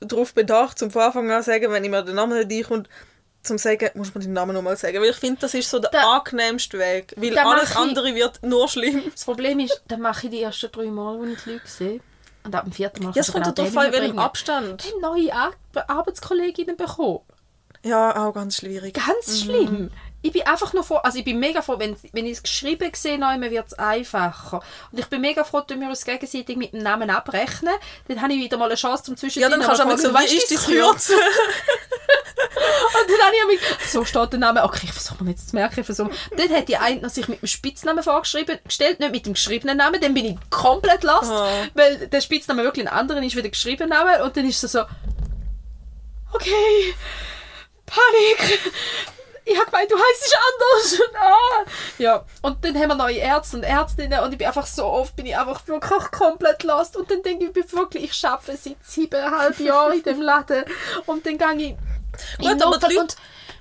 darauf 0.00 0.34
bedacht, 0.34 0.78
zum 0.78 0.90
von 0.90 1.02
Anfang 1.02 1.30
an 1.30 1.42
sagen, 1.42 1.70
wenn 1.72 1.84
ich 1.84 1.90
mir 1.90 2.02
den 2.02 2.16
Namen 2.16 2.38
nicht 2.46 2.52
einkommt, 2.64 2.88
zum 3.42 3.56
sagen, 3.56 3.88
muss 3.94 4.12
man 4.14 4.22
den 4.22 4.32
Namen 4.32 4.52
nochmal 4.54 4.76
sagen, 4.76 5.00
weil 5.00 5.10
ich 5.10 5.16
finde, 5.16 5.40
das 5.40 5.54
ist 5.54 5.70
so 5.70 5.78
der 5.78 5.90
Da- 5.90 6.16
angenehmste 6.18 6.78
Weg, 6.78 7.14
weil 7.16 7.38
alles 7.38 7.70
ich- 7.70 7.76
andere 7.76 8.14
wird 8.14 8.42
nur 8.42 8.68
schlimm. 8.68 9.02
Das 9.10 9.24
Problem 9.24 9.60
ist, 9.60 9.82
dann 9.88 10.00
mache 10.02 10.26
ich 10.26 10.30
die 10.32 10.42
ersten 10.42 10.70
drei 10.72 10.86
Mal, 10.86 11.18
wo 11.18 11.24
ich 11.24 11.42
die 11.44 11.50
Leute 11.52 11.66
sehe. 11.66 12.00
Und 12.44 12.54
ab 12.54 12.64
dem 12.64 12.72
vierten 12.72 13.04
Mal 13.04 13.12
Ja, 13.14 13.20
es 13.20 13.32
kann 13.32 13.42
kommt 13.42 13.58
darauf 13.58 13.76
an, 13.76 13.92
welchem. 13.92 14.18
Abstand. 14.18 14.84
Ich 14.84 14.90
habe 14.92 15.00
neue 15.00 15.32
Ar 15.32 15.52
Arbeitskolleginnen 15.86 16.76
bekommen. 16.76 17.20
Ja, 17.84 18.26
auch 18.26 18.32
ganz 18.34 18.56
schwierig. 18.56 18.94
Ganz 18.94 19.42
schlimm. 19.42 19.90
Ich 20.20 20.32
bin 20.32 20.42
einfach 20.42 20.72
nur 20.72 20.82
froh, 20.82 20.96
also 20.96 21.16
ich 21.18 21.24
bin 21.24 21.38
mega 21.38 21.62
froh, 21.62 21.76
wenn, 21.78 21.96
wenn 22.12 22.26
ich 22.26 22.32
es 22.32 22.42
geschrieben 22.42 22.90
sehe, 22.92 23.18
neu, 23.20 23.38
wird 23.50 23.68
es 23.68 23.74
einfacher. 23.74 24.60
Und 24.90 24.98
ich 24.98 25.06
bin 25.06 25.20
mega 25.20 25.44
froh, 25.44 25.60
dass 25.60 25.78
wir 25.78 25.88
uns 25.88 26.04
gegenseitig 26.04 26.56
mit 26.56 26.72
dem 26.72 26.82
Namen 26.82 27.08
abrechnen. 27.08 27.72
Dann 28.08 28.20
habe 28.20 28.32
ich 28.32 28.40
wieder 28.40 28.56
mal 28.58 28.64
eine 28.66 28.74
Chance 28.74 29.04
zum 29.04 29.14
Ja, 29.14 29.18
Zwischendrin. 29.20 29.50
dann 29.52 29.62
kannst 29.62 29.80
du 29.80 29.84
auch 29.86 29.96
so, 29.96 30.12
weißt 30.12 30.32
ist 30.34 30.48
Kürzel? 30.48 30.82
Kürzel? 30.82 31.16
Und 32.38 33.10
dann 33.10 33.26
habe 33.26 33.36
ich 33.36 33.60
mich, 33.60 33.88
so 33.90 34.04
steht 34.04 34.32
der 34.32 34.40
Name, 34.40 34.64
okay, 34.64 34.80
ich 34.84 34.92
versuche 34.92 35.22
mir 35.22 35.30
jetzt 35.30 35.50
zu 35.50 35.54
merken, 35.56 35.80
ich 35.80 35.86
versuche. 35.86 36.10
Dann 36.36 36.50
hat 36.50 36.68
die 36.68 36.76
eine 36.76 37.08
sich 37.10 37.28
mit 37.28 37.40
dem 37.42 37.46
Spitznamen 37.46 38.02
vorgeschrieben, 38.02 38.58
gestellt, 38.64 38.98
nicht 38.98 39.12
mit 39.12 39.26
dem 39.26 39.34
geschriebenen 39.34 39.76
Namen, 39.76 40.00
dann 40.00 40.14
bin 40.14 40.24
ich 40.24 40.36
komplett 40.50 41.04
lost, 41.04 41.30
Ah. 41.30 41.48
weil 41.74 42.08
der 42.08 42.20
Spitzname 42.20 42.64
wirklich 42.64 42.86
ein 42.88 42.92
anderer 42.92 43.22
ist 43.22 43.36
wie 43.36 43.42
der 43.42 43.50
geschriebene 43.52 43.88
Name 43.90 44.24
und 44.24 44.36
dann 44.36 44.46
ist 44.46 44.62
es 44.64 44.72
so, 44.72 44.82
okay, 46.32 46.94
Panik, 47.88 48.72
ich 49.44 49.56
habe 49.58 49.66
gemeint, 49.70 49.90
du 49.90 49.96
heißt 49.96 50.36
anders. 50.52 51.00
Und, 51.00 51.16
ah. 51.16 51.64
Ja, 51.98 52.24
und 52.42 52.64
dann 52.64 52.76
haben 52.76 52.88
wir 52.88 52.94
neue 52.94 53.16
Ärzte 53.18 53.56
und 53.56 53.62
Ärztinnen 53.62 54.20
und 54.20 54.32
ich 54.32 54.38
bin 54.38 54.46
einfach 54.46 54.66
so 54.66 54.84
oft, 54.84 55.16
bin 55.16 55.26
ich 55.26 55.36
einfach 55.36 55.66
wirklich 55.66 56.10
komplett 56.10 56.62
lost 56.64 56.96
und 56.96 57.10
dann 57.10 57.22
denke 57.22 57.44
ich, 57.44 57.48
ich 57.48 57.54
bin 57.54 57.72
wirklich, 57.72 58.04
ich 58.04 58.24
arbeite 58.26 58.56
seit 58.56 58.76
siebeneinhalb 58.84 59.58
Jahren 59.60 59.94
in 59.94 60.02
dem 60.02 60.20
Laden 60.22 60.64
und 61.06 61.24
dann 61.24 61.38
gehe 61.38 61.68
ich 61.70 61.76
Gut, 62.38 62.62
aber 62.62 62.78
die 62.78 62.94
Leute, 62.94 63.14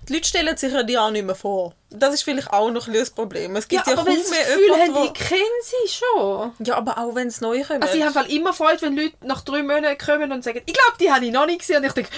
die 0.08 0.14
Leute 0.14 0.28
stellen 0.28 0.58
sich 0.58 0.74
ja 0.74 0.82
dir 0.82 1.02
auch 1.04 1.12
nicht 1.12 1.26
mehr 1.26 1.36
vor. 1.36 1.74
Das 1.90 2.14
ist 2.14 2.24
vielleicht 2.24 2.52
auch 2.52 2.72
noch 2.72 2.88
ein 2.88 2.94
das 2.94 3.10
Problem. 3.10 3.56
Es 3.56 3.66
ja, 3.70 3.78
gibt 3.84 3.88
ja, 3.88 3.94
aber 3.94 4.06
wenn 4.06 4.16
kaum 4.16 4.24
sie 4.24 4.32
mehr 4.32 4.40
das 4.40 4.48
Gefühl 4.56 4.72
haben, 4.72 4.82
jemanden, 4.86 5.14
ich 5.14 5.14
kenne 5.14 5.42
sie 5.62 5.94
schon. 5.94 6.20
wo- 6.22 6.52
Ja, 6.64 6.76
aber 6.76 6.98
auch 6.98 7.14
wenn 7.14 7.28
es 7.28 7.42
neu 7.42 7.62
kommt. 7.64 7.84
Also 7.84 7.96
ich 7.98 8.04
habe 8.04 8.30
immer 8.30 8.54
Freude, 8.54 8.82
wenn 8.82 8.96
Leute 8.98 9.16
nach 9.22 9.42
drei 9.42 9.62
Monaten 9.64 9.98
kommen 9.98 10.32
und 10.32 10.44
sagen, 10.44 10.62
ich 10.66 10.74
glaube, 10.74 10.98
die 11.00 11.12
habe 11.12 11.26
ich 11.26 11.32
noch 11.32 11.46
nicht 11.46 11.60
gesehen. 11.60 11.78
Und 11.78 11.86
ich 11.86 11.94
denke, 11.94 12.10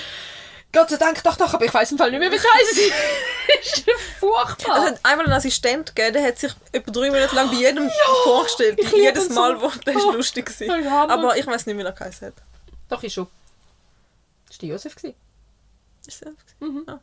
Gott 0.72 0.89
sei 0.89 0.97
Dank, 0.97 1.24
doch, 1.24 1.36
doch, 1.36 1.53
aber 1.53 1.65
ich 1.65 1.74
weiß 1.74 1.91
im 1.93 1.97
Fall 1.97 2.11
nicht 2.11 2.20
mehr, 2.20 2.32
wie 2.32 2.38
scheiße 2.38 2.82
ist. 3.61 3.86
furchtbar. 4.20 4.78
Es 4.78 4.91
hat 4.91 4.99
einmal 5.03 5.26
einen 5.26 5.34
Assistent 5.34 5.95
gegeben, 5.95 6.13
der 6.13 6.24
hat 6.28 6.38
sich 6.38 6.51
etwa 6.72 6.91
drei 6.91 7.09
Minuten 7.09 7.36
lang 7.36 7.49
bei 7.49 7.55
jedem 7.55 7.89
vorgestellt. 8.24 8.78
ich 8.80 8.91
liebe 8.91 9.03
Jedes 9.03 9.30
Mal, 9.30 9.59
so. 9.59 9.63
wo 9.63 9.70
der 9.86 9.95
ist 9.95 10.05
Oh, 10.05 10.11
lustig 10.11 10.45
gewesen. 10.45 10.80
ich 10.80 10.86
habe 10.89 11.11
Aber 11.11 11.36
ich 11.38 11.47
weiß 11.47 11.65
nicht, 11.65 11.78
wie 11.78 11.82
er 11.82 11.91
geheißen 11.91 12.28
hat. 12.28 12.36
Doch, 12.88 13.01
ist 13.01 13.13
schon. 13.13 13.28
Das 14.47 14.57
war 14.57 14.59
der 14.61 14.70
Josef. 14.70 14.95
gewesen. 14.95 15.15
Ist 16.07 16.26
das? 16.26 16.34
Ja. 16.88 16.99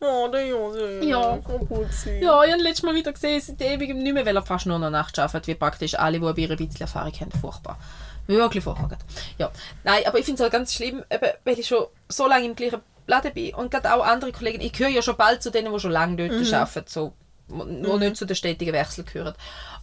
Oh, 0.00 0.28
der 0.28 0.46
Josef. 0.46 1.02
Mhm. 1.02 1.08
Ja. 1.08 1.36
Putzig. 1.36 2.22
Ja, 2.22 2.44
ich 2.44 2.52
habe 2.52 2.62
letztes 2.62 2.82
Mal 2.82 2.94
wieder 2.94 3.12
gesehen, 3.14 3.40
seit 3.40 3.60
ewigem 3.62 3.98
nicht 4.02 4.12
mehr, 4.12 4.26
weil 4.26 4.36
er 4.36 4.42
fast 4.44 4.66
nur 4.66 4.78
noch 4.78 4.90
Nacht 4.90 5.18
arbeitet, 5.18 5.46
wie 5.46 5.54
praktisch 5.54 5.94
alle, 5.98 6.20
die 6.20 6.32
bei 6.32 6.42
ihr 6.42 6.50
ein 6.50 6.56
bisschen 6.58 6.82
Erfahrung 6.82 7.12
haben. 7.20 7.32
Furchtbar. 7.32 7.78
Wirklich 8.26 8.64
furchtbar. 8.64 8.98
Ja. 9.38 9.50
Nein, 9.84 10.02
aber 10.06 10.18
ich 10.18 10.24
finde 10.24 10.36
es 10.36 10.42
halt 10.42 10.52
ganz 10.52 10.74
schlimm, 10.74 11.04
eben, 11.10 11.30
weil 11.44 11.58
ich 11.58 11.66
schon 11.66 11.86
so 12.08 12.26
lange 12.26 12.46
im 12.46 12.56
gleichen 12.56 12.80
Laden 13.06 13.32
bin 13.32 13.54
und 13.54 13.70
gerade 13.70 13.94
auch 13.94 14.04
andere 14.04 14.32
Kollegen, 14.32 14.60
ich 14.60 14.72
gehöre 14.72 14.90
ja 14.90 15.02
schon 15.02 15.16
bald 15.16 15.42
zu 15.42 15.50
denen, 15.50 15.72
die 15.72 15.80
schon 15.80 15.92
lange 15.92 16.28
dort 16.28 16.52
arbeiten, 16.52 16.86
so, 16.88 17.12
nur 17.48 17.98
nicht 17.98 18.16
zu 18.16 18.24
den 18.24 18.36
stetigen 18.36 18.72
Wechsel 18.72 19.04
gehören. 19.04 19.34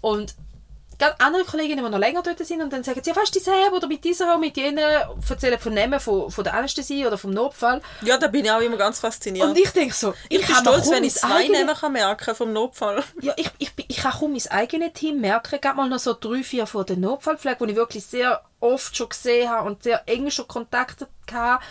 Und 0.02 0.36
gerade 1.04 1.20
andere 1.20 1.44
Kolleginnen, 1.44 1.84
die 1.84 1.92
noch 1.92 1.98
länger 1.98 2.22
dort 2.24 2.40
sind 2.46 2.62
und 2.62 2.72
dann 2.72 2.84
sagen 2.84 3.02
sie, 3.04 3.10
ja, 3.10 3.14
fast 3.14 3.36
dieselbe 3.36 3.76
oder 3.76 3.88
mit 3.88 4.04
dieser, 4.04 4.38
mit 4.38 4.56
jenen, 4.58 4.78
erzählen 5.30 5.60
von 5.60 5.74
Namen 5.74 6.00
von, 6.00 6.30
von 6.32 6.44
der 6.44 6.54
Anästhesie 6.54 7.06
oder 7.06 7.18
vom 7.18 7.32
Notfall. 7.32 7.82
Ja, 8.02 8.18
da 8.18 8.28
bin 8.28 8.46
ich 8.46 8.52
auch 8.52 8.60
immer 8.62 8.78
ganz 8.78 9.00
fasziniert. 9.00 9.46
Und 9.48 9.58
ich 9.58 9.70
denke 9.72 9.94
so, 9.94 10.14
ich, 10.30 10.40
bin 10.40 10.48
kann 10.48 10.64
mir 10.64 10.72
stolz, 10.72 10.90
wenn 10.92 11.04
ich 11.04 11.14
zwei 11.16 11.36
eigenes- 11.44 11.60
Namen 11.66 11.76
kann 11.76 11.94
merken 11.94 12.36
vom 12.36 12.54
Notfall. 12.54 13.04
ja, 13.22 13.34
ich, 13.38 13.50
ich, 13.58 13.74
bin- 13.76 13.86
ich 13.88 13.98
kann 13.98 14.12
kaum 14.14 14.32
mein 14.34 14.48
eigenes 14.52 14.94
Team 14.94 15.20
merken. 15.22 15.60
Gab 15.62 15.76
mal 15.76 15.90
noch 15.90 16.00
so 16.00 16.14
drei, 16.20 16.44
vier 16.44 16.66
von 16.68 16.86
der 16.86 16.98
Notfallpflege, 16.98 17.66
die 17.66 17.72
ich 17.72 17.78
wirklich 17.78 18.06
sehr 18.06 18.42
oft 18.60 18.96
schon 18.96 19.10
gesehen 19.10 19.50
habe 19.50 19.68
und 19.68 19.84
sehr 19.84 20.04
eng 20.08 20.30
schon 20.32 20.48
Kontakte 20.48 21.08
hatte. 21.32 21.64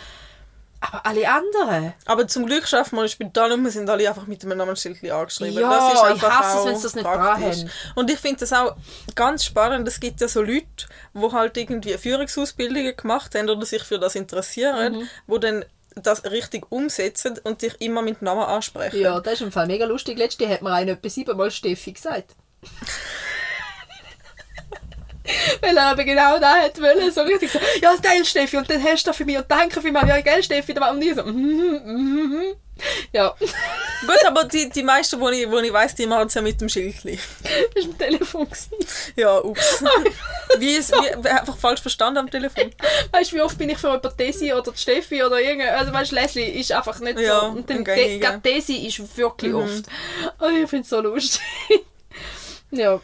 Aber 0.85 1.05
alle 1.05 1.29
anderen. 1.29 1.93
Aber 2.05 2.27
zum 2.27 2.45
Glück 2.45 2.67
schaffen 2.67 2.97
wir 2.97 3.03
ein 3.03 3.09
Spital 3.09 3.51
und 3.53 3.63
wir 3.63 3.71
sind 3.71 3.89
alle 3.89 4.07
einfach 4.09 4.27
mit 4.27 4.43
einem 4.43 4.57
Namensschild 4.57 5.01
angeschrieben. 5.09 5.59
Ja, 5.61 5.69
das 5.69 5.93
ist 5.93 6.17
ich 6.17 6.21
hasse 6.29 6.57
es, 6.59 6.65
wenn 6.65 6.75
sie 6.75 6.83
das 6.83 6.95
nicht 6.95 7.05
haben. 7.05 7.69
Und 7.95 8.09
ich 8.11 8.19
finde 8.19 8.39
das 8.41 8.51
auch 8.51 8.75
ganz 9.15 9.45
spannend. 9.45 9.87
Es 9.87 9.99
gibt 9.99 10.19
ja 10.19 10.27
so 10.27 10.41
Leute, 10.41 10.65
die 11.13 11.31
halt 11.31 11.55
irgendwie 11.57 11.97
Führungsausbildungen 11.97 12.97
gemacht 12.97 13.33
haben 13.35 13.49
oder 13.49 13.65
sich 13.65 13.83
für 13.83 13.97
das 13.99 14.15
interessieren, 14.15 14.97
Mhm. 14.97 15.09
wo 15.27 15.37
dann 15.37 15.63
das 15.95 16.23
richtig 16.25 16.65
umsetzen 16.71 17.39
und 17.43 17.61
dich 17.61 17.79
immer 17.79 18.01
mit 18.01 18.21
Namen 18.21 18.43
ansprechen. 18.43 18.99
Ja, 18.99 19.19
das 19.19 19.33
ist 19.35 19.41
im 19.41 19.51
Fall 19.51 19.67
mega 19.67 19.85
lustig. 19.85 20.17
Letzte 20.17 20.49
hat 20.49 20.61
mir 20.63 20.73
einer 20.73 20.93
etwa 20.93 21.07
siebenmal 21.09 21.51
Steffi 21.51 21.93
gesagt. 21.93 22.35
Weil 25.61 25.77
er 25.77 25.85
aber 25.87 26.03
genau 26.03 26.37
da 26.39 26.55
hat 26.57 26.79
wollen, 26.81 27.11
so 27.11 27.21
richtig 27.21 27.51
so, 27.51 27.59
ja, 27.81 27.95
geil, 28.01 28.25
Steffi, 28.25 28.57
und 28.57 28.69
dann 28.69 28.83
hast 28.83 29.03
du 29.05 29.09
das 29.09 29.17
für 29.17 29.25
mich 29.25 29.37
und 29.37 29.45
danke 29.49 29.79
für 29.81 29.91
mich, 29.91 30.03
ja, 30.03 30.19
geil, 30.21 30.43
Steffi, 30.43 30.73
und 30.73 31.01
ich 31.01 31.15
so, 31.15 31.23
mhm, 31.23 31.81
mhm, 31.85 32.29
mhm. 32.29 32.43
ja, 33.13 33.33
Gut, 34.01 34.25
aber 34.27 34.43
die, 34.45 34.69
die 34.69 34.83
meisten, 34.83 35.17
wo 35.21 35.29
ich, 35.29 35.49
wo 35.49 35.59
ich 35.59 35.71
weiss, 35.71 35.95
die 35.95 36.05
machen 36.07 36.27
es 36.27 36.33
ja 36.33 36.41
mit 36.41 36.59
dem 36.59 36.67
Schildli. 36.67 37.17
das 37.73 37.85
war 37.85 37.91
am 37.91 37.97
Telefon. 37.97 38.45
gewesen. 38.49 38.71
Ja, 39.15 39.37
ups. 39.39 39.81
wie 40.57 40.71
ist 40.73 40.91
wie, 40.91 41.29
einfach 41.29 41.55
falsch 41.57 41.79
verstanden 41.81 42.17
am 42.17 42.29
Telefon. 42.29 42.71
Weißt 43.11 43.31
du, 43.31 43.35
wie 43.37 43.41
oft 43.41 43.57
bin 43.57 43.69
ich 43.69 43.77
für 43.77 43.87
jemanden 43.87 44.17
Desi 44.17 44.51
oder 44.51 44.73
die 44.73 44.77
Steffi 44.77 45.23
oder 45.23 45.39
irgend, 45.39 45.69
also 45.69 45.93
weißt 45.93 46.11
du, 46.11 46.15
Leslie 46.15 46.49
ist 46.59 46.73
einfach 46.73 46.99
nicht 46.99 47.17
Ja, 47.19 47.39
so. 47.39 47.45
Und 47.47 47.69
dann 47.69 47.85
De- 47.85 48.19
gerade 48.19 48.39
Desi 48.39 48.85
ist 48.87 49.17
wirklich 49.17 49.53
Mhm. 49.53 49.59
oft. 49.59 49.83
Oh, 50.41 50.47
ich 50.49 50.69
finde 50.69 50.83
es 50.83 50.89
so 50.89 50.99
lustig. 50.99 51.41
ja. 52.71 52.99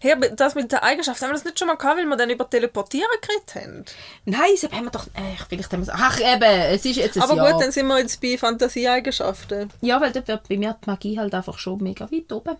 Hey, 0.00 0.12
aber 0.12 0.28
das 0.28 0.54
mit 0.54 0.70
der 0.72 0.82
Eigenschaft, 0.82 1.20
haben 1.22 1.30
wir 1.30 1.34
das 1.34 1.44
nicht 1.44 1.58
schon 1.58 1.68
mal 1.68 1.76
gehabt, 1.76 1.98
weil 1.98 2.04
wir 2.06 2.16
dann 2.16 2.30
über 2.30 2.48
Teleportieren 2.48 3.08
geredet 3.22 3.54
haben? 3.54 3.84
Nein, 4.26 4.50
das 4.60 4.70
haben 4.70 4.84
wir 4.84 4.90
doch. 4.90 5.06
Äh, 5.08 5.36
vielleicht 5.48 5.72
haben 5.72 5.86
wir 5.86 5.94
Ach, 5.94 6.20
eben, 6.20 6.42
es 6.42 6.84
ist 6.84 6.96
jetzt 6.96 7.16
ein 7.16 7.22
Aber 7.22 7.36
Jahr. 7.36 7.52
gut, 7.52 7.62
dann 7.62 7.72
sind 7.72 7.86
wir 7.86 7.98
jetzt 7.98 8.20
bei 8.20 8.36
Fantasieeigenschaften. 8.38 9.70
Ja, 9.80 10.00
weil 10.00 10.12
dort 10.12 10.28
wird 10.28 10.48
bei 10.48 10.56
mir 10.58 10.76
die 10.84 10.90
Magie 10.90 11.18
halt 11.18 11.34
einfach 11.34 11.58
schon 11.58 11.82
mega 11.82 12.10
weit 12.10 12.30
oben. 12.32 12.56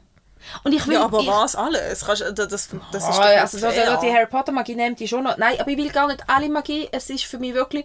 Und 0.64 0.72
ich 0.72 0.86
will. 0.86 0.94
Ja, 0.94 1.04
aber 1.04 1.20
ich, 1.20 1.26
was 1.26 1.54
alles? 1.54 2.04
Kannst, 2.06 2.22
das, 2.22 2.34
das, 2.34 2.48
das 2.48 2.64
ist 2.64 2.70
Oh, 3.18 3.22
doch 3.22 3.28
nicht 3.28 3.40
also, 3.40 3.58
fair. 3.58 3.98
die 4.02 4.10
Harry 4.12 4.26
Potter 4.26 4.52
Magie 4.52 4.74
nimmt 4.74 4.98
die 4.98 5.06
schon 5.06 5.24
noch. 5.24 5.36
Nein, 5.36 5.60
aber 5.60 5.70
ich 5.70 5.76
will 5.76 5.90
gar 5.90 6.06
nicht 6.06 6.24
alle 6.26 6.48
Magie. 6.48 6.88
Es 6.92 7.10
ist 7.10 7.24
für 7.24 7.38
mich 7.38 7.52
wirklich 7.52 7.84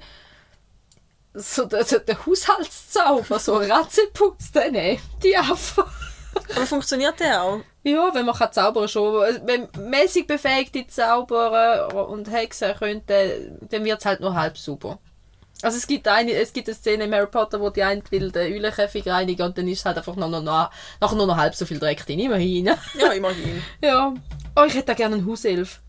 so 1.33 1.65
der, 1.65 1.83
der, 1.83 1.99
der 1.99 2.25
Haushaltszauber, 2.25 3.39
so 3.39 3.57
Ratzelputz, 3.57 4.53
den 4.53 4.71
nehmen 4.71 5.01
die 5.21 5.35
einfach. 5.35 5.91
Aber 6.55 6.65
funktioniert 6.65 7.19
der 7.19 7.43
auch? 7.43 7.59
Ja, 7.83 8.09
wenn 8.13 8.25
man 8.25 8.35
kann 8.35 8.51
zaubern 8.51 8.87
schon. 8.87 9.13
Wenn 9.45 9.67
mäßig 9.89 10.27
befähigte 10.27 10.85
Zauberer 10.87 12.07
und 12.09 12.31
Hexen 12.31 12.73
könnten, 12.75 13.57
dann 13.69 13.85
wird 13.85 13.99
es 13.99 14.05
halt 14.05 14.19
nur 14.19 14.35
halb 14.35 14.57
super. 14.57 14.99
Also 15.61 15.77
es 15.77 15.87
gibt 15.87 16.07
eine, 16.07 16.33
es 16.33 16.51
gibt 16.51 16.67
eine 16.67 16.75
Szene 16.75 17.05
in 17.05 17.13
Harry 17.13 17.27
Potter, 17.27 17.59
wo 17.61 17.69
die 17.69 17.81
eine 17.81 18.01
will 18.09 18.31
den 18.31 18.53
Eulenkäfig 18.53 19.07
reinigen 19.07 19.45
und 19.45 19.57
dann 19.57 19.67
ist 19.67 19.85
halt 19.85 19.97
einfach 19.97 20.15
noch, 20.15 20.29
noch, 20.29 20.41
noch, 20.41 20.69
nachher 20.99 21.15
nur 21.15 21.27
noch 21.27 21.37
halb 21.37 21.55
so 21.55 21.65
viel 21.65 21.79
Dreck 21.79 22.05
drin. 22.05 22.19
Immerhin. 22.19 22.65
Ja, 22.99 23.11
immerhin. 23.11 23.63
ja. 23.81 24.13
Oh, 24.55 24.63
ich 24.65 24.73
hätte 24.73 24.87
da 24.87 24.93
gerne 24.93 25.15
einen 25.15 25.27
Hauself. 25.27 25.79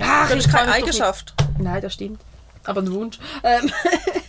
Ach, 0.00 0.28
Das 0.28 0.38
ist 0.38 0.52
keine 0.52 0.72
Eigenschaft. 0.72 1.34
Nein, 1.58 1.82
das 1.82 1.94
stimmt. 1.94 2.20
Aber 2.64 2.80
ein 2.80 2.92
Wunsch. 2.92 3.18
Ähm. 3.42 3.70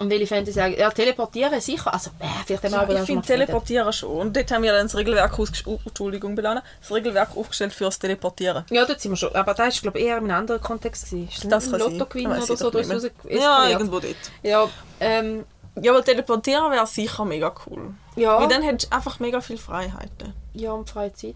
und 0.00 0.10
welche 0.10 0.26
Fantasy 0.28 0.52
sagen, 0.52 0.76
ja, 0.78 0.90
teleportieren 0.90 1.60
sicher. 1.60 1.92
Also, 1.92 2.10
äh, 2.20 2.24
vielleicht 2.46 2.64
haben 2.64 2.72
wir 2.72 2.80
aber 2.80 2.94
Ich 3.00 3.00
finde. 3.06 3.26
Teleportieren 3.26 3.92
schon. 3.92 4.10
Und 4.10 4.36
dort 4.36 4.50
haben 4.52 4.62
wir 4.62 4.72
dann 4.72 4.86
das 4.86 4.96
Regelwerk, 4.96 5.32
ausges- 5.38 5.66
oh, 5.66 5.78
Entschuldigung, 5.84 6.34
Belana, 6.36 6.62
das 6.80 6.92
Regelwerk 6.92 7.36
aufgestellt 7.36 7.72
fürs 7.72 7.98
Teleportieren. 7.98 8.64
Ja, 8.70 8.84
dort 8.84 9.00
sind 9.00 9.12
wir 9.12 9.16
schon. 9.16 9.34
Aber 9.34 9.54
das 9.54 9.74
war, 9.74 9.82
glaube 9.82 9.98
ich, 9.98 10.04
eher 10.06 10.18
in 10.18 10.24
einem 10.24 10.36
anderen 10.36 10.60
Kontext. 10.60 11.06
Gewesen. 11.10 11.28
Ist 11.28 11.50
Das 11.50 11.72
ein. 11.72 11.80
Lottogewinn 11.80 12.30
Weiss 12.30 12.44
oder 12.50 12.56
so 12.56 12.72
Haus 12.72 12.86
mehr. 12.86 13.10
Ja, 13.40 13.68
irgendwo 13.68 13.98
dort. 13.98 14.14
Ja, 14.42 14.68
ähm, 15.00 15.44
Ja, 15.80 15.92
aber 15.92 16.04
Teleportieren 16.04 16.70
wäre 16.72 16.86
sicher 16.86 17.24
mega 17.24 17.52
cool. 17.66 17.94
ja, 18.16 18.40
Weil 18.40 18.48
dann 18.48 18.62
hättest 18.62 18.90
du 18.92 18.96
einfach 18.96 19.18
mega 19.20 19.40
viele 19.40 19.58
Freiheiten. 19.60 20.32
ja, 20.54 20.72
und 20.72 20.88
freie 20.90 21.12
Zeit. 21.12 21.34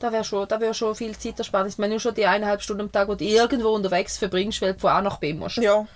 Da 0.00 0.12
wäre 0.12 0.24
schon, 0.24 0.46
da 0.48 0.60
wär 0.60 0.74
schon 0.74 0.94
viel 0.94 1.16
Zeitersparnis. 1.16 1.74
Ich 1.74 1.78
meine, 1.78 1.94
nur 1.94 2.00
schon 2.00 2.14
die 2.14 2.26
eineinhalb 2.26 2.60
Stunden 2.62 2.82
am 2.82 2.92
Tag, 2.92 3.08
die 3.10 3.16
du 3.16 3.24
irgendwo 3.24 3.68
unterwegs 3.70 4.18
verbringst, 4.18 4.60
weil 4.60 4.74
du 4.74 4.80
von 4.80 4.90
A 4.90 5.00
nach 5.00 5.18
B 5.18 5.32
musst. 5.32 5.56
Ja. 5.58 5.86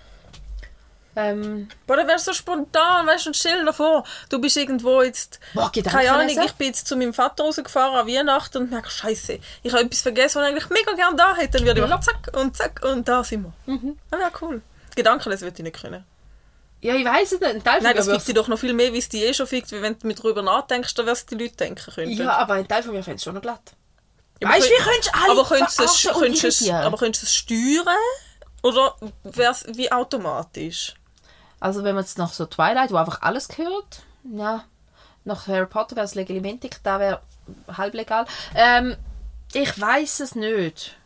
Ähm, 1.20 1.68
Boah, 1.84 1.96
dann 1.96 2.06
wärst 2.06 2.28
du 2.28 2.30
so 2.30 2.38
spontan, 2.38 3.04
weißt 3.04 3.24
du, 3.24 3.30
und 3.30 3.34
stell 3.34 3.64
dir 3.64 3.72
vor, 3.72 4.04
du 4.28 4.40
bist 4.40 4.56
irgendwo 4.56 5.02
jetzt, 5.02 5.40
boah, 5.52 5.68
keine 5.72 6.12
Ahnung, 6.12 6.28
ich 6.28 6.52
bin 6.52 6.68
jetzt 6.68 6.86
zu 6.86 6.96
meinem 6.96 7.12
Vater 7.12 7.42
rausgefahren 7.42 7.96
an 7.96 8.06
Weihnachten 8.06 8.58
und 8.58 8.70
merke, 8.70 8.88
scheiße, 8.88 9.40
ich 9.64 9.72
habe 9.72 9.82
etwas 9.82 10.02
vergessen, 10.02 10.40
was 10.40 10.48
ich 10.48 10.54
eigentlich 10.54 10.70
mega 10.70 10.92
gerne 10.92 11.16
da 11.16 11.34
hätte. 11.34 11.58
Dann 11.58 11.66
würde 11.66 11.80
ich 11.82 11.88
machen, 11.88 12.02
zack 12.02 12.30
und 12.36 12.56
zack 12.56 12.84
und 12.84 13.08
da 13.08 13.24
sind 13.24 13.42
wir. 13.42 13.74
Mhm. 13.74 13.98
Das 14.12 14.20
wäre 14.20 14.30
cool. 14.42 14.62
Gedanken 14.94 15.30
lesen 15.30 15.42
würde 15.42 15.56
ich 15.56 15.64
nicht 15.64 15.80
können. 15.80 16.04
Ja, 16.82 16.94
ich 16.94 17.04
weiß 17.04 17.32
es 17.32 17.40
nicht. 17.40 17.52
Ein 17.52 17.64
Teil 17.64 17.82
Nein, 17.82 17.96
das 17.96 18.06
fickt 18.06 18.28
dich 18.28 18.34
doch 18.36 18.46
noch 18.46 18.58
viel 18.60 18.72
mehr, 18.72 18.92
wie 18.92 18.98
es 18.98 19.08
dich 19.08 19.22
eh 19.22 19.34
schon 19.34 19.48
fickt, 19.48 19.72
wie 19.72 19.82
wenn 19.82 19.98
du 19.98 20.06
mit 20.06 20.22
drüber 20.22 20.42
nachdenkst, 20.42 20.94
dann 20.94 21.06
was 21.06 21.26
die 21.26 21.34
Leute 21.34 21.56
denken 21.56 21.92
könnten. 21.92 22.12
Ja, 22.12 22.36
aber 22.36 22.54
ein 22.54 22.68
Teil 22.68 22.84
von 22.84 22.92
mir 22.92 23.02
fände 23.02 23.16
es 23.16 23.24
schon 23.24 23.34
noch 23.34 23.42
glatt. 23.42 23.72
Ja, 24.40 24.50
weißt 24.50 24.68
du, 24.68 24.70
wie 24.70 24.82
könntest 24.84 25.08
du 25.08 25.18
alle 25.18 25.32
aber 25.32 25.48
könntest 25.48 25.80
es, 25.80 26.08
könntest 26.16 26.62
es, 26.62 26.70
aber 26.70 26.96
könntest 26.96 27.24
du 27.24 27.26
es 27.26 27.34
steuern? 27.34 27.96
Oder 28.62 28.94
wäre 29.24 29.52
es 29.52 29.64
wie 29.76 29.90
automatisch? 29.90 30.94
Also 31.60 31.84
wenn 31.84 31.94
man 31.94 32.04
jetzt 32.04 32.18
nach 32.18 32.32
so 32.32 32.46
Twilight, 32.46 32.92
wo 32.92 32.96
einfach 32.96 33.22
alles 33.22 33.48
gehört, 33.48 34.02
ja, 34.24 34.64
nach 35.24 35.46
Harry 35.46 35.66
Potter 35.66 35.96
wäre 35.96 36.04
es 36.04 36.14
Legilimentik, 36.14 36.78
da 36.82 37.00
wäre 37.00 37.20
halblegal. 37.76 38.26
Ähm, 38.54 38.96
ich 39.52 39.80
weiß 39.80 40.20
es 40.20 40.34
nicht. 40.34 40.96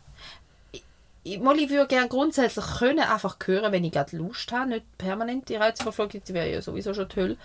Ich, 0.71 0.83
ich, 1.23 1.41
würde 1.41 1.87
gerne 1.87 2.07
grundsätzlich 2.09 2.65
können 2.77 2.99
einfach 2.99 3.37
hören, 3.45 3.71
wenn 3.71 3.83
ich 3.83 3.91
gerade 3.91 4.17
Lust 4.17 4.51
habe, 4.51 4.69
nicht 4.69 4.97
permanent 4.97 5.49
die 5.49 5.55
Reizüberflutung, 5.55 6.21
die 6.27 6.33
wäre 6.33 6.51
ja 6.51 6.61
sowieso 6.61 6.93
schon 6.93 7.09
toll. 7.09 7.37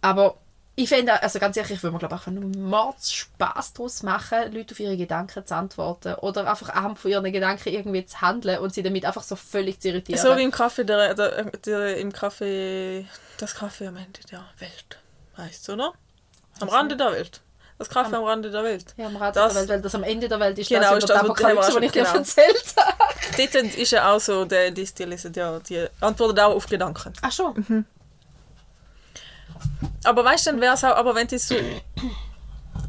Aber 0.00 0.36
ich 0.80 0.88
finde, 0.88 1.20
also 1.22 1.40
ganz 1.40 1.56
ehrlich, 1.56 1.72
ich 1.72 1.82
würde 1.82 1.92
mir 1.94 1.98
glaube 1.98 2.14
ich 2.14 2.20
einfach 2.20 2.30
nur 2.30 2.44
Mords 2.56 3.12
Spaß 3.12 3.72
daraus 3.72 4.04
machen, 4.04 4.52
Leute 4.52 4.72
auf 4.74 4.78
ihre 4.80 4.96
Gedanken 4.96 5.44
zu 5.44 5.54
antworten 5.56 6.14
oder 6.16 6.48
einfach 6.48 6.68
anhand 6.68 6.98
von 7.00 7.10
ihren 7.10 7.32
Gedanken 7.32 7.70
irgendwie 7.70 8.06
zu 8.06 8.20
handeln 8.20 8.60
und 8.60 8.72
sie 8.72 8.84
damit 8.84 9.04
einfach 9.04 9.24
so 9.24 9.34
völlig 9.34 9.80
zu 9.80 9.88
irritieren. 9.88 10.20
So 10.20 10.36
wie 10.36 10.44
im 10.44 10.52
Kaffee, 10.52 10.84
der, 10.84 11.14
der, 11.14 11.44
der, 11.50 11.96
im 11.96 12.12
Kaffee, 12.12 13.06
das 13.38 13.56
Kaffee 13.56 13.88
am 13.88 13.96
Ende 13.96 14.20
der 14.30 14.44
Welt 14.58 14.98
heißt 15.36 15.68
oder? 15.70 15.94
Am 16.60 16.68
Rande 16.68 16.96
der 16.96 17.10
Welt. 17.10 17.40
Das 17.78 17.88
Kaffee 17.88 18.16
am 18.16 18.24
Rande 18.24 18.50
der 18.50 18.62
Welt. 18.64 18.94
Ja, 18.96 19.06
am 19.06 19.16
Rad 19.16 19.34
Das- 19.34 19.52
der 19.54 19.60
Welt, 19.62 19.68
weil 19.70 19.80
das 19.82 19.94
am 19.96 20.02
Ende 20.04 20.28
der 20.28 20.38
Welt 20.40 20.58
ist 20.58 20.68
Genau, 20.68 20.94
das 20.94 21.04
ist 21.04 21.10
das, 21.10 21.22
die 21.22 21.28
was- 21.28 21.68
ich 21.68 21.90
dir 21.92 22.02
genau. 22.02 22.14
erzählt 22.14 22.74
habe. 22.76 22.92
Dort 23.36 23.54
ist 23.76 23.90
ja 23.92 24.12
auch 24.12 24.20
so, 24.20 24.44
der, 24.44 24.70
die, 24.70 24.86
ja, 25.34 25.58
die 25.60 25.86
antworten 26.00 26.38
auch 26.40 26.54
auf 26.54 26.66
Gedanken. 26.66 27.12
Ach 27.22 27.32
schon. 27.32 27.84
Aber 30.04 30.24
weißt 30.24 30.46
du, 30.46 30.50
dann 30.52 30.60
wäre 30.60 30.74
es 30.74 30.84
auch, 30.84 30.96
aber 30.96 31.14
wenn 31.14 31.28
jetzt 31.28 31.48
so, 31.48 31.54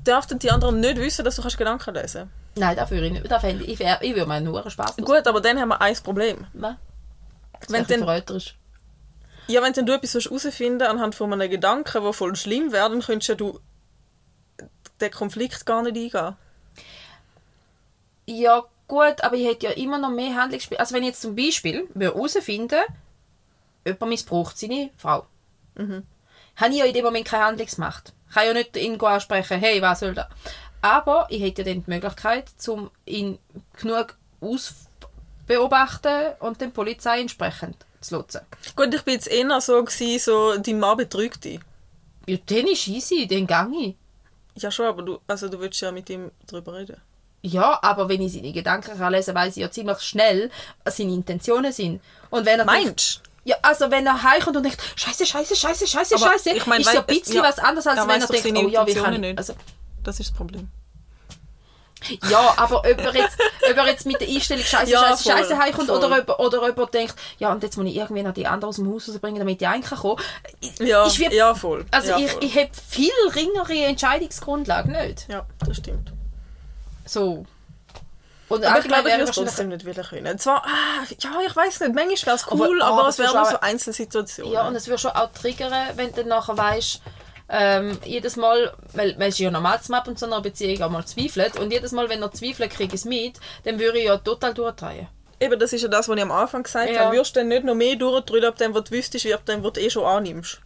dürften 0.06 0.40
die 0.40 0.52
anderen 0.52 0.80
nicht 0.80 0.98
wissen, 0.98 1.26
dass 1.26 1.36
du 1.36 1.42
kannst 1.42 1.58
Gedanken 1.58 1.94
lesen 1.94 2.30
Nein, 2.56 2.76
das 2.76 2.90
würde 2.92 3.08
ich 3.08 3.14
nicht. 3.14 3.32
Das 3.32 3.42
fände 3.42 3.64
ich, 3.64 3.74
ich, 3.74 3.80
wär, 3.80 4.02
ich 4.02 4.16
würde 4.16 4.28
mir 4.28 4.42
nur 4.42 4.70
Spaß 4.70 4.98
machen. 4.98 5.06
Gut, 5.06 5.28
aber 5.28 5.40
dann 5.40 5.60
haben 5.60 5.70
wir 5.70 5.82
ein 5.82 5.96
Problem. 5.96 6.46
Was? 6.54 6.76
Wenn 7.68 7.86
verräterisch. 7.86 8.56
Ja, 9.48 9.62
wenn 9.62 9.74
dann 9.74 9.86
du 9.86 9.94
etwas 9.94 10.14
herausfinden 10.14 10.84
anhand 10.84 11.16
von 11.16 11.32
einem 11.32 11.50
Gedanken, 11.50 12.04
der 12.04 12.14
voll 12.14 12.36
schlimm 12.36 12.72
wäre, 12.72 12.90
dann 12.90 13.02
könntest 13.02 13.30
ja 13.30 13.36
du 13.36 13.60
den 15.00 15.12
Konflikt 15.12 15.66
gar 15.66 15.82
nicht 15.84 15.96
eingehen. 16.16 16.36
Ja, 18.26 18.64
gut, 18.88 19.24
aber 19.24 19.36
ich 19.36 19.48
hätte 19.48 19.68
ja 19.68 19.72
immer 19.72 19.98
noch 19.98 20.12
mehr 20.12 20.36
Handlungsspiel. 20.36 20.78
Also 20.78 20.94
wenn 20.94 21.04
ich 21.04 21.10
jetzt 21.10 21.22
zum 21.22 21.36
Beispiel 21.36 21.88
herausfinden 21.98 22.82
jemand 23.86 24.10
missbraucht 24.10 24.58
seine 24.58 24.90
Frau, 24.98 25.26
Mhm. 25.76 26.04
Habe 26.60 26.72
ich 26.72 26.80
ja 26.80 26.86
in 26.86 26.94
dem 26.94 27.06
Moment 27.06 27.26
keine 27.26 27.46
Handlungsmacht. 27.46 28.14
Ich 28.28 28.36
kann 28.36 28.46
ja 28.46 28.54
nicht 28.54 28.76
ihn 28.78 29.00
ansprechen, 29.02 29.60
hey, 29.60 29.82
was 29.82 30.02
soll 30.02 30.14
da? 30.14 30.30
Aber 30.82 31.28
ich 31.30 31.42
hätte 31.42 31.64
ja 31.64 31.74
dann 31.74 31.84
die 31.84 31.90
Möglichkeit, 31.90 32.46
um 32.68 32.90
ihn 33.06 33.40
genug 33.80 34.16
ausbeobachten 34.42 36.34
und 36.40 36.62
den 36.62 36.72
Polizei 36.72 37.22
entsprechend 37.22 37.86
zu 38.02 38.16
nutzen. 38.16 38.42
Gut, 38.76 38.94
ich 38.94 39.02
bin 39.04 39.16
jetzt 39.16 39.28
eher 39.28 39.62
so, 39.62 39.84
gewesen, 39.84 40.20
so 40.20 40.58
dein 40.58 40.80
Mann 40.80 40.98
betrügt 40.98 41.44
dich. 41.44 41.60
Ja, 42.28 42.38
dann 42.46 42.68
ist 42.68 42.88
easy, 42.88 43.28
dann 43.28 43.48
gang 43.48 43.74
ich. 43.74 43.96
Ja 44.56 44.72
schon, 44.72 44.86
aber 44.86 45.02
du, 45.02 45.20
also 45.28 45.50
du 45.50 45.60
willst 45.60 45.82
ja 45.82 45.92
mit 45.92 46.10
ihm 46.10 46.32
darüber 46.48 46.76
reden. 46.76 47.02
Ja, 47.42 47.80
aber 47.82 48.10
wenn 48.10 48.22
ich 48.22 48.34
seine 48.34 48.52
Gedanken 48.52 48.98
kann 48.98 49.14
lesen 49.14 49.34
weiß 49.34 49.56
ich 49.56 49.62
ja 49.62 49.72
ziemlich 49.72 50.00
schnell, 50.00 50.52
was 50.84 50.98
seine 50.98 51.14
Intentionen 51.14 51.72
sind. 51.72 52.02
Und 52.30 52.46
wenn 52.46 52.60
er 52.60 52.66
Meinst 52.66 53.22
Ja, 53.44 53.56
also 53.62 53.90
wenn 53.90 54.06
er 54.06 54.22
heimkommt 54.22 54.58
und 54.58 54.64
denkt, 54.64 54.80
Scheiße, 54.96 55.26
Scheiße, 55.26 55.56
Scheiße, 55.56 55.88
Scheiße, 55.88 56.16
Aber 56.16 56.32
Scheiße, 56.32 56.52
ich 56.52 56.66
mein, 56.66 56.82
ist 56.82 56.94
ja 56.94 57.00
ein 57.00 57.06
bisschen 57.06 57.36
ja, 57.36 57.44
was 57.44 57.58
anderes, 57.60 57.88
als 57.88 58.08
wenn 58.08 58.22
er 58.22 58.28
denkt, 58.28 58.58
oh 58.58 58.68
ja, 58.68 58.86
wie 58.86 58.94
kann 58.94 59.14
ich... 59.14 59.20
nicht. 59.20 59.38
Also, 59.38 59.54
Das 60.04 60.20
ist 60.20 60.30
das 60.32 60.38
Problem. 60.38 60.70
ja, 62.30 62.54
aber 62.58 62.80
ob 62.80 62.86
er 62.86 63.14
jetzt, 63.16 63.38
ob 63.70 63.76
er 63.78 63.86
jetzt 63.88 64.06
mit 64.06 64.22
der 64.22 64.28
Einstellung 64.30 64.64
Scheiße, 64.64 64.92
Ja, 64.92 65.02
Scheiße, 65.10 65.24
voll, 65.24 65.38
Scheiße 65.38 65.58
heimkommt 65.58 65.90
oder 65.90 66.18
ob, 66.20 66.40
oder 66.40 66.62
ob 66.70 66.78
er 66.78 66.86
denkt, 66.88 67.16
ja, 67.40 67.52
und 67.52 67.62
jetzt 67.64 67.76
muss 67.78 67.88
ich 67.88 67.96
irgendwie 67.96 68.24
noch 68.24 68.34
die 68.34 68.48
anderen 68.48 68.70
aus 68.70 68.76
dem 68.78 68.92
Haus 68.94 69.10
rausbringen, 69.10 69.40
damit 69.40 69.62
ich 69.62 69.68
reinkomme. 69.68 70.16
Ich, 70.62 70.80
Ja, 70.80 71.06
ich 71.08 71.20
werd- 71.20 71.34
ja 71.34 71.54
voll. 71.56 71.86
Also 71.92 72.12
ja, 72.12 72.18
ich, 72.20 72.32
voll. 72.32 72.44
ich 72.44 72.56
habe 72.58 72.70
viel 72.90 73.12
ringere 73.36 73.74
Entscheidungsgrundlage 73.86 74.90
nicht. 74.92 75.28
Ja, 75.30 75.46
das 75.66 75.78
stimmt. 75.78 76.14
So. 77.06 77.46
Und 78.50 78.66
Aber 78.66 78.80
ich 78.80 78.86
glaube, 78.88 79.10
ich 79.10 79.16
würde 79.18 79.30
es 79.30 79.36
trotzdem 79.36 79.70
nicht 79.70 79.86
wollen 79.86 80.04
können. 80.04 80.40
Zwar, 80.40 80.64
ah, 80.66 81.04
ja, 81.20 81.30
ich 81.48 81.56
weiß 81.56 81.82
nicht, 81.82 81.94
manchmal 81.94 82.18
wäre 82.26 82.36
es 82.36 82.46
cool, 82.52 82.82
Aber- 82.82 83.00
aber, 83.00 83.10
es 83.10 83.20
wären 83.20 83.46
so 83.46 83.60
Einzelsituationen. 83.60 84.52
Ja, 84.54 84.68
und 84.68 84.76
es 84.76 84.88
würde 84.88 85.00
schon 85.00 85.12
auch 85.12 85.32
triggern, 85.32 85.72
wenn 85.96 86.08
du 86.10 86.16
dann 86.18 86.28
nachher 86.30 86.58
weißt, 86.58 87.02
ähm, 87.52 87.98
jedes 88.06 88.36
Mal, 88.36 88.74
weil 88.94 89.14
man 89.18 89.28
ist 89.30 89.40
ja 89.40 89.50
normal, 89.52 89.80
ab 89.92 90.08
und 90.08 90.18
zu 90.20 90.26
in 90.26 90.34
einer 90.34 90.42
Beziehung 90.42 90.82
auch 90.84 90.90
mal 90.90 91.06
zweifelt, 91.06 91.60
und 91.60 91.72
jedes 91.72 91.92
Mal, 91.92 92.10
wenn 92.10 92.22
er 92.22 92.32
zweifelt, 92.32 92.72
kriege 92.72 92.96
ich 92.96 93.02
es 93.02 93.06
mit, 93.06 93.40
dann 93.66 93.80
würde 93.80 94.00
ich 94.00 94.06
ja 94.06 94.18
total 94.18 94.54
durchdrehen. 94.54 95.08
Eben, 95.40 95.58
das 95.60 95.72
ist 95.72 95.82
ja 95.84 95.88
das, 95.88 96.10
was 96.10 96.18
ich 96.18 96.22
am 96.22 96.32
Anfang 96.32 96.64
gesagt 96.64 96.90
Ja. 96.92 97.02
habe. 97.06 97.16
Würdest 97.16 97.36
du 97.36 97.40
dann 97.40 97.48
nicht 97.48 97.64
noch 97.64 97.76
mehr 97.76 97.96
durchdrücken, 97.96 98.46
ab 98.50 98.58
dem, 98.58 98.74
was 98.74 98.84
du 98.86 98.92
wüsstest, 98.92 99.26
wie 99.26 99.34
ab 99.34 99.46
dem, 99.46 99.64
was 99.64 99.74
du 99.74 99.80
eh 99.82 99.90
schon 99.90 100.04
annimmst? 100.06 100.60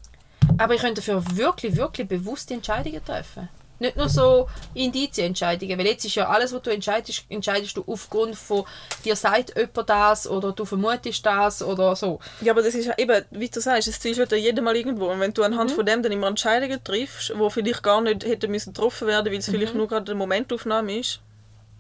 Aber 0.57 0.73
ich 0.73 0.81
könnte 0.81 1.01
dafür 1.01 1.23
wirklich, 1.36 1.75
wirklich 1.75 2.07
bewusste 2.07 2.53
Entscheidungen 2.53 3.03
treffen. 3.05 3.49
Nicht 3.84 3.97
nur 3.97 4.07
so 4.07 4.47
Indizienentscheidungen, 4.73 5.77
weil 5.77 5.88
jetzt 5.88 6.05
ist 6.05 6.15
ja 6.15 6.29
alles, 6.29 6.53
was 6.53 6.61
du 6.61 6.69
entscheidest, 6.71 7.25
entscheidest 7.27 7.75
du 7.75 7.84
aufgrund 7.86 8.36
von, 8.38 8.63
dir 9.03 9.15
sagt 9.17 9.53
jemand 9.57 9.89
das, 9.89 10.25
oder 10.25 10.53
du 10.53 10.63
vermutest 10.63 11.25
das, 11.25 11.61
oder 11.61 11.93
so. 11.97 12.19
Ja, 12.39 12.53
aber 12.53 12.63
das 12.63 12.75
ist 12.75 12.86
ja 12.86 12.97
eben, 12.97 13.25
wie 13.31 13.49
du 13.49 13.59
sagst, 13.59 13.89
es 13.89 13.99
zweifelt 13.99 14.31
ja 14.31 14.38
jedem 14.38 14.63
mal 14.63 14.75
irgendwo. 14.75 15.07
Und 15.07 15.19
wenn 15.19 15.34
du 15.34 15.43
anhand 15.43 15.71
Mhm. 15.71 15.75
von 15.75 15.86
dem 15.86 16.01
dann 16.01 16.13
immer 16.13 16.27
Entscheidungen 16.27 16.81
triffst, 16.81 17.29
die 17.38 17.49
vielleicht 17.51 17.84
gar 17.84 17.99
nicht 17.99 18.23
hätten 18.25 18.49
müssen 18.51 18.73
getroffen 18.73 19.07
werden, 19.07 19.31
weil 19.34 19.39
es 19.39 19.47
Mhm. 19.49 19.51
vielleicht 19.51 19.75
nur 19.75 19.88
gerade 19.89 20.11
eine 20.11 20.17
Momentaufnahme 20.17 20.99
ist, 20.99 21.19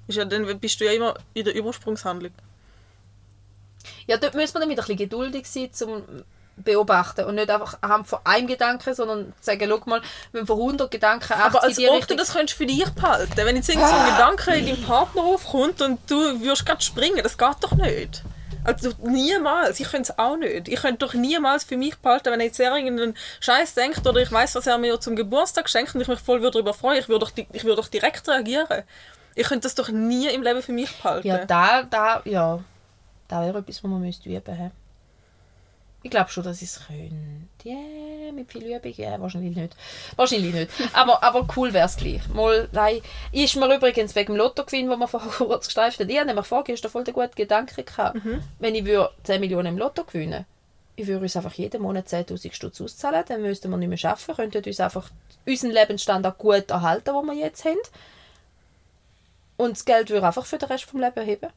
ist 0.09 0.17
ja 0.17 0.25
dann 0.25 0.45
bist 0.59 0.81
du 0.81 0.85
ja 0.85 0.91
immer 0.91 1.13
in 1.33 1.45
der 1.45 1.55
Übersprungshandlung. 1.55 2.33
Ja, 4.07 4.17
dort 4.17 4.35
muss 4.35 4.53
man 4.53 4.61
dann 4.61 4.69
wieder 4.69 4.81
ein 4.83 4.87
bisschen 4.87 4.97
geduldig 5.09 5.47
sein, 5.47 5.71
zum 5.71 6.03
beobachten 6.55 7.25
und 7.25 7.35
nicht 7.35 7.49
einfach 7.49 7.77
anhand 7.81 8.07
von 8.07 8.19
einem 8.23 8.47
Gedanken, 8.47 8.93
sondern 8.93 9.33
sagen, 9.41 9.65
schau 9.67 9.81
mal, 9.89 10.01
wenn 10.31 10.45
von 10.45 10.57
100 10.59 10.91
Gedanken 10.91 11.33
80 11.33 11.45
Aber 11.45 11.63
als 11.63 11.77
ob 11.79 11.85
du 11.85 11.91
Richtung- 11.93 12.17
das 12.17 12.33
könntest 12.33 12.57
für 12.57 12.65
dich 12.65 12.87
behalten 12.91 13.33
Wenn 13.35 13.55
jetzt 13.55 13.69
irgend 13.69 13.87
so 13.87 13.93
ein 13.95 14.11
Gedanke 14.11 14.55
in 14.55 14.65
deinem 14.67 14.83
Partner 14.83 15.21
aufkommt 15.23 15.81
und 15.81 15.99
du 16.09 16.15
würdest 16.41 16.65
gerade 16.65 16.81
springen, 16.81 17.21
das 17.23 17.37
geht 17.37 17.55
doch 17.61 17.73
nicht. 17.73 18.23
Also 18.65 18.91
niemals. 19.01 19.79
Ich 19.81 19.89
könnte 19.91 20.13
es 20.13 20.17
auch 20.19 20.37
nicht. 20.37 20.69
Ich 20.69 20.79
könnte 20.81 21.05
doch 21.05 21.13
niemals 21.13 21.65
für 21.65 21.75
mich 21.75 21.97
behalten, 21.97 22.31
wenn 22.31 22.39
jetzt 22.39 22.59
er 22.61 22.73
irgendeinen 22.75 23.17
Scheiß 23.41 23.73
denkt 23.73 24.05
oder 24.07 24.21
ich 24.21 24.31
weiß, 24.31 24.55
was 24.55 24.67
er 24.67 24.77
mir 24.77 24.99
zum 25.01 25.15
Geburtstag 25.17 25.69
schenkt 25.69 25.93
und 25.95 26.01
ich 26.01 26.07
mich 26.07 26.19
voll 26.19 26.39
darüber 26.39 26.73
freuen. 26.73 26.99
Ich 26.99 27.09
würde 27.09 27.25
doch, 27.25 27.31
ich 27.51 27.63
würde 27.65 27.81
doch 27.81 27.89
direkt 27.89 28.25
reagieren. 28.29 28.83
Ich 29.35 29.47
könnte 29.47 29.63
das 29.65 29.75
doch 29.75 29.89
nie 29.89 30.27
im 30.29 30.43
Leben 30.43 30.61
für 30.61 30.71
mich 30.71 30.95
behalten. 30.95 31.27
Ja, 31.27 31.43
da, 31.45 31.83
da, 31.83 32.21
ja, 32.23 32.59
da 33.27 33.41
wäre 33.41 33.57
etwas, 33.57 33.83
was 33.83 33.89
man 33.91 33.99
müsste 33.99 34.29
üben 34.29 34.41
müsste. 34.47 34.71
Ich 36.03 36.11
glaube 36.11 36.29
schon, 36.29 36.43
dass 36.43 36.61
ich 36.61 36.69
es 36.69 36.85
könnte. 36.85 37.13
Ja, 37.63 38.31
mit 38.33 38.51
viel 38.51 38.63
Übung, 38.63 38.93
ja, 38.97 39.19
wahrscheinlich 39.19 39.55
nicht. 39.55 39.75
Wahrscheinlich 40.17 40.53
nicht. 40.53 40.71
Aber, 40.91 41.23
aber 41.23 41.47
cool 41.55 41.73
wäre 41.73 41.85
es 41.85 41.95
gleich. 41.95 42.27
Mal, 42.27 42.67
nein. 42.73 43.01
Ist 43.31 43.55
mir 43.55 43.73
übrigens 43.73 44.13
wegen 44.13 44.33
dem 44.33 44.37
Lottogewinn, 44.37 44.89
den 44.89 44.99
wir 44.99 45.07
vorher 45.07 45.31
kurz 45.37 45.67
gestreift 45.67 45.99
haben, 45.99 46.09
ich 46.09 46.17
habe 46.17 46.27
nämlich 46.27 46.45
vorgestern 46.45 46.91
voll 46.91 47.05
den 47.05 47.13
guten 47.13 47.35
Gedanken 47.35 47.85
gehabt. 47.85 48.17
Wenn 48.59 48.75
ich 48.75 48.85
würde 48.85 49.11
10 49.23 49.39
Millionen 49.39 49.67
im 49.67 49.77
Lotto 49.77 50.03
gewinnen 50.03 50.45
ich 50.95 51.07
würde 51.07 51.23
uns 51.23 51.35
einfach 51.35 51.53
jeden 51.53 51.81
Monat 51.81 52.07
10'000 52.07 52.53
Stutz 52.53 52.81
auszahlen, 52.81 53.23
dann 53.27 53.41
müssten 53.41 53.69
wir 53.69 53.77
nicht 53.77 53.89
mehr 53.89 54.11
arbeiten, 54.11 54.35
könnten 54.35 54.63
uns 54.63 54.79
einfach 54.79 55.09
unseren 55.45 55.71
Lebensstandard 55.71 56.37
gut 56.37 56.69
erhalten, 56.69 57.13
den 57.13 57.25
wir 57.25 57.33
jetzt 57.33 57.65
haben. 57.65 57.79
Und 59.57 59.71
das 59.71 59.85
Geld 59.85 60.09
würde 60.09 60.27
einfach 60.27 60.45
für 60.45 60.57
den 60.57 60.69
Rest 60.69 60.85
des 60.85 60.93
Lebens 60.93 61.25
heben. 61.25 61.49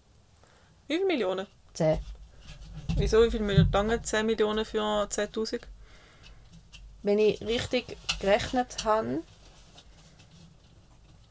Wie 0.89 0.95
viele 0.95 1.07
Millionen? 1.07 1.47
10. 1.75 1.99
Wieso? 2.97 3.23
Wie 3.23 3.31
viele 3.31 3.45
Millionen? 3.45 3.71
Lange 3.73 4.03
10 4.03 4.27
Millionen 4.27 4.65
für 4.65 4.81
10.000? 4.81 5.61
Wenn 7.03 7.19
ich 7.19 7.41
richtig 7.41 7.97
gerechnet 8.21 8.85
habe, 8.85 9.23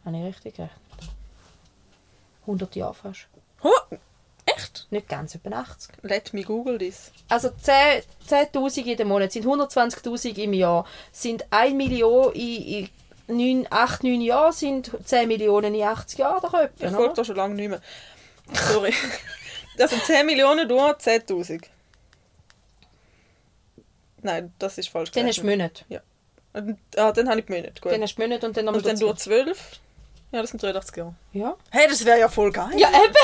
habe 0.05 0.17
ich 0.17 0.23
richtig 0.23 0.55
gerechnet. 0.55 0.81
100 2.41 2.75
Jahre 2.75 2.93
fast. 2.93 3.27
Oh, 3.63 3.69
echt? 4.45 4.87
Nicht 4.91 5.09
ganz, 5.09 5.33
etwa 5.35 5.49
80. 5.57 5.95
Let 6.03 6.33
me 6.33 6.43
google 6.43 6.77
this. 6.77 7.11
Also 7.27 7.49
10 7.49 8.03
10'000 8.29 8.81
jeden 8.83 9.07
Monat 9.07 9.31
sind 9.31 9.45
120'000 9.45 10.37
im 10.37 10.53
Jahr. 10.53 10.85
Sind 11.11 11.45
1 11.51 11.75
Million 11.75 12.31
in, 12.33 12.89
in 13.27 13.37
9, 13.63 13.67
8, 13.69 14.03
9 14.03 14.21
Jahren 14.21 14.53
sind 14.53 14.91
10 15.03 15.27
Millionen 15.27 15.73
in 15.73 15.83
80 15.83 16.19
Jahren 16.19 16.37
Ich 16.37 16.53
etwa, 16.53 16.89
folge 16.89 17.05
oder? 17.05 17.13
da 17.13 17.25
schon 17.25 17.35
lange 17.35 17.55
nicht 17.55 17.69
mehr. 17.69 17.81
Sorry. 18.53 18.93
Also 19.79 19.97
10 19.97 20.25
Millionen 20.25 20.67
durch 20.67 20.97
10.000. 20.97 21.63
Nein, 24.21 24.53
das 24.57 24.77
ist 24.77 24.89
falsch. 24.89 25.11
Dann 25.11 25.27
hast 25.27 25.37
du. 25.37 25.45
Monate. 25.45 25.85
Ja. 25.89 25.99
Und, 26.53 26.77
ah, 26.97 27.11
dann 27.11 27.29
habe 27.29 27.41
ich 27.41 27.49
Monate. 27.49 27.81
Gut. 27.81 27.91
Dann 27.91 28.01
hast 28.01 28.15
du 28.15 28.21
Monate 28.21 28.45
und 28.47 28.57
dann 28.57 28.65
nochmal 28.65 28.79
Und 28.81 28.87
dann 28.87 28.99
durch 28.99 29.17
12? 29.17 29.79
Ja, 30.31 30.41
das 30.41 30.49
sind 30.49 30.63
83 30.63 30.97
Jahre. 30.97 31.15
Ja. 31.33 31.55
Hey, 31.69 31.87
das 31.87 32.03
wäre 32.05 32.19
ja 32.19 32.29
voll 32.29 32.51
geil. 32.51 32.71
ja, 32.77 32.89
eben. 32.89 33.13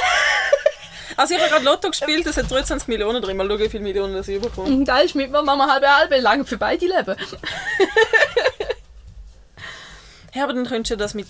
Also 1.18 1.36
ich 1.36 1.42
habe 1.42 1.50
gerade 1.50 1.66
Lotto 1.66 1.90
gespielt, 1.90 2.26
das 2.26 2.38
hat 2.38 2.50
23 2.50 2.88
Millionen 2.88 3.22
drin. 3.22 3.36
Mal 3.36 3.46
schauen, 3.46 3.60
wie 3.60 3.70
viele 3.70 3.84
Millionen 3.84 4.14
das 4.14 4.30
ich 4.30 4.42
bekomme. 4.42 4.86
Da 4.86 5.00
ist 5.00 5.14
mit 5.14 5.30
mir 5.30 5.44
Mama 5.44 5.68
halbe 5.70 5.94
halbe 5.94 6.18
lang 6.20 6.46
für 6.46 6.58
beide 6.58 6.86
Leben. 6.86 7.18
Ja, 10.34 10.44
aber 10.44 10.54
dann 10.54 10.66
könntest 10.66 10.92
du 10.92 10.96
das 10.98 11.14
mit... 11.14 11.28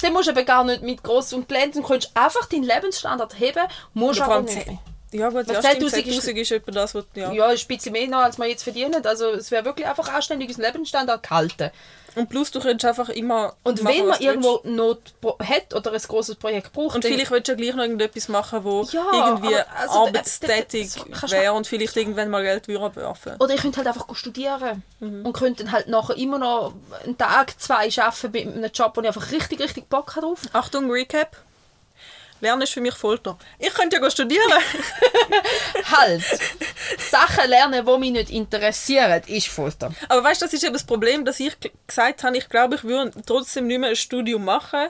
Dann 0.00 0.12
musst 0.12 0.28
du 0.28 0.32
eben 0.32 0.46
gar 0.46 0.64
nicht 0.64 0.82
mit 0.82 1.02
gross 1.02 1.32
und 1.32 1.48
glänzen, 1.48 1.82
du 1.82 1.88
kannst 1.88 2.10
einfach 2.14 2.46
deinen 2.46 2.64
Lebensstandard 2.64 3.38
heben, 3.38 3.66
musst 3.92 4.20
Oder 4.20 4.30
aber 4.30 4.42
nicht 4.42 4.62
10. 4.62 4.66
mehr. 4.66 4.78
Ja 5.12 5.28
gut, 5.28 5.48
ja, 5.48 5.60
stimmt, 5.62 5.82
10.000 5.92 6.06
ist- 6.06 6.22
10'000 6.28 6.36
ist 6.40 6.52
etwa 6.52 6.70
das, 6.72 6.94
was... 6.94 7.04
Ja. 7.14 7.32
Ja, 7.32 7.50
ist 7.50 7.64
ein 7.64 7.76
bisschen 7.76 7.92
mehr 7.92 8.06
noch, 8.08 8.18
als 8.20 8.38
wir 8.38 8.46
jetzt 8.46 8.62
verdienen. 8.62 9.04
Also 9.04 9.30
es 9.30 9.50
wäre 9.50 9.64
wirklich 9.64 9.86
einfach 9.86 10.08
anständig 10.12 10.48
unseren 10.48 10.64
Lebensstandard 10.66 11.22
gehalten. 11.22 11.70
Und 12.16 12.28
plus, 12.28 12.50
du 12.50 12.58
könntest 12.60 12.84
einfach 12.86 13.08
immer 13.08 13.54
Und 13.62 13.82
machen, 13.84 13.96
wenn 13.98 14.06
man 14.08 14.20
irgendwo. 14.20 14.60
Not 14.64 14.98
hat 15.22 15.74
oder 15.74 15.92
ein 15.92 16.00
grosses 16.00 16.34
Projekt 16.34 16.72
braucht, 16.72 16.96
Und 16.96 17.04
vielleicht 17.04 17.30
willst 17.30 17.46
du 17.46 17.52
ja 17.52 17.56
gleich 17.56 17.74
noch 17.74 17.84
irgendetwas 17.84 18.28
machen, 18.28 18.64
wo 18.64 18.82
Ja, 18.90 19.06
irgendwie 19.28 19.54
also, 19.80 20.06
arbeitstätig 20.06 20.90
wäre 21.28 21.52
und 21.52 21.66
vielleicht 21.68 21.96
irgendwann 21.96 22.28
mal 22.30 22.42
Geld 22.42 22.66
würde 22.66 22.96
werfen. 22.96 23.34
Oder 23.38 23.54
ich 23.54 23.60
könnte 23.60 23.76
halt 23.78 23.86
einfach 23.86 24.12
studieren 24.16 24.82
Mhm. 24.98 25.24
und 25.24 25.32
könnte 25.32 25.62
dann 25.64 25.72
halt 25.72 25.86
nachher 25.88 26.16
immer 26.16 26.38
noch 26.38 26.72
einen 27.04 27.16
Tag, 27.16 27.58
zwei 27.60 27.88
arbeiten 27.98 28.30
mit 28.32 28.46
einem 28.46 28.70
Job, 28.72 28.96
wo 28.96 29.00
ich 29.02 29.06
einfach 29.06 29.30
richtig, 29.30 29.60
richtig 29.60 29.88
Bock 29.88 30.16
habe 30.16 30.26
drauf. 30.26 30.40
Achtung, 30.52 30.90
Recap. 30.90 31.36
Lernen 32.40 32.62
ist 32.62 32.72
für 32.72 32.80
mich 32.80 32.94
Folter. 32.94 33.38
Ich 33.58 33.72
könnte 33.74 33.96
ja 33.96 34.10
studieren. 34.10 34.50
Halt! 35.84 36.24
Sachen 36.98 37.48
lernen, 37.48 37.86
die 37.86 37.98
mich 37.98 38.10
nicht 38.10 38.30
interessieren, 38.30 39.22
ist 39.26 39.48
Folter. 39.48 39.92
Aber 40.08 40.24
weißt 40.24 40.40
du, 40.40 40.46
das 40.46 40.54
ist 40.54 40.64
eben 40.64 40.72
das 40.72 40.84
Problem, 40.84 41.24
dass 41.24 41.40
ich 41.40 41.56
gesagt 41.86 42.24
habe, 42.24 42.36
ich 42.36 42.48
glaube, 42.48 42.76
ich 42.76 42.84
würde 42.84 43.12
trotzdem 43.26 43.66
nicht 43.66 43.78
mehr 43.78 43.90
ein 43.90 43.96
Studium 43.96 44.44
machen, 44.44 44.88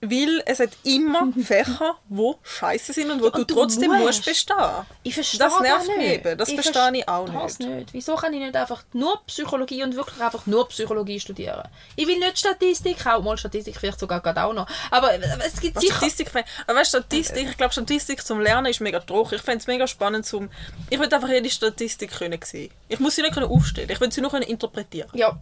weil 0.00 0.42
es 0.46 0.60
hat 0.60 0.70
immer 0.84 1.32
Fächer, 1.44 1.96
die 2.08 2.32
scheiße 2.42 2.92
sind 2.92 3.10
und 3.10 3.20
wo 3.20 3.30
du 3.30 3.38
Und 3.40 3.50
du 3.50 3.54
trotzdem 3.54 3.90
musst. 3.90 4.02
musst 4.04 4.24
bestehen. 4.24 4.56
Ich 5.02 5.14
verstehe 5.14 5.40
Das 5.40 5.58
nervt 5.60 5.88
nicht. 5.88 5.96
mich 5.98 6.06
eben. 6.12 6.38
Das 6.38 6.50
verstehe 6.52 6.72
verste- 6.72 6.94
ich 6.98 7.08
auch 7.08 7.28
das 7.28 7.58
nicht. 7.58 7.68
nicht. 7.70 7.92
Wieso 7.94 8.14
kann 8.14 8.32
ich 8.32 8.40
nicht 8.40 8.54
einfach 8.54 8.84
nur 8.92 9.20
Psychologie 9.26 9.82
und 9.82 9.96
wirklich 9.96 10.20
einfach 10.20 10.46
nur 10.46 10.68
Psychologie 10.68 11.18
studieren? 11.18 11.62
Ich 11.96 12.06
will 12.06 12.18
nicht 12.18 12.38
Statistik, 12.38 13.04
auch 13.06 13.22
mal 13.22 13.36
Statistik 13.36 13.76
vielleicht 13.76 13.98
sogar 13.98 14.20
gerade 14.20 14.44
auch 14.44 14.52
noch. 14.52 14.66
Aber 14.90 15.10
es 15.44 15.60
gibt 15.60 15.74
Was 15.76 15.82
sicher... 15.82 15.94
Statistik, 15.96 16.30
aber 16.66 16.78
weißt, 16.78 16.90
Statistik, 16.90 17.48
ich 17.50 17.56
glaube, 17.56 17.72
Statistik 17.72 18.24
zum 18.24 18.40
Lernen 18.40 18.66
ist 18.66 18.80
mega 18.80 19.00
trocken. 19.00 19.34
Ich 19.34 19.42
fände 19.42 19.58
es 19.58 19.66
mega 19.66 19.86
spannend 19.86 20.26
zum. 20.26 20.48
Ich 20.90 20.98
will 20.98 21.12
einfach 21.12 21.28
jede 21.28 21.50
Statistik 21.50 22.12
können 22.12 22.38
sehen. 22.44 22.70
Ich 22.88 23.00
muss 23.00 23.16
sie 23.16 23.22
nicht 23.22 23.36
aufstellen. 23.36 23.90
Ich 23.90 24.00
will 24.00 24.12
sie 24.12 24.20
nur 24.20 24.30
können 24.30 24.44
interpretieren. 24.44 25.10
Ja. 25.14 25.38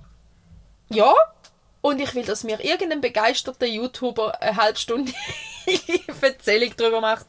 Ja. 0.89 1.13
Und 1.87 2.01
ich 2.01 2.17
will, 2.17 2.25
dass 2.25 2.43
mir 2.43 2.59
irgendein 2.65 3.01
begeisterter 3.01 3.65
YouTuber 3.65 4.43
eine 4.43 4.57
halbe 4.57 4.77
Stunde 4.77 5.13
Erzählung 6.21 6.73
darüber 6.77 7.01
macht, 7.01 7.27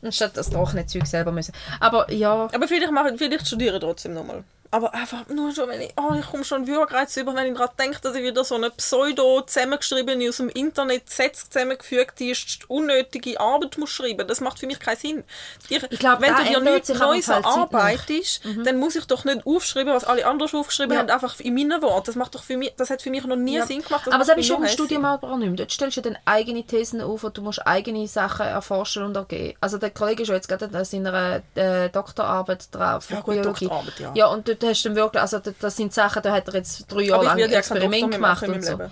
anstatt 0.00 0.38
das 0.38 0.48
Zeug 0.86 1.06
selber 1.06 1.32
müssen. 1.32 1.52
Aber 1.80 2.10
ja, 2.10 2.48
Aber 2.50 2.66
vielleicht, 2.66 2.92
mache, 2.92 3.18
vielleicht 3.18 3.46
studiere 3.46 3.78
trotzdem 3.78 4.14
nochmal. 4.14 4.42
Aber 4.72 4.94
einfach 4.94 5.26
nur 5.28 5.52
schon, 5.52 5.68
wenn 5.68 5.80
ich, 5.80 5.92
oh, 6.00 6.14
ich 6.14 6.26
komme 6.26 6.44
schon 6.44 6.66
Würgereiz 6.66 7.16
über, 7.16 7.34
wenn 7.34 7.46
ich 7.48 7.54
gerade 7.54 7.72
denke, 7.78 7.98
dass 8.02 8.14
ich 8.14 8.22
wieder 8.22 8.44
so 8.44 8.54
eine 8.54 8.70
pseudo 8.70 9.40
zusammengeschriebene, 9.42 10.28
aus 10.28 10.36
dem 10.36 10.48
Internet 10.50 11.10
Sätze 11.10 11.48
zusammengefügte, 11.50 12.32
unnötige 12.68 13.40
Arbeit 13.40 13.78
muss 13.78 13.90
schreiben. 13.90 14.28
Das 14.28 14.40
macht 14.40 14.60
für 14.60 14.66
mich 14.66 14.78
keinen 14.78 14.96
Sinn. 14.96 15.24
Ich, 15.68 15.82
Ich 15.90 15.98
glaub, 15.98 16.20
wenn 16.20 16.34
du 16.36 16.44
dir 16.44 16.60
nichts 16.60 16.88
Neues 16.90 17.26
Fall 17.26 17.42
erarbeitest, 17.42 18.42
dann 18.64 18.76
muss 18.78 18.94
ich 18.96 19.04
doch 19.06 19.24
nicht 19.24 19.44
aufschreiben, 19.46 19.92
was 19.92 20.04
alle 20.04 20.24
anderen 20.26 20.54
aufgeschrieben 20.60 20.92
Ja. 20.92 21.00
haben, 21.00 21.10
einfach 21.10 21.40
in 21.40 21.54
meinen 21.54 21.82
Worten. 21.82 22.06
Das 22.06 22.14
macht 22.14 22.34
doch 22.34 22.42
für 22.42 22.56
mich, 22.56 22.72
das 22.76 22.90
hat 22.90 23.02
für 23.02 23.10
mich 23.10 23.24
noch 23.24 23.36
nie 23.36 23.56
Ja. 23.56 23.66
Sinn 23.66 23.82
gemacht. 23.82 24.06
Das 24.06 24.14
aber 24.14 24.20
das 24.20 24.30
habe 24.30 24.40
ich 24.40 24.46
schon 24.46 24.62
im. 24.62 24.68
Studium 24.68 25.04
auch 25.04 25.36
nicht. 25.36 25.58
Dort 25.58 25.72
stellst 25.72 25.96
du 25.96 26.00
dann 26.02 26.16
eigene 26.24 26.62
Thesen 26.62 27.00
auf 27.00 27.24
und 27.24 27.36
du 27.36 27.42
musst 27.42 27.66
eigene 27.66 28.06
Sachen 28.06 28.46
erforschen 28.46 29.02
und 29.02 29.16
ergeben. 29.16 29.56
Also 29.60 29.78
der 29.78 29.90
Kollege 29.90 30.22
ist 30.22 30.28
ja 30.28 30.34
jetzt 30.36 30.48
gerade 30.48 30.66
an 30.72 30.84
seiner 30.84 31.42
äh, 31.56 31.88
Doktorarbeit 31.88 32.68
drauf 32.72 33.10
Ja, 33.10 33.20
gut, 33.20 33.34
Biologie. 33.34 33.64
Doktorarbeit, 33.64 34.00
ja. 34.00 34.12
ja, 34.14 34.26
und 34.26 34.46
dort 34.48 34.59
hast 34.62 34.84
du 34.84 34.94
wirklich, 34.94 35.20
also 35.20 35.38
das, 35.38 35.76
sind 35.76 35.92
Sachen, 35.92 36.22
da 36.22 36.32
hat 36.32 36.48
er 36.48 36.54
jetzt 36.54 36.86
drei 36.90 37.02
Jahre 37.02 37.24
lang 37.24 37.38
Experiment 37.38 38.10
gemacht 38.10 38.42
und 38.48 38.64
so. 38.64 38.72
Leben. 38.72 38.90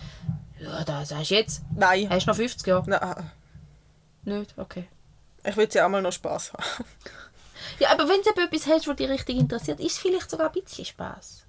Ja, 0.61 0.85
das 0.85 1.15
hast 1.15 1.31
du 1.31 1.35
jetzt. 1.35 1.63
Nein. 1.75 2.09
Hast 2.11 2.27
du 2.27 2.31
noch 2.31 2.37
50 2.37 2.67
Jahre? 2.67 2.89
Nein. 2.91 3.31
Nicht? 4.25 4.55
Okay. 4.57 4.89
Ich 5.45 5.57
will 5.57 5.69
ja 5.73 5.87
auch 5.87 5.91
mal 5.91 6.03
noch 6.03 6.13
Spaß 6.13 6.53
haben. 6.53 6.65
Ja, 7.79 7.91
aber 7.93 8.09
wenn 8.09 8.21
du 8.23 8.43
etwas 8.43 8.67
hast, 8.67 8.89
was 8.89 8.97
dich 8.97 9.09
richtig 9.09 9.37
interessiert, 9.37 9.81
ist 9.81 9.93
es 9.93 9.99
vielleicht 9.99 10.31
sogar 10.31 10.49
ein 10.49 10.53
bisschen 10.53 10.85
Spaß. 10.85 11.45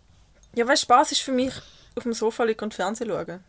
Ja, 0.55 0.67
weißt 0.67 0.83
Spaß 0.83 1.11
ist 1.11 1.21
für 1.21 1.31
mich 1.31 1.53
auf 1.95 2.03
dem 2.03 2.13
Sofa 2.13 2.43
liegen 2.43 2.63
und 2.63 2.73
Fernsehen 2.73 3.09
schauen. 3.09 3.43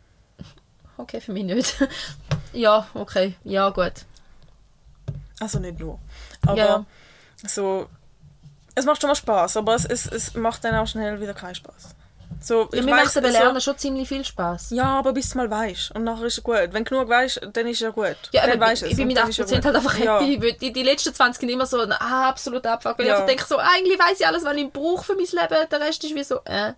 Okay, 0.97 1.21
für 1.21 1.33
mich 1.33 1.45
nicht. 1.45 1.77
ja, 2.53 2.87
okay. 2.95 3.35
Ja, 3.45 3.71
gut. 3.71 3.93
Also 5.41 5.59
nicht 5.59 5.79
nur. 5.79 5.99
Aber 6.47 6.57
Ja. 6.57 6.85
so. 7.47 7.89
Es 8.81 8.87
macht 8.87 9.01
schon 9.01 9.09
mal 9.09 9.15
Spaß, 9.15 9.57
aber 9.59 9.75
es, 9.75 9.85
es, 9.85 10.07
es 10.07 10.35
macht 10.35 10.65
dann 10.65 10.75
auch 10.75 10.87
schnell 10.87 11.21
wieder 11.21 11.35
keinen 11.35 11.55
Spaß. 11.55 11.95
So, 12.43 12.63
Ja, 12.73 12.79
ich 12.79 12.85
mir 12.85 12.93
weiss, 12.93 13.13
so- 13.13 13.21
Lernen 13.21 13.61
schon 13.61 13.77
ziemlich 13.77 14.09
viel 14.09 14.25
Spaß. 14.25 14.71
Ja, 14.71 14.85
aber 14.99 15.13
bis 15.13 15.29
du 15.31 15.37
mal 15.39 15.51
weißt. 15.51 15.91
Und 15.95 16.05
nachher 16.05 16.25
ist 16.25 16.39
es 16.39 16.43
gut. 16.45 16.57
Wenn 16.71 16.85
du 16.85 16.91
genug 16.91 17.09
weißt, 17.09 17.41
dann 17.53 17.67
ist 17.67 17.75
es 17.75 17.81
ja 17.81 17.91
gut. 17.91 18.17
Ja, 18.33 18.47
dann 18.47 18.59
weisst 18.59 18.83
ich, 18.83 18.93
ich 18.93 18.97
bin 18.97 19.09
mit 19.09 19.19
dann 19.19 19.29
80% 19.29 19.29
ist 19.31 19.39
es 19.41 19.51
ja 19.51 19.63
halt 19.63 19.77
einfach. 19.77 19.99
Ja. 19.99 20.21
happy. 20.21 20.57
Die, 20.59 20.73
die 20.73 20.83
letzten 20.83 21.13
20 21.13 21.41
sind 21.41 21.49
immer 21.51 21.67
so 21.67 21.81
ein 21.81 21.93
ah, 21.93 22.29
absoluter 22.31 22.73
Abfuck. 22.73 22.99
Weil 22.99 23.07
Ja. 23.07 23.13
ich 23.13 23.17
einfach 23.17 23.27
denke 23.29 23.45
so, 23.45 23.59
eigentlich 23.59 23.99
weiß 23.99 24.21
ich 24.21 24.27
alles, 24.27 24.43
was 24.45 24.57
ich 24.57 24.73
brauche 24.73 25.05
für 25.05 25.15
mein 25.17 25.27
Leben. 25.27 25.69
Der 25.71 25.81
Rest 25.81 26.03
ist 26.03 26.15
wie 26.15 26.25
so, 26.25 26.41
äh. 26.47 26.73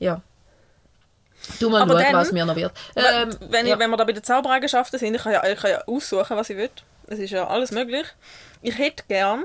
Ja. 0.00 0.20
Du 1.60 1.70
mal 1.70 1.80
Aber 1.82 1.98
schauen, 2.02 2.12
was 2.14 2.32
mir 2.32 2.44
noch 2.44 2.56
wird. 2.56 2.72
Ähm, 2.94 3.30
wenn, 3.48 3.64
ich, 3.64 3.70
ja. 3.70 3.78
wenn 3.78 3.88
wir 3.88 3.96
da 3.96 4.04
bei 4.04 4.12
den 4.12 4.22
Zaubereigenschaften 4.24 4.98
sind, 4.98 5.14
ich 5.14 5.22
kann, 5.22 5.32
ja, 5.32 5.46
ich 5.46 5.58
kann 5.58 5.70
ja 5.70 5.82
aussuchen, 5.86 6.36
was 6.36 6.50
ich 6.50 6.56
will. 6.58 6.70
Es 7.06 7.18
ist 7.18 7.30
ja 7.30 7.46
alles 7.46 7.70
möglich. 7.70 8.04
Ich 8.60 8.76
hätte 8.76 9.04
gern 9.08 9.44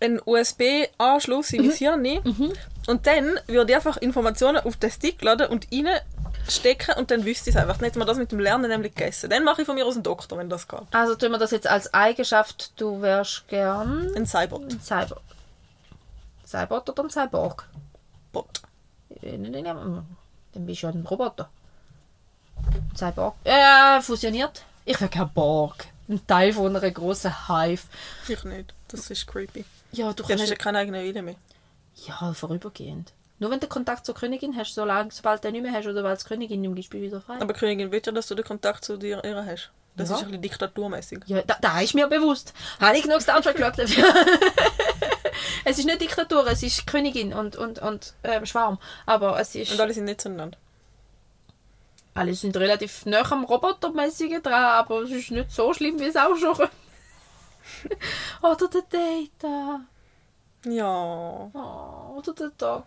einen 0.00 0.20
USB-Anschluss 0.24 1.52
Mhm. 1.52 1.58
in 1.60 1.66
mein 1.68 1.76
Hirn 2.04 2.52
und 2.86 3.06
dann 3.06 3.38
würde 3.46 3.72
ich 3.72 3.76
einfach 3.76 3.96
Informationen 3.96 4.58
auf 4.58 4.76
den 4.76 4.90
Stick 4.90 5.20
laden 5.22 5.48
und 5.48 5.66
reinstecken 5.72 6.94
und 6.96 7.10
dann 7.10 7.24
wüsste 7.24 7.50
ich 7.50 7.56
es 7.56 7.60
einfach. 7.62 7.76
Dann 7.78 7.86
hätte 7.86 7.98
man 7.98 8.06
das 8.06 8.18
mit 8.18 8.30
dem 8.32 8.38
Lernen 8.38 8.70
nämlich 8.70 8.94
gegessen. 8.94 9.30
Dann 9.30 9.42
mache 9.44 9.62
ich 9.62 9.66
von 9.66 9.74
mir 9.74 9.84
aus 9.86 9.94
einen 9.94 10.02
Doktor, 10.04 10.38
wenn 10.38 10.48
das 10.48 10.68
geht. 10.68 10.80
Also 10.92 11.14
tun 11.16 11.32
wir 11.32 11.38
das 11.38 11.50
jetzt 11.50 11.66
als 11.66 11.92
Eigenschaft, 11.92 12.72
du 12.80 13.00
wärst 13.02 13.48
gern 13.48 14.12
Ein 14.14 14.26
Cybot. 14.26 14.62
ein 14.72 14.80
Cyber. 14.80 15.20
Cybot 16.46 16.88
oder 16.90 17.02
ein 17.04 17.10
Cyborg? 17.10 17.68
Bot. 18.32 18.60
Äh, 19.22 19.36
nein, 19.38 19.50
nein, 19.52 19.64
nein, 19.64 20.06
Dann 20.52 20.66
bist 20.66 20.82
du 20.82 20.86
ja 20.86 20.92
ein 20.92 21.04
Roboter. 21.06 21.48
Cyborg. 22.96 23.34
Äh, 23.44 24.00
fusioniert. 24.00 24.64
Ich 24.84 25.00
wäre 25.00 25.10
kein 25.10 25.32
Borg. 25.32 25.86
Ein 26.08 26.24
Teil 26.26 26.52
von 26.52 26.74
einer 26.76 26.90
großen 26.90 27.48
Hive. 27.48 27.82
Ich 28.28 28.44
nicht. 28.44 28.72
Das 28.88 29.10
ist 29.10 29.26
creepy. 29.26 29.64
Ja, 29.92 30.12
du 30.12 30.22
Dann 30.22 30.28
kannst... 30.28 30.42
hast 30.42 30.50
du 30.50 30.54
ja 30.54 30.58
keine 30.58 30.78
eigene 30.78 31.02
Wille 31.02 31.22
mehr. 31.22 31.36
Ja, 32.06 32.32
vorübergehend. 32.34 33.12
Nur 33.38 33.50
wenn 33.50 33.60
du 33.60 33.66
Kontakt 33.66 34.06
zur 34.06 34.14
Königin 34.14 34.56
hast, 34.56 34.74
solange, 34.74 35.10
sobald 35.12 35.44
du 35.44 35.48
den 35.48 35.52
nicht 35.60 35.70
mehr 35.70 35.72
hast 35.78 35.86
oder 35.86 36.02
weil 36.02 36.16
die 36.16 36.24
Königin 36.24 36.60
nicht 36.60 36.68
mehr 36.70 36.76
bist, 36.76 36.90
bist 36.90 37.02
du 37.02 37.06
wieder 37.06 37.20
frei. 37.20 37.36
Aber 37.40 37.52
die 37.52 37.58
Königin 37.58 37.90
will 37.92 38.02
ja, 38.04 38.12
dass 38.12 38.28
du 38.28 38.34
den 38.34 38.44
Kontakt 38.44 38.84
zu 38.84 38.96
dir 38.96 39.22
ihr 39.24 39.44
hast. 39.44 39.70
Das 39.96 40.10
Ja. 40.10 40.16
ist 40.16 40.22
ein 40.22 40.26
bisschen 40.28 40.42
diktaturmäßig. 40.42 41.20
Ja, 41.26 41.42
da, 41.42 41.56
da 41.60 41.80
ist 41.80 41.94
mir 41.94 42.06
bewusst. 42.06 42.52
Habe 42.80 42.96
ich 42.96 43.02
genug 43.02 43.20
Star 43.22 43.40
Trek 43.42 43.56
geschaut 43.56 43.78
dafür. 43.78 44.04
es 45.64 45.78
ist 45.78 45.84
nicht 45.86 46.00
Diktatur, 46.00 46.46
es 46.46 46.62
ist 46.62 46.86
Königin 46.86 47.32
und, 47.32 47.56
und, 47.56 47.78
und 47.78 48.14
ähm, 48.24 48.44
Schwarm. 48.46 48.78
Aber 49.06 49.38
es 49.40 49.54
ist... 49.54 49.72
Und 49.72 49.80
alle 49.80 49.94
sind 49.94 50.04
nicht 50.04 50.20
zueinander. 50.20 50.58
Alle 52.14 52.34
sind 52.34 52.56
relativ 52.56 53.04
nah 53.04 53.30
am 53.30 53.44
Robotermäßigen 53.44 54.42
dran, 54.42 54.52
aber 54.52 55.02
es 55.02 55.10
ist 55.10 55.30
nicht 55.30 55.50
so 55.50 55.72
schlimm, 55.74 55.98
wie 55.98 56.04
es 56.04 56.16
auch 56.16 56.36
schon. 56.36 56.68
Oder 58.42 58.68
der 58.68 58.82
Data. 58.82 59.80
Ja. 60.64 61.50
Oh, 61.52 62.18
oder 62.18 62.32
der 62.32 62.50
Doc. 62.56 62.84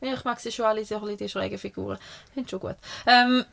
Ja, 0.00 0.14
ich 0.14 0.24
mag 0.24 0.38
sie 0.38 0.52
schon 0.52 0.66
alle 0.66 0.84
so 0.84 1.04
ein 1.04 1.16
die 1.16 1.28
schrägen 1.28 1.58
Figuren. 1.58 1.98
Sind 2.34 2.50
schon 2.50 2.60
gut. 2.60 2.76
Ähm, 3.06 3.44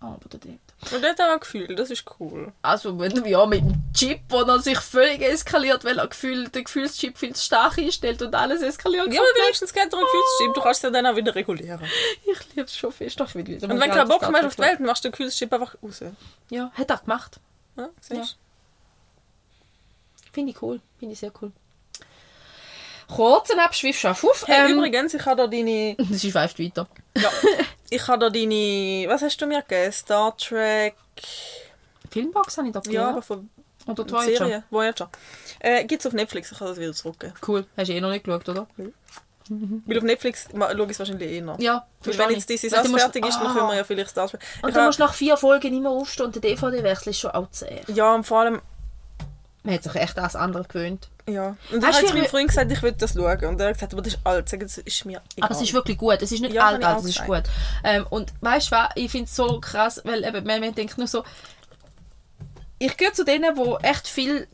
aber 0.00 0.28
der 0.28 0.40
Data. 0.40 0.94
Und 0.94 1.02
der 1.02 1.10
hat 1.10 1.20
auch 1.20 1.32
ein 1.32 1.40
Gefühl, 1.40 1.74
das 1.74 1.90
ist 1.90 2.04
cool. 2.20 2.52
Also, 2.62 2.98
wenn 2.98 3.24
ja, 3.24 3.44
mit 3.46 3.60
dem 3.60 3.82
Chip, 3.94 4.20
wo 4.28 4.42
er 4.42 4.60
sich 4.60 4.78
völlig 4.78 5.22
eskaliert, 5.22 5.84
weil 5.84 5.98
er 5.98 6.06
Gefühl, 6.06 6.48
den 6.48 6.64
Gefühlschip 6.64 7.16
viel 7.16 7.34
zu 7.34 7.44
stark 7.44 7.78
einstellt 7.78 8.20
und 8.22 8.34
alles 8.34 8.62
eskaliert. 8.62 9.12
Ja, 9.12 9.20
aber 9.20 9.28
wenigstens 9.42 9.72
geht 9.72 9.92
er 9.92 9.98
ein 9.98 10.04
Gefühlschip. 10.04 10.54
Du 10.54 10.60
kannst 10.60 10.78
es 10.78 10.82
ja 10.82 10.90
dann 10.90 11.06
auch 11.06 11.16
wieder 11.16 11.34
regulieren. 11.34 11.80
Ich 12.24 12.54
liebe 12.54 12.66
es 12.66 12.76
schon 12.76 12.92
fest. 12.92 13.18
Doch, 13.18 13.34
wieder 13.34 13.54
Und 13.54 13.80
wenn 13.80 13.90
du 13.90 13.96
keinen 13.96 14.08
Bock 14.08 14.30
mehr 14.30 14.46
auf 14.46 14.54
die 14.54 14.62
Welt, 14.62 14.80
machst 14.80 15.04
du 15.04 15.08
den 15.08 15.12
Gefühlschip 15.12 15.52
einfach 15.52 15.74
raus. 15.82 16.04
Ja, 16.50 16.70
hat 16.74 16.90
er 16.90 16.98
gemacht. 16.98 17.40
Ja, 17.76 17.88
siehst 18.00 18.38
Finde 20.32 20.52
ich 20.52 20.62
cool. 20.62 20.80
Finde 20.98 21.12
ich 21.14 21.18
sehr 21.18 21.32
cool. 21.40 21.52
Kurzen 23.08 23.58
Abschwiff, 23.60 23.98
schaff 23.98 24.24
auf. 24.24 24.46
Hey, 24.46 24.70
Ähm, 24.70 24.78
übrigens, 24.78 25.14
ich 25.14 25.24
habe 25.24 25.36
da 25.36 25.46
deine... 25.46 25.96
Sie 26.10 26.30
schweift 26.30 26.58
weiter. 26.58 26.88
Ja. 27.16 27.30
ich 27.90 28.06
habe 28.08 28.18
da 28.18 28.30
deine... 28.30 29.04
Was 29.08 29.22
hast 29.22 29.40
du 29.40 29.46
mir 29.46 29.62
gegeben? 29.62 29.92
Star 29.92 30.36
Trek... 30.36 30.94
Filmbox 32.10 32.58
habe 32.58 32.68
ich 32.68 32.72
da 32.74 32.80
gegeben. 32.80 32.96
Ja, 32.96 33.10
aber 33.10 33.22
von 33.22 33.48
Oder 33.86 34.04
der 34.04 34.12
Voyager. 34.12 34.36
Serie. 34.36 34.64
Voyager. 34.70 35.10
Äh, 35.60 35.84
Gibt 35.84 36.00
es 36.02 36.06
auf 36.06 36.12
Netflix, 36.12 36.50
ich 36.52 36.58
kann 36.58 36.68
das 36.68 36.78
wieder 36.78 36.92
zurückgeben. 36.92 37.34
Cool. 37.46 37.66
Hast 37.76 37.88
du 37.88 37.92
eh 37.94 38.00
noch 38.00 38.10
nicht 38.10 38.24
geschaut, 38.24 38.48
oder? 38.48 38.66
Weil 39.48 39.98
auf 39.98 40.04
Netflix 40.04 40.48
schaue 40.52 40.84
ich 40.84 40.90
es 40.90 40.98
wahrscheinlich 40.98 41.30
eh 41.30 41.40
noch. 41.40 41.58
Ja, 41.58 41.86
Weil 42.04 42.18
wenn 42.18 42.30
jetzt 42.30 42.48
diese 42.48 42.64
Weil 42.64 42.70
du 42.70 42.76
Sache 42.76 42.88
musst- 42.88 43.02
fertig 43.04 43.26
ist, 43.26 43.38
dann 43.38 43.46
Ah. 43.48 43.54
können 43.54 43.68
wir 43.68 43.76
ja 43.76 43.84
vielleicht 43.84 44.14
Trek... 44.14 44.40
Und 44.62 44.74
du 44.76 44.80
musst 44.84 44.98
nach 44.98 45.14
vier 45.14 45.36
Folgen 45.36 45.74
immer 45.76 45.90
aufstehen 45.90 46.26
und 46.26 46.34
der 46.34 46.42
DVD 46.42 46.82
wechseln 46.82 47.10
ist 47.10 47.20
schon 47.20 47.30
auch 47.32 47.50
zäh. 47.50 47.80
Ja, 47.88 48.14
und 48.14 48.24
vor 48.24 48.40
allem... 48.40 48.60
Man 49.62 49.74
hat 49.74 49.82
sich 49.82 49.94
echt 49.96 50.16
an 50.16 50.22
das 50.24 50.36
andere 50.36 50.62
gewöhnt. 50.62 51.08
Ja. 51.28 51.56
Und 51.72 51.78
ich 51.80 51.84
Hast 51.84 51.96
habe 51.96 52.06
du 52.06 52.14
meinem 52.14 52.26
Freund 52.26 52.48
gesagt, 52.48 52.70
ich 52.70 52.80
will 52.84 52.92
das 52.92 53.14
schauen. 53.14 53.44
Und 53.46 53.60
er 53.60 53.66
hat 53.68 53.74
gesagt, 53.74 53.92
aber 53.94 54.02
das 54.02 54.14
ist 54.14 54.20
alt. 54.22 54.48
Sag, 54.48 54.60
das 54.60 54.78
ist 54.78 55.04
mir 55.04 55.20
egal. 55.36 55.48
Aber 55.48 55.54
es 55.56 55.60
ist 55.60 55.72
wirklich 55.74 55.98
gut. 55.98 56.22
Es 56.22 56.30
ist 56.30 56.40
nicht 56.40 56.54
Ja, 56.54 56.66
alt, 56.66 56.84
alt, 56.84 56.96
auch 56.98 57.00
es 57.02 57.06
ist 57.10 57.24
gut. 57.26 57.42
Ähm, 57.82 58.06
und 58.10 58.32
weißt 58.42 58.68
du 58.70 58.76
was? 58.76 58.88
Ich 58.94 59.10
finde 59.10 59.24
es 59.24 59.34
so 59.34 59.58
krass, 59.60 60.00
weil 60.04 60.22
eben, 60.24 60.44
man, 60.46 60.72
denkt 60.72 60.96
nur 60.98 61.08
so, 61.08 61.24
ich 62.78 62.96
gehöre 62.96 63.12
zu 63.12 63.24
denen, 63.24 63.56
die 63.56 63.84
echt 63.84 64.06
viele 64.06 64.46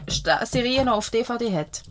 Serien 0.45 0.89
auf 0.89 1.11
DVD 1.11 1.55
hat. 1.55 1.83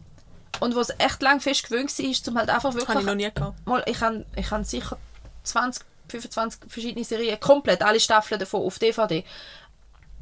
Und 0.59 0.75
was 0.75 0.89
echt 0.99 1.21
lang 1.21 1.39
fest 1.39 1.63
gewöhnt 1.63 1.97
war, 1.97 2.05
ist, 2.05 2.25
zum 2.25 2.37
halt 2.37 2.49
einfach 2.49 2.73
wirklich... 2.73 2.89
Habe 2.89 2.99
ich 2.99 3.05
noch 3.05 3.15
nie 3.15 3.31
gehabt. 3.33 3.65
mal, 3.65 3.83
ich 3.87 3.99
habe 4.01 4.25
ich 4.35 4.51
hab 4.51 4.65
sicher 4.65 4.97
20, 5.43 5.83
25 6.09 6.61
verschiedene 6.67 7.05
Serien, 7.05 7.39
komplett 7.39 7.81
alle 7.81 7.99
Staffeln 7.99 8.39
davon 8.39 8.63
auf 8.63 8.77
DVD. 8.77 9.23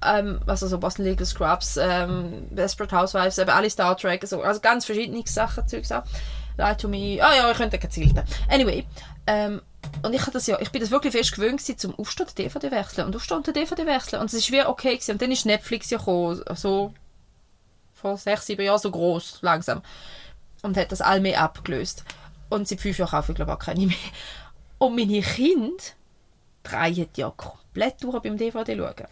Ähm, 0.02 0.40
also 0.48 0.68
so 0.68 0.78
Boston 0.78 1.06
Legal 1.06 1.26
Scrubs, 1.26 1.78
ähm, 1.78 2.48
Desperate 2.52 2.96
Housewives, 2.96 3.38
eben 3.38 3.50
alle 3.50 3.70
Star 3.70 3.98
Trek, 3.98 4.26
so, 4.26 4.42
also 4.42 4.62
ganz 4.62 4.86
verschiedene 4.86 5.24
Sachen, 5.26 5.68
Zeugs 5.68 5.92
auch. 5.92 6.04
Lie 6.58 6.78
to 6.78 6.88
Me, 6.88 7.20
ah 7.22 7.36
ja, 7.36 7.52
ich 7.52 7.58
könnte 7.58 7.80
gezählt. 7.80 8.16
Anyway, 8.50 8.86
ähm, 9.28 9.62
und 10.04 10.14
ich, 10.14 10.24
das 10.24 10.48
ja, 10.48 10.60
ich 10.60 10.72
bin 10.72 10.82
das 10.82 10.92
wirklich 10.92 11.14
fest 11.14 11.34
gewöhnt 11.34 11.60
gewesen, 11.60 11.78
zum 11.78 11.98
Aufstehen 11.98 12.28
der 12.38 12.46
DVD 12.46 12.72
wechseln 12.72 13.08
und 13.08 13.16
Aufstehen 13.16 13.44
der 13.44 13.54
DVD 13.54 13.86
wechseln. 13.86 14.22
Und 14.22 14.28
es 14.28 14.34
ist 14.34 14.52
wie 14.52 14.64
okay 14.64 14.94
gewesen. 14.94 15.12
Und 15.12 15.22
dann 15.22 15.32
ist 15.32 15.46
Netflix 15.46 15.90
ja 15.90 15.98
gekommen, 15.98 16.42
so 16.56 16.94
vor 18.00 18.18
sechs, 18.18 18.46
sieben 18.46 18.64
Jahren 18.64 18.80
so 18.80 18.92
groß 18.92 19.40
langsam. 19.42 19.82
Und 20.62 20.78
hat 20.78 20.92
das 20.92 21.02
all 21.02 21.22
mehr 21.22 21.42
abgelöst. 21.42 22.04
Und 22.50 22.68
seit 22.68 22.82
fünf 22.82 22.98
Jahren 22.98 23.12
kaufe 23.12 23.32
ich 23.32 23.36
glaube 23.36 23.54
auch 23.54 23.60
keine 23.60 23.86
mehr. 23.88 23.96
Und 24.78 24.96
meine 24.96 25.22
Kinder 25.22 25.84
drehen 26.64 27.08
ja 27.16 27.32
komplett 27.36 28.04
durch 28.04 28.20
beim 28.22 28.38
DVD 28.38 28.76
schauen. 28.76 29.08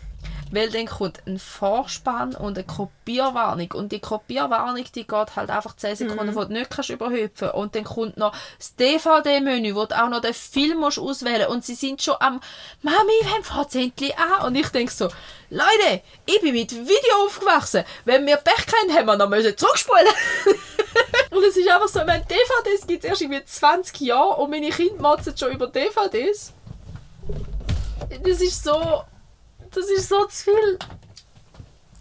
Weil 0.52 0.70
dann 0.70 0.86
kommt 0.86 1.22
ein 1.26 1.40
Vorspann 1.40 2.36
und 2.36 2.58
eine 2.58 2.66
Kopierwarnung. 2.66 3.72
Und 3.74 3.92
die 3.92 4.00
Kopierwarnung, 4.00 4.86
die 4.96 5.06
geht 5.06 5.36
halt 5.36 5.50
einfach 5.50 5.76
10 5.76 5.96
Sekunden, 5.96 6.36
wo 6.36 6.44
du 6.46 6.54
nicht 6.54 6.70
kannst 6.70 6.90
überhüpfen 6.90 7.52
Und 7.52 7.76
dann 7.76 7.84
kommt 7.84 8.18
noch 8.18 8.34
das 8.58 8.76
DVD-Menü, 8.76 9.76
wo 9.76 9.86
du 9.86 10.02
auch 10.02 10.10
noch 10.10 10.22
den 10.22 10.34
Film 10.34 10.80
musst 10.80 11.00
auswählen 11.00 11.48
Und 11.48 11.66
sie 11.66 11.76
sind 11.76 12.02
schon 12.02 12.16
am 12.20 12.40
«Mami, 12.82 12.98
wann 13.24 13.44
fängt 13.44 13.76
endlich 13.76 14.18
an?» 14.18 14.48
Und 14.48 14.56
ich 14.56 14.70
denke 14.70 14.92
so 14.92 15.10
«Leute, 15.50 16.02
ich 16.26 16.42
bin 16.42 16.54
mit 16.54 16.72
Video 16.72 17.26
aufgewachsen. 17.26 17.84
Wenn 18.06 18.26
wir 18.26 18.38
Pech 18.38 18.66
haben, 18.82 18.94
haben 18.94 19.06
wir 19.06 19.18
noch 19.18 19.30
müssen 19.30 19.58
zurückspulen 19.58 20.08
Und 21.32 21.44
es 21.44 21.58
ist 21.58 21.70
einfach 21.70 21.88
so, 21.88 22.00
meine, 22.00 22.26
DVDs 22.26 22.88
gibt 22.88 23.04
es 23.04 23.10
erst 23.10 23.22
irgendwie 23.22 23.44
20 23.44 24.00
Jahre 24.02 24.42
und 24.42 24.50
meine 24.50 24.70
Kinder 24.70 25.02
motzen 25.02 25.38
schon 25.38 25.52
über 25.52 25.68
DVDs. 25.68 26.54
Das 28.24 28.42
ist 28.42 28.64
so... 28.64 29.04
Das 29.72 29.86
ist 29.90 30.10
so 30.10 30.26
zu 30.26 30.44
viel. 30.46 30.80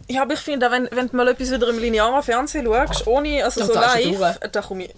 Ja, 0.09 0.23
aber 0.23 0.35
ich 0.35 0.41
finde, 0.41 0.67
auch 0.69 0.71
wenn, 0.71 0.89
wenn 0.93 1.09
du 1.09 1.17
mal 1.17 1.27
etwas 1.29 1.51
wieder 1.51 1.69
im 1.69 1.79
linearen 1.79 2.23
Fernsehen 2.23 2.65
schaust, 2.67 3.07
ohne, 3.07 3.45
also 3.45 3.61
Ja, 3.61 3.67
so 3.67 3.73
da 3.75 3.81
hast 3.95 4.05
du 4.05 4.11
live, 4.11 4.39
durch. 4.39 4.51
da 4.53 4.63
komme 4.63 4.85
ich... 4.85 4.95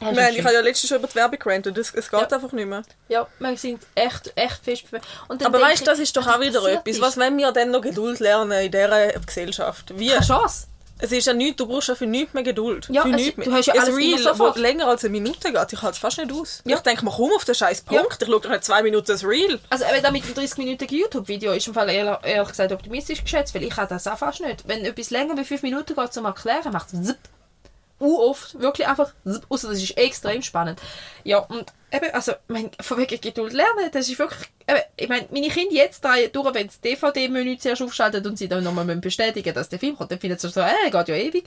Nein, 0.00 0.32
ich 0.36 0.44
habe 0.44 0.54
ja 0.54 0.60
letztens 0.60 0.90
schon 0.90 0.98
über 0.98 1.08
die 1.08 1.16
Werbung 1.16 1.40
gerantet, 1.40 1.76
es, 1.76 1.92
es 1.92 2.08
geht 2.08 2.20
Ja. 2.20 2.28
einfach 2.28 2.52
nicht 2.52 2.66
mehr. 2.68 2.82
Ja, 3.08 3.26
wir 3.40 3.56
sind 3.56 3.82
echt, 3.96 4.32
echt 4.36 4.62
fest 4.64 4.88
bewegt. 4.88 5.04
Und 5.26 5.44
Aber 5.44 5.60
weißt 5.60 5.80
du, 5.80 5.86
das 5.86 5.98
ich, 5.98 6.04
ist 6.04 6.16
doch 6.16 6.24
auch 6.24 6.38
wieder 6.38 6.64
etwas. 6.68 6.82
ist. 6.86 7.00
Was 7.00 7.16
wenn 7.16 7.36
wir 7.36 7.50
dann 7.50 7.72
noch 7.72 7.80
Geduld 7.80 8.20
lernen 8.20 8.52
in 8.52 8.70
dieser 8.70 9.08
Gesellschaft? 9.26 9.98
Wie? 9.98 10.10
Keine 10.10 10.24
Chance. 10.24 10.68
Es 11.00 11.12
ist 11.12 11.26
ja 11.26 11.32
nichts, 11.32 11.56
du 11.56 11.66
brauchst 11.66 11.88
ja 11.88 11.94
für 11.94 12.06
nichts 12.06 12.34
mehr 12.34 12.42
Geduld. 12.42 12.88
Ja, 12.90 13.02
für 13.02 13.10
es- 13.10 13.16
nichts 13.16 13.36
mehr. 13.36 13.46
du 13.46 13.52
hast 13.52 13.66
ja 13.66 13.74
alles 13.74 13.96
Reel, 13.96 14.18
sofort. 14.18 14.56
wo 14.56 14.60
länger 14.60 14.86
als 14.86 15.04
eine 15.04 15.12
Minute 15.12 15.52
geht, 15.52 15.72
ich 15.72 15.82
halte 15.82 15.94
es 15.94 15.98
fast 15.98 16.18
nicht 16.18 16.32
aus. 16.32 16.62
Ja. 16.64 16.76
Ich 16.76 16.82
denke 16.82 17.04
mir, 17.04 17.12
komm 17.14 17.30
auf 17.32 17.44
den 17.44 17.54
scheiß 17.54 17.84
Ja. 17.90 18.00
Punkt, 18.00 18.20
ich 18.22 18.28
schaue 18.28 18.40
doch 18.40 18.50
nicht 18.50 18.64
zwei 18.64 18.82
Minuten 18.82 19.06
das 19.06 19.24
Reel. 19.24 19.60
Also 19.70 19.84
eben 19.84 20.02
da 20.02 20.10
mit 20.10 20.24
dem 20.24 20.34
30-minütigen 20.34 20.94
YouTube-Video 20.98 21.52
ist 21.52 21.66
im 21.68 21.74
Fall 21.74 21.88
ehrlich, 21.90 22.16
ehrlich 22.24 22.48
gesagt 22.48 22.72
optimistisch 22.72 23.22
geschätzt, 23.22 23.54
weil 23.54 23.62
ich 23.62 23.76
habe 23.76 23.88
das 23.88 24.06
auch 24.06 24.18
fast 24.18 24.40
nicht. 24.40 24.66
Wenn 24.66 24.84
etwas 24.84 25.10
länger 25.10 25.36
wie 25.36 25.44
5 25.44 25.62
Minuten 25.62 25.94
geht 25.94 26.12
zum 26.12 26.24
Erklären, 26.24 26.72
macht 26.72 26.92
es 26.92 27.14
oft, 28.00 28.60
wirklich 28.60 28.86
einfach. 28.86 29.12
Außer 29.48 29.68
das 29.68 29.82
ist 29.82 29.96
extrem 29.96 30.42
spannend. 30.42 30.80
Ja, 31.24 31.38
und 31.38 31.72
eben, 31.92 32.10
also, 32.12 32.32
mein, 32.46 32.70
von 32.80 32.98
wegen 32.98 33.20
Geduld 33.20 33.52
lernen, 33.52 33.90
das 33.92 34.08
ist 34.08 34.18
wirklich, 34.18 34.48
eben, 34.68 34.80
ich 34.96 35.08
meine, 35.08 35.26
meine 35.30 35.48
Kinder 35.48 35.74
jetzt 35.74 36.04
drehen 36.04 36.30
durch, 36.32 36.54
wenn 36.54 36.66
das 36.66 36.80
DVD-Menü 36.80 37.58
zuerst 37.58 37.82
aufschaltet 37.82 38.26
und 38.26 38.38
sie 38.38 38.48
dann 38.48 38.64
nochmal 38.64 38.86
bestätigen 38.96 39.54
dass 39.54 39.68
der 39.68 39.78
Film 39.78 39.96
kommt, 39.96 40.10
dann 40.10 40.20
finden 40.20 40.38
sie 40.38 40.48
so, 40.48 40.60
äh, 40.60 40.90
geht 40.90 41.08
ja 41.08 41.14
ewig. 41.14 41.44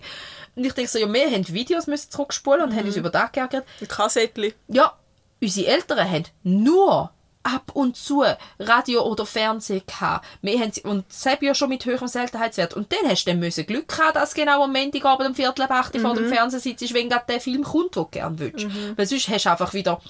Und 0.55 0.65
ich 0.65 0.73
denke 0.73 0.91
so, 0.91 0.99
ja, 0.99 1.11
wir 1.11 1.31
haben 1.31 1.47
Videos 1.47 1.87
müssen 1.87 2.11
zurückspulen 2.11 2.63
und 2.63 2.75
haben 2.75 2.85
uns 2.85 2.97
über 2.97 3.09
das 3.09 3.31
geärgert. 3.31 3.65
Ein 3.79 3.87
Kassettchen. 3.87 4.53
Ja, 4.67 4.97
unsere 5.41 5.67
Eltern 5.67 6.11
haben 6.11 6.25
nur 6.43 7.11
ab 7.43 7.71
und 7.73 7.97
zu 7.97 8.23
Radio 8.59 9.03
oder 9.03 9.25
Fernsehen 9.25 9.81
gehabt. 9.85 10.25
Wir 10.41 10.59
haben 10.59 10.71
sie, 10.71 10.81
und 10.81 11.05
das 11.09 11.37
ja 11.41 11.55
schon 11.55 11.69
mit 11.69 11.85
höherem 11.85 12.07
Seltenheitswert. 12.07 12.73
Und 12.73 12.91
dann 12.91 13.09
hast 13.09 13.25
du 13.25 13.31
dann 13.31 13.39
müssen 13.39 13.65
Glück 13.65 13.97
haben, 13.99 14.13
dass 14.13 14.33
genau 14.33 14.63
am 14.63 14.73
Montagabend 14.73 15.29
um 15.29 15.35
Viertel 15.35 15.63
ab 15.63 15.71
acht 15.71 15.97
vor 15.99 16.15
dem 16.15 16.29
Fernsehen 16.29 16.59
sitzt, 16.59 16.93
wenn 16.93 17.09
gerade 17.09 17.25
der 17.27 17.41
Film 17.41 17.63
kommt, 17.63 17.95
den 17.95 18.03
du 18.03 18.05
gerne 18.05 18.39
willst. 18.39 18.67
Weil 18.95 19.05
sonst 19.05 19.27
hast 19.29 19.45
du 19.45 19.49
einfach 19.51 19.73
wieder 19.73 20.01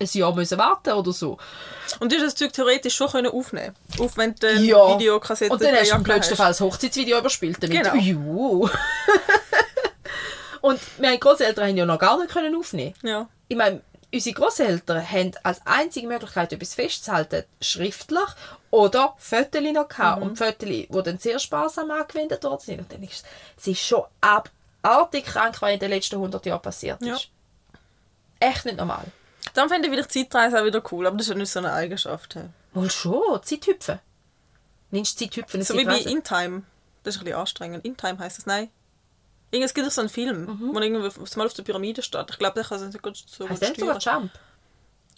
ein 0.00 0.08
Jahr 0.12 0.34
müssen 0.34 0.58
warten 0.58 0.92
oder 0.92 1.12
so. 1.12 1.38
Und 1.98 2.12
du 2.12 2.16
hast 2.16 2.24
das 2.24 2.34
Zeug 2.36 2.52
theoretisch 2.52 2.94
schon 2.94 3.08
können 3.10 3.32
aufnehmen 3.32 3.74
Auf 3.98 4.16
wenn 4.16 4.34
du 4.34 4.48
Ja. 4.60 4.94
Videokassette 4.94 5.52
Und 5.52 5.62
dann 5.62 5.74
hast 5.74 5.90
du 5.90 5.96
im 5.96 6.02
blödsten. 6.02 6.36
Fall 6.36 6.48
das 6.48 6.60
Hochzeitsvideo 6.60 7.18
überspielt 7.18 7.62
damit. 7.62 7.82
Genau. 7.82 7.94
Juhu. 7.96 8.68
und 10.60 10.80
meine 11.00 11.18
Großeltern 11.18 11.68
haben 11.68 11.76
ja 11.76 11.86
noch 11.86 11.98
gar 11.98 12.18
nicht 12.18 12.30
können 12.32 12.54
aufnehmen. 12.54 12.94
Ja. 13.02 13.28
ich 13.48 13.56
meine, 13.56 13.82
unsere 14.12 14.34
Großeltern 14.34 15.10
haben 15.10 15.32
als 15.42 15.60
einzige 15.66 16.06
Möglichkeit, 16.08 16.52
etwas 16.52 16.74
festzuhalten, 16.74 17.44
schriftlich 17.60 18.28
oder 18.70 19.14
Fotos 19.18 19.60
noch 19.62 19.84
Mhm. 19.84 19.88
gehabt. 19.88 20.22
Und 20.22 20.36
Fotos, 20.38 20.68
die 20.68 20.88
dann 20.90 21.18
sehr 21.18 21.38
sparsam 21.38 21.90
angewendet 21.90 22.42
worden 22.44 22.60
sind. 22.60 22.78
Und 22.80 22.92
dann 22.92 23.02
ist 23.02 23.24
es 23.56 23.66
ist 23.66 23.80
schon 23.80 24.04
abartig 24.20 25.24
krank, 25.26 25.60
was 25.60 25.72
in 25.72 25.78
den 25.78 25.90
letzten 25.90 26.16
100 26.16 26.44
Jahren 26.46 26.62
passiert 26.62 27.00
ist. 27.02 27.08
Ja. 27.08 27.18
Echt 28.40 28.64
nicht 28.64 28.78
normal. 28.78 29.04
Dann 29.54 29.68
finde 29.68 29.88
ich 29.88 29.92
wieder 29.92 30.08
Zeitreise 30.08 30.60
auch 30.60 30.64
wieder 30.64 30.82
cool, 30.92 31.06
aber 31.06 31.16
das 31.16 31.26
ist 31.26 31.30
ja 31.32 31.36
nicht 31.38 31.50
so 31.50 31.58
eine 31.58 31.72
Eigenschaft. 31.72 32.34
hey. 32.34 32.44
Wohl 32.74 32.90
schon, 32.90 33.42
Zeithüpfen. 33.42 33.98
Nimmst 34.90 35.20
du 35.20 35.24
Zeithüpfen? 35.24 35.62
So 35.62 35.76
wie 35.76 35.84
bei 35.84 35.98
In 35.98 36.22
Time. 36.22 36.62
Das 37.02 37.14
ist 37.16 37.20
ein 37.20 37.24
bisschen 37.24 37.40
anstrengend. 37.40 37.84
In 37.84 37.96
Time 37.96 38.18
heisst 38.18 38.38
das, 38.38 38.46
nein. 38.46 38.70
Irgend- 39.50 39.64
Es 39.66 39.74
gibt 39.74 39.86
doch 39.86 39.92
so 39.92 40.00
einen 40.02 40.10
Film, 40.10 40.44
Mhm. 40.44 40.74
wo 40.74 40.78
irgendwie 40.80 41.06
auf- 41.06 41.36
mal 41.36 41.46
auf 41.46 41.54
der 41.54 41.62
Pyramide 41.62 42.02
steht. 42.02 42.26
Ich 42.30 42.38
glaube, 42.38 42.54
der 42.54 42.64
kann 42.64 42.78
es 42.82 42.84
nicht 42.92 43.02
gut 43.02 43.16
so 43.16 43.48
Heißt 43.48 43.64
gut 43.66 43.78
sogar. 43.80 43.98
Jump? 43.98 44.30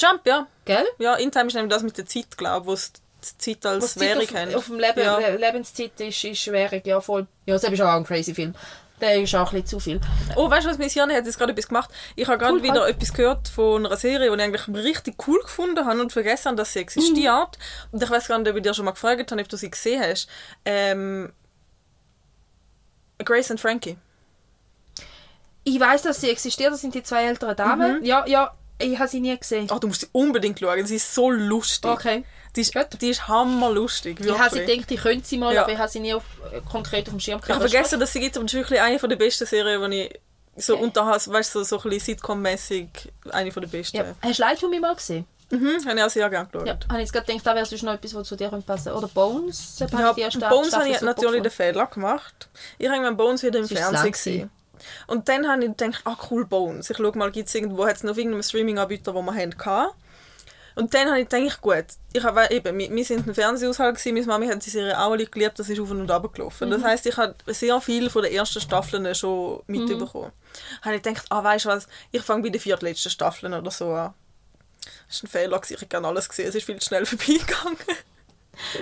Jump, 0.01 0.27
ja. 0.27 0.47
Gell? 0.65 0.85
Ja, 0.98 1.15
In 1.16 1.31
Time 1.32 1.47
ist 1.48 1.55
nämlich 1.55 1.73
das 1.73 1.82
mit 1.82 1.98
der 1.98 2.07
Zeit, 2.07 2.36
glaube 2.39 2.61
ich, 2.65 2.66
wo 2.69 2.73
es 2.74 2.93
die 2.93 3.39
Zeit 3.39 3.66
als 3.66 3.85
Was 3.85 3.94
Zeit 3.94 4.16
Währung 4.31 4.48
auf, 4.48 4.55
auf 4.57 4.66
dem 4.66 4.78
Leben, 4.78 5.01
ja. 5.01 5.19
Le 5.19 5.36
Lebenszeit 5.36 6.01
ist, 6.01 6.24
ist 6.24 6.47
Währung, 6.52 6.81
ja 6.85 7.01
voll. 7.01 7.27
Ja, 7.47 7.55
das 7.55 7.65
ist 7.65 7.81
auch 7.81 7.89
ein 7.97 8.05
crazy 8.05 8.32
Film. 8.35 8.55
Der 9.01 9.20
ist 9.20 9.35
auch 9.35 9.51
ein 9.52 9.62
bisschen 9.62 9.66
zu 9.66 9.81
viel. 9.81 10.01
Oh, 10.36 10.48
weißt 10.51 10.66
du 10.66 10.70
was, 10.70 10.78
Missione 10.78 11.15
hat 11.16 11.24
jetzt 11.27 11.39
gerade 11.39 11.52
etwas 11.52 11.69
gemacht. 11.69 11.90
Ich 12.16 12.28
habe 12.28 12.36
gerade 12.39 12.52
Cool, 12.55 12.62
wieder 12.62 12.82
halt. 12.82 12.97
etwas 12.97 13.12
gehört 13.15 13.48
von 13.48 13.85
einer 13.86 13.97
Serie, 13.97 14.28
die 14.31 14.36
ich 14.36 14.43
eigentlich 14.43 14.69
richtig 14.85 15.27
cool 15.27 15.40
gefunden 15.40 15.85
habe 15.86 16.01
und 16.01 16.12
vergessen 16.12 16.47
habe, 16.48 16.57
dass 16.57 16.74
sie 16.74 16.81
existiert. 16.81 17.59
Und 17.93 18.02
ich 18.02 18.11
weiß 18.11 18.28
gar 18.28 18.39
nicht, 18.39 18.51
ob 18.51 18.57
ich 18.57 18.62
dir 18.62 18.74
schon 18.74 18.85
mal 18.85 18.90
gefragt 18.93 19.31
habe, 19.32 19.40
ob 19.40 19.48
du 19.48 19.57
sie 19.57 19.70
gesehen 19.70 20.02
hast. 20.02 20.28
Ähm, 20.66 21.32
Grace 23.24 23.51
and 23.51 23.61
Frankie. 23.61 23.97
Ich 25.64 25.78
weiß, 25.78 26.02
dass 26.02 26.20
sie 26.20 26.30
existiert, 26.30 26.72
das 26.72 26.80
sind 26.80 26.94
die 26.94 27.02
zwei 27.02 27.24
älteren 27.26 27.54
Damen. 27.56 28.04
Ja, 28.04 28.26
ja, 28.26 28.50
ich 28.78 28.98
habe 28.98 29.08
sie 29.08 29.20
nie 29.20 29.36
gesehen. 29.38 29.68
Oh, 29.70 29.78
du 29.78 29.88
musst 29.88 30.00
sie 30.02 30.08
unbedingt 30.12 30.58
schauen. 30.58 30.86
Sie 30.86 30.96
ist 30.96 31.14
so 31.14 31.30
lustig. 31.30 31.90
Okay. 31.90 32.24
Die 32.56 32.62
ist, 32.62 32.74
Gut. 32.74 32.86
die 33.00 33.10
ist 33.10 33.28
hammerlustig. 33.28 34.18
Ich 34.20 34.26
habe 34.38 34.50
sie 34.50 34.56
wirklich. 34.60 34.78
gedacht, 34.78 34.90
ich 34.90 35.00
könnte 35.00 35.26
sie 35.26 35.38
mal, 35.38 35.54
Ja. 35.54 35.62
aber 35.62 35.72
ich 35.72 35.78
habe 35.78 35.88
sie 35.90 36.00
nie 36.00 36.14
auf, 36.14 36.24
äh, 36.52 36.60
konkret 36.68 37.06
auf 37.06 37.12
dem 37.14 37.20
Schirm 37.20 37.38
Ich 37.38 37.44
gehabt. 37.46 37.60
habe 37.60 37.68
vergessen, 37.70 38.00
dass 38.00 38.12
sie 38.12 38.20
gibt, 38.20 38.36
aber 38.36 38.44
das 38.44 38.54
ist 38.54 38.58
wirklich 38.58 38.80
eine 38.80 38.98
der 38.98 39.16
besten 39.16 39.46
Serien, 39.46 39.90
die 39.90 40.00
ich 40.02 40.20
so 40.64 40.74
Okay. 40.74 40.82
unterhalte, 40.82 41.30
weißt 41.32 41.54
du, 41.54 41.58
so, 41.62 41.76
so 41.78 41.82
ein 41.84 41.90
bisschen 41.90 42.16
Sitcom-mäßig 42.16 42.88
eine 43.30 43.50
der 43.50 43.60
besten. 43.66 43.96
Ja. 43.98 44.04
Hast 44.20 44.38
du 44.38 44.42
Light 44.42 44.62
mich 44.62 44.80
mal 44.80 44.94
gesehen? 44.96 45.26
Mhm, 45.50 45.84
habe 45.86 45.98
ich 45.98 46.04
auch 46.04 46.10
sehr 46.10 46.30
gerne 46.30 46.48
geschaut. 46.50 46.66
Ja. 46.66 46.74
Habe 46.88 46.94
ich 46.94 46.98
jetzt 47.00 47.12
gerade 47.12 47.26
gedacht, 47.26 47.46
da 47.46 47.54
wäre 47.54 47.66
sonst 47.66 47.82
noch 47.82 47.92
etwas, 47.94 48.14
was 48.14 48.26
zu 48.28 48.36
dir 48.36 48.48
könnte 48.50 48.66
passen 48.66 48.92
Oder 48.92 49.08
Bones? 49.08 49.76
Ja, 49.78 49.86
ich 49.86 49.92
Bones 50.38 50.72
habe 50.74 50.88
ich 50.88 51.00
natürlich 51.00 51.42
den. 51.42 51.50
Fehler 51.52 51.86
gemacht. 51.86 52.48
Ich 52.78 52.86
habe 52.86 52.96
irgendwann 52.96 53.16
Bones 53.16 53.42
wieder 53.42 53.58
im 53.58 53.64
Es 53.64 53.72
Fernsehen 53.72 54.12
gesehen. 54.12 54.50
Und 55.07 55.28
dann 55.28 55.48
habe 55.48 55.65
ich 55.65 55.77
gedacht, 55.77 56.02
ah 56.05 56.16
cool, 56.31 56.44
Bones. 56.47 56.90
Ich 56.90 56.97
schaue 56.97 57.16
mal, 57.16 57.31
gibt 57.31 57.48
es 57.48 57.55
irgendwo, 57.55 57.86
hat 57.86 57.97
es 57.97 58.02
noch 58.02 58.12
auf 58.12 58.19
irgendeinem 58.19 58.43
Streaming-Anbieter, 58.43 59.15
wo 59.15 59.23
wir 59.23 59.35
hatten. 59.35 59.90
Und 60.77 60.94
dann 60.94 61.09
habe 61.09 61.20
ich 61.20 61.28
gedacht, 61.28 61.61
gut, 61.61 61.85
ich 62.12 62.23
habe 62.23 62.47
eben, 62.51 62.78
wir, 62.78 62.90
wir 62.90 63.05
sind 63.05 63.27
ein 63.27 63.35
Fernsehhaushalt 63.35 63.97
gewesen, 63.97 64.15
meine 64.15 64.27
Mami 64.27 64.47
hat 64.47 64.65
die 64.65 64.70
Serie 64.70 64.98
auch 64.98 65.11
alle 65.11 65.27
geliebt, 65.27 65.59
das 65.59 65.69
ist 65.69 65.81
auf 65.81 65.90
und 65.90 66.11
ab 66.11 66.32
gelaufen. 66.32 66.69
Mhm. 66.69 66.73
Das 66.73 66.85
heisst, 66.85 67.07
ich 67.07 67.16
habe 67.16 67.35
sehr 67.48 67.81
viel 67.81 68.09
von 68.09 68.23
den 68.23 68.32
ersten 68.32 68.61
Staffeln 68.61 69.12
schon 69.15 69.61
Mhm. 69.66 69.85
mitbekommen. 69.85 70.32
Habe 70.82 70.97
ich 70.97 71.02
gedacht, 71.02 71.27
ah 71.28 71.43
weißt 71.43 71.65
du 71.65 71.69
was, 71.70 71.89
ich 72.12 72.23
fange 72.23 72.44
bei 72.44 72.48
den 72.51 72.61
viertletzten 72.61 73.11
Staffeln 73.11 73.52
oder 73.52 73.70
so 73.70 73.93
an. 73.93 74.15
Das 75.09 75.23
war 75.23 75.28
ein 75.28 75.31
Fehler, 75.31 75.61
ich 75.69 75.77
habe 75.77 75.86
gerne 75.86 76.07
alles 76.09 76.28
gesehen, 76.28 76.48
es 76.48 76.55
ist 76.55 76.65
viel 76.65 76.78
zu 76.78 76.86
schnell 76.86 77.05
vorbeigegangen. 77.07 77.77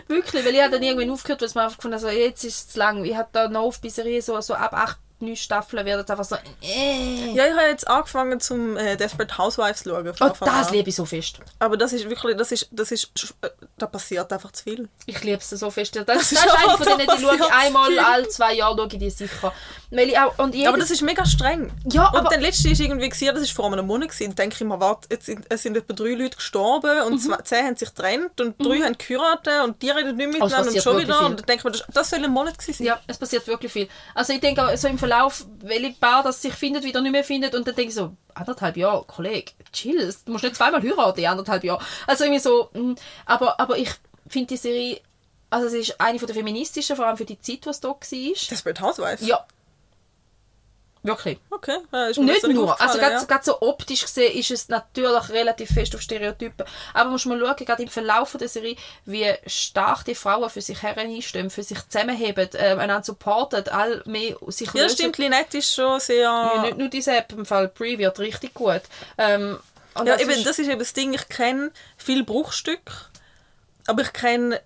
Wirklich, 0.06 0.44
weil 0.44 0.54
ich 0.54 0.60
habe 0.60 0.72
dann 0.72 0.82
irgendwann 0.82 1.10
aufgehört, 1.10 1.40
weil 1.40 1.46
es 1.48 1.54
mir 1.54 1.62
einfach 1.62 1.76
gefunden 1.78 1.96
habe, 1.96 2.02
so, 2.12 2.16
jetzt 2.16 2.44
ist 2.44 2.54
es 2.56 2.68
zu 2.68 2.78
lang. 2.78 3.04
Ich 3.04 3.16
habe 3.16 3.28
da 3.32 3.48
noch 3.48 3.76
die 3.76 3.90
Serie 3.90 4.20
so, 4.22 4.40
so 4.40 4.54
ab 4.54 4.72
8, 4.74 4.98
9 5.20 5.36
Staffeln 5.36 5.84
wird 5.84 6.04
es 6.04 6.10
einfach 6.10 6.24
so, 6.24 6.36
äh. 6.62 7.32
Ja, 7.34 7.46
ich 7.46 7.52
habe 7.52 7.68
jetzt 7.68 7.88
angefangen 7.88 8.40
zum 8.40 8.76
äh, 8.76 8.96
Desperate 8.96 9.36
Housewives 9.36 9.82
zu 9.82 9.90
schauen. 9.90 10.08
Oh, 10.20 10.32
das 10.40 10.68
an. 10.68 10.72
liebe 10.72 10.88
ich 10.90 10.94
so 10.96 11.04
fest. 11.04 11.40
Aber 11.58 11.76
das 11.76 11.92
ist 11.92 12.08
wirklich, 12.08 12.36
das 12.36 12.52
ist, 12.52 12.68
das 12.70 12.92
ist, 12.92 13.10
da 13.76 13.86
passiert 13.86 14.32
einfach 14.32 14.52
zu 14.52 14.62
viel. 14.64 14.88
Ich 15.06 15.22
liebe 15.24 15.38
es 15.38 15.50
so 15.50 15.70
fest. 15.70 15.96
Das, 15.96 16.06
das, 16.06 16.32
ist 16.32 16.32
ist 16.32 16.48
eine 16.56 16.76
von 16.76 16.86
denen, 16.86 17.08
die 17.16 17.22
schaue 17.22 17.52
einmal 17.52 17.98
alle 17.98 18.28
zwei 18.28 18.54
Jahre 18.54 18.76
schaue 18.76 18.88
ich 18.92 18.98
die 18.98 19.10
sicher. 19.10 19.52
Weil 19.90 20.08
ich 20.10 20.18
auch, 20.18 20.38
und 20.38 20.54
jedes, 20.54 20.68
aber 20.68 20.78
das 20.78 20.90
ist 20.90 21.02
mega 21.02 21.24
streng. 21.24 21.72
Ja, 21.90 22.08
und 22.10 22.18
aber- 22.18 22.28
der 22.28 22.40
letzte 22.40 22.68
ist 22.68 22.80
irgendwie 22.80 23.08
gewesen, 23.08 23.34
das 23.34 23.42
ist 23.42 23.52
vor 23.52 23.66
einem 23.72 23.86
Monat 23.86 24.10
gewesen, 24.10 24.34
denke 24.34 24.54
ich 24.56 24.64
mir, 24.64 24.78
warte, 24.78 25.08
jetzt 25.10 25.26
sind, 25.26 25.46
es 25.48 25.62
sind 25.62 25.76
etwa 25.76 25.94
drei 25.94 26.10
Leute 26.14 26.36
gestorben 26.36 26.98
Mhm. 27.00 27.06
und 27.12 27.18
zwei, 27.20 27.36
zehn 27.38 27.66
haben 27.66 27.76
sich 27.76 27.88
getrennt 27.94 28.40
und 28.40 28.54
drei 28.64 28.80
haben 28.80 28.96
geheiratet 28.98 29.62
und 29.64 29.80
die 29.82 29.90
reden 29.90 30.16
nicht 30.16 30.40
Also 30.40 30.56
miteinander 30.56 30.58
und 30.58 30.64
passiert 30.66 30.84
schon 30.84 30.98
wieder. 30.98 31.16
viel. 31.18 31.26
Und 31.26 31.38
dann 31.40 31.46
denke 31.46 31.54
ich 31.60 31.64
mir, 31.64 31.70
das, 31.72 31.84
das 31.92 32.10
soll 32.10 32.24
ein 32.24 32.30
Monat 32.30 32.58
gewesen 32.58 32.74
sein. 32.78 32.86
Ja, 32.86 33.00
es 33.06 33.16
passiert 33.18 33.46
wirklich 33.46 33.72
viel. 33.72 33.88
Also 34.14 34.32
ich 34.32 34.40
denke, 34.40 34.76
so 34.76 34.88
im 34.88 34.98
Verlauf, 34.98 35.07
welche 35.60 35.92
Paar 35.92 36.22
das 36.22 36.42
sich 36.42 36.54
findet, 36.54 36.84
wieder 36.84 37.00
nicht 37.00 37.12
mehr 37.12 37.24
findet 37.24 37.54
und 37.54 37.66
dann 37.66 37.74
denke 37.74 37.88
ich 37.90 37.94
so, 37.94 38.16
anderthalb 38.34 38.76
Jahre, 38.76 39.04
Kollege, 39.04 39.52
chill, 39.72 40.14
du 40.24 40.32
musst 40.32 40.44
nicht 40.44 40.56
zweimal 40.56 40.82
heiraten 40.82 41.20
in 41.20 41.26
anderthalb 41.26 41.64
Jahren. 41.64 41.84
Also 42.06 42.24
irgendwie 42.24 42.40
so, 42.40 42.70
mm, 42.72 42.94
aber, 43.26 43.58
aber 43.60 43.76
ich 43.78 43.90
finde 44.28 44.48
die 44.48 44.56
Serie, 44.56 45.00
also 45.50 45.68
sie 45.68 45.78
ist 45.78 46.00
eine 46.00 46.18
von 46.18 46.26
der 46.26 46.36
feministischen, 46.36 46.96
vor 46.96 47.06
allem 47.06 47.16
für 47.16 47.24
die 47.24 47.40
Zeit, 47.40 47.66
was 47.66 47.80
da 47.80 47.88
war. 47.88 47.96
Desperate 48.00 48.80
Housewives? 48.80 49.26
Ja. 49.26 49.44
Wirklich. 51.02 51.38
Okay. 51.50 51.78
Ja, 51.92 52.06
ist 52.06 52.18
mir 52.18 52.24
Nicht 52.26 52.46
nur. 52.48 52.80
Also 52.80 52.98
gerade, 52.98 53.24
gerade 53.26 53.44
so 53.44 53.60
optisch 53.62 54.02
gesehen 54.02 54.36
ist 54.36 54.50
es 54.50 54.68
natürlich 54.68 55.28
relativ 55.30 55.70
fest 55.70 55.94
auf 55.94 56.00
Stereotypen. 56.02 56.66
Aber 56.92 57.10
muss 57.10 57.24
man 57.24 57.38
schauen, 57.38 57.54
gerade 57.56 57.82
im 57.82 57.88
Verlauf 57.88 58.36
der 58.38 58.48
Serie, 58.48 58.76
wie 59.04 59.32
stark 59.46 60.04
die 60.04 60.14
Frauen 60.16 60.50
für 60.50 60.60
sich 60.60 60.82
her 60.82 60.96
einstehen, 60.96 61.50
für 61.50 61.62
sich 61.62 61.78
zusammenheben, 61.88 62.48
äh, 62.54 62.72
einander 62.72 63.02
supporten, 63.04 63.68
all 63.68 64.02
mehr 64.06 64.36
sich 64.48 64.72
Ja, 64.74 64.82
lösen. 64.82 64.96
stimmt, 64.96 65.18
Lynette 65.18 65.58
ist 65.58 65.72
schon 65.74 66.00
sehr... 66.00 66.22
Ja, 66.22 66.62
nicht 66.62 66.78
nur 66.78 66.88
diese 66.88 67.16
App, 67.16 67.32
im 67.32 67.46
Fall 67.46 67.68
Pre 67.68 67.96
wird 67.98 68.18
richtig 68.18 68.52
gut. 68.54 68.82
Ähm, 69.16 69.58
Ja, 69.96 70.04
das 70.04 70.20
eben, 70.20 70.30
ist- 70.30 70.46
das 70.46 70.58
ist 70.58 70.68
eben 70.68 70.78
das 70.78 70.92
Ding. 70.92 71.14
Ich 71.14 71.28
kenne 71.28 71.70
viele 71.96 72.24
Bruchstücke, 72.24 72.92
aber 73.86 74.02
ich 74.02 74.12
kenne 74.12 74.60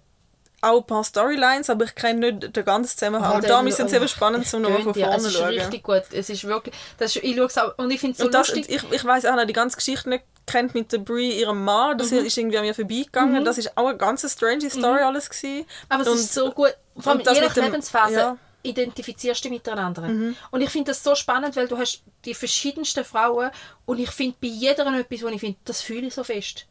auch 0.63 0.79
ein 0.81 0.87
paar 0.87 1.05
Storylines, 1.05 1.69
aber 1.69 1.85
ich 1.85 1.95
kenne 1.95 2.33
nicht 2.33 2.57
den 2.57 2.65
ganzen 2.65 2.97
Zusammenhang. 2.97 3.35
Und 3.37 3.45
ist 3.69 3.81
es 3.81 3.93
oh, 3.93 3.97
eben 3.97 4.09
spannend, 4.09 4.47
ich 4.47 4.55
um 4.55 4.63
nochmal 4.63 4.83
von 4.83 4.93
gönn 4.93 5.03
dir. 5.03 5.07
vorne 5.07 5.17
Es 5.17 5.23
zu 5.25 5.29
ist 5.29 5.35
schauen. 5.37 5.49
richtig 5.49 5.83
gut. 5.83 6.03
Es 6.13 6.31
ist 6.31 6.45
wirklich, 6.45 6.75
das 6.99 7.17
ist, 7.17 7.25
ich 7.25 7.37
schaue 7.37 7.47
es 7.47 7.59
auch, 7.59 7.77
und 7.79 7.91
ich 7.91 8.01
finde 8.01 8.13
es 8.13 8.19
so 8.19 8.25
und 8.27 8.35
das, 8.35 8.55
lustig. 8.55 8.71
ich, 8.75 8.93
ich 8.93 9.05
weiß 9.05 9.27
auch 9.27 9.37
noch, 9.37 9.45
die 9.45 9.53
ganze 9.53 9.77
Geschichte 9.77 10.09
nicht 10.09 10.25
kennt 10.47 10.75
mit 10.75 10.91
der 10.93 10.99
Brie, 10.99 11.41
ihrem 11.41 11.65
Mann, 11.65 11.99
das 11.99 12.11
Mhm. 12.11 12.19
ist 12.19 12.37
irgendwie 12.39 12.59
an 12.59 12.65
mir 12.65 12.75
vorbeigegangen. 12.75 13.45
Das 13.45 13.59
ist 13.59 13.77
auch 13.77 13.87
eine 13.87 13.97
ganz 13.99 14.31
strange 14.33 14.71
Story 14.71 15.01
alles 15.03 15.29
gewesen. 15.31 15.67
Aber 15.89 16.03
es 16.03 16.09
und, 16.09 16.15
ist 16.17 16.33
so 16.35 16.51
gut. 16.51 16.75
Vor 16.97 17.11
allem 17.13 17.19
und 17.21 17.27
das 17.27 17.37
je 17.39 17.45
nach 17.45 17.55
dem- 17.55 17.65
Lebensphase 17.65 18.15
ja. 18.15 18.33
Mhm. 18.33 18.39
identifizierst 18.63 19.45
du 19.45 19.49
miteinander. 19.51 20.03
Und 20.51 20.61
ich 20.61 20.71
finde 20.71 20.91
das 20.93 21.03
so 21.03 21.15
spannend, 21.15 21.57
weil 21.57 21.69
du 21.69 21.79
hast 21.79 22.03
die 22.25 22.35
verschiedensten 22.35 23.05
Frauen 23.05 23.51
und 23.87 23.99
ich 23.99 24.11
finde 24.11 24.37
bei 24.41 24.49
jeder 24.49 24.87
etwas, 24.99 25.23
wo 25.23 25.29
ich 25.29 25.41
finde, 25.41 25.59
das 25.65 25.81
fühle 25.83 26.07
ich 26.09 26.15
so 26.15 26.23
fest. 26.25 26.67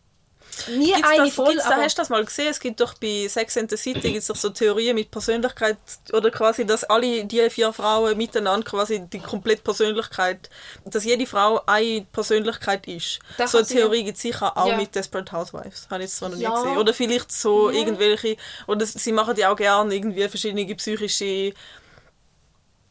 Nie 0.70 0.94
Gibt's 0.94 1.10
eine 1.10 1.26
das, 1.26 1.34
voll, 1.34 1.50
gibt's 1.50 1.64
da, 1.66 1.74
aber 1.76 1.84
hast 1.84 1.98
du 1.98 2.02
das 2.02 2.10
mal 2.10 2.24
gesehen? 2.26 2.48
Es 2.50 2.60
gibt 2.60 2.80
doch 2.80 2.94
bei 2.96 3.28
Sex 3.28 3.58
and 3.58 3.70
the 3.70 3.78
City 3.78 4.12
gibt's 4.14 4.28
doch 4.28 4.36
so 4.36 4.50
Theorien 4.50 4.96
mit 4.96 5.12
Persönlichkeit 5.12 5.78
oder 6.14 6.30
quasi, 6.32 6.66
dass 6.66 6.84
alle 6.84 7.24
die 7.26 7.50
vier 7.50 7.74
Frauen 7.74 8.18
miteinander 8.18 8.66
quasi 8.66 9.00
die 9.12 9.20
komplette 9.20 9.62
Persönlichkeit, 9.64 10.50
dass 10.86 11.04
jede 11.04 11.26
Frau 11.26 11.62
eine 11.66 12.06
Persönlichkeit 12.12 12.88
ist. 12.88 13.20
Das 13.38 13.52
so 13.52 13.60
eine. 13.60 13.68
Theorie 13.68 14.04
gibt 14.04 14.18
es 14.18 14.22
sicher 14.24 14.58
auch 14.58 14.68
Ja. 14.68 14.78
mit 14.78 14.94
Desperate 14.96 15.32
Housewives. 15.32 15.88
Habe 15.90 16.04
ich 16.04 16.10
jetzt 16.10 16.18
zwar 16.18 16.30
noch 16.30 16.38
Ja. 16.38 16.50
nie 16.50 16.56
gesehen. 16.56 16.78
Oder 16.78 16.94
vielleicht 16.94 17.32
so 17.32 17.70
Ja. 17.70 17.78
irgendwelche, 17.80 18.38
oder 18.68 18.86
sie 18.86 19.12
machen 19.12 19.36
ja 19.38 19.52
auch 19.52 19.56
gerne 19.56 19.94
irgendwie 19.96 20.28
verschiedene 20.28 20.74
psychische 20.76 21.54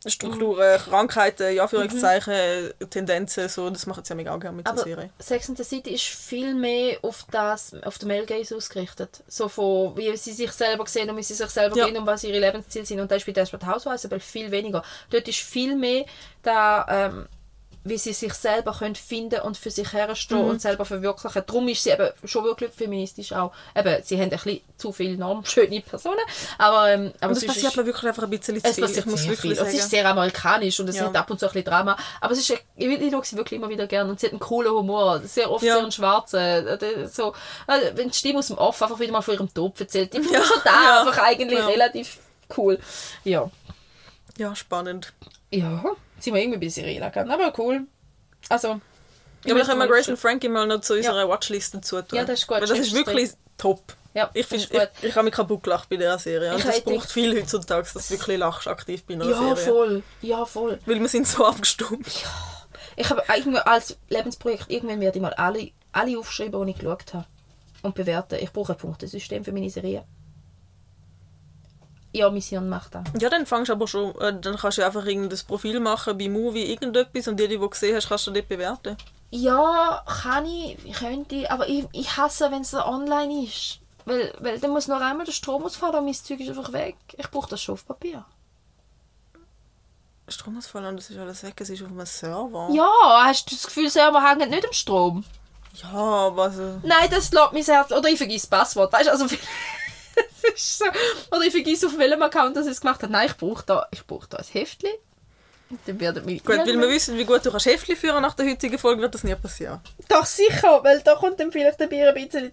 Strukturen, 0.07 0.79
Mhm. 0.81 0.91
Krankheiten, 0.91 1.55
ja, 1.55 1.65
Anführungszeichen, 1.65 2.73
Tendenzen, 2.89 3.49
so, 3.51 3.69
das 3.69 3.85
machen 3.87 4.03
sie 4.03 4.11
ja 4.11 4.15
mega 4.17 4.35
gerne 4.39 4.57
mit 4.57 4.67
der 4.67 4.73
Aber 4.73 4.83
Serie. 4.83 5.11
Sex 5.19 5.49
and 5.51 5.59
the 5.59 5.65
City 5.65 5.91
ist 5.91 6.05
viel 6.05 6.55
mehr 6.55 6.99
auf 7.03 7.27
das, 7.31 7.75
auf 7.85 7.99
den 7.99 8.09
Male 8.09 8.25
Gaze 8.25 8.57
ausgerichtet. 8.57 9.23
So 9.29 9.49
von, 9.49 9.95
wie 9.99 10.17
sie 10.17 10.33
sich 10.33 10.53
selber 10.53 10.87
sehen 10.87 11.11
und 11.11 11.17
wie 11.19 11.23
sie 11.23 11.35
sich 11.35 11.51
selber 11.51 11.77
Ja. 11.77 11.85
gehen 11.87 11.99
und 11.99 12.07
was 12.07 12.25
ihre 12.25 12.39
Lebensziele 12.39 12.87
sind. 12.87 12.99
Und 13.01 13.11
da 13.11 13.17
ist 13.17 13.27
bei 13.27 13.33
Desperate 13.33 13.67
Housewives 13.67 14.07
aber 14.07 14.21
viel 14.21 14.51
weniger. 14.51 14.83
Dort 15.11 15.29
ist 15.29 15.41
viel 15.41 15.77
mehr 15.77 16.07
da, 16.43 16.87
ähm, 16.89 17.27
wie 17.83 17.97
sie 17.97 18.13
sich 18.13 18.35
selber 18.35 18.75
können 18.79 18.95
finden 18.95 19.41
und 19.41 19.57
für 19.57 19.71
sich 19.71 19.93
herstehen 19.95 20.43
Mhm. 20.45 20.51
und 20.51 20.61
selber 20.61 20.85
verwirklichen. 20.85 21.43
Darum 21.47 21.67
ist 21.69 21.83
sie 21.83 21.91
eben 21.91 22.11
schon 22.25 22.45
wirklich 22.45 22.71
feministisch 22.73 23.33
auch. 23.33 23.53
Eben, 23.75 24.03
sie 24.05 24.17
haben 24.17 24.25
ein 24.25 24.31
bisschen 24.31 24.61
zu 24.77 24.93
viele 24.93 25.17
normschöne 25.17 25.81
Personen, 25.89 26.21
aber, 26.59 26.91
ähm, 26.91 27.13
aber 27.21 27.35
sonst 27.35 27.47
passiert 27.47 27.77
mir 27.77 27.87
wirklich 27.87 28.07
einfach 28.07 28.25
ein 28.25 28.31
bisschen 28.31 28.57
es 28.57 28.63
zu 28.63 28.73
viel. 28.75 28.85
passiert 28.85 29.07
Ich 29.07 29.11
muss 29.11 29.23
wirklich 29.27 29.41
viel. 29.59 29.67
Es 29.67 29.73
ist 29.75 29.89
sehr 29.91 30.07
amerikanisch 30.07 30.79
und 30.81 30.89
es 30.89 30.97
Ja. 30.97 31.07
hat 31.07 31.17
ab 31.17 31.31
und 31.31 31.41
zu 31.41 31.47
ein 31.47 31.53
bisschen 31.53 31.65
Drama. 31.71 31.97
Aber 32.21 32.33
es 32.33 32.41
ist, 32.41 32.51
ich, 32.51 32.61
ich 32.87 33.11
schaue 33.13 33.25
sie 33.25 33.37
wirklich 33.37 33.59
immer 33.59 33.71
wieder 33.71 33.87
gerne 33.87 34.11
und 34.11 34.21
sie 34.21 34.27
hat 34.27 34.33
einen 34.35 34.41
coolen 34.41 34.73
Humor. 34.73 35.21
Sehr 35.25 35.51
oft 35.51 35.65
Ja. 35.65 35.75
sehr 35.75 35.83
einen 35.83 35.93
schwarzen. 35.93 36.39
äh, 36.39 37.09
So, 37.09 37.33
äh, 37.67 37.93
wenn 37.95 38.11
die 38.11 38.15
Stimme 38.17 38.41
aus 38.41 38.49
dem 38.49 38.59
Off 38.59 38.83
einfach 38.83 39.01
wieder 39.01 39.13
mal 39.13 39.23
von 39.23 39.35
ihrem 39.35 39.53
Tod 39.55 39.81
erzählt. 39.81 40.13
Die 40.13 40.19
finde 40.21 40.35
Ja. 40.35 40.41
ich 40.41 40.47
schon 40.47 40.61
da 40.65 40.71
Ja. 40.85 41.01
einfach 41.01 41.19
eigentlich 41.23 41.59
Ja. 41.59 41.67
relativ 41.67 42.19
cool. 42.59 42.79
Ja. 43.25 43.51
Ja, 44.37 44.55
spannend. 44.55 45.13
Ja, 45.51 45.83
sind 46.21 46.35
wir 46.35 46.41
irgendwie 46.43 46.57
ein 46.59 46.61
bisschen 46.61 46.85
reden 46.85 47.03
aber 47.31 47.53
cool. 47.59 47.87
Also, 48.49 48.81
Ja, 49.45 49.55
aber 49.55 49.65
mal 49.65 49.75
mal 49.77 49.89
Grace 49.89 50.09
und 50.09 50.19
Frankie 50.19 50.49
mal 50.49 50.67
noch 50.67 50.81
zu 50.81 50.95
unserer 50.95 51.29
Watchlist 51.29 51.75
dazu 51.75 52.01
tun. 52.03 52.19
Ja, 52.19 52.25
das 52.25 52.41
ist 52.41 52.47
gut. 52.47 52.61
Weil 52.61 52.67
das 52.67 52.79
ist 52.79 52.95
wirklich 52.95 53.31
top. 53.59 53.81
Ja, 54.13 54.29
Ich, 54.35 54.47
find, 54.47 54.69
ich, 54.73 54.81
ich 55.03 55.15
habe 55.15 55.25
mich 55.27 55.35
kaputt 55.35 55.63
gelacht 55.63 55.89
bei 55.89 55.97
dieser 55.97 56.19
Serie. 56.19 56.53
Und 56.53 56.59
Ich 56.59 56.65
das 56.65 56.81
braucht 56.81 57.11
viel 57.13 57.39
heutzutage, 57.41 57.87
dass 57.95 58.09
du 58.09 58.15
wirklich 58.15 58.39
lachst 58.39 58.67
aktiv 58.67 59.05
bei 59.05 59.15
einer 59.15 59.25
Ja, 59.27 59.39
Serie. 59.39 59.57
voll. 59.57 60.03
Ja, 60.21 60.45
voll. 60.45 60.81
Weil 60.85 61.01
wir 61.01 61.09
sind 61.09 61.29
so 61.29 61.47
abgestumpft. 61.47 62.25
Ich 62.97 63.09
habe 63.09 63.23
irgendwie 63.35 63.61
als 63.61 63.97
Lebensprojekt, 64.09 64.65
irgendwann 64.69 65.01
werde 65.01 65.19
ich 65.19 65.23
mal 65.23 65.33
alle, 65.35 65.71
alle 65.93 66.19
aufschreiben, 66.19 66.67
die 66.67 66.73
ich 66.73 66.79
geschaut 66.79 67.15
habe. 67.15 67.27
Und 67.83 67.95
bewerten. 67.95 68.39
Ich 68.43 68.53
brauche 68.53 68.73
ein 68.73 68.79
Punktesystem 68.79 69.45
für 69.45 69.53
meine 69.53 69.71
Serie. 69.71 70.05
Ja, 72.13 72.29
Mission 72.29 72.69
macht 72.69 72.95
das. 72.95 73.05
Ja, 73.21 73.29
dann 73.29 73.47
fangst 73.47 73.69
du 73.69 73.73
aber 73.73 73.87
schon, 73.87 74.15
äh, 74.17 74.39
dann 74.39 74.57
kannst 74.57 74.79
du 74.79 74.85
einfach 74.85 75.07
irgendein 75.07 75.39
Profil 75.47 75.79
machen 75.79 76.19
bei 76.19 76.29
Movie, 76.29 76.65
irgendetwas 76.65 77.29
und 77.29 77.39
die, 77.39 77.47
die 77.47 77.57
du 77.57 77.69
gesehen 77.69 77.95
hast, 77.95 78.09
kannst 78.09 78.27
du 78.27 78.33
dort 78.33 78.49
bewerten. 78.49 78.97
Ja, 79.31 80.05
kann 80.23 80.45
ich, 80.45 80.77
könnte, 80.93 81.49
aber 81.51 81.69
ich, 81.69 81.87
ich 81.93 82.17
hasse, 82.17 82.51
wenn 82.51 82.63
es 82.63 82.75
online 82.75 83.45
ist. 83.45 83.79
Weil, 84.05 84.35
weil 84.41 84.59
dann 84.59 84.73
muss 84.73 84.89
noch 84.89 85.01
einmal 85.01 85.25
der 85.25 85.33
Strom 85.33 85.63
ausfallen 85.63 85.95
und 85.97 86.05
mein 86.07 86.15
Zeug 86.15 86.41
ist 86.41 86.49
einfach 86.49 86.73
weg. 86.73 86.97
Ich 87.17 87.31
brauche 87.31 87.49
das 87.49 87.63
schon 87.63 87.75
auf 87.75 87.87
Papier. 87.87 88.25
Stromausfall 90.27 90.85
und 90.87 90.97
das 90.97 91.11
ist 91.11 91.19
alles 91.19 91.43
weg, 91.43 91.55
es 91.61 91.71
ist 91.71 91.83
auf 91.83 91.91
einem 91.91 92.07
Server. 92.07 92.69
Ja, 92.73 93.25
hast 93.25 93.51
du 93.51 93.55
das 93.55 93.67
Gefühl, 93.67 93.91
Server 93.91 94.23
hängen 94.29 94.51
nicht 94.51 94.65
am 94.65 94.73
Strom? 94.73 95.25
Ja, 95.75 95.93
aber 95.93 96.51
so. 96.51 96.81
Nein, 96.83 97.09
das 97.11 97.33
lässt 97.33 97.53
mein 97.53 97.63
Herz. 97.63 97.93
Oder 97.93 98.09
ich 98.09 98.19
vergesse 98.19 98.49
das 98.49 98.59
Passwort. 98.59 98.93
Weißt 98.93 99.07
du, 99.07 99.13
also. 99.13 99.27
so. 100.57 100.85
Oder 101.31 101.45
ich 101.45 101.53
vergesse, 101.53 101.87
auf 101.87 101.99
welchem 101.99 102.23
Account 102.23 102.57
das 102.57 102.67
es 102.67 102.81
gemacht 102.81 103.03
hat. 103.03 103.11
Nein, 103.11 103.27
ich 103.27 103.37
brauche 103.37 103.65
da, 103.65 103.87
ich 103.91 104.07
brauche 104.07 104.29
da 104.29 104.39
ein 104.39 104.45
Heftchen. 104.45 104.91
Dann 105.87 106.01
werden 106.01 106.27
wir. 106.27 106.39
Gut, 106.39 106.59
weil 106.59 106.81
wir 106.81 106.89
wissen, 106.89 107.17
wie 107.17 107.25
gut 107.25 107.45
du 107.47 107.51
kannst 107.51 107.67
Heftchen 107.67 107.97
führen 107.97 108.23
nach 108.23 108.35
der 108.35 108.47
heutigen 108.47 108.79
Folge, 108.79 109.03
wird 109.03 109.15
das 109.15 109.23
nie 109.23 109.35
passieren. 109.37 109.81
Doch 110.09 110.27
sicher, 110.27 110.83
weil 110.83 111.01
da 111.01 111.15
kommt 111.15 111.39
dann 111.39 111.53
vielleicht 111.53 111.81
ein 111.81 111.89
Bier 111.89 112.09
ein 112.09 112.15
bisschen, 112.15 112.51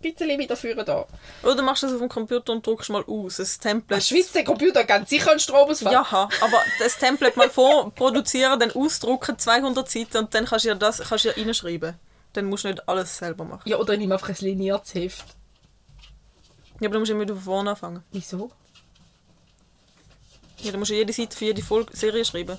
bisschen 0.00 0.38
wieder 0.38 0.56
führen 0.56 0.84
da. 0.86 1.06
Oder 1.42 1.62
machst 1.62 1.82
du 1.82 1.86
das 1.86 1.94
auf 1.94 2.00
dem 2.00 2.08
Computer 2.08 2.52
und 2.52 2.66
druckst 2.66 2.88
mal 2.88 3.04
aus, 3.06 3.38
ein 3.38 3.46
Template. 3.60 4.00
Der 4.00 4.00
Schweizer 4.00 4.44
Computer 4.44 4.84
ganz 4.84 5.10
sicher 5.10 5.30
einen 5.30 5.40
Stromausfall. 5.40 5.92
Ja, 5.92 6.06
aber 6.10 6.62
das 6.78 6.96
Template 6.96 7.38
mal 7.38 7.50
vorproduzieren, 7.50 8.58
dann 8.58 8.70
ausdrucken, 8.70 9.38
200 9.38 9.90
Seiten 9.90 10.16
und 10.16 10.34
dann 10.34 10.46
kannst 10.46 10.64
du 10.64 10.70
ja 10.70 10.74
das 10.74 11.00
kannst 11.06 11.26
du 11.26 11.28
ja 11.28 11.34
reinschreiben. 11.34 11.96
Dann 12.32 12.46
musst 12.46 12.64
du 12.64 12.68
nicht 12.68 12.88
alles 12.88 13.18
selber 13.18 13.44
machen. 13.44 13.68
Ja, 13.68 13.76
oder 13.76 13.96
nimm 13.96 14.10
einfach 14.10 14.30
ein 14.30 14.36
liniertes 14.40 14.94
Heft. 14.94 15.24
Ja, 16.80 16.86
aber 16.86 16.94
dann 16.94 17.00
musst 17.00 17.10
du 17.10 17.14
immer 17.14 17.22
wieder 17.22 17.34
von 17.34 17.42
vorne 17.44 17.70
anfangen. 17.70 18.02
Wieso? 18.12 18.50
Ja, 20.58 20.70
dann 20.72 20.80
musst 20.80 20.90
du 20.90 20.94
jede 20.94 21.12
Seite 21.12 21.36
für 21.36 21.46
jede 21.46 21.62
Folge 21.62 21.96
Serie 21.96 22.24
schreiben. 22.24 22.58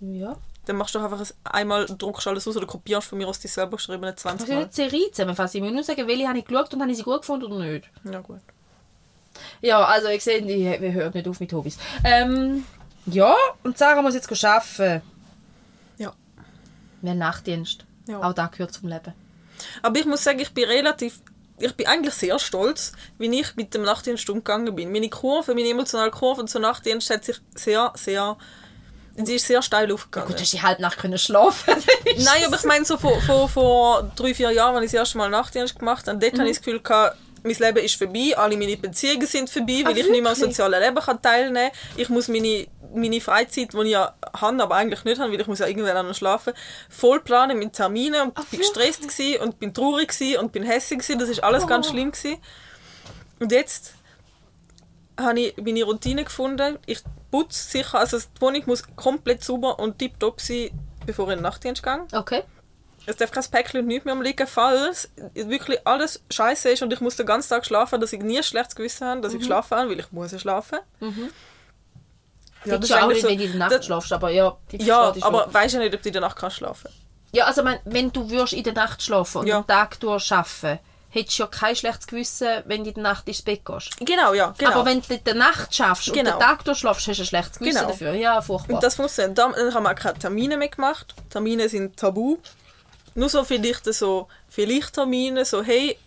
Ja. 0.00 0.36
Dann 0.66 0.76
machst 0.76 0.94
du 0.94 1.00
einfach 1.00 1.18
ein, 1.20 1.26
einmal, 1.44 1.86
druckst 1.86 2.26
alles 2.26 2.46
aus 2.46 2.56
oder 2.56 2.66
kopierst 2.66 3.08
von 3.08 3.18
mir 3.18 3.26
aus 3.28 3.40
die 3.40 3.48
selber 3.48 3.76
geschriebenen 3.76 4.16
20 4.16 4.42
Also 4.42 4.52
Mal. 4.52 4.60
nicht 4.64 4.72
die 4.72 4.82
Serie 4.82 5.10
zusammenfassen. 5.10 5.56
Ich 5.58 5.62
muss 5.64 5.72
nur 5.72 5.82
sagen, 5.84 6.06
welche 6.06 6.28
habe 6.28 6.38
ich 6.38 6.44
geschaut 6.44 6.72
und 6.72 6.80
habe 6.80 6.90
ich 6.90 6.96
sie 6.98 7.02
gut 7.02 7.20
gefunden 7.22 7.46
oder 7.46 7.64
nicht. 7.64 7.90
Ja, 8.04 8.20
gut. 8.20 8.40
Ja, 9.60 9.84
also 9.84 10.08
ich 10.08 10.22
sehe, 10.22 10.40
die- 10.42 10.80
wir 10.80 10.92
hören 10.92 11.12
nicht 11.14 11.26
auf 11.26 11.40
mit 11.40 11.52
Hobbys. 11.52 11.78
Ähm, 12.04 12.64
ja, 13.06 13.34
und 13.64 13.76
Sarah 13.76 14.02
muss 14.02 14.14
jetzt 14.14 14.30
arbeiten. 14.44 15.02
Ja. 15.98 16.12
Wir 17.00 17.10
haben 17.10 17.18
Nachtdienst. 17.18 17.84
Ja. 18.06 18.22
Auch 18.22 18.32
das 18.34 18.50
gehört 18.52 18.72
zum 18.72 18.88
Leben. 18.88 19.12
Aber 19.82 19.98
ich 19.98 20.06
muss 20.06 20.22
sagen, 20.22 20.38
ich 20.40 20.52
bin 20.52 20.64
relativ, 20.64 21.20
ich 21.62 21.74
bin 21.76 21.86
eigentlich 21.86 22.14
sehr 22.14 22.38
stolz, 22.38 22.92
wie 23.18 23.40
ich 23.40 23.54
mit 23.56 23.72
dem 23.74 23.82
Nachtdienst 23.82 24.28
umgegangen 24.30 24.74
bin. 24.74 24.90
Meine 24.92 25.08
Kurve, 25.08 25.54
meine 25.54 25.68
emotionale 25.68 26.10
Kurve 26.10 26.44
zum 26.46 26.62
Nachtdienst 26.62 27.08
hat 27.10 27.24
sich 27.24 27.36
sehr, 27.54 27.92
sehr, 27.96 28.36
sie 29.16 29.34
ist 29.36 29.46
sehr 29.46 29.62
steil 29.62 29.90
aufgegangen. 29.92 30.28
Gut, 30.28 30.40
hast 30.40 30.52
du 30.52 30.62
halb 30.62 30.80
Nacht 30.80 30.98
können 30.98 31.18
schlafen. 31.18 31.74
Nein, 32.16 32.44
aber 32.46 32.56
ich 32.56 32.64
meine 32.64 32.84
so 32.84 32.96
vor, 32.96 33.20
vor, 33.22 33.48
vor 33.48 34.10
drei, 34.16 34.34
vier 34.34 34.50
Jahren, 34.50 34.74
als 34.76 34.86
ich 34.86 34.90
das 34.92 35.00
erste 35.00 35.18
Mal 35.18 35.30
Nachtdienst 35.30 35.78
gemacht 35.78 36.06
habe, 36.08 36.16
Mhm. 36.16 36.20
dort 36.20 36.32
hatte 36.38 36.48
ich 36.50 36.56
das 36.56 36.64
Gefühl, 36.64 36.80
gehabt, 36.80 37.16
mein 37.42 37.54
Leben 37.56 37.78
ist 37.84 37.96
vorbei, 37.96 38.32
alle 38.36 38.56
meine 38.56 38.76
Beziehungen 38.76 39.26
sind 39.26 39.50
vorbei, 39.50 39.82
weil 39.84 39.94
Ah, 39.94 39.96
ich 39.96 40.08
nicht 40.08 40.22
mehr 40.22 40.30
am 40.30 40.36
sozialen 40.36 40.80
Leben 40.80 40.96
kann 40.96 41.20
teilnehmen 41.20 41.70
kann. 41.70 41.80
Ich 41.96 42.08
muss 42.08 42.28
meine, 42.28 42.66
meine 42.94 43.20
Freizeit, 43.20 43.72
die 43.72 43.78
ich 43.82 43.90
ja 43.90 44.14
habe, 44.36 44.62
aber 44.62 44.74
eigentlich 44.76 45.04
nicht 45.04 45.20
habe, 45.20 45.32
weil 45.32 45.40
ich 45.40 45.46
muss 45.46 45.58
ja 45.58 45.66
irgendwann 45.66 46.06
noch 46.06 46.14
schlafen, 46.14 46.52
voll 46.88 47.20
planen 47.20 47.58
mit 47.58 47.72
Terminen 47.72 48.28
und 48.28 48.38
Ah, 48.38 48.44
bin 48.50 48.60
gestresst 48.60 49.02
gewesen 49.02 49.40
und 49.42 49.58
bin 49.58 49.74
traurig 49.74 50.08
gewesen 50.08 50.38
und 50.40 50.52
bin 50.52 50.62
hässlich 50.62 51.00
gewesen. 51.00 51.18
Das 51.18 51.28
ist 51.28 51.42
alles 51.42 51.66
ganz 51.66 51.88
Oh. 51.88 51.90
schlimm 51.90 52.12
gewesen. 52.12 52.38
Und 53.40 53.50
jetzt 53.52 53.94
habe 55.18 55.40
ich 55.40 55.56
meine 55.56 55.84
Routine 55.84 56.24
gefunden. 56.24 56.78
Ich 56.86 57.00
putze 57.30 57.62
sicher, 57.70 57.98
also 57.98 58.18
die 58.18 58.40
Wohnung 58.40 58.62
muss 58.66 58.82
komplett 58.96 59.42
sauber 59.42 59.78
und 59.78 59.98
tiptop 59.98 60.40
sein, 60.40 60.70
bevor 61.06 61.26
ich 61.26 61.32
in 61.32 61.38
den 61.38 61.42
Nachtdienst 61.42 61.82
gehe. 61.82 62.06
Okay. 62.12 62.42
Es 63.06 63.16
darf 63.16 63.30
kein 63.32 63.44
Päckchen 63.50 63.80
und 63.80 63.86
nichts 63.86 64.04
mehr 64.04 64.14
umliegen, 64.14 64.46
falls 64.46 65.10
wirklich 65.34 65.84
alles 65.86 66.22
scheiße 66.30 66.70
ist 66.70 66.82
und 66.82 66.92
ich 66.92 67.00
muss 67.00 67.16
den 67.16 67.26
ganzen 67.26 67.48
Tag 67.50 67.66
schlafen, 67.66 68.00
dass 68.00 68.12
ich 68.12 68.20
nie 68.22 68.38
ein 68.38 68.44
schlechtes 68.44 68.76
Gewissen 68.76 69.06
habe, 69.08 69.20
dass 69.20 69.32
ich 69.32 69.40
geschlafen 69.40 69.76
habe, 69.76 69.90
weil 69.90 69.98
ich 70.00 70.12
muss 70.12 70.38
schlafen. 70.40 70.78
Ja, 72.64 72.78
das 72.78 72.88
ist 72.90 72.92
auch 72.96 73.08
nicht, 73.08 73.24
wenn 73.24 73.38
du 73.38 73.44
in 73.44 73.50
der 73.50 73.58
Nacht 73.58 73.72
das- 73.72 73.86
schlafst, 73.86 74.12
aber 74.12 74.30
ja, 74.30 74.56
Ja, 74.70 75.12
aber 75.22 75.52
weißt 75.52 75.74
ja 75.74 75.80
nicht, 75.80 75.94
ob 75.94 76.02
du 76.02 76.08
in 76.08 76.12
der 76.12 76.22
Nacht 76.22 76.36
kannst 76.36 76.56
schlafen 76.58 76.90
Ja, 77.32 77.46
also 77.46 77.64
wenn, 77.64 77.78
wenn 77.84 78.12
du 78.12 78.30
würdest 78.30 78.52
in 78.52 78.62
der 78.62 78.72
Nacht 78.74 79.02
schlafen 79.02 79.38
und 79.38 79.46
Ja. 79.48 79.56
am 79.58 79.66
Tag 79.66 79.98
durcharbeiten, 79.98 80.78
hättest 81.08 81.38
du 81.38 81.42
ja 81.42 81.46
kein 81.48 81.74
schlechtes 81.74 82.06
Gewissen, 82.06 82.48
wenn 82.66 82.84
du 82.84 82.90
in 82.90 82.94
der 82.94 83.02
Nacht 83.02 83.26
ins 83.26 83.42
Bett 83.42 83.64
gehst. 83.64 83.96
Genau, 83.98 84.32
ja, 84.32 84.54
genau. 84.56 84.70
Aber 84.72 84.84
wenn 84.86 85.02
du 85.02 85.12
in 85.14 85.24
der 85.24 85.34
Nacht 85.34 85.74
schaffst 85.74 86.08
und 86.08 86.14
Genau. 86.14 86.30
den 86.32 86.40
Tag 86.40 86.64
durchschlafst, 86.64 87.06
hast 87.08 87.16
du 87.18 87.22
ein 87.22 87.26
schlechtes 87.26 87.58
Gewissen 87.58 87.78
Genau. 87.80 87.90
dafür. 87.90 88.12
Ja, 88.14 88.40
furchtbar. 88.40 88.74
und 88.76 88.82
das 88.84 88.94
funktioniert. 88.94 89.36
Dann 89.36 89.52
dann 89.52 89.74
haben 89.74 89.82
wir 89.82 89.90
auch 89.90 89.94
keine 89.96 90.18
Termine 90.18 90.56
mehr 90.56 90.68
gemacht. 90.68 91.14
Termine 91.30 91.68
sind 91.68 91.96
tabu. 91.96 92.38
Nur 93.14 93.28
so 93.28 93.44
vielleicht 93.44 93.84
so 93.92 94.28
vielleicht 94.48 94.94
Termine, 94.94 95.44
so 95.44 95.62
hey, 95.62 95.98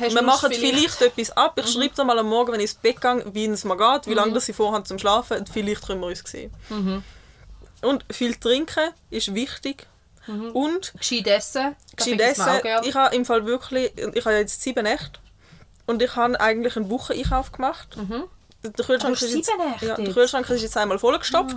Hast 0.00 0.14
wir 0.16 0.22
machen 0.22 0.50
Lust 0.50 0.60
vielleicht, 0.60 1.00
etwas 1.02 1.30
ab. 1.36 1.60
Ich 1.64 1.70
schreibe 1.70 1.94
dir 1.94 2.04
mal 2.04 2.18
am 2.18 2.26
Morgen, 2.28 2.52
wenn 2.52 2.58
ich 2.60 2.72
ins 2.72 2.74
Bett 2.74 3.00
gehe, 3.00 3.24
wie 3.32 3.46
es 3.46 3.64
mir 3.64 3.76
geht, 3.76 4.06
wie 4.06 4.10
Mhm. 4.10 4.16
lange 4.16 4.32
das 4.32 4.48
ich 4.48 4.56
vorhabe 4.56 4.82
zum 4.84 4.98
Schlafen. 4.98 5.46
Vielleicht 5.46 5.86
können 5.86 6.00
wir 6.00 6.08
uns 6.08 6.24
sehen. 6.28 6.52
Und 7.82 8.04
viel 8.10 8.34
trinken 8.34 8.90
ist 9.10 9.32
wichtig. 9.34 9.86
Und 10.54 10.92
Gescheit 10.98 11.28
essen. 11.28 11.76
Gescheit 11.94 12.20
essen. 12.20 12.60
gerne. 12.62 12.86
Ich 12.88 12.94
habe 12.96 13.14
im 13.14 13.24
Fall 13.24 13.46
wirklich, 13.46 13.92
ich 13.96 14.24
habe 14.24 14.34
jetzt 14.36 14.60
sieben 14.60 14.82
Nächte 14.82 15.20
und 15.86 16.02
ich 16.02 16.16
habe 16.16 16.40
eigentlich 16.40 16.76
einen 16.76 16.90
Wocheneinkauf 16.90 17.52
gemacht. 17.52 17.96
Der 18.62 18.72
Kühlschrank, 18.72 19.16
Ah, 19.16 19.20
du 19.20 19.26
ist 19.26 19.34
jetzt, 19.34 19.50
ja, 19.82 19.94
der? 19.96 20.12
Kühlschrank 20.12 20.50
ist 20.50 20.62
jetzt 20.62 20.76
einmal 20.76 20.98
vollgestopft 20.98 21.56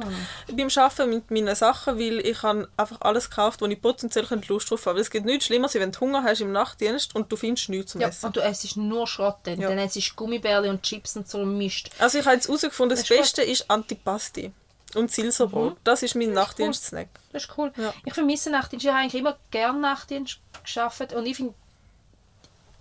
beim 0.56 0.70
Arbeiten 0.76 1.10
mit 1.10 1.32
meinen 1.32 1.56
Sachen, 1.56 1.98
weil 1.98 2.20
ich 2.20 2.44
habe 2.44 2.68
einfach 2.78 2.98
alles 3.02 3.30
gekauft, 3.30 3.62
wo 3.62 3.66
ich 3.66 3.82
potenziell 3.82 4.28
Lust 4.48 4.70
drauf 4.70 4.86
habe. 4.86 4.96
Weil 4.96 5.02
es 5.02 5.10
gibt 5.10 5.26
nichts 5.26 5.46
Schlimmeres, 5.46 5.74
wenn 5.76 5.92
du 5.92 6.00
Hunger 6.02 6.24
hast 6.24 6.42
im 6.42 6.52
Nachtdienst 6.52 7.16
und 7.16 7.32
du 7.32 7.36
findest 7.36 7.70
nichts 7.70 7.94
zum 7.94 8.02
Ja, 8.02 8.10
Essen. 8.10 8.28
und 8.28 8.36
du 8.36 8.42
essst 8.42 8.78
nur 8.78 9.08
Schrott 9.08 9.38
dann. 9.44 9.60
Ja. 9.60 9.70
Dann 9.70 9.80
essst 9.80 10.16
Gummibärle 10.16 10.70
und 10.70 10.84
Chips 10.84 11.16
und 11.16 11.28
so 11.28 11.44
Mist. 11.46 11.90
Also 11.98 12.20
ich 12.20 12.26
habe 12.26 12.36
jetzt 12.36 12.48
herausgefunden, 12.48 12.96
das, 12.96 13.08
Das 13.08 13.10
ist 13.10 13.16
gut. 13.16 13.24
Beste 13.24 13.42
ist 13.44 13.72
Antipasti 13.72 14.52
und 14.96 15.12
Silserbrot. 15.12 15.78
Das 15.84 16.04
ist 16.04 16.16
mein 16.16 16.34
Nachtdienst-Snack. 16.34 17.08
Das 17.32 17.44
ist 17.46 17.58
cool. 17.58 17.72
Ja. 17.78 17.94
Ich 18.06 18.14
vermisse 18.14 18.50
Nachtdienst. 18.52 18.86
Ich 18.86 18.92
habe 18.92 19.02
eigentlich 19.02 19.20
immer 19.22 19.38
gerne 19.52 19.80
Nachtdienst 19.80 20.40
geschafft 20.64 21.14
und 21.14 21.26
ich 21.26 21.38
finde, 21.38 21.54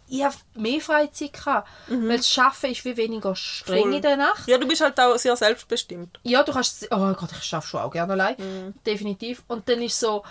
ich 0.09 0.25
habe 0.25 0.35
mehr 0.55 0.81
Freizeit 0.81 1.33
gehabt, 1.33 1.69
weil 1.89 2.17
das 2.17 2.39
Arbeiten 2.39 2.67
ist 2.73 2.85
wie 2.85 2.97
weniger 2.97 3.35
streng 3.37 3.83
Voll. 3.85 3.95
in 3.95 4.03
der 4.03 4.17
Nacht. 4.17 4.47
Ja, 4.49 4.59
du 4.59 4.67
bist 4.67 4.81
halt 4.81 4.99
auch 5.01 5.17
sehr 5.17 5.37
selbstbestimmt. 5.37 6.19
Ja, 6.23 6.43
du 6.43 6.53
kannst, 6.53 6.87
oh 6.91 7.13
Gott, 7.15 7.31
ich 7.33 7.45
schaffe 7.45 7.69
schon 7.69 7.81
auch 7.81 7.91
gerne 7.91 8.13
allein, 8.15 8.37
Mhm. 8.39 8.75
definitiv. 8.87 9.43
Und 9.49 9.69
dann 9.69 9.83
ist 9.83 9.99
so 10.01 10.23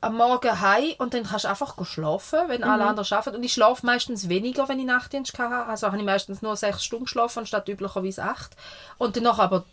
am 0.00 0.16
Morgen 0.18 0.60
heim 0.60 0.92
und 0.98 1.14
dann 1.14 1.22
kannst 1.24 1.46
du 1.46 1.48
einfach 1.48 1.74
schlafen, 1.86 2.40
wenn 2.48 2.60
Mhm. 2.60 2.68
alle 2.68 2.84
anderen 2.84 3.10
arbeiten. 3.10 3.36
Und 3.36 3.42
ich 3.42 3.54
schlafe 3.54 3.86
meistens 3.86 4.28
weniger, 4.28 4.68
wenn 4.68 4.78
ich 4.78 4.84
Nachtdienst 4.84 5.38
habe. 5.38 5.64
Also 5.66 5.86
habe 5.86 5.96
ich 5.96 6.04
meistens 6.04 6.42
nur 6.42 6.56
sechs 6.56 6.84
Stunden 6.84 7.06
geschlafen, 7.06 7.38
anstatt 7.38 7.66
üblicherweise 7.70 8.22
acht. 8.22 8.52
Und 8.98 9.16
danach 9.16 9.38
aber 9.38 9.64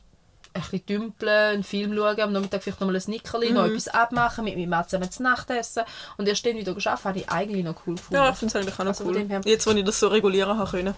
ein 0.53 0.61
bisschen 0.61 0.85
dümpeln, 0.85 1.29
einen 1.29 1.63
Film 1.63 1.95
schauen, 1.95 2.19
am 2.19 2.33
Nachmittag 2.33 2.63
vielleicht 2.63 2.79
noch 2.81 2.87
mal 2.87 2.95
ein 2.95 3.03
Nickerli, 3.07 3.49
Mhm. 3.49 3.55
noch 3.55 3.65
etwas 3.65 3.87
abmachen, 3.87 4.43
mit 4.43 4.55
meinem 4.57 4.69
Mann 4.69 4.85
zusammen 4.87 5.11
zu 5.11 5.23
Nacht 5.23 5.49
essen. 5.49 5.83
Und 6.17 6.27
erst 6.27 6.45
dann 6.45 6.55
wieder 6.57 6.73
geschafft, 6.73 7.05
habe 7.05 7.19
ich 7.19 7.29
eigentlich 7.29 7.63
noch 7.63 7.75
cool 7.87 7.95
gefunden. 7.95 8.15
Ja, 8.15 8.29
ich 8.29 8.35
finde 8.35 8.51
es 8.51 8.55
eigentlich 8.55 8.75
auch 8.75 8.79
noch 8.79 8.87
Also 8.87 9.05
cool. 9.05 9.41
Jetzt, 9.45 9.65
wo 9.67 9.71
ich 9.71 9.83
das 9.85 9.99
so 9.99 10.07
regulieren 10.09 10.57
habe 10.57 10.69
können. 10.69 10.95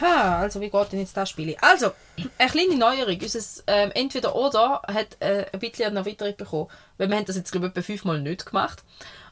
Ha, 0.00 0.38
also 0.38 0.60
wie 0.60 0.70
geht 0.70 0.92
denn 0.92 1.00
jetzt 1.00 1.16
das 1.16 1.30
Spiel? 1.30 1.56
Also, 1.60 1.90
eine 2.38 2.50
kleine 2.50 2.76
Neuerung. 2.76 3.18
Unser 3.20 3.62
ähm, 3.66 3.90
Entweder-Oder 3.94 4.82
hat 4.86 5.16
äh, 5.20 5.46
ein 5.52 5.58
bisschen 5.58 5.86
eine 5.86 5.98
Erweiterung 6.00 6.36
bekommen. 6.36 6.68
Weil 6.98 7.08
wir 7.10 7.16
haben 7.16 7.24
das 7.24 7.36
jetzt, 7.36 7.50
glaube 7.50 7.66
ich, 7.66 7.72
etwa 7.72 7.82
fünfmal 7.82 8.20
nicht 8.20 8.46
gemacht. 8.46 8.84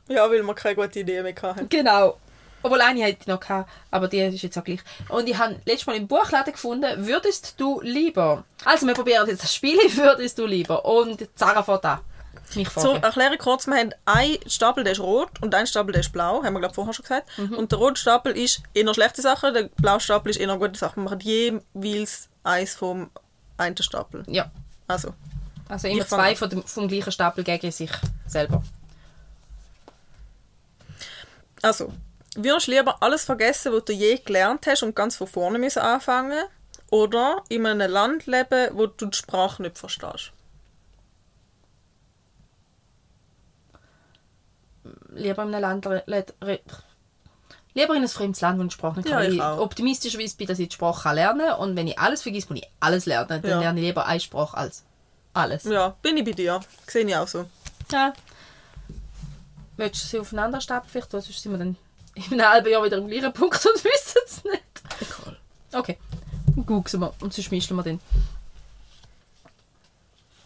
Ja, 0.09 0.29
weil 0.29 0.43
wir 0.43 0.55
keine 0.55 0.75
gute 0.75 1.01
Idee 1.01 1.23
mehr 1.23 1.35
hatten. 1.41 1.69
Genau. 1.69 2.17
Obwohl 2.63 2.81
eine 2.81 3.03
hätte 3.03 3.19
ich 3.21 3.27
noch 3.27 3.41
gehabt, 3.41 3.71
aber 3.91 4.09
die 4.09 4.19
ist 4.19 4.43
jetzt 4.43 4.59
auch 4.59 4.65
gleich. 4.65 4.81
Und 5.09 5.29
ich 5.29 5.39
habe 5.39 5.61
letztes 5.65 5.87
Mal 5.87 5.97
im 5.97 6.09
Buchladen 6.09 6.53
gefunden, 6.53 7.07
würdest 7.07 7.55
du 7.61 7.81
lieber... 7.81 8.45
Also, 8.65 8.87
wir 8.87 8.95
probieren 8.95 9.29
jetzt 9.29 9.45
das 9.45 9.55
Spiel, 9.55 9.79
würdest 9.97 10.39
du 10.39 10.47
lieber. 10.47 10.85
Und 10.85 11.29
Sarah 11.37 11.63
fährt 11.63 11.85
an. 11.85 12.01
Mich 12.55 12.69
erkläre 12.77 13.37
kurz, 13.39 13.67
wir 13.67 13.75
haben 13.75 13.91
einen 14.05 14.39
Stapel, 14.49 14.85
der 14.85 14.93
ist 14.93 15.01
rot 15.01 15.31
und 15.41 15.55
einen 15.55 15.67
Stapel, 15.67 15.93
der 15.93 16.01
ist 16.01 16.13
blau, 16.13 16.45
haben 16.45 16.53
wir 16.55 16.61
glaube 16.61 16.75
vorher 16.75 16.95
schon 16.95 17.03
gesagt. 17.03 17.27
Mhm. 17.39 17.55
Und 17.55 17.73
der 17.73 17.79
rote 17.79 18.01
Stapel 18.01 18.37
ist 18.37 18.63
eher 18.73 18.95
schlechte 18.95 19.21
Sachen, 19.21 19.53
der 19.53 19.65
blaue 19.77 20.01
Stapel 20.01 20.31
ist 20.31 20.39
eher 20.39 20.57
gute 20.57 20.79
Sachen. 20.79 21.03
Wir 21.03 21.11
machen 21.11 21.21
jeweils 21.21 22.29
eins 22.45 22.75
vom 22.75 23.11
einen 23.57 23.77
Stapel. 23.77 24.23
Ja. 24.29 24.51
Also, 24.87 25.13
Also 25.69 25.89
immer 25.89 26.07
zwei 26.07 26.37
von 26.37 26.49
dem, 26.49 26.63
vom 26.63 26.89
gleichen 26.89 27.13
Stapel 27.13 27.43
gegen 27.43 27.71
sich 27.73 27.91
selber. 28.27 28.63
also, 31.63 31.93
würdest 32.37 32.67
du 32.69 32.73
lieber 32.73 33.03
alles 33.03 33.25
vergessen, 33.25 33.73
was 33.73 33.85
du 33.85 33.93
je 33.93 34.19
gelernt 34.19 34.67
hast 34.67 34.83
und 34.83 34.95
ganz 34.95 35.17
von 35.17 35.27
vorne 35.27 35.59
müssen 35.59 35.81
anfangen 35.81 36.45
oder 36.91 37.43
in 37.49 37.67
einem 37.67 37.91
Land 37.91 38.27
leben, 38.27 38.71
wo 38.77 38.87
du 38.87 39.07
die 39.07 39.17
Sprache 39.17 39.63
nicht 39.63 39.79
verstehst? 39.79 40.33
lieber 45.11 45.43
in 45.43 45.55
einem 45.55 45.63
Land 45.63 45.85
lieber 47.75 47.95
in 47.95 48.03
ein 48.03 48.09
fremdes 48.09 48.41
Land, 48.41 48.59
wo 48.59 48.63
ich 48.63 48.69
die 48.69 48.75
Sprache 48.75 48.97
nicht 49.01 49.09
Ja, 49.09 49.17
kann. 49.21 49.31
ich 49.31 49.37
ich 49.37 49.43
optimistischerweise 49.43 50.37
bin, 50.37 50.47
dass 50.47 50.59
ich 50.59 50.69
die 50.69 50.75
Sprache 50.75 51.03
kann 51.05 51.15
lernen 51.17 51.53
und 51.55 51.77
wenn 51.77 51.87
ich 51.89 51.99
alles 51.99 52.23
vergesse, 52.23 52.49
muss 52.51 52.59
ich 52.59 52.69
alles 52.81 53.07
lernen. 53.07 53.29
Dann 53.29 53.45
Ja. 53.45 53.61
lerne 53.61 53.81
ich 53.81 53.87
lieber 53.87 54.07
eine 54.07 54.21
Sprache 54.21 54.57
als 54.57 54.85
alles. 55.35 55.65
Ja, 55.65 55.95
bin 56.03 56.17
ich 56.17 56.25
bei 56.25 56.33
dir. 56.33 56.61
Sehe 56.87 57.05
ich 57.05 57.17
auch 57.17 57.29
so. 57.29 57.45
Ja. 57.91 58.13
Willst 59.77 60.03
du 60.03 60.07
sie 60.07 60.19
aufeinander 60.19 60.61
stapeln 60.61 60.89
vielleicht? 60.91 61.11
Sonst 61.11 61.43
sind 61.43 61.53
wir 61.53 61.59
dann 61.59 61.77
in 62.17 62.41
einem 62.41 62.51
halben 62.51 62.71
Jahr 62.71 62.85
wieder 62.85 62.97
am 62.97 63.09
gleichen 63.09 63.33
Punkt 63.33 63.65
und 63.65 63.85
wissen 63.85 64.21
es 64.25 64.45
nicht. 64.45 64.63
Egal. 65.01 65.37
Okay. 65.73 65.99
Dann 66.55 66.67
Googeln 66.67 67.01
wir 67.01 67.15
und 67.21 67.33
sonst 67.33 67.51
mischen 67.51 67.77
wir 67.77 67.83
den. 67.83 68.01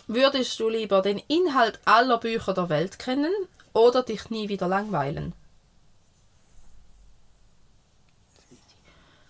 Würdest 0.06 0.59
du 0.59 0.68
lieber 0.68 1.02
den 1.02 1.22
Inhalt 1.28 1.78
aller 1.84 2.18
Bücher 2.18 2.52
der 2.52 2.68
Welt 2.68 2.98
kennen 2.98 3.32
oder 3.72 4.02
dich 4.02 4.28
nie 4.28 4.48
wieder 4.48 4.66
langweilen? 4.66 5.32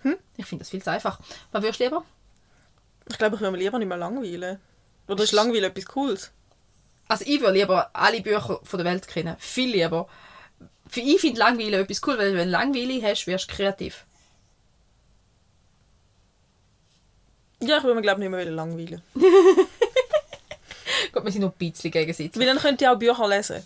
Hm? 0.02 0.16
Ich 0.38 0.46
finde 0.46 0.62
das 0.62 0.70
viel 0.70 0.82
zu 0.82 0.90
einfach. 0.90 1.20
Was 1.52 1.62
würdest 1.62 1.80
du 1.80 1.84
lieber? 1.84 2.04
Ich 3.10 3.18
glaube, 3.18 3.34
ich 3.36 3.42
würde 3.42 3.52
mich 3.52 3.62
lieber 3.62 3.78
nicht 3.78 3.88
mehr 3.88 3.98
langweilen. 3.98 4.58
Oder 5.06 5.24
ist 5.24 5.32
Langweilen 5.32 5.64
etwas 5.64 5.84
Cooles? 5.84 6.30
Also 7.08 7.24
ich 7.26 7.40
würde 7.40 7.58
lieber 7.58 7.90
alle 7.92 8.22
Bücher 8.22 8.60
von 8.62 8.78
der 8.78 8.86
Welt 8.86 9.06
kennen. 9.08 9.36
Viel 9.38 9.72
lieber. 9.72 10.08
Für 10.90 11.00
ich 11.00 11.20
finde 11.20 11.38
Langweilen 11.38 11.74
etwas 11.74 12.00
cool, 12.06 12.18
weil 12.18 12.34
wenn 12.34 12.48
du 12.48 12.52
Langweile 12.52 13.00
hast, 13.02 13.26
wirst 13.26 13.50
du 13.50 13.54
kreativ. 13.54 14.04
Ja, 17.62 17.76
ich 17.78 17.84
würde 17.84 17.94
mich 17.94 18.02
glaube 18.02 18.20
nicht 18.20 18.30
mehr 18.30 18.44
langweilen. 18.46 19.02
Gut, 21.12 21.24
wir 21.24 21.32
sind 21.32 21.42
noch 21.42 21.52
ein 21.52 21.58
bisschen 21.58 21.90
gegensätzlich. 21.90 22.38
Weil 22.38 22.46
dann 22.46 22.58
könnte 22.58 22.84
ich 22.84 22.90
auch 22.90 22.98
Bücher 22.98 23.28
lesen. 23.28 23.62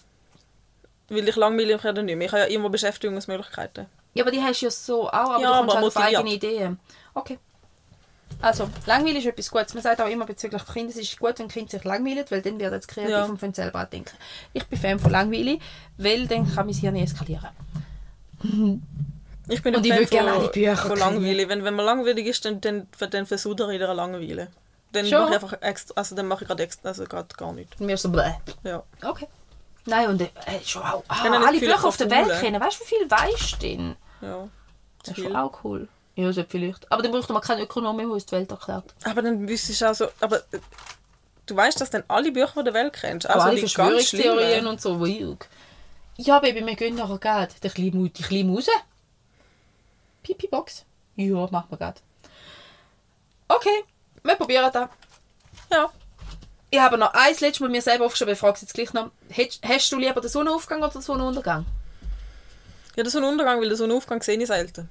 Weil 1.09 1.29
ich 1.29 1.37
langweile 1.37 1.75
mich 1.75 1.83
ja 1.83 1.93
nicht 1.93 2.17
mehr. 2.17 2.27
Ich 2.27 2.33
habe 2.33 2.43
ja 2.43 2.49
immer 2.49 2.69
Beschäftigungsmöglichkeiten. 2.69 3.87
Ja, 4.15 4.25
aber 4.25 4.31
die 4.31 4.43
hast 4.43 4.61
du 4.61 4.67
ja 4.67 4.71
so 4.71 5.09
auch, 5.09 5.13
aber 5.13 5.41
Ja, 5.41 5.63
du 5.63 5.69
kommst 5.69 5.97
aber 5.97 6.05
halt 6.05 6.17
auf 6.17 6.21
eigene 6.21 6.35
Ideen. 6.35 6.79
Okay. 7.15 7.39
Also, 8.45 8.69
Langweile 8.87 9.19
ist 9.19 9.27
etwas 9.27 9.51
Gutes. 9.51 9.75
Man 9.75 9.83
sagt 9.83 10.01
auch 10.01 10.09
immer 10.09 10.27
bezüglich 10.27 10.63
Kinder, 10.67 10.91
es 10.91 10.97
ist 10.97 11.19
gut, 11.19 11.39
wenn 11.39 11.49
Kinder 11.49 11.71
sich 11.71 11.85
langweilen, 11.85 12.25
weil 12.29 12.43
dann 12.43 12.59
werden 12.61 12.81
sie 12.81 12.87
kreativ 12.87 13.11
Ja. 13.11 13.25
und 13.25 13.41
können 13.41 13.55
selber 13.55 13.85
denken. 13.87 14.17
Ich 14.53 14.67
bin 14.67 14.79
Fan 14.79 14.99
von 14.99 15.11
Langweile, 15.11 15.59
weil 15.97 16.27
dann 16.27 16.53
kann 16.55 16.67
mein 16.67 16.75
Hirn 16.75 16.97
eskalieren. 16.97 17.49
Ich 19.49 19.63
bin 19.63 19.75
Und 19.75 19.87
ein 19.87 20.03
ich 20.03 20.09
Fan 20.09 20.27
von- 20.29 20.51
Bücher 20.53 20.77
von. 20.77 20.99
Langweile. 20.99 21.49
Wenn, 21.49 21.65
wenn 21.65 21.75
man 21.75 21.87
langweilig 21.87 22.27
ist, 22.27 22.45
dann, 22.45 22.61
dann, 22.61 22.87
dann 23.11 23.27
versuche 23.27 23.63
ich 23.65 23.69
wieder 23.81 23.93
Langeweile. 23.95 24.49
Dann 24.93 25.07
Schon? 25.07 25.21
mache 25.23 25.31
ich 25.31 25.43
einfach 25.43 25.63
extra, 25.63 25.95
also 25.97 26.15
dann 26.15 26.29
mache 26.29 26.45
ich 26.45 26.49
gerade 26.49 26.63
extra, 26.63 26.89
also 26.91 27.05
gerade 27.05 27.35
gar 27.37 27.53
nichts. 27.53 27.81
Mir 27.81 27.97
so, 27.97 28.11
bläh. 28.11 28.33
Ja. 28.63 28.83
Okay. 29.03 29.27
Nein, 29.87 30.09
und 30.09 30.21
äh, 30.21 30.29
schon 30.65 30.83
auch, 30.83 31.03
ah, 31.09 31.25
alle 31.47 31.59
Bücher 31.59 31.85
auf 31.85 31.97
der 31.97 32.11
Welt 32.11 32.41
kennen. 32.41 32.61
Weißt 32.61 32.79
du, 32.81 32.85
wie 32.85 32.89
viel 32.89 33.11
weißt 33.11 33.53
du 33.55 33.57
denn? 33.67 33.97
ja. 34.23 34.49
Das 35.03 35.19
ist 35.19 35.25
schon 35.25 35.37
auch 35.37 35.65
cool. 35.65 35.89
Ja, 36.17 36.33
so 36.33 36.45
vielleicht. 36.49 36.91
Aber 36.93 37.03
dann 37.03 37.11
bräuchte 37.13 37.33
man 37.33 37.43
keinen 37.43 37.63
Ökonom 37.63 37.97
mehr, 37.97 38.07
der 38.07 38.15
uns 38.15 38.27
die 38.27 38.33
Welt 38.33 38.51
erklärt. 38.51 38.95
Aber 39.05 39.21
dann 39.23 39.49
wüsstest 39.49 39.81
du 39.81 39.91
auch 39.91 39.95
so, 39.95 40.09
aber 40.21 40.39
äh, 40.53 40.61
du 41.47 41.57
weißt, 41.57 41.81
dass 41.81 41.91
dann 41.91 42.05
alle 42.09 42.31
Bücher 42.31 42.49
von 42.49 42.65
der 42.65 42.75
Welt 42.75 42.93
kennst. 42.93 43.27
Also 43.29 43.41
alle 43.47 43.59
Verschwörungstheorien 43.59 44.67
und 44.67 44.81
so. 44.81 45.05
Ja, 46.17 46.39
Baby, 46.39 46.65
wir 46.65 46.77
gehen 46.77 46.95
nachher 46.95 47.19
gerade. 47.19 47.53
Der 47.63 47.71
kleine 47.71 48.09
die 48.09 48.23
kleine 48.23 48.45
Muse. 48.45 48.71
Pipi-Box. 50.23 50.85
Ja, 51.17 51.49
machen 51.51 51.67
wir 51.71 51.77
gerade. 51.79 52.01
Okay, 53.49 53.85
wir 54.23 54.37
probieren 54.37 54.71
das. 54.73 54.89
Ja. 55.71 55.91
Ich 56.71 56.81
habe 56.81 56.99
noch 56.99 57.13
eins 57.15 57.41
letztes 57.41 57.61
Mal 57.61 57.69
mir 57.71 57.83
selber 57.83 58.07
aufgeschrieben, 58.07 58.35
ich 58.35 58.39
frage 58.41 58.55
es 58.55 58.63
jetzt 58.63 58.75
gleich 58.75 58.93
noch. 58.93 59.11
Hättest- 59.29 59.65
Hast 59.67 59.93
du 59.93 59.99
lieber 59.99 60.21
den 60.21 60.31
Sonnenaufgang 60.31 60.79
oder 60.83 60.91
den 60.93 61.03
Sonnenuntergang? 61.03 61.67
Ja, 62.97 63.03
der 63.03 63.11
Sonnenuntergang, 63.11 63.61
weil 63.61 63.69
der 63.69 63.77
Sonnenaufgang 63.77 64.23
sehe 64.23 64.39
ich 64.39 64.47
selten. 64.47 64.89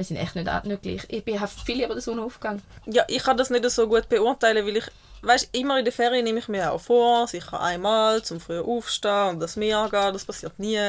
Wir 0.00 0.04
sind 0.06 0.16
echt 0.16 0.34
nicht, 0.34 0.64
nicht 0.64 0.80
gleich. 0.82 1.02
Ich 1.08 1.22
bin- 1.24 1.38
viel 1.66 1.76
lieber 1.76 1.92
den 1.94 2.00
Sonnenaufgang. 2.00 2.62
Ja, 2.86 3.04
ich 3.06 3.22
kann 3.22 3.36
das 3.36 3.50
nicht 3.50 3.68
so 3.70 3.86
gut 3.86 4.08
beurteilen, 4.08 4.66
weil 4.66 4.78
ich, 4.78 4.84
weißt, 5.20 5.50
immer 5.52 5.78
in 5.78 5.84
der 5.84 5.92
Ferien 5.92 6.24
nehme 6.24 6.38
ich 6.38 6.48
mir 6.48 6.72
auch 6.72 6.80
vor, 6.80 7.28
sicher 7.28 7.60
einmal 7.60 8.22
zum 8.22 8.40
früh 8.40 8.60
aufstehen 8.60 9.28
und 9.28 9.40
das 9.40 9.56
Meer 9.56 9.88
gehen, 9.90 10.14
das 10.14 10.24
passiert 10.24 10.58
nie. 10.58 10.80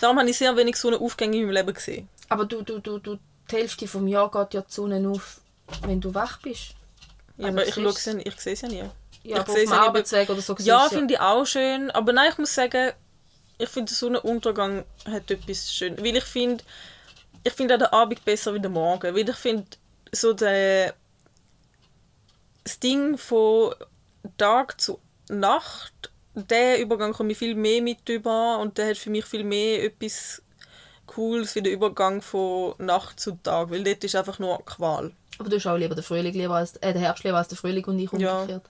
Darum 0.00 0.18
habe 0.18 0.28
ich 0.28 0.36
sehr 0.36 0.56
wenig 0.56 0.74
Sonnenaufgänge 0.78 1.36
in 1.36 1.42
meinem 1.44 1.52
Leben 1.54 1.74
gesehen. 1.74 2.08
Aber 2.28 2.44
du, 2.44 2.62
du, 2.62 2.80
du, 2.80 2.98
du, 2.98 3.18
die 3.48 3.54
Hälfte 3.56 3.86
vom 3.86 4.08
Jahr 4.08 4.28
geht 4.32 4.54
ja 4.54 4.62
die 4.62 4.72
Sonne 4.72 5.08
auf, 5.08 5.40
wenn 5.82 6.00
du 6.00 6.12
wach 6.12 6.40
bist. 6.42 6.70
Ja, 7.36 7.46
Also 7.46 7.48
aber 7.58 7.62
es 7.62 7.68
ich, 7.68 7.74
schaue 7.76 8.14
ja- 8.14 8.20
ich 8.24 8.40
sehe 8.40 8.52
es 8.54 8.60
ja 8.62 8.68
nie. 8.68 8.78
Ja, 8.78 8.90
ich 9.22 9.36
aber 9.36 9.52
auf 9.52 9.62
ja. 9.62 9.80
Arbeitsweg 9.80 10.28
oder 10.28 10.40
so. 10.40 10.56
Ja, 10.58 10.88
finde 10.88 11.14
ich 11.14 11.20
auch 11.20 11.44
schön. 11.46 11.92
Aber 11.92 12.12
nein, 12.12 12.30
ich 12.32 12.38
muss 12.38 12.52
sagen, 12.52 12.90
ich 13.58 13.68
finde, 13.68 13.90
der 13.90 13.96
Sonnenuntergang 13.96 14.82
hat 15.08 15.30
etwas 15.30 15.72
schön. 15.72 15.96
Weil 15.98 16.16
ich 16.16 16.24
finde, 16.24 16.64
ich 17.46 17.52
finde 17.52 17.74
auch 17.74 17.78
den 17.78 17.86
Abend 17.92 18.24
besser 18.24 18.52
wie 18.54 18.60
der 18.60 18.70
Morgen. 18.70 19.14
Weil 19.14 19.28
ich 19.28 19.36
finde, 19.36 19.66
so 20.12 20.32
der, 20.32 20.94
das 22.64 22.80
Ding 22.80 23.16
von 23.16 23.72
Tag 24.36 24.80
zu 24.80 24.98
Nacht, 25.28 26.10
der 26.34 26.80
Übergang 26.80 27.12
komme 27.12 27.32
ich 27.32 27.38
viel 27.38 27.54
mehr 27.54 27.80
mit 27.82 28.08
über 28.08 28.58
und 28.58 28.76
der 28.78 28.90
hat 28.90 28.96
für 28.96 29.10
mich 29.10 29.24
viel 29.26 29.44
mehr 29.44 29.84
etwas 29.84 30.42
Cooles 31.06 31.54
wie 31.54 31.62
der 31.62 31.72
Übergang 31.72 32.20
von 32.20 32.74
Nacht 32.78 33.20
zu 33.20 33.38
Tag. 33.42 33.70
Weil 33.70 33.84
dort 33.84 34.02
ist 34.02 34.16
einfach 34.16 34.40
nur 34.40 34.64
Qual. 34.64 35.12
Aber 35.38 35.48
du 35.48 35.56
hast 35.56 35.66
auch 35.66 35.76
lieber 35.76 35.94
den 35.94 36.02
Frühling 36.02 36.34
lieber 36.34 36.56
als, 36.56 36.76
äh, 36.78 36.92
den 36.92 37.02
Herbst 37.02 37.22
lieber 37.22 37.38
als 37.38 37.48
den 37.48 37.58
Frühling 37.58 37.84
und 37.84 37.98
ich 38.00 38.10
Ja. 38.12 38.40
umgekehrt. 38.40 38.64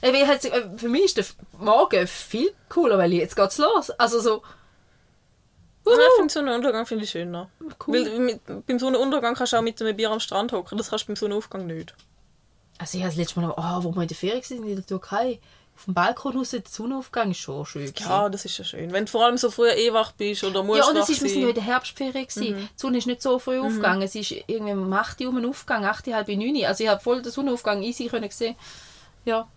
Äh, 0.00 0.12
weil 0.12 0.26
halt, 0.26 0.44
äh, 0.44 0.68
für 0.76 0.88
mich 0.88 1.04
ist 1.04 1.16
der 1.16 1.24
Morgen 1.58 2.06
viel 2.08 2.52
cooler, 2.68 2.98
weil 2.98 3.12
jetzt 3.12 3.36
geht's 3.36 3.58
los. 3.58 3.90
Also 3.90 4.20
so, 4.20 4.42
Ja, 5.86 5.92
ich 5.92 6.16
finde 6.16 6.32
Sonnenuntergang 6.32 6.86
finde 6.86 7.04
ich 7.04 7.10
schöner. 7.10 7.48
cool. 7.86 7.94
Weil 7.94 8.18
mit, 8.18 8.66
beim 8.66 8.78
Sonnenuntergang 8.78 9.34
kannst 9.34 9.52
du 9.52 9.56
auch 9.58 9.62
mit 9.62 9.80
einem 9.80 9.96
Bier 9.96 10.10
am 10.10 10.20
Strand 10.20 10.52
hocken. 10.52 10.76
Das 10.78 10.90
kannst 10.90 11.04
du 11.04 11.08
beim 11.08 11.16
Sonnenaufgang 11.16 11.66
nicht. 11.66 11.94
Also 12.78 12.98
ich 12.98 13.04
habe 13.04 13.10
das 13.14 13.16
letzte 13.16 13.40
Mal, 13.40 13.54
oh, 13.56 13.84
wo 13.84 13.94
wir 13.94 14.02
in 14.02 14.08
der 14.08 14.16
Ferien 14.16 14.42
waren, 14.42 14.68
in 14.68 14.76
der 14.76 14.86
Türkei, 14.86 15.40
auf 15.76 15.84
dem 15.84 15.94
Balkon 15.94 16.36
raus, 16.36 16.50
der 16.50 16.62
Sonnenaufgang 16.68 17.30
ist 17.30 17.38
schon 17.38 17.64
schön. 17.66 17.86
gewesen. 17.86 18.08
Ja, 18.08 18.28
das 18.28 18.44
ist 18.44 18.56
ja 18.58 18.64
schön. 18.64 18.92
Wenn 18.92 19.04
du 19.04 19.10
vor 19.10 19.24
allem 19.24 19.36
so 19.36 19.50
früh 19.50 19.68
eh 19.68 19.92
wach 19.92 20.12
bist 20.12 20.42
oder 20.42 20.62
musst 20.62 20.80
Ja, 20.80 20.88
und 20.88 20.96
es 20.96 21.08
ist, 21.08 21.22
wir 21.22 21.28
sind 21.28 21.42
ja 21.42 21.48
in 21.48 21.54
der 21.54 21.64
Herbstferien. 21.64 22.26
gewesen. 22.26 22.56
Die 22.56 22.68
Sonne 22.80 22.98
ist 22.98 23.06
nicht 23.06 23.22
so 23.22 23.38
früh 23.38 23.58
aufgegangen. 23.60 24.02
Es 24.02 24.14
ist 24.14 24.32
irgendwie 24.46 24.72
um 24.72 24.92
8 24.92 25.20
Uhr 25.20 25.28
um 25.28 25.36
den 25.36 25.46
Aufgang, 25.46 25.84
8, 25.84 26.06
halb 26.08 26.28
9 26.28 26.64
Also 26.64 26.82
ich 26.84 26.90
habe 26.90 27.00
voll 27.00 27.22
den 27.22 27.30
Sonnenaufgang 27.30 27.82
easy 27.82 28.06
können 28.06 28.30
sehen. 28.30 28.56
Ja. 29.24 29.48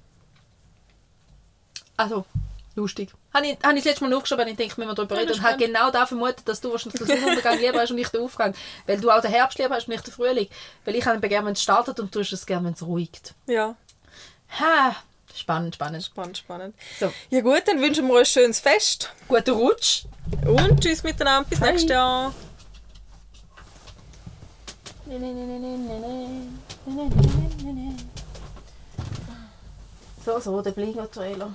Also, 1.95 2.25
Lustig. 2.75 3.09
Habe 3.33 3.47
ich, 3.47 3.57
habe 3.63 3.73
ich 3.77 3.83
das 3.83 3.91
letzte 3.91 4.03
Mal 4.05 4.13
aufgeschrieben, 4.15 4.47
ich 4.47 4.55
denke, 4.55 4.75
müssen 4.77 4.89
wir 4.89 4.95
darüber 4.95 5.15
Ja, 5.15 5.21
reden. 5.21 5.33
Und 5.33 5.43
habe 5.43 5.57
genau 5.57 5.91
da 5.91 6.05
vermutet, 6.05 6.47
dass 6.47 6.61
du 6.61 6.71
wahrscheinlich 6.71 6.99
den 6.99 7.07
Sonnenuntergang 7.07 7.59
lieber 7.59 7.79
hast 7.81 7.91
und 7.91 7.97
ich 7.97 8.07
den 8.09 8.21
Aufgang. 8.21 8.53
Weil 8.85 8.99
du 9.01 9.09
auch 9.11 9.21
den 9.21 9.31
Herbst 9.31 9.57
lieber 9.57 9.75
hast 9.75 9.87
und 9.87 9.93
ich 9.95 10.01
den 10.01 10.13
Frühling. 10.13 10.47
Weil 10.85 10.95
ich 10.95 11.05
habe 11.05 11.19
gerne, 11.27 11.47
wenn 11.47 11.53
es 11.53 11.61
startet 11.63 11.99
und 11.99 12.13
du 12.15 12.19
hast 12.21 12.31
es 12.31 12.45
gerne, 12.45 12.67
wenn 12.67 12.73
es 12.73 12.81
ruhigt. 12.85 13.33
Ja, 13.47 13.75
Ha, 14.59 14.95
spannend, 15.35 15.75
spannend. 15.75 16.03
spannend, 16.05 16.37
spannend. 16.37 16.75
So, 16.99 17.11
Ja 17.29 17.41
gut, 17.41 17.63
dann 17.67 17.81
wünschen 17.81 18.07
wir 18.07 18.13
euch 18.15 18.21
ein 18.35 18.41
schönes 18.43 18.59
Fest. 18.59 19.11
guten 19.27 19.51
Rutsch. 19.51 20.05
Und 20.45 20.81
tschüss 20.81 21.03
miteinander. 21.03 21.47
Bis 21.49 21.59
Hi. 21.61 21.71
nächstes 21.71 21.89
Jahr. 21.91 22.33
So, 30.25 30.39
so, 30.39 30.61
der 30.61 30.71
Blingo-Trailer. 30.71 31.51